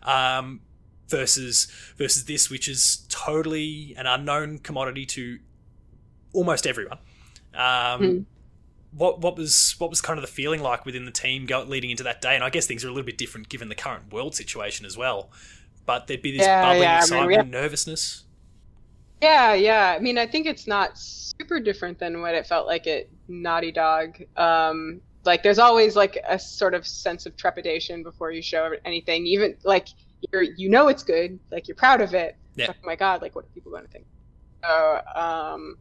Um, 0.03 0.61
versus 1.09 1.67
versus 1.97 2.25
this, 2.25 2.49
which 2.49 2.67
is 2.67 3.05
totally 3.09 3.95
an 3.97 4.05
unknown 4.05 4.59
commodity 4.59 5.05
to 5.07 5.39
almost 6.33 6.65
everyone. 6.65 6.99
Um, 7.53 8.01
mm 8.01 8.25
what 8.91 9.21
what 9.21 9.37
was 9.37 9.75
what 9.77 9.89
was 9.89 10.01
kind 10.01 10.17
of 10.17 10.21
the 10.21 10.31
feeling 10.31 10.61
like 10.61 10.85
within 10.85 11.05
the 11.05 11.11
team 11.11 11.45
go, 11.45 11.61
leading 11.63 11.89
into 11.89 12.03
that 12.03 12.21
day? 12.21 12.35
And 12.35 12.43
I 12.43 12.49
guess 12.49 12.65
things 12.65 12.83
are 12.83 12.87
a 12.87 12.91
little 12.91 13.05
bit 13.05 13.17
different 13.17 13.49
given 13.49 13.69
the 13.69 13.75
current 13.75 14.11
world 14.11 14.35
situation 14.35 14.85
as 14.85 14.97
well. 14.97 15.29
But 15.85 16.07
there'd 16.07 16.21
be 16.21 16.31
this 16.31 16.45
yeah, 16.45 16.61
bubbling 16.61 16.83
yeah. 16.83 16.97
excitement, 16.97 17.25
I 17.25 17.27
mean, 17.27 17.37
have... 17.37 17.47
nervousness. 17.47 18.23
Yeah, 19.21 19.53
yeah. 19.53 19.95
I 19.97 19.99
mean, 19.99 20.17
I 20.17 20.27
think 20.27 20.45
it's 20.45 20.67
not 20.67 20.97
super 20.97 21.59
different 21.59 21.99
than 21.99 22.21
what 22.21 22.35
it 22.35 22.47
felt 22.47 22.67
like 22.67 22.87
at 22.87 23.07
Naughty 23.27 23.71
Dog. 23.71 24.21
Um, 24.37 25.01
like, 25.25 25.43
there's 25.43 25.59
always 25.59 25.95
like 25.95 26.17
a 26.27 26.39
sort 26.39 26.73
of 26.73 26.87
sense 26.87 27.25
of 27.25 27.35
trepidation 27.35 28.03
before 28.03 28.31
you 28.31 28.41
show 28.41 28.71
anything. 28.85 29.25
Even 29.25 29.55
like 29.63 29.89
you're, 30.31 30.43
you 30.43 30.69
know, 30.69 30.87
it's 30.87 31.03
good. 31.03 31.39
Like 31.51 31.67
you're 31.67 31.75
proud 31.75 32.01
of 32.01 32.13
it. 32.13 32.35
Yeah. 32.55 32.67
oh 32.69 32.73
my 32.83 32.95
god, 32.95 33.21
like 33.21 33.35
what 33.35 33.45
are 33.45 33.49
people 33.49 33.71
going 33.71 33.85
to 33.85 33.89
think? 33.89 34.05
So, 34.63 35.01
um, 35.15 35.77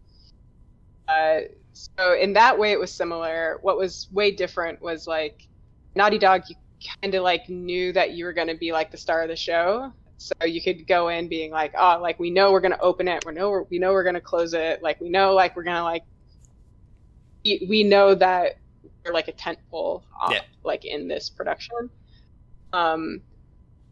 uh, 1.09 1.41
so 1.73 2.15
in 2.15 2.33
that 2.35 2.59
way, 2.59 2.73
it 2.73 2.79
was 2.79 2.93
similar. 2.93 3.59
What 3.63 3.77
was 3.77 4.09
way 4.13 4.31
different 4.31 4.81
was 4.81 5.07
like 5.07 5.47
Naughty 5.95 6.19
Dog. 6.19 6.43
You 6.49 6.57
kind 7.03 7.15
of 7.15 7.23
like 7.23 7.49
knew 7.49 7.93
that 7.93 8.13
you 8.13 8.25
were 8.25 8.33
going 8.33 8.49
to 8.49 8.57
be 8.57 8.73
like 8.73 8.91
the 8.91 8.97
star 8.97 9.23
of 9.23 9.29
the 9.29 9.37
show, 9.37 9.93
so 10.19 10.35
you 10.45 10.61
could 10.63 10.87
go 10.87 11.09
in 11.09 11.29
being 11.29 11.51
like, 11.51 11.73
oh, 11.79 11.99
like 12.01 12.19
we 12.19 12.31
know 12.31 12.53
we're 12.53 12.61
going 12.61 12.73
to 12.73 12.81
open 12.81 13.09
it. 13.09 13.25
We 13.25 13.33
know 13.33 13.51
we're, 13.51 13.63
we 13.65 13.79
know 13.79 13.93
we're 13.93 14.03
going 14.03 14.15
to 14.15 14.21
close 14.21 14.53
it. 14.55 14.83
Like 14.83 15.01
we 15.01 15.09
know 15.09 15.33
like 15.35 15.57
we're 15.57 15.65
going 15.65 15.77
to 15.77 15.83
like 15.85 16.03
we, 17.45 17.85
know 17.85 18.15
that 18.15 18.59
we're 19.05 19.13
like 19.13 19.29
a 19.29 19.33
tent 19.33 19.59
pole 19.71 20.05
uh, 20.21 20.31
Yeah. 20.33 20.41
like 20.65 20.85
in 20.85 21.09
this 21.09 21.31
production. 21.31 21.89
Um, 22.73 23.21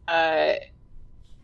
uh, 0.07 0.53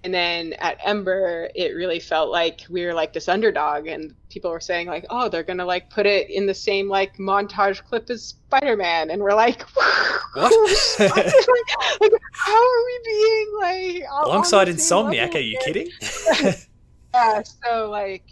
and 0.06 0.14
then 0.14 0.54
at 0.60 0.78
Ember, 0.84 1.50
it 1.56 1.76
really 1.76 2.00
felt 2.00 2.30
like 2.30 2.62
we 2.70 2.86
were 2.86 2.94
like 2.94 3.14
this 3.14 3.30
underdog, 3.30 3.88
and 3.88 4.14
people 4.30 4.52
were 4.52 4.60
saying 4.60 4.88
like, 4.88 5.06
"Oh, 5.10 5.30
they're 5.30 5.44
gonna 5.44 5.66
like 5.66 5.90
put 5.90 6.06
it 6.06 6.30
in 6.30 6.46
the 6.46 6.54
same 6.54 6.90
like 6.90 7.18
montage 7.18 7.84
clip 7.84 8.10
as 8.10 8.24
Spider-Man," 8.24 9.12
and 9.12 9.22
we're 9.22 9.34
like, 9.34 9.62
What? 10.34 10.52
Like, 11.00 12.12
how 12.32 12.56
are 12.56 12.86
we 12.86 13.00
being 13.06 13.54
like 13.60 14.12
on- 14.12 14.24
on 14.24 14.26
Alongside 14.26 14.68
Insomniac, 14.68 15.36
are 15.36 15.40
you 15.40 15.58
kidding? 15.64 15.90
yeah 17.14 17.44
so 17.44 17.90
like 17.90 18.24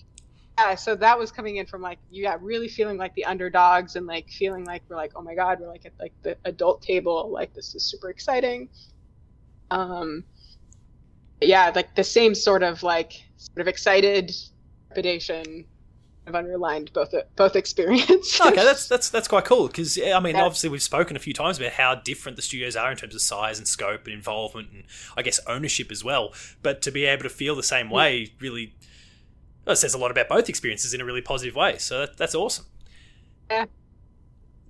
yeah 0.58 0.76
so 0.76 0.96
that 0.96 1.18
was 1.18 1.32
coming 1.32 1.58
in 1.58 1.66
from 1.66 1.82
like 1.82 2.00
you 2.10 2.24
yeah 2.24 2.38
really 2.42 2.68
feeling 2.68 2.98
like 2.98 3.14
the 3.16 3.26
underdogs 3.26 3.96
and 3.96 4.08
like 4.08 4.30
feeling 4.30 4.66
like 4.66 4.82
we're 4.90 4.96
like 4.96 5.12
oh 5.16 5.22
my 5.22 5.36
god 5.36 5.60
we're 5.60 5.68
like 5.68 5.86
at 5.86 5.94
like 6.00 6.14
the 6.24 6.36
adult 6.46 6.82
table 6.82 7.30
like 7.32 7.54
this 7.54 7.76
is 7.76 7.84
super 7.84 8.10
exciting 8.10 8.68
um 9.72 10.24
yeah 11.42 11.72
like 11.76 11.96
the 11.96 12.04
same 12.04 12.36
sort 12.36 12.62
of 12.64 12.84
like 12.84 13.14
sort 13.38 13.62
of 13.62 13.68
excited 13.68 14.32
trepidation 14.88 15.66
have 16.26 16.36
underlined 16.36 16.94
both 16.94 17.14
both 17.36 17.56
experiences 17.56 18.40
okay, 18.46 18.56
that's 18.64 18.88
that's 18.88 19.10
that's 19.10 19.28
quite 19.28 19.44
cool 19.44 19.66
because 19.68 19.98
I 19.98 20.20
mean, 20.20 20.36
Yeah. 20.36 20.44
obviously 20.44 20.70
we've 20.70 20.82
spoken 20.84 21.16
a 21.16 21.20
few 21.20 21.34
times 21.34 21.58
about 21.58 21.72
how 21.72 21.96
different 21.96 22.36
the 22.36 22.44
studios 22.44 22.76
are 22.76 22.92
in 22.92 22.98
terms 22.98 23.16
of 23.16 23.22
size 23.22 23.58
and 23.58 23.68
scope 23.68 24.06
and 24.06 24.14
involvement 24.14 24.70
and 24.72 24.84
I 25.18 25.24
guess 25.24 25.40
ownership 25.48 25.92
as 25.92 26.04
well. 26.04 26.32
But 26.62 26.84
to 26.84 26.92
be 26.92 27.06
able 27.06 27.24
to 27.24 27.30
feel 27.30 27.56
the 27.56 27.64
same 27.64 27.90
way 27.90 28.34
really 28.40 28.76
well, 29.66 29.76
says 29.76 29.96
a 29.96 29.98
lot 29.98 30.12
about 30.12 30.30
both 30.30 30.48
experiences 30.48 30.94
in 30.94 31.02
a 31.02 31.06
really 31.06 31.22
positive 31.22 31.56
way. 31.56 31.80
So 31.80 32.02
that, 32.02 32.18
that's 32.18 32.36
awesome. 32.36 32.66
Yeah. 33.50 33.66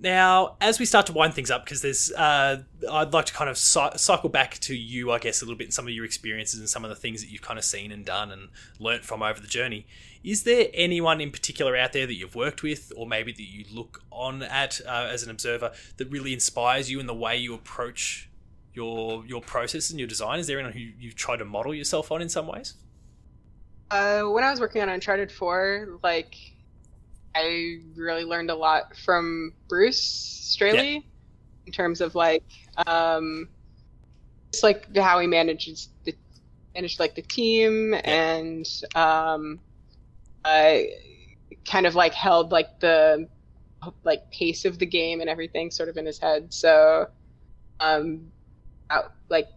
Now, 0.01 0.55
as 0.59 0.79
we 0.79 0.85
start 0.85 1.05
to 1.05 1.13
wind 1.13 1.35
things 1.35 1.51
up, 1.51 1.63
because 1.63 1.83
there's, 1.83 2.11
uh, 2.13 2.63
I'd 2.91 3.13
like 3.13 3.27
to 3.27 3.33
kind 3.33 3.51
of 3.51 3.57
cy- 3.57 3.95
cycle 3.97 4.29
back 4.29 4.57
to 4.61 4.75
you, 4.75 5.11
I 5.11 5.19
guess, 5.19 5.43
a 5.43 5.45
little 5.45 5.57
bit 5.57 5.71
some 5.73 5.85
of 5.85 5.93
your 5.93 6.05
experiences 6.05 6.59
and 6.59 6.67
some 6.67 6.83
of 6.83 6.89
the 6.89 6.95
things 6.95 7.21
that 7.21 7.29
you've 7.29 7.43
kind 7.43 7.59
of 7.59 7.63
seen 7.63 7.91
and 7.91 8.03
done 8.03 8.31
and 8.31 8.49
learnt 8.79 9.05
from 9.05 9.21
over 9.21 9.39
the 9.39 9.47
journey. 9.47 9.85
Is 10.23 10.41
there 10.41 10.69
anyone 10.73 11.21
in 11.21 11.29
particular 11.29 11.77
out 11.77 11.93
there 11.93 12.07
that 12.07 12.15
you've 12.15 12.33
worked 12.33 12.63
with, 12.63 12.91
or 12.97 13.05
maybe 13.05 13.31
that 13.31 13.43
you 13.43 13.63
look 13.71 14.01
on 14.11 14.41
at 14.41 14.81
uh, 14.87 15.07
as 15.11 15.21
an 15.21 15.29
observer, 15.29 15.71
that 15.97 16.09
really 16.09 16.33
inspires 16.33 16.89
you 16.89 16.99
in 16.99 17.05
the 17.05 17.13
way 17.13 17.37
you 17.37 17.53
approach 17.53 18.27
your 18.73 19.23
your 19.25 19.41
process 19.41 19.91
and 19.91 19.99
your 19.99 20.07
design? 20.07 20.39
Is 20.39 20.47
there 20.47 20.57
anyone 20.57 20.73
who 20.73 20.79
you 20.79 21.11
try 21.11 21.37
to 21.37 21.45
model 21.45 21.75
yourself 21.75 22.11
on 22.11 22.23
in 22.23 22.29
some 22.29 22.47
ways? 22.47 22.73
Uh, 23.91 24.23
when 24.23 24.43
I 24.43 24.49
was 24.49 24.59
working 24.59 24.81
on 24.81 24.89
Uncharted 24.89 25.31
4, 25.31 25.99
like, 26.01 26.50
I 27.35 27.79
really 27.95 28.25
learned 28.25 28.49
a 28.49 28.55
lot 28.55 28.95
from 28.97 29.53
Bruce 29.69 30.01
Straley 30.01 31.07
in 31.65 31.71
terms 31.71 32.01
of 32.01 32.15
like, 32.15 32.43
um, 32.87 33.47
just 34.51 34.63
like 34.63 34.95
how 34.95 35.19
he 35.19 35.27
manages 35.27 35.89
the 36.03 36.13
managed 36.75 36.99
like 36.99 37.15
the 37.15 37.21
team 37.21 37.93
and 38.03 38.67
um, 38.95 39.59
uh, 40.45 40.77
kind 41.65 41.85
of 41.85 41.95
like 41.95 42.13
held 42.13 42.51
like 42.51 42.79
the 42.79 43.27
like 44.03 44.29
pace 44.31 44.65
of 44.65 44.77
the 44.77 44.85
game 44.85 45.21
and 45.21 45.29
everything 45.29 45.71
sort 45.71 45.89
of 45.89 45.97
in 45.97 46.05
his 46.05 46.19
head. 46.19 46.53
So, 46.53 47.07
um, 47.79 48.31
uh, 48.89 49.03
like 49.29 49.47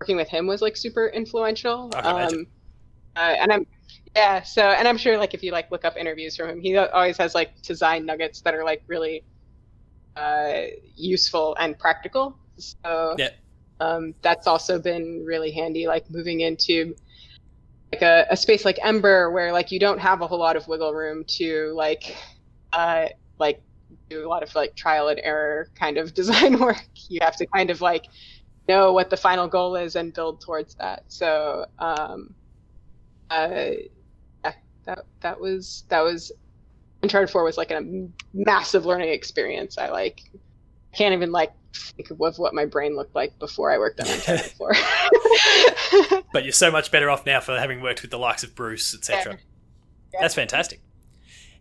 working 0.00 0.16
with 0.16 0.28
him 0.28 0.46
was 0.46 0.62
like 0.62 0.76
super 0.76 1.08
influential. 1.08 1.90
I. 1.94 2.24
Um, 2.24 2.46
uh, 3.16 3.34
and 3.40 3.52
I'm 3.52 3.66
yeah, 4.16 4.42
so 4.42 4.62
and 4.62 4.88
I'm 4.88 4.98
sure 4.98 5.18
like 5.18 5.34
if 5.34 5.42
you 5.42 5.52
like 5.52 5.70
look 5.70 5.84
up 5.84 5.96
interviews 5.96 6.36
from 6.36 6.50
him, 6.50 6.60
he 6.60 6.76
always 6.76 7.16
has 7.18 7.34
like 7.34 7.60
design 7.62 8.06
nuggets 8.06 8.40
that 8.42 8.54
are 8.54 8.64
like 8.64 8.82
really 8.88 9.24
uh, 10.16 10.62
useful 10.96 11.56
and 11.60 11.78
practical. 11.78 12.36
So 12.58 13.16
Yeah. 13.18 13.30
um, 13.80 14.14
that's 14.22 14.46
also 14.46 14.78
been 14.80 15.24
really 15.26 15.52
handy, 15.52 15.86
like 15.86 16.10
moving 16.10 16.40
into 16.40 16.94
like 17.92 18.02
a, 18.02 18.26
a 18.30 18.36
space 18.36 18.64
like 18.64 18.78
Ember 18.82 19.30
where 19.32 19.52
like 19.52 19.70
you 19.72 19.80
don't 19.80 19.98
have 19.98 20.22
a 20.22 20.26
whole 20.26 20.38
lot 20.38 20.56
of 20.56 20.66
wiggle 20.68 20.92
room 20.94 21.24
to 21.38 21.72
like 21.76 22.16
uh, 22.72 23.06
like 23.38 23.62
do 24.10 24.26
a 24.26 24.28
lot 24.28 24.42
of 24.42 24.54
like 24.54 24.74
trial 24.76 25.08
and 25.08 25.20
error 25.22 25.68
kind 25.76 25.98
of 25.98 26.14
design 26.14 26.58
work. 26.58 26.82
You 27.08 27.20
have 27.22 27.36
to 27.36 27.46
kind 27.54 27.70
of 27.70 27.80
like 27.80 28.06
know 28.68 28.92
what 28.92 29.10
the 29.10 29.16
final 29.16 29.48
goal 29.48 29.76
is 29.76 29.96
and 29.96 30.14
build 30.14 30.40
towards 30.40 30.74
that. 30.76 31.04
So 31.08 31.66
um, 31.78 32.34
uh, 33.30 33.70
that 34.84 35.04
that 35.20 35.40
was 35.40 35.84
that 35.88 36.00
was 36.00 36.32
Uncharted 37.02 37.30
Four 37.30 37.44
was 37.44 37.56
like 37.56 37.70
a 37.70 38.08
massive 38.34 38.84
learning 38.84 39.10
experience. 39.10 39.78
I 39.78 39.88
like 39.90 40.22
can't 40.92 41.14
even 41.14 41.32
like 41.32 41.52
think 41.72 42.10
of 42.10 42.18
what 42.18 42.54
my 42.54 42.64
brain 42.64 42.96
looked 42.96 43.14
like 43.14 43.38
before 43.38 43.70
I 43.70 43.78
worked 43.78 44.00
on 44.00 44.08
Uncharted 44.08 44.46
Four. 44.58 44.72
But 46.32 46.44
you're 46.44 46.52
so 46.52 46.70
much 46.70 46.92
better 46.92 47.10
off 47.10 47.26
now 47.26 47.40
for 47.40 47.58
having 47.58 47.80
worked 47.80 48.02
with 48.02 48.12
the 48.12 48.18
likes 48.18 48.44
of 48.44 48.54
Bruce, 48.54 48.94
etc. 48.94 49.38
Yeah. 50.12 50.20
That's 50.20 50.34
fantastic. 50.34 50.80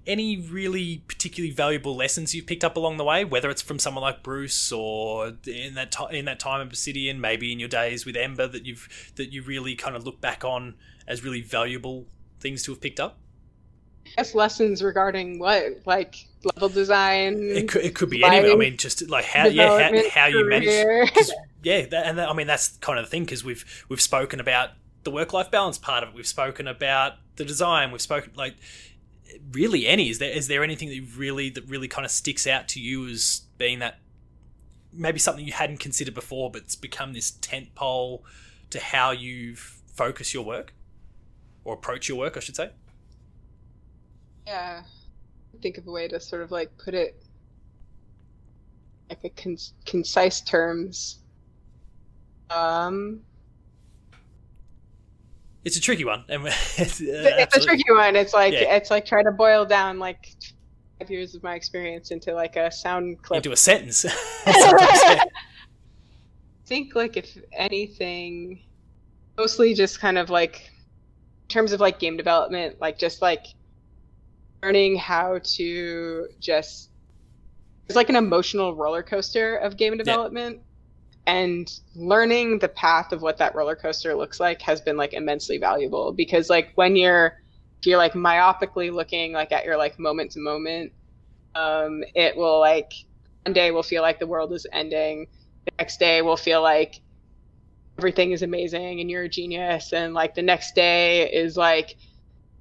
Any 0.06 0.38
really 0.38 1.04
particularly 1.08 1.54
valuable 1.54 1.96
lessons 1.96 2.36
you've 2.36 2.46
picked 2.46 2.64
up 2.64 2.78
along 2.78 2.98
the 2.98 3.04
way, 3.04 3.26
whether 3.26 3.50
it's 3.50 3.64
from 3.64 3.80
someone 3.80 4.04
like 4.04 4.22
Bruce 4.22 4.72
or 4.72 5.34
in 5.48 5.74
that 5.74 5.92
ti 5.92 6.06
in 6.12 6.26
that 6.26 6.40
time 6.40 6.62
of 6.62 6.68
Obsidian, 6.68 7.20
maybe 7.20 7.52
in 7.52 7.60
your 7.60 7.70
days 7.70 8.06
with 8.06 8.16
Ember, 8.16 8.48
that 8.48 8.66
you've 8.66 9.12
that 9.16 9.34
you 9.34 9.42
really 9.42 9.76
kind 9.76 9.96
of 9.96 10.06
look 10.06 10.22
back 10.22 10.46
on 10.46 10.76
as 11.08 11.24
really 11.24 11.42
valuable 11.42 12.06
things 12.40 12.64
to 12.64 12.72
have 12.72 12.82
picked 12.82 13.00
up. 13.00 13.18
guess 14.16 14.36
lessons 14.36 14.84
regarding 14.84 15.40
what 15.40 15.82
like 15.86 16.28
level 16.44 16.70
design. 16.70 17.38
It 17.42 17.70
could, 17.70 17.84
it 17.84 17.96
could 17.96 18.10
be 18.10 18.24
anything. 18.24 18.52
I 18.52 18.56
mean, 18.56 18.78
just 18.78 19.08
like 19.10 19.26
how 19.26 19.48
yeah 19.48 19.90
how, 19.90 20.10
how 20.10 20.26
you 20.28 20.48
manage 20.48 20.68
yeah, 21.64 21.86
that, 21.88 22.06
and 22.06 22.18
that, 22.18 22.30
I 22.30 22.34
mean 22.34 22.48
that's 22.48 22.78
kind 22.78 23.00
of 23.00 23.06
the 23.06 23.12
thing 23.12 23.26
because 23.26 23.44
we've 23.44 23.86
we've 23.90 24.02
spoken 24.02 24.40
about 24.40 24.72
the 25.04 25.12
work 25.12 25.34
life 25.34 25.52
balance 25.52 25.78
part 25.78 26.04
of 26.04 26.10
it. 26.10 26.16
We've 26.16 26.28
spoken 26.28 26.68
about 26.68 27.14
the 27.36 27.46
design. 27.46 27.92
We've 27.92 28.02
spoken 28.02 28.32
like 28.36 28.56
really 29.52 29.88
any. 29.88 30.10
Is 30.10 30.20
there 30.20 30.32
is 30.32 30.48
there 30.48 30.64
anything 30.64 30.90
that 30.90 31.18
really 31.18 31.50
that 31.52 31.68
really 31.68 31.88
kind 31.88 32.06
of 32.06 32.12
sticks 32.12 32.48
out 32.48 32.68
to 32.70 32.80
you 32.80 33.08
as 33.08 33.42
being 33.58 33.80
that 33.80 34.00
maybe 34.92 35.20
something 35.20 35.46
you 35.46 35.54
hadn't 35.54 35.80
considered 35.80 36.14
before, 36.14 36.50
but 36.50 36.64
it's 36.64 36.76
become 36.76 37.14
this 37.14 37.32
tent 37.42 37.76
pole 37.76 38.24
to 38.72 38.80
how 38.80 39.12
you 39.12 39.56
focus 39.56 40.34
your 40.34 40.44
work 40.44 40.74
or 41.66 41.74
approach 41.74 42.08
your 42.10 42.18
work, 42.18 42.38
I 42.38 42.40
should 42.40 42.56
say. 42.56 42.72
Yeah. 44.48 44.84
Think 45.62 45.78
of 45.78 45.88
a 45.88 45.92
way 45.92 46.08
to 46.08 46.20
sort 46.20 46.42
of 46.42 46.52
like 46.52 46.70
put 46.78 46.94
it 46.94 47.22
like 49.10 49.20
a 49.24 49.30
con- 49.30 49.58
concise 49.86 50.42
terms. 50.42 51.20
Um, 52.50 53.22
It's 55.66 55.76
a 55.78 55.82
tricky 55.82 56.06
one, 56.06 56.24
and 56.30 56.46
it's, 56.48 57.02
uh, 57.02 57.36
it's 57.38 57.58
a 57.58 57.60
tricky 57.60 57.92
one. 57.92 58.16
It's 58.16 58.34
like 58.34 58.54
Yeah. 58.54 58.76
it's 58.76 58.90
like 58.90 59.06
trying 59.06 59.26
to 59.26 59.32
boil 59.32 59.66
down 59.66 60.00
like 60.00 60.36
five 61.00 61.12
years 61.12 61.36
of 61.36 61.44
my 61.44 61.56
experience 61.56 62.12
into 62.12 62.34
like 62.34 62.56
a 62.56 62.72
sound 62.72 63.22
clip. 63.22 63.38
into 63.38 63.52
a 63.52 63.58
sentence. 63.58 64.06
I 64.46 65.26
think 66.66 66.96
like 66.96 67.18
if 67.18 67.38
anything, 67.52 68.62
mostly 69.38 69.74
just 69.74 70.00
kind 70.00 70.18
of 70.18 70.30
like 70.30 70.72
terms 71.50 71.72
of 71.72 71.80
like 71.80 72.00
game 72.00 72.18
development, 72.18 72.78
like 72.80 72.98
just 72.98 73.22
like 73.22 73.46
learning 74.64 74.98
how 74.98 75.40
to 75.44 76.28
just 76.40 76.90
it's 77.86 77.96
like 77.96 78.10
an 78.10 78.16
emotional 78.16 78.76
roller 78.76 79.04
coaster 79.04 79.56
of 79.58 79.78
game 79.78 79.98
development. 79.98 80.62
And 81.26 81.72
learning 81.96 82.60
the 82.60 82.70
path 82.70 83.12
of 83.12 83.22
what 83.22 83.38
that 83.38 83.54
roller 83.54 83.76
coaster 83.76 84.16
looks 84.16 84.40
like 84.40 84.62
has 84.64 84.82
been 84.82 84.98
like 84.98 85.14
immensely 85.14 85.60
valuable 85.60 86.12
because 86.12 86.50
like 86.50 86.72
when 86.76 86.96
you're 86.96 87.34
if 87.80 87.86
you're 87.86 87.98
like 87.98 88.14
myopically 88.14 88.92
looking 88.92 89.34
like 89.34 89.52
at 89.52 89.64
your 89.64 89.78
like 89.78 90.00
moment 90.00 90.32
to 90.32 90.40
moment, 90.40 90.92
um, 91.56 92.04
it 92.16 92.36
will 92.36 92.60
like 92.60 92.94
one 93.46 93.54
day 93.54 93.72
will 93.72 93.84
feel 93.84 94.02
like 94.02 94.20
the 94.20 94.28
world 94.28 94.52
is 94.54 94.66
ending 94.74 95.28
the 95.66 95.72
next 95.80 96.00
day 96.00 96.22
will 96.22 96.38
feel 96.38 96.62
like 96.62 97.00
everything 98.00 98.32
is 98.32 98.42
amazing 98.44 99.02
and 99.02 99.12
you're 99.12 99.24
a 99.24 99.30
genius 99.30 99.92
and 99.92 100.14
like 100.14 100.34
the 100.34 100.42
next 100.42 100.74
day 100.74 101.30
is 101.30 101.58
like 101.58 101.98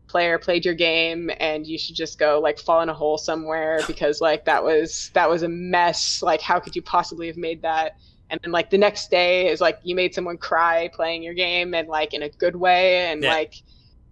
player 0.08 0.36
played 0.36 0.64
your 0.64 0.74
game 0.74 1.30
and 1.38 1.64
you 1.64 1.78
should 1.78 1.94
just 1.94 2.18
go 2.18 2.40
like 2.40 2.58
fall 2.58 2.80
in 2.80 2.88
a 2.88 2.94
hole 2.94 3.16
somewhere 3.16 3.78
because 3.86 4.20
like 4.20 4.44
that 4.46 4.64
was 4.64 5.12
that 5.14 5.30
was 5.30 5.44
a 5.44 5.48
mess. 5.48 6.22
Like 6.22 6.40
how 6.40 6.58
could 6.58 6.74
you 6.74 6.82
possibly 6.82 7.28
have 7.28 7.36
made 7.36 7.62
that? 7.62 7.92
And 8.30 8.40
then 8.42 8.50
like 8.50 8.70
the 8.70 8.78
next 8.78 9.12
day 9.12 9.48
is 9.48 9.60
like 9.60 9.78
you 9.84 9.94
made 9.94 10.12
someone 10.12 10.38
cry 10.38 10.90
playing 10.92 11.22
your 11.22 11.34
game 11.34 11.72
and 11.72 11.86
like 11.86 12.14
in 12.14 12.22
a 12.24 12.30
good 12.30 12.56
way 12.56 13.12
and 13.12 13.22
Yeah. 13.22 13.32
like 13.34 13.54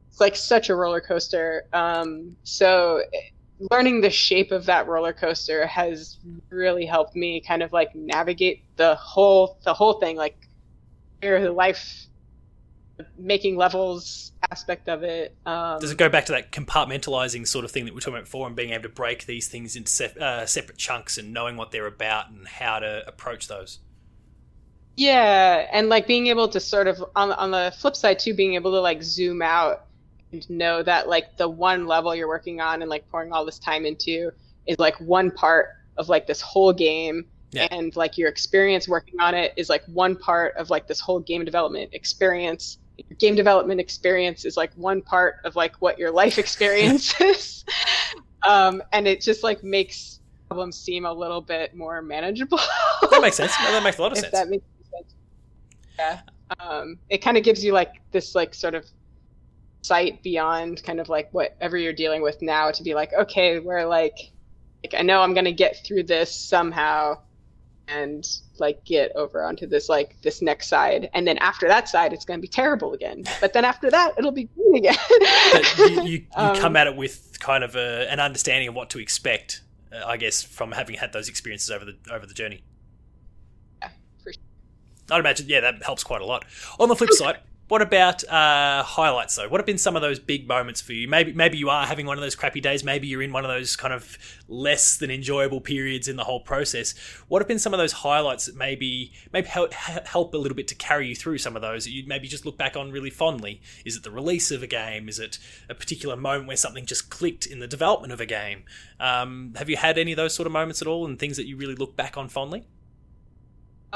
it's 0.08 0.20
like 0.20 0.36
such 0.36 0.70
a 0.70 0.76
roller 0.76 1.00
coaster. 1.00 1.64
Um 1.72 2.36
so 2.44 3.02
learning 3.72 4.00
the 4.00 4.10
shape 4.10 4.52
of 4.52 4.66
that 4.66 4.86
roller 4.86 5.12
coaster 5.12 5.66
has 5.66 6.18
really 6.50 6.86
helped 6.86 7.16
me 7.16 7.40
kind 7.40 7.64
of 7.64 7.72
like 7.72 7.88
navigate 7.96 8.62
the 8.76 8.94
whole 8.94 9.58
the 9.64 9.74
whole 9.74 9.94
thing. 9.94 10.16
Like 10.16 10.45
your 11.22 11.50
life 11.50 12.06
making 13.18 13.56
levels 13.56 14.32
aspect 14.50 14.88
of 14.88 15.02
it. 15.02 15.36
Um, 15.44 15.80
Does 15.80 15.90
it 15.90 15.98
go 15.98 16.08
back 16.08 16.26
to 16.26 16.32
that 16.32 16.52
compartmentalizing 16.52 17.46
sort 17.46 17.64
of 17.64 17.70
thing 17.70 17.84
that 17.84 17.92
we 17.92 17.96
were 17.96 18.00
talking 18.00 18.14
about 18.14 18.24
before, 18.24 18.46
and 18.46 18.56
being 18.56 18.70
able 18.70 18.84
to 18.84 18.88
break 18.88 19.26
these 19.26 19.48
things 19.48 19.76
into 19.76 19.90
se- 19.90 20.14
uh, 20.20 20.46
separate 20.46 20.78
chunks 20.78 21.18
and 21.18 21.32
knowing 21.32 21.56
what 21.56 21.70
they're 21.70 21.86
about 21.86 22.30
and 22.30 22.46
how 22.46 22.78
to 22.78 23.06
approach 23.06 23.48
those? 23.48 23.80
Yeah, 24.96 25.68
and 25.72 25.88
like 25.90 26.06
being 26.06 26.28
able 26.28 26.48
to 26.48 26.60
sort 26.60 26.86
of 26.86 27.04
on 27.14 27.32
on 27.32 27.50
the 27.50 27.74
flip 27.78 27.96
side 27.96 28.18
too, 28.18 28.34
being 28.34 28.54
able 28.54 28.72
to 28.72 28.80
like 28.80 29.02
zoom 29.02 29.42
out 29.42 29.86
and 30.32 30.48
know 30.48 30.82
that 30.82 31.08
like 31.08 31.36
the 31.36 31.48
one 31.48 31.86
level 31.86 32.14
you're 32.14 32.28
working 32.28 32.60
on 32.60 32.80
and 32.80 32.90
like 32.90 33.06
pouring 33.08 33.32
all 33.32 33.44
this 33.44 33.58
time 33.58 33.84
into 33.84 34.30
is 34.66 34.78
like 34.78 34.96
one 35.00 35.30
part 35.30 35.68
of 35.98 36.08
like 36.08 36.26
this 36.26 36.40
whole 36.40 36.72
game 36.72 37.26
yeah. 37.52 37.68
and 37.70 37.94
like 37.96 38.18
your 38.18 38.28
experience 38.28 38.88
working 38.88 39.20
on 39.20 39.34
it 39.34 39.52
is 39.56 39.68
like 39.68 39.84
one 39.86 40.16
part 40.16 40.56
of 40.56 40.70
like 40.70 40.86
this 40.86 41.00
whole 41.00 41.20
game 41.20 41.44
development 41.44 41.90
experience. 41.92 42.78
Your 42.96 43.16
game 43.18 43.34
development 43.34 43.80
experience 43.80 44.44
is 44.44 44.56
like 44.56 44.72
one 44.74 45.02
part 45.02 45.36
of 45.44 45.56
like 45.56 45.76
what 45.76 45.98
your 45.98 46.10
life 46.10 46.38
experience 46.38 47.18
is. 47.20 47.64
Um, 48.46 48.82
and 48.92 49.06
it 49.06 49.20
just 49.20 49.42
like 49.42 49.62
makes 49.62 50.20
problems 50.48 50.78
seem 50.78 51.04
a 51.04 51.12
little 51.12 51.40
bit 51.40 51.74
more 51.74 52.00
manageable. 52.02 52.60
That 53.10 53.20
makes 53.20 53.36
sense. 53.36 53.56
That 53.56 53.82
makes 53.82 53.98
a 53.98 54.02
lot 54.02 54.12
of 54.12 54.18
sense. 54.18 54.32
that 54.32 54.48
makes 54.48 54.64
sense. 54.92 55.14
Yeah. 55.98 56.20
Um, 56.60 56.98
it 57.08 57.18
kind 57.18 57.36
of 57.36 57.42
gives 57.42 57.64
you 57.64 57.72
like 57.72 57.94
this 58.12 58.34
like 58.34 58.54
sort 58.54 58.74
of 58.74 58.86
sight 59.82 60.22
beyond 60.22 60.82
kind 60.82 61.00
of 61.00 61.08
like 61.08 61.32
whatever 61.32 61.76
you're 61.76 61.92
dealing 61.92 62.20
with 62.22 62.42
now 62.42 62.72
to 62.72 62.82
be 62.82 62.92
like 62.92 63.12
okay 63.12 63.60
we're 63.60 63.84
like 63.84 64.32
like 64.82 64.98
i 64.98 65.02
know 65.02 65.20
i'm 65.20 65.32
going 65.32 65.44
to 65.44 65.52
get 65.52 65.76
through 65.86 66.02
this 66.02 66.34
somehow 66.34 67.16
and 67.88 68.26
like 68.58 68.84
get 68.84 69.12
over 69.14 69.42
onto 69.44 69.66
this 69.66 69.88
like 69.88 70.20
this 70.22 70.42
next 70.42 70.68
side 70.68 71.08
and 71.14 71.26
then 71.26 71.38
after 71.38 71.68
that 71.68 71.88
side 71.88 72.12
it's 72.12 72.24
going 72.24 72.38
to 72.38 72.42
be 72.42 72.48
terrible 72.48 72.92
again. 72.92 73.24
But 73.40 73.52
then 73.52 73.64
after 73.64 73.90
that 73.90 74.14
it'll 74.18 74.32
be 74.32 74.48
good 74.56 74.76
again. 74.76 74.96
You, 75.78 75.86
you, 75.86 76.02
you 76.02 76.26
um, 76.36 76.56
come 76.56 76.76
at 76.76 76.86
it 76.86 76.96
with 76.96 77.38
kind 77.40 77.62
of 77.62 77.76
a, 77.76 78.10
an 78.10 78.20
understanding 78.20 78.68
of 78.68 78.74
what 78.74 78.90
to 78.90 78.98
expect 78.98 79.62
uh, 79.92 80.04
i 80.06 80.16
guess 80.16 80.42
from 80.42 80.72
having 80.72 80.96
had 80.96 81.12
those 81.12 81.28
experiences 81.28 81.70
over 81.70 81.84
the 81.84 81.96
over 82.10 82.26
the 82.26 82.34
journey. 82.34 82.62
Yeah 83.80 83.90
for 84.22 84.32
sure. 84.32 84.42
I'd 85.10 85.20
imagine 85.20 85.46
yeah 85.48 85.60
that 85.60 85.82
helps 85.82 86.02
quite 86.02 86.22
a 86.22 86.26
lot. 86.26 86.44
On 86.78 86.88
the 86.88 86.96
flip 86.96 87.12
side 87.12 87.38
what 87.68 87.82
about 87.82 88.22
uh, 88.28 88.84
highlights 88.84 89.34
though? 89.34 89.48
What 89.48 89.60
have 89.60 89.66
been 89.66 89.78
some 89.78 89.96
of 89.96 90.02
those 90.02 90.20
big 90.20 90.46
moments 90.46 90.80
for 90.80 90.92
you? 90.92 91.08
Maybe 91.08 91.32
maybe 91.32 91.58
you 91.58 91.68
are 91.68 91.84
having 91.84 92.06
one 92.06 92.16
of 92.16 92.22
those 92.22 92.36
crappy 92.36 92.60
days. 92.60 92.84
Maybe 92.84 93.08
you're 93.08 93.22
in 93.22 93.32
one 93.32 93.44
of 93.44 93.48
those 93.48 93.74
kind 93.74 93.92
of 93.92 94.16
less 94.48 94.96
than 94.96 95.10
enjoyable 95.10 95.60
periods 95.60 96.06
in 96.06 96.16
the 96.16 96.24
whole 96.24 96.40
process. 96.40 96.94
What 97.26 97.42
have 97.42 97.48
been 97.48 97.58
some 97.58 97.74
of 97.74 97.78
those 97.78 97.92
highlights 97.92 98.46
that 98.46 98.56
maybe 98.56 99.12
maybe 99.32 99.48
help, 99.48 99.72
help 99.72 100.32
a 100.34 100.38
little 100.38 100.54
bit 100.54 100.68
to 100.68 100.76
carry 100.76 101.08
you 101.08 101.16
through 101.16 101.38
some 101.38 101.56
of 101.56 101.62
those 101.62 101.84
that 101.84 101.90
you 101.90 102.04
maybe 102.06 102.28
just 102.28 102.46
look 102.46 102.56
back 102.56 102.76
on 102.76 102.92
really 102.92 103.10
fondly? 103.10 103.60
Is 103.84 103.96
it 103.96 104.04
the 104.04 104.12
release 104.12 104.52
of 104.52 104.62
a 104.62 104.68
game? 104.68 105.08
Is 105.08 105.18
it 105.18 105.38
a 105.68 105.74
particular 105.74 106.16
moment 106.16 106.46
where 106.46 106.56
something 106.56 106.86
just 106.86 107.10
clicked 107.10 107.46
in 107.46 107.58
the 107.58 107.66
development 107.66 108.12
of 108.12 108.20
a 108.20 108.26
game? 108.26 108.62
Um, 109.00 109.54
have 109.56 109.68
you 109.68 109.76
had 109.76 109.98
any 109.98 110.12
of 110.12 110.16
those 110.16 110.34
sort 110.34 110.46
of 110.46 110.52
moments 110.52 110.80
at 110.82 110.88
all, 110.88 111.04
and 111.04 111.18
things 111.18 111.36
that 111.36 111.46
you 111.46 111.56
really 111.56 111.74
look 111.74 111.96
back 111.96 112.16
on 112.16 112.28
fondly? 112.28 112.64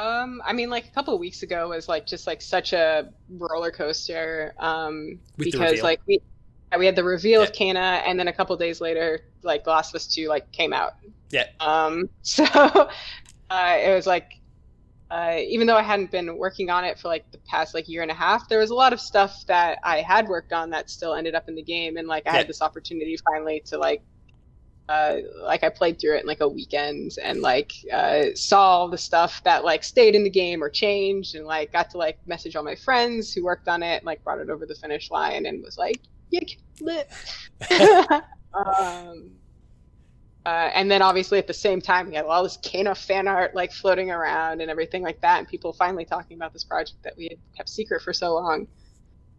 Um, 0.01 0.41
I 0.45 0.53
mean, 0.53 0.71
like 0.71 0.87
a 0.87 0.91
couple 0.91 1.19
weeks 1.19 1.43
ago 1.43 1.69
was 1.69 1.89
like 1.89 2.07
just 2.07 2.27
like 2.27 2.41
such 2.41 2.73
a 2.73 3.11
roller 3.29 3.71
coaster. 3.71 4.55
Um, 4.59 5.21
With 5.37 5.53
because 5.53 5.83
like 5.83 6.01
we 6.07 6.21
we 6.79 6.87
had 6.87 6.97
the 6.97 7.05
reveal 7.05 7.41
yeah. 7.43 7.47
of 7.47 7.53
Kena, 7.53 8.03
and 8.07 8.19
then 8.19 8.29
a 8.29 8.33
couple 8.33 8.57
days 8.57 8.81
later, 8.81 9.21
like 9.43 9.65
The 9.65 9.71
Last 9.71 9.91
of 9.91 9.97
Us 9.97 10.07
Two 10.07 10.29
like 10.29 10.51
came 10.53 10.73
out. 10.73 10.95
Yeah. 11.31 11.47
Um. 11.61 12.09
So 12.23 12.45
uh, 12.45 13.79
it 13.79 13.95
was 13.95 14.07
like. 14.07 14.33
Uh, 15.11 15.39
even 15.41 15.67
though 15.67 15.77
I 15.77 15.83
hadn't 15.83 16.13
been 16.13 16.39
working 16.39 16.71
on 16.71 16.85
it 16.85 16.97
for 16.97 17.09
like 17.09 17.29
the 17.33 17.39
past 17.39 17.75
like 17.75 17.89
year 17.89 18.03
and 18.03 18.13
a 18.13 18.15
half, 18.15 18.49
there 18.49 18.61
was 18.61 18.71
a 18.71 18.77
lot 18.77 18.93
of 18.93 19.01
stuff 19.01 19.45
that 19.47 19.81
I 19.83 20.03
had 20.03 20.29
worked 20.29 20.53
on 20.53 20.71
that 20.71 20.89
still 20.89 21.15
ended 21.15 21.35
up 21.35 21.49
in 21.49 21.57
the 21.57 21.63
game, 21.63 21.97
and 21.97 22.07
like 22.07 22.29
I 22.29 22.31
yeah. 22.31 22.37
had 22.39 22.47
this 22.47 22.63
opportunity 22.63 23.17
finally 23.17 23.61
to 23.67 23.77
like 23.77 24.03
uh, 24.91 25.21
like 25.45 25.63
I 25.63 25.69
played 25.69 26.01
through 26.01 26.17
it 26.17 26.23
in 26.23 26.27
like 26.27 26.41
a 26.41 26.49
weekend 26.49 27.13
and 27.23 27.41
like 27.41 27.73
uh, 27.93 28.25
saw 28.35 28.61
all 28.61 28.89
the 28.89 28.99
stuff 28.99 29.41
that 29.45 29.65
like 29.65 29.85
stayed 29.85 30.17
in 30.17 30.25
the 30.25 30.31
game 30.31 30.65
or 30.65 30.69
changed 30.69 31.37
and 31.37 31.47
like 31.47 31.73
got 31.73 31.91
to 31.91 31.99
like 31.99 32.19
message 32.27 32.57
all 32.57 32.65
my 32.65 32.75
friends 32.75 33.33
who 33.33 33.45
worked 33.45 33.69
on 33.69 33.85
it 33.85 33.99
and 33.99 34.05
like 34.05 34.23
brought 34.25 34.41
it 34.41 34.51
over 34.51 34.67
the 34.67 34.75
finish 34.75 35.09
line 35.13 35.47
and 35.47 35.63
was 35.63 35.79
like 35.79 36.01
yeah 36.31 36.41
lit 36.81 37.09
um, 38.53 39.31
uh, 40.45 40.71
and 40.75 40.91
then 40.91 41.03
obviously 41.03 41.39
at 41.39 41.47
the 41.47 41.55
same 41.55 41.81
time 41.81 42.09
we 42.09 42.17
had 42.17 42.25
all 42.25 42.43
this 42.43 42.57
Kena 42.57 42.97
fan 42.97 43.29
art 43.29 43.55
like 43.55 43.73
floating 43.73 44.11
around 44.11 44.61
and 44.61 44.73
everything 44.73 45.05
like 45.05 45.21
that 45.21 45.39
and 45.39 45.47
people 45.47 45.73
finally 45.73 46.05
talking 46.05 46.37
about 46.37 46.53
this 46.53 46.65
project 46.65 47.01
that 47.05 47.17
we 47.17 47.29
had 47.29 47.39
kept 47.57 47.69
secret 47.69 48.03
for 48.03 48.13
so 48.13 48.35
long. 48.35 48.67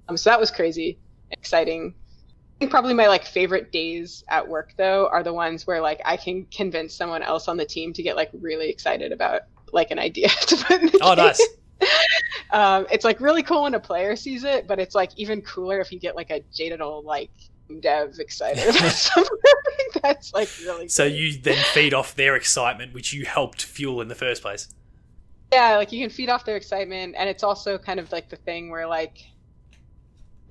Um, 0.07 0.15
so 0.15 0.29
that 0.29 0.39
was 0.39 0.49
crazy 0.49 0.97
exciting 1.31 1.93
think 2.61 2.71
probably 2.71 2.93
my 2.93 3.07
like 3.07 3.25
favorite 3.25 3.71
days 3.71 4.23
at 4.29 4.47
work 4.47 4.73
though 4.77 5.07
are 5.11 5.23
the 5.23 5.33
ones 5.33 5.67
where 5.67 5.81
like 5.81 6.01
I 6.05 6.17
can 6.17 6.45
convince 6.45 6.93
someone 6.95 7.23
else 7.23 7.47
on 7.47 7.57
the 7.57 7.65
team 7.65 7.93
to 7.93 8.03
get 8.03 8.15
like 8.15 8.29
really 8.33 8.69
excited 8.69 9.11
about 9.11 9.41
like 9.73 9.91
an 9.91 9.99
idea 9.99 10.29
to 10.47 10.55
put 10.57 10.81
in 10.81 10.87
the 10.87 10.99
Oh, 11.01 11.15
game. 11.15 11.25
nice. 11.25 11.41
um, 12.51 12.85
it's 12.91 13.03
like 13.05 13.19
really 13.19 13.43
cool 13.43 13.63
when 13.63 13.73
a 13.73 13.79
player 13.79 14.15
sees 14.15 14.43
it, 14.43 14.67
but 14.67 14.79
it's 14.79 14.95
like 14.95 15.11
even 15.17 15.41
cooler 15.41 15.79
if 15.79 15.91
you 15.91 15.99
get 15.99 16.15
like 16.15 16.29
a 16.29 16.43
jaded 16.53 16.81
old 16.81 17.05
like 17.05 17.31
dev 17.79 18.19
excited 18.19 18.63
about 18.75 18.91
something. 18.91 19.37
That's 20.03 20.33
like 20.33 20.49
really. 20.61 20.87
So 20.87 21.05
great. 21.05 21.15
you 21.15 21.41
then 21.41 21.63
feed 21.73 21.93
off 21.93 22.15
their 22.15 22.35
excitement, 22.35 22.93
which 22.93 23.13
you 23.13 23.25
helped 23.25 23.63
fuel 23.63 24.01
in 24.01 24.07
the 24.09 24.15
first 24.15 24.41
place. 24.41 24.67
Yeah, 25.53 25.75
like 25.77 25.91
you 25.91 26.01
can 26.01 26.09
feed 26.09 26.29
off 26.29 26.45
their 26.45 26.55
excitement, 26.55 27.15
and 27.17 27.27
it's 27.29 27.43
also 27.43 27.77
kind 27.77 27.99
of 27.99 28.11
like 28.11 28.29
the 28.29 28.37
thing 28.37 28.69
where 28.69 28.87
like 28.87 29.17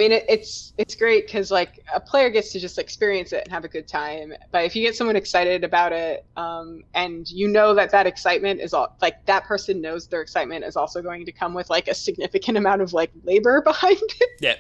mean, 0.01 0.12
it, 0.12 0.24
it's 0.28 0.72
it's 0.78 0.94
great 0.94 1.26
because 1.26 1.51
like 1.51 1.84
a 1.94 2.01
player 2.01 2.30
gets 2.30 2.53
to 2.53 2.59
just 2.59 2.78
experience 2.78 3.32
it 3.32 3.44
and 3.44 3.53
have 3.53 3.64
a 3.64 3.68
good 3.68 3.86
time. 3.86 4.32
But 4.51 4.64
if 4.64 4.74
you 4.74 4.82
get 4.82 4.96
someone 4.96 5.14
excited 5.14 5.62
about 5.62 5.92
it, 5.92 6.24
um, 6.36 6.82
and 6.94 7.30
you 7.30 7.46
know 7.46 7.74
that 7.74 7.90
that 7.90 8.07
excitement 8.07 8.61
is 8.61 8.72
all 8.72 8.96
like 9.03 9.26
that 9.26 9.44
person 9.44 9.80
knows 9.82 10.09
their 10.09 10.22
excitement 10.22 10.64
is 10.64 10.74
also 10.74 11.03
going 11.03 11.26
to 11.26 11.32
come 11.32 11.53
with 11.53 11.68
like 11.68 11.86
a 11.86 11.94
significant 11.94 12.57
amount 12.62 12.80
of 12.80 12.94
like 12.94 13.11
labor 13.24 13.61
behind 13.64 13.98
it. 14.01 14.30
Yeah, 14.40 14.55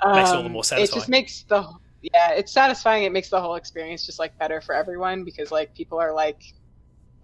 um, 0.00 0.16
makes 0.16 0.30
it 0.30 0.36
all 0.36 0.42
the 0.42 0.48
more 0.48 0.64
satisfying. 0.64 0.88
It 0.88 1.00
just 1.00 1.08
makes 1.08 1.42
the 1.44 1.72
yeah, 2.02 2.32
it's 2.32 2.52
satisfying. 2.52 3.04
It 3.04 3.12
makes 3.12 3.28
the 3.28 3.40
whole 3.40 3.54
experience 3.54 4.04
just 4.04 4.18
like 4.18 4.36
better 4.38 4.60
for 4.60 4.74
everyone 4.74 5.24
because 5.24 5.52
like 5.52 5.72
people 5.74 6.00
are 6.00 6.12
like 6.12 6.42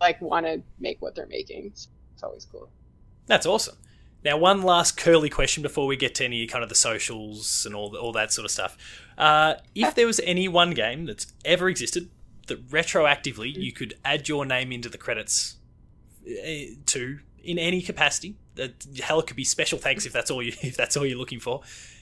like 0.00 0.20
want 0.20 0.46
to 0.46 0.62
make 0.78 1.02
what 1.02 1.16
they're 1.16 1.26
making. 1.26 1.72
So 1.74 1.90
it's 2.12 2.22
always 2.22 2.44
cool. 2.44 2.70
That's 3.26 3.46
awesome. 3.46 3.76
Now, 4.24 4.38
one 4.38 4.62
last 4.62 4.96
curly 4.96 5.28
question 5.28 5.62
before 5.62 5.86
we 5.86 5.96
get 5.96 6.14
to 6.16 6.24
any 6.24 6.46
kind 6.46 6.62
of 6.62 6.70
the 6.70 6.74
socials 6.74 7.66
and 7.66 7.74
all 7.74 7.90
the, 7.90 7.98
all 7.98 8.12
that 8.12 8.32
sort 8.32 8.46
of 8.46 8.50
stuff. 8.50 8.76
Uh, 9.18 9.54
if 9.74 9.94
there 9.94 10.06
was 10.06 10.20
any 10.20 10.48
one 10.48 10.70
game 10.70 11.04
that's 11.04 11.26
ever 11.44 11.68
existed 11.68 12.08
that 12.46 12.66
retroactively 12.68 13.54
you 13.54 13.72
could 13.72 13.94
add 14.04 14.28
your 14.28 14.44
name 14.44 14.72
into 14.72 14.88
the 14.88 14.98
credits 14.98 15.56
uh, 16.26 16.74
to 16.86 17.18
in 17.42 17.58
any 17.58 17.82
capacity, 17.82 18.36
that 18.54 18.86
hell 19.02 19.20
could 19.22 19.36
be 19.36 19.44
special 19.44 19.78
thanks 19.78 20.06
if 20.06 20.12
that's 20.12 20.30
all 20.30 20.42
you 20.42 20.52
if 20.62 20.76
that's 20.76 20.96
all 20.96 21.04
you're 21.04 21.18
looking 21.18 21.40
for. 21.40 21.60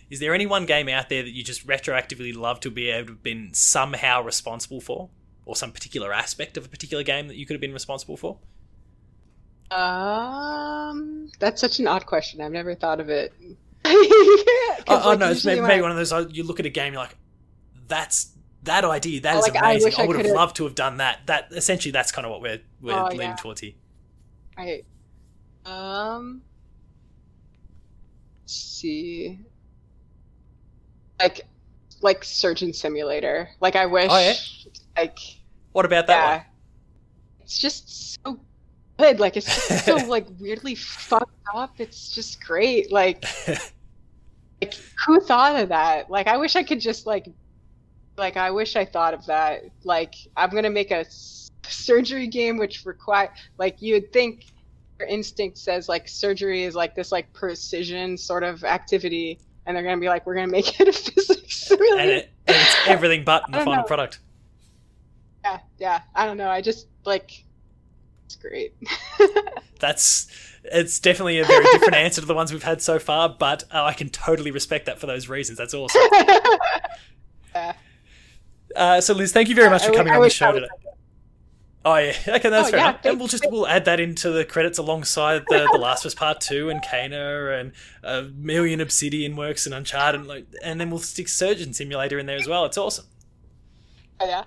Is 0.08 0.20
there 0.20 0.34
any 0.34 0.46
one 0.46 0.66
game 0.66 0.88
out 0.88 1.08
there 1.08 1.22
that 1.22 1.30
you 1.30 1.42
just 1.42 1.66
retroactively 1.66 2.36
love 2.36 2.60
to 2.60 2.70
be 2.70 2.90
able 2.90 3.06
to 3.06 3.12
have 3.14 3.22
been 3.22 3.54
somehow 3.54 4.22
responsible 4.22 4.80
for, 4.80 5.08
or 5.46 5.56
some 5.56 5.72
particular 5.72 6.12
aspect 6.12 6.56
of 6.56 6.66
a 6.66 6.68
particular 6.68 7.02
game 7.02 7.28
that 7.28 7.36
you 7.36 7.46
could 7.46 7.54
have 7.54 7.60
been 7.62 7.72
responsible 7.72 8.16
for? 8.16 8.38
Um, 9.72 11.30
that's 11.38 11.60
such 11.60 11.78
an 11.78 11.86
odd 11.86 12.04
question. 12.04 12.40
I've 12.40 12.52
never 12.52 12.74
thought 12.74 13.00
of 13.00 13.08
it. 13.08 13.32
oh, 13.84 14.84
oh 14.86 15.08
like, 15.08 15.18
no, 15.18 15.30
it's 15.30 15.44
maybe, 15.44 15.60
maybe, 15.62 15.82
one 15.82 15.90
of 15.90 15.96
those. 15.96 16.12
You 16.36 16.44
look 16.44 16.60
at 16.60 16.66
a 16.66 16.70
game, 16.70 16.92
you're 16.92 17.02
like, 17.02 17.16
"That's 17.88 18.32
that 18.64 18.84
idea. 18.84 19.22
That 19.22 19.36
is 19.36 19.42
like, 19.42 19.58
amazing. 19.58 19.94
I, 19.98 20.02
I 20.02 20.06
would 20.06 20.16
have 20.16 20.26
loved 20.26 20.56
to 20.56 20.64
have 20.64 20.74
done 20.74 20.98
that." 20.98 21.26
That 21.26 21.48
essentially, 21.52 21.90
that's 21.90 22.12
kind 22.12 22.26
of 22.26 22.32
what 22.32 22.42
we're 22.42 22.60
we're 22.80 22.92
oh, 22.92 23.06
leaning 23.06 23.30
yeah. 23.30 23.36
towards 23.36 23.60
here. 23.60 23.72
Right. 24.56 24.84
Um. 25.64 26.42
see. 28.46 29.38
Like, 31.18 31.42
like 32.02 32.24
Surgeon 32.24 32.72
Simulator. 32.72 33.48
Like 33.60 33.76
I 33.76 33.86
wish. 33.86 34.10
Oh, 34.10 34.18
yeah? 34.18 34.34
Like. 34.96 35.18
What 35.72 35.86
about 35.86 36.06
that 36.08 36.16
yeah. 36.16 36.36
one? 36.36 36.46
It's 37.40 37.58
just 37.58 38.22
so 38.22 38.38
good. 38.98 39.20
Like 39.20 39.36
it's 39.36 39.46
just 39.46 39.84
so 39.84 39.96
like 40.08 40.26
weirdly 40.38 40.74
fucked 40.74 41.32
up. 41.54 41.74
It's 41.78 42.10
just 42.10 42.42
great. 42.44 42.92
Like, 42.92 43.24
like 44.60 44.74
who 45.06 45.20
thought 45.20 45.56
of 45.56 45.68
that? 45.70 46.10
Like 46.10 46.26
I 46.26 46.36
wish 46.36 46.56
I 46.56 46.62
could 46.62 46.80
just 46.80 47.06
like, 47.06 47.26
like 48.16 48.36
I 48.36 48.50
wish 48.50 48.76
I 48.76 48.84
thought 48.84 49.14
of 49.14 49.26
that. 49.26 49.64
Like 49.84 50.14
I'm 50.36 50.50
gonna 50.50 50.70
make 50.70 50.90
a 50.90 51.04
surgery 51.68 52.26
game 52.26 52.56
which 52.56 52.84
require 52.84 53.32
like 53.58 53.80
you 53.80 53.94
would 53.94 54.12
think 54.12 54.46
your 54.98 55.08
instinct 55.08 55.58
says 55.58 55.88
like 55.88 56.08
surgery 56.08 56.64
is 56.64 56.74
like 56.74 56.94
this 56.94 57.12
like 57.12 57.32
precision 57.32 58.16
sort 58.16 58.42
of 58.42 58.64
activity 58.64 59.38
and 59.66 59.76
they're 59.76 59.84
gonna 59.84 60.00
be 60.00 60.08
like 60.08 60.26
we're 60.26 60.34
gonna 60.34 60.46
make 60.46 60.80
it 60.80 60.88
a 60.88 60.92
physics 61.10 61.70
really 61.70 62.00
and, 62.00 62.10
it, 62.10 62.30
and 62.46 62.56
it's 62.56 62.76
everything 62.86 63.24
but 63.24 63.44
the 63.46 63.58
final 63.58 63.76
know. 63.76 63.82
product 63.82 64.20
yeah 65.44 65.58
yeah 65.78 66.00
i 66.14 66.24
don't 66.26 66.36
know 66.36 66.48
i 66.48 66.60
just 66.60 66.88
like 67.04 67.44
great. 68.36 68.74
That's 69.80 70.26
it's 70.64 71.00
definitely 71.00 71.40
a 71.40 71.44
very 71.44 71.64
different 71.72 71.94
answer 71.94 72.20
to 72.20 72.26
the 72.26 72.34
ones 72.34 72.52
we've 72.52 72.62
had 72.62 72.80
so 72.80 72.98
far, 72.98 73.28
but 73.28 73.64
uh, 73.72 73.82
I 73.82 73.94
can 73.94 74.10
totally 74.10 74.50
respect 74.50 74.86
that 74.86 74.98
for 75.00 75.06
those 75.06 75.28
reasons. 75.28 75.58
That's 75.58 75.74
awesome. 75.74 76.02
Yeah. 77.54 77.74
Uh, 78.74 79.00
so, 79.02 79.12
Liz, 79.12 79.30
thank 79.30 79.50
you 79.50 79.54
very 79.54 79.68
much 79.68 79.82
I 79.82 79.88
for 79.88 79.92
coming 79.92 80.14
on 80.14 80.22
the 80.22 80.30
show 80.30 80.52
today. 80.52 80.66
Oh 81.84 81.96
yeah, 81.96 82.14
okay, 82.28 82.48
that's 82.48 82.68
Oh, 82.68 82.70
fair 82.70 82.80
yeah, 82.80 82.88
enough. 82.90 83.04
And 83.04 83.18
we'll 83.18 83.28
just 83.28 83.44
we'll 83.50 83.66
add 83.66 83.84
that 83.86 83.98
into 84.00 84.30
the 84.30 84.44
credits 84.44 84.78
alongside 84.78 85.42
the, 85.48 85.68
the 85.72 85.78
Last 85.78 86.04
of 86.04 86.10
Us 86.10 86.14
Part 86.14 86.40
Two 86.40 86.70
and 86.70 86.80
Kena 86.82 87.60
and 87.60 87.72
a 88.02 88.22
million 88.22 88.80
Obsidian 88.80 89.36
works 89.36 89.66
and 89.66 89.74
Uncharted, 89.74 90.20
and, 90.20 90.28
like, 90.28 90.46
and 90.62 90.80
then 90.80 90.90
we'll 90.90 91.00
stick 91.00 91.28
Surgeon 91.28 91.72
Simulator 91.72 92.18
in 92.18 92.26
there 92.26 92.38
as 92.38 92.46
well. 92.46 92.64
It's 92.64 92.78
awesome. 92.78 93.06
Oh, 94.20 94.26
yeah. 94.26 94.44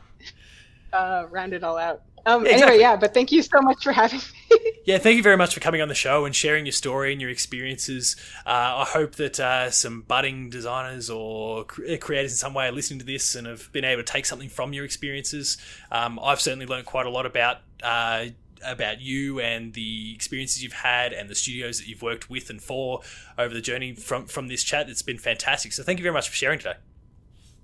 Uh, 0.93 1.27
round 1.29 1.53
it 1.53 1.63
all 1.63 1.77
out. 1.77 2.01
Um, 2.25 2.43
exactly. 2.45 2.63
Anyway, 2.63 2.79
yeah, 2.81 2.95
but 2.95 3.13
thank 3.13 3.31
you 3.31 3.41
so 3.41 3.61
much 3.61 3.83
for 3.83 3.91
having 3.91 4.19
me. 4.19 4.57
Yeah, 4.85 4.99
thank 4.99 5.17
you 5.17 5.23
very 5.23 5.35
much 5.35 5.55
for 5.55 5.59
coming 5.61 5.81
on 5.81 5.87
the 5.87 5.95
show 5.95 6.25
and 6.25 6.35
sharing 6.35 6.67
your 6.67 6.71
story 6.71 7.11
and 7.11 7.19
your 7.19 7.31
experiences. 7.31 8.15
Uh, 8.45 8.49
I 8.49 8.85
hope 8.87 9.15
that 9.15 9.39
uh, 9.39 9.71
some 9.71 10.01
budding 10.03 10.51
designers 10.51 11.09
or 11.09 11.63
cre- 11.63 11.95
creators 11.99 12.33
in 12.33 12.37
some 12.37 12.53
way 12.53 12.67
are 12.67 12.71
listening 12.71 12.99
to 12.99 13.05
this 13.05 13.33
and 13.33 13.47
have 13.47 13.71
been 13.71 13.83
able 13.83 14.03
to 14.03 14.13
take 14.13 14.27
something 14.27 14.47
from 14.47 14.73
your 14.73 14.85
experiences. 14.85 15.57
Um, 15.91 16.19
I've 16.21 16.39
certainly 16.39 16.67
learned 16.67 16.85
quite 16.85 17.07
a 17.07 17.09
lot 17.09 17.25
about. 17.25 17.57
Uh, 17.81 18.27
about 18.63 18.99
you 18.99 19.39
and 19.39 19.73
the 19.73 20.13
experiences 20.15 20.63
you've 20.63 20.73
had 20.73 21.13
and 21.13 21.29
the 21.29 21.35
studios 21.35 21.77
that 21.77 21.87
you've 21.87 22.01
worked 22.01 22.31
with 22.31 22.49
and 22.49 22.59
for 22.61 23.01
over 23.37 23.53
the 23.53 23.61
journey 23.61 23.93
from 23.93 24.25
from 24.25 24.47
this 24.47 24.63
chat. 24.63 24.89
It's 24.89 25.03
been 25.03 25.19
fantastic. 25.19 25.71
So 25.73 25.83
thank 25.83 25.99
you 25.99 26.03
very 26.03 26.13
much 26.13 26.29
for 26.29 26.35
sharing 26.35 26.57
today. 26.57 26.75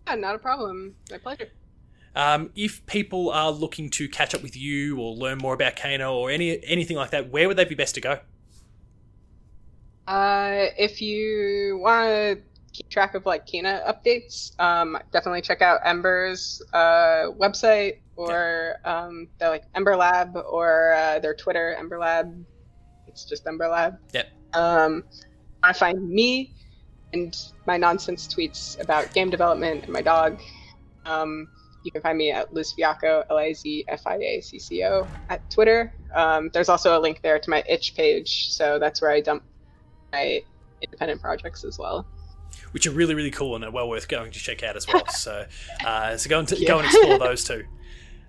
yeah, 0.05 0.15
not 0.15 0.35
a 0.35 0.39
problem. 0.39 0.95
My 1.09 1.17
pleasure. 1.17 1.49
Um, 2.15 2.51
if 2.55 2.85
people 2.85 3.29
are 3.29 3.51
looking 3.51 3.89
to 3.91 4.09
catch 4.09 4.35
up 4.35 4.43
with 4.43 4.57
you 4.57 4.99
or 4.99 5.13
learn 5.13 5.37
more 5.37 5.53
about 5.53 5.75
Kena 5.75 6.11
or 6.11 6.29
any 6.29 6.63
anything 6.65 6.97
like 6.97 7.11
that, 7.11 7.29
where 7.29 7.47
would 7.47 7.57
they 7.57 7.65
be 7.65 7.75
best 7.75 7.95
to 7.95 8.01
go? 8.01 8.19
Uh, 10.07 10.65
if 10.77 11.01
you 11.01 11.79
want 11.81 12.07
to 12.07 12.37
keep 12.73 12.89
track 12.89 13.15
of 13.15 13.25
like 13.25 13.47
Kena 13.47 13.85
updates, 13.87 14.59
um, 14.59 14.97
definitely 15.11 15.41
check 15.41 15.61
out 15.61 15.79
Ember's 15.85 16.61
uh, 16.73 17.31
website 17.39 17.99
or 18.17 18.75
um, 18.83 19.27
their 19.39 19.49
like 19.49 19.63
Ember 19.75 19.95
Lab 19.95 20.35
or 20.35 20.93
uh, 20.93 21.19
their 21.19 21.33
Twitter 21.33 21.75
Ember 21.75 21.97
Lab. 21.97 22.45
It's 23.07 23.25
just 23.25 23.47
Ember 23.47 23.67
Lab. 23.67 23.97
Yep. 24.13 24.27
Um, 24.53 25.03
I 25.63 25.73
find 25.73 26.09
me 26.09 26.53
and 27.13 27.37
my 27.65 27.77
nonsense 27.77 28.27
tweets 28.27 28.79
about 28.81 29.13
game 29.13 29.29
development 29.29 29.83
and 29.83 29.93
my 29.93 30.01
dog. 30.01 30.41
Um, 31.05 31.47
you 31.83 31.91
can 31.91 32.01
find 32.01 32.17
me 32.17 32.31
at 32.31 32.53
Liz 32.53 32.73
Fiacco, 32.73 33.23
L 33.29 33.37
I 33.37 33.53
Z 33.53 33.85
F 33.87 34.05
I 34.05 34.15
A 34.15 34.41
C 34.41 34.59
C 34.59 34.83
O, 34.83 35.07
at 35.29 35.47
Twitter. 35.49 35.93
Um, 36.13 36.49
there's 36.53 36.69
also 36.69 36.97
a 36.97 36.99
link 36.99 37.21
there 37.21 37.39
to 37.39 37.49
my 37.49 37.63
itch 37.67 37.95
page, 37.95 38.51
so 38.51 38.77
that's 38.79 39.01
where 39.01 39.11
I 39.11 39.21
dump 39.21 39.43
my 40.11 40.41
independent 40.81 41.21
projects 41.21 41.63
as 41.63 41.77
well. 41.79 42.05
which 42.71 42.85
are 42.87 42.91
really 42.91 43.15
really 43.15 43.31
cool 43.31 43.55
and 43.55 43.63
are 43.63 43.71
well 43.71 43.87
worth 43.89 44.07
going 44.07 44.31
to 44.31 44.39
check 44.39 44.63
out 44.63 44.75
as 44.75 44.87
well. 44.87 45.05
so, 45.09 45.45
uh, 45.85 46.17
so 46.17 46.29
go 46.29 46.39
and 46.39 46.51
Yeah. 46.51 46.67
go 46.67 46.77
and 46.79 46.85
explore 46.87 47.17
those 47.27 47.43
too. 47.43 47.65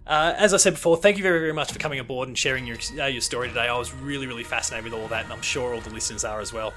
Uh, 0.07 0.35
as 0.37 0.53
I 0.53 0.57
said 0.57 0.73
before, 0.75 0.97
thank 0.97 1.17
you 1.17 1.23
very 1.23 1.39
very 1.39 1.53
much 1.53 1.73
for 1.73 1.79
coming 1.79 1.99
aboard 2.01 2.27
and 2.29 2.37
sharing 2.37 2.67
your 2.67 2.77
uh, 2.99 3.07
your 3.07 3.21
story 3.21 3.49
today. 3.49 3.69
I 3.69 3.79
was 3.79 3.93
really 3.93 4.27
really 4.27 4.45
fascinated 4.45 4.91
with 4.91 5.01
all 5.01 5.09
that, 5.09 5.25
and 5.25 5.33
I'm 5.33 5.43
sure 5.43 5.75
all 5.75 5.81
the 5.81 5.91
listeners 5.91 6.25
are 6.25 6.41
as 6.41 6.53
well. 6.53 6.73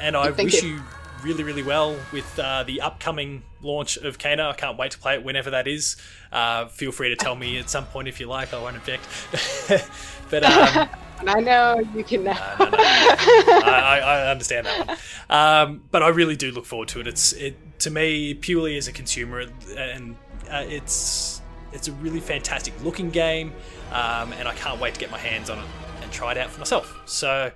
And 0.00 0.16
I 0.16 0.30
Thank 0.32 0.52
wish 0.52 0.62
you. 0.62 0.74
you 0.76 0.82
really 1.22 1.42
really 1.42 1.62
well 1.62 1.96
with 2.12 2.38
uh, 2.38 2.62
the 2.64 2.80
upcoming 2.80 3.42
launch 3.62 3.96
of 3.96 4.18
Kena. 4.18 4.50
I 4.50 4.52
can't 4.54 4.78
wait 4.78 4.92
to 4.92 4.98
play 4.98 5.14
it 5.14 5.24
whenever 5.24 5.50
that 5.50 5.66
is. 5.66 5.96
Uh, 6.32 6.66
feel 6.66 6.92
free 6.92 7.08
to 7.08 7.16
tell 7.16 7.34
me 7.34 7.58
at 7.58 7.70
some 7.70 7.86
point 7.86 8.08
if 8.08 8.20
you 8.20 8.26
like. 8.26 8.52
I 8.52 8.60
won't 8.60 8.76
object. 8.76 9.04
but 10.30 10.44
um, 10.44 10.88
I 11.26 11.40
know 11.40 11.80
you 11.94 12.04
can 12.04 12.24
now. 12.24 12.56
no, 12.58 12.66
no, 12.66 12.70
no. 12.70 12.78
I, 12.78 13.98
I, 13.98 14.30
understand 14.30 14.66
that 14.66 14.86
one. 14.86 14.96
Um, 15.28 15.82
but 15.90 16.02
I 16.02 16.08
really 16.08 16.36
do 16.36 16.52
look 16.52 16.64
forward 16.64 16.88
to 16.88 17.00
it. 17.00 17.06
It's 17.06 17.32
it 17.32 17.56
to 17.80 17.90
me 17.90 18.34
purely 18.34 18.76
as 18.76 18.88
a 18.88 18.92
consumer, 18.92 19.44
and 19.76 20.16
uh, 20.50 20.64
it's 20.66 21.40
it's 21.72 21.88
a 21.88 21.92
really 21.92 22.20
fantastic 22.20 22.72
looking 22.84 23.10
game, 23.10 23.52
um, 23.92 24.32
and 24.34 24.46
I 24.46 24.54
can't 24.54 24.80
wait 24.80 24.94
to 24.94 25.00
get 25.00 25.10
my 25.10 25.18
hands 25.18 25.50
on 25.50 25.58
it 25.58 25.64
and 26.02 26.12
try 26.12 26.32
it 26.32 26.38
out 26.38 26.50
for 26.50 26.60
myself. 26.60 26.96
So 27.06 27.50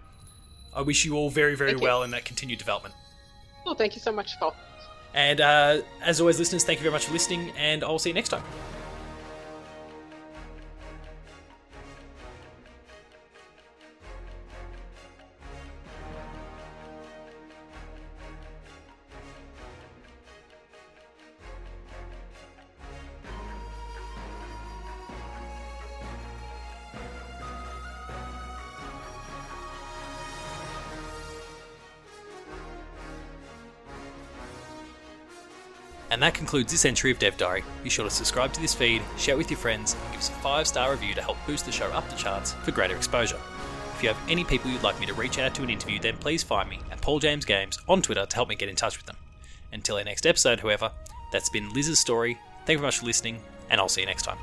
I 0.75 0.83
wish 0.83 1.05
you 1.05 1.15
all 1.15 1.31
very 1.31 1.55
very 1.55 1.71
Thank 1.71 1.83
you. 1.83 1.87
well 1.87 2.03
in 2.03 2.11
that 2.11 2.25
continued 2.25 2.59
development. 2.59 2.95
Well, 3.65 3.75
thank 3.75 3.95
you 3.95 4.01
so 4.01 4.13
much, 4.13 4.39
Paul. 4.39 4.55
And 5.15 5.41
uh, 5.41 5.83
as 6.03 6.21
always, 6.21 6.39
listeners, 6.39 6.65
thank 6.65 6.79
you 6.79 6.83
very 6.83 6.93
much 6.93 7.07
for 7.07 7.13
listening, 7.13 7.53
and 7.57 7.85
I'll 7.85 7.99
see 7.99 8.11
you 8.11 8.15
next 8.15 8.31
time. 8.31 8.43
And 36.23 36.29
that 36.29 36.39
concludes 36.39 36.71
this 36.71 36.85
entry 36.85 37.11
of 37.11 37.19
Dev 37.19 37.37
Diary. 37.37 37.65
Be 37.83 37.91
sure 37.91 38.05
to 38.05 38.11
subscribe 38.11 38.53
to 38.53 38.61
this 38.61 38.73
feed, 38.73 39.03
share 39.19 39.35
it 39.35 39.39
with 39.39 39.51
your 39.51 39.59
friends, 39.59 39.95
and 39.95 40.13
give 40.13 40.21
us 40.21 40.29
a 40.29 40.35
5 40.35 40.69
star 40.69 40.93
review 40.93 41.15
to 41.15 41.21
help 41.21 41.37
boost 41.49 41.67
the 41.67 41.73
show 41.73 41.87
up 41.87 42.09
the 42.09 42.15
charts 42.15 42.53
for 42.53 42.71
greater 42.71 42.95
exposure. 42.95 43.41
If 43.97 44.05
you 44.05 44.09
have 44.09 44.31
any 44.31 44.45
people 44.45 44.71
you'd 44.71 44.85
like 44.85 45.01
me 45.01 45.07
to 45.07 45.15
reach 45.15 45.41
out 45.41 45.53
to 45.57 45.65
an 45.65 45.71
interview, 45.71 45.99
then 45.99 46.17
please 46.19 46.45
find 46.45 46.71
me 46.71 46.79
at 46.93 47.01
Paul 47.01 47.19
James 47.19 47.45
Games 47.45 47.77
on 47.89 48.03
Twitter 48.03 48.25
to 48.25 48.37
help 48.37 48.49
me 48.49 48.55
get 48.55 48.69
in 48.69 48.77
touch 48.77 48.99
with 48.99 49.07
them. 49.07 49.17
Until 49.73 49.97
our 49.97 50.05
next 50.05 50.25
episode, 50.25 50.61
however, 50.61 50.93
that's 51.33 51.51
been 51.51 51.73
Liz's 51.73 51.99
story. 51.99 52.39
Thank 52.67 52.77
you 52.77 52.79
very 52.79 52.87
much 52.87 52.99
for 53.01 53.07
listening, 53.07 53.41
and 53.69 53.81
I'll 53.81 53.89
see 53.89 54.03
you 54.03 54.07
next 54.07 54.23
time. 54.23 54.39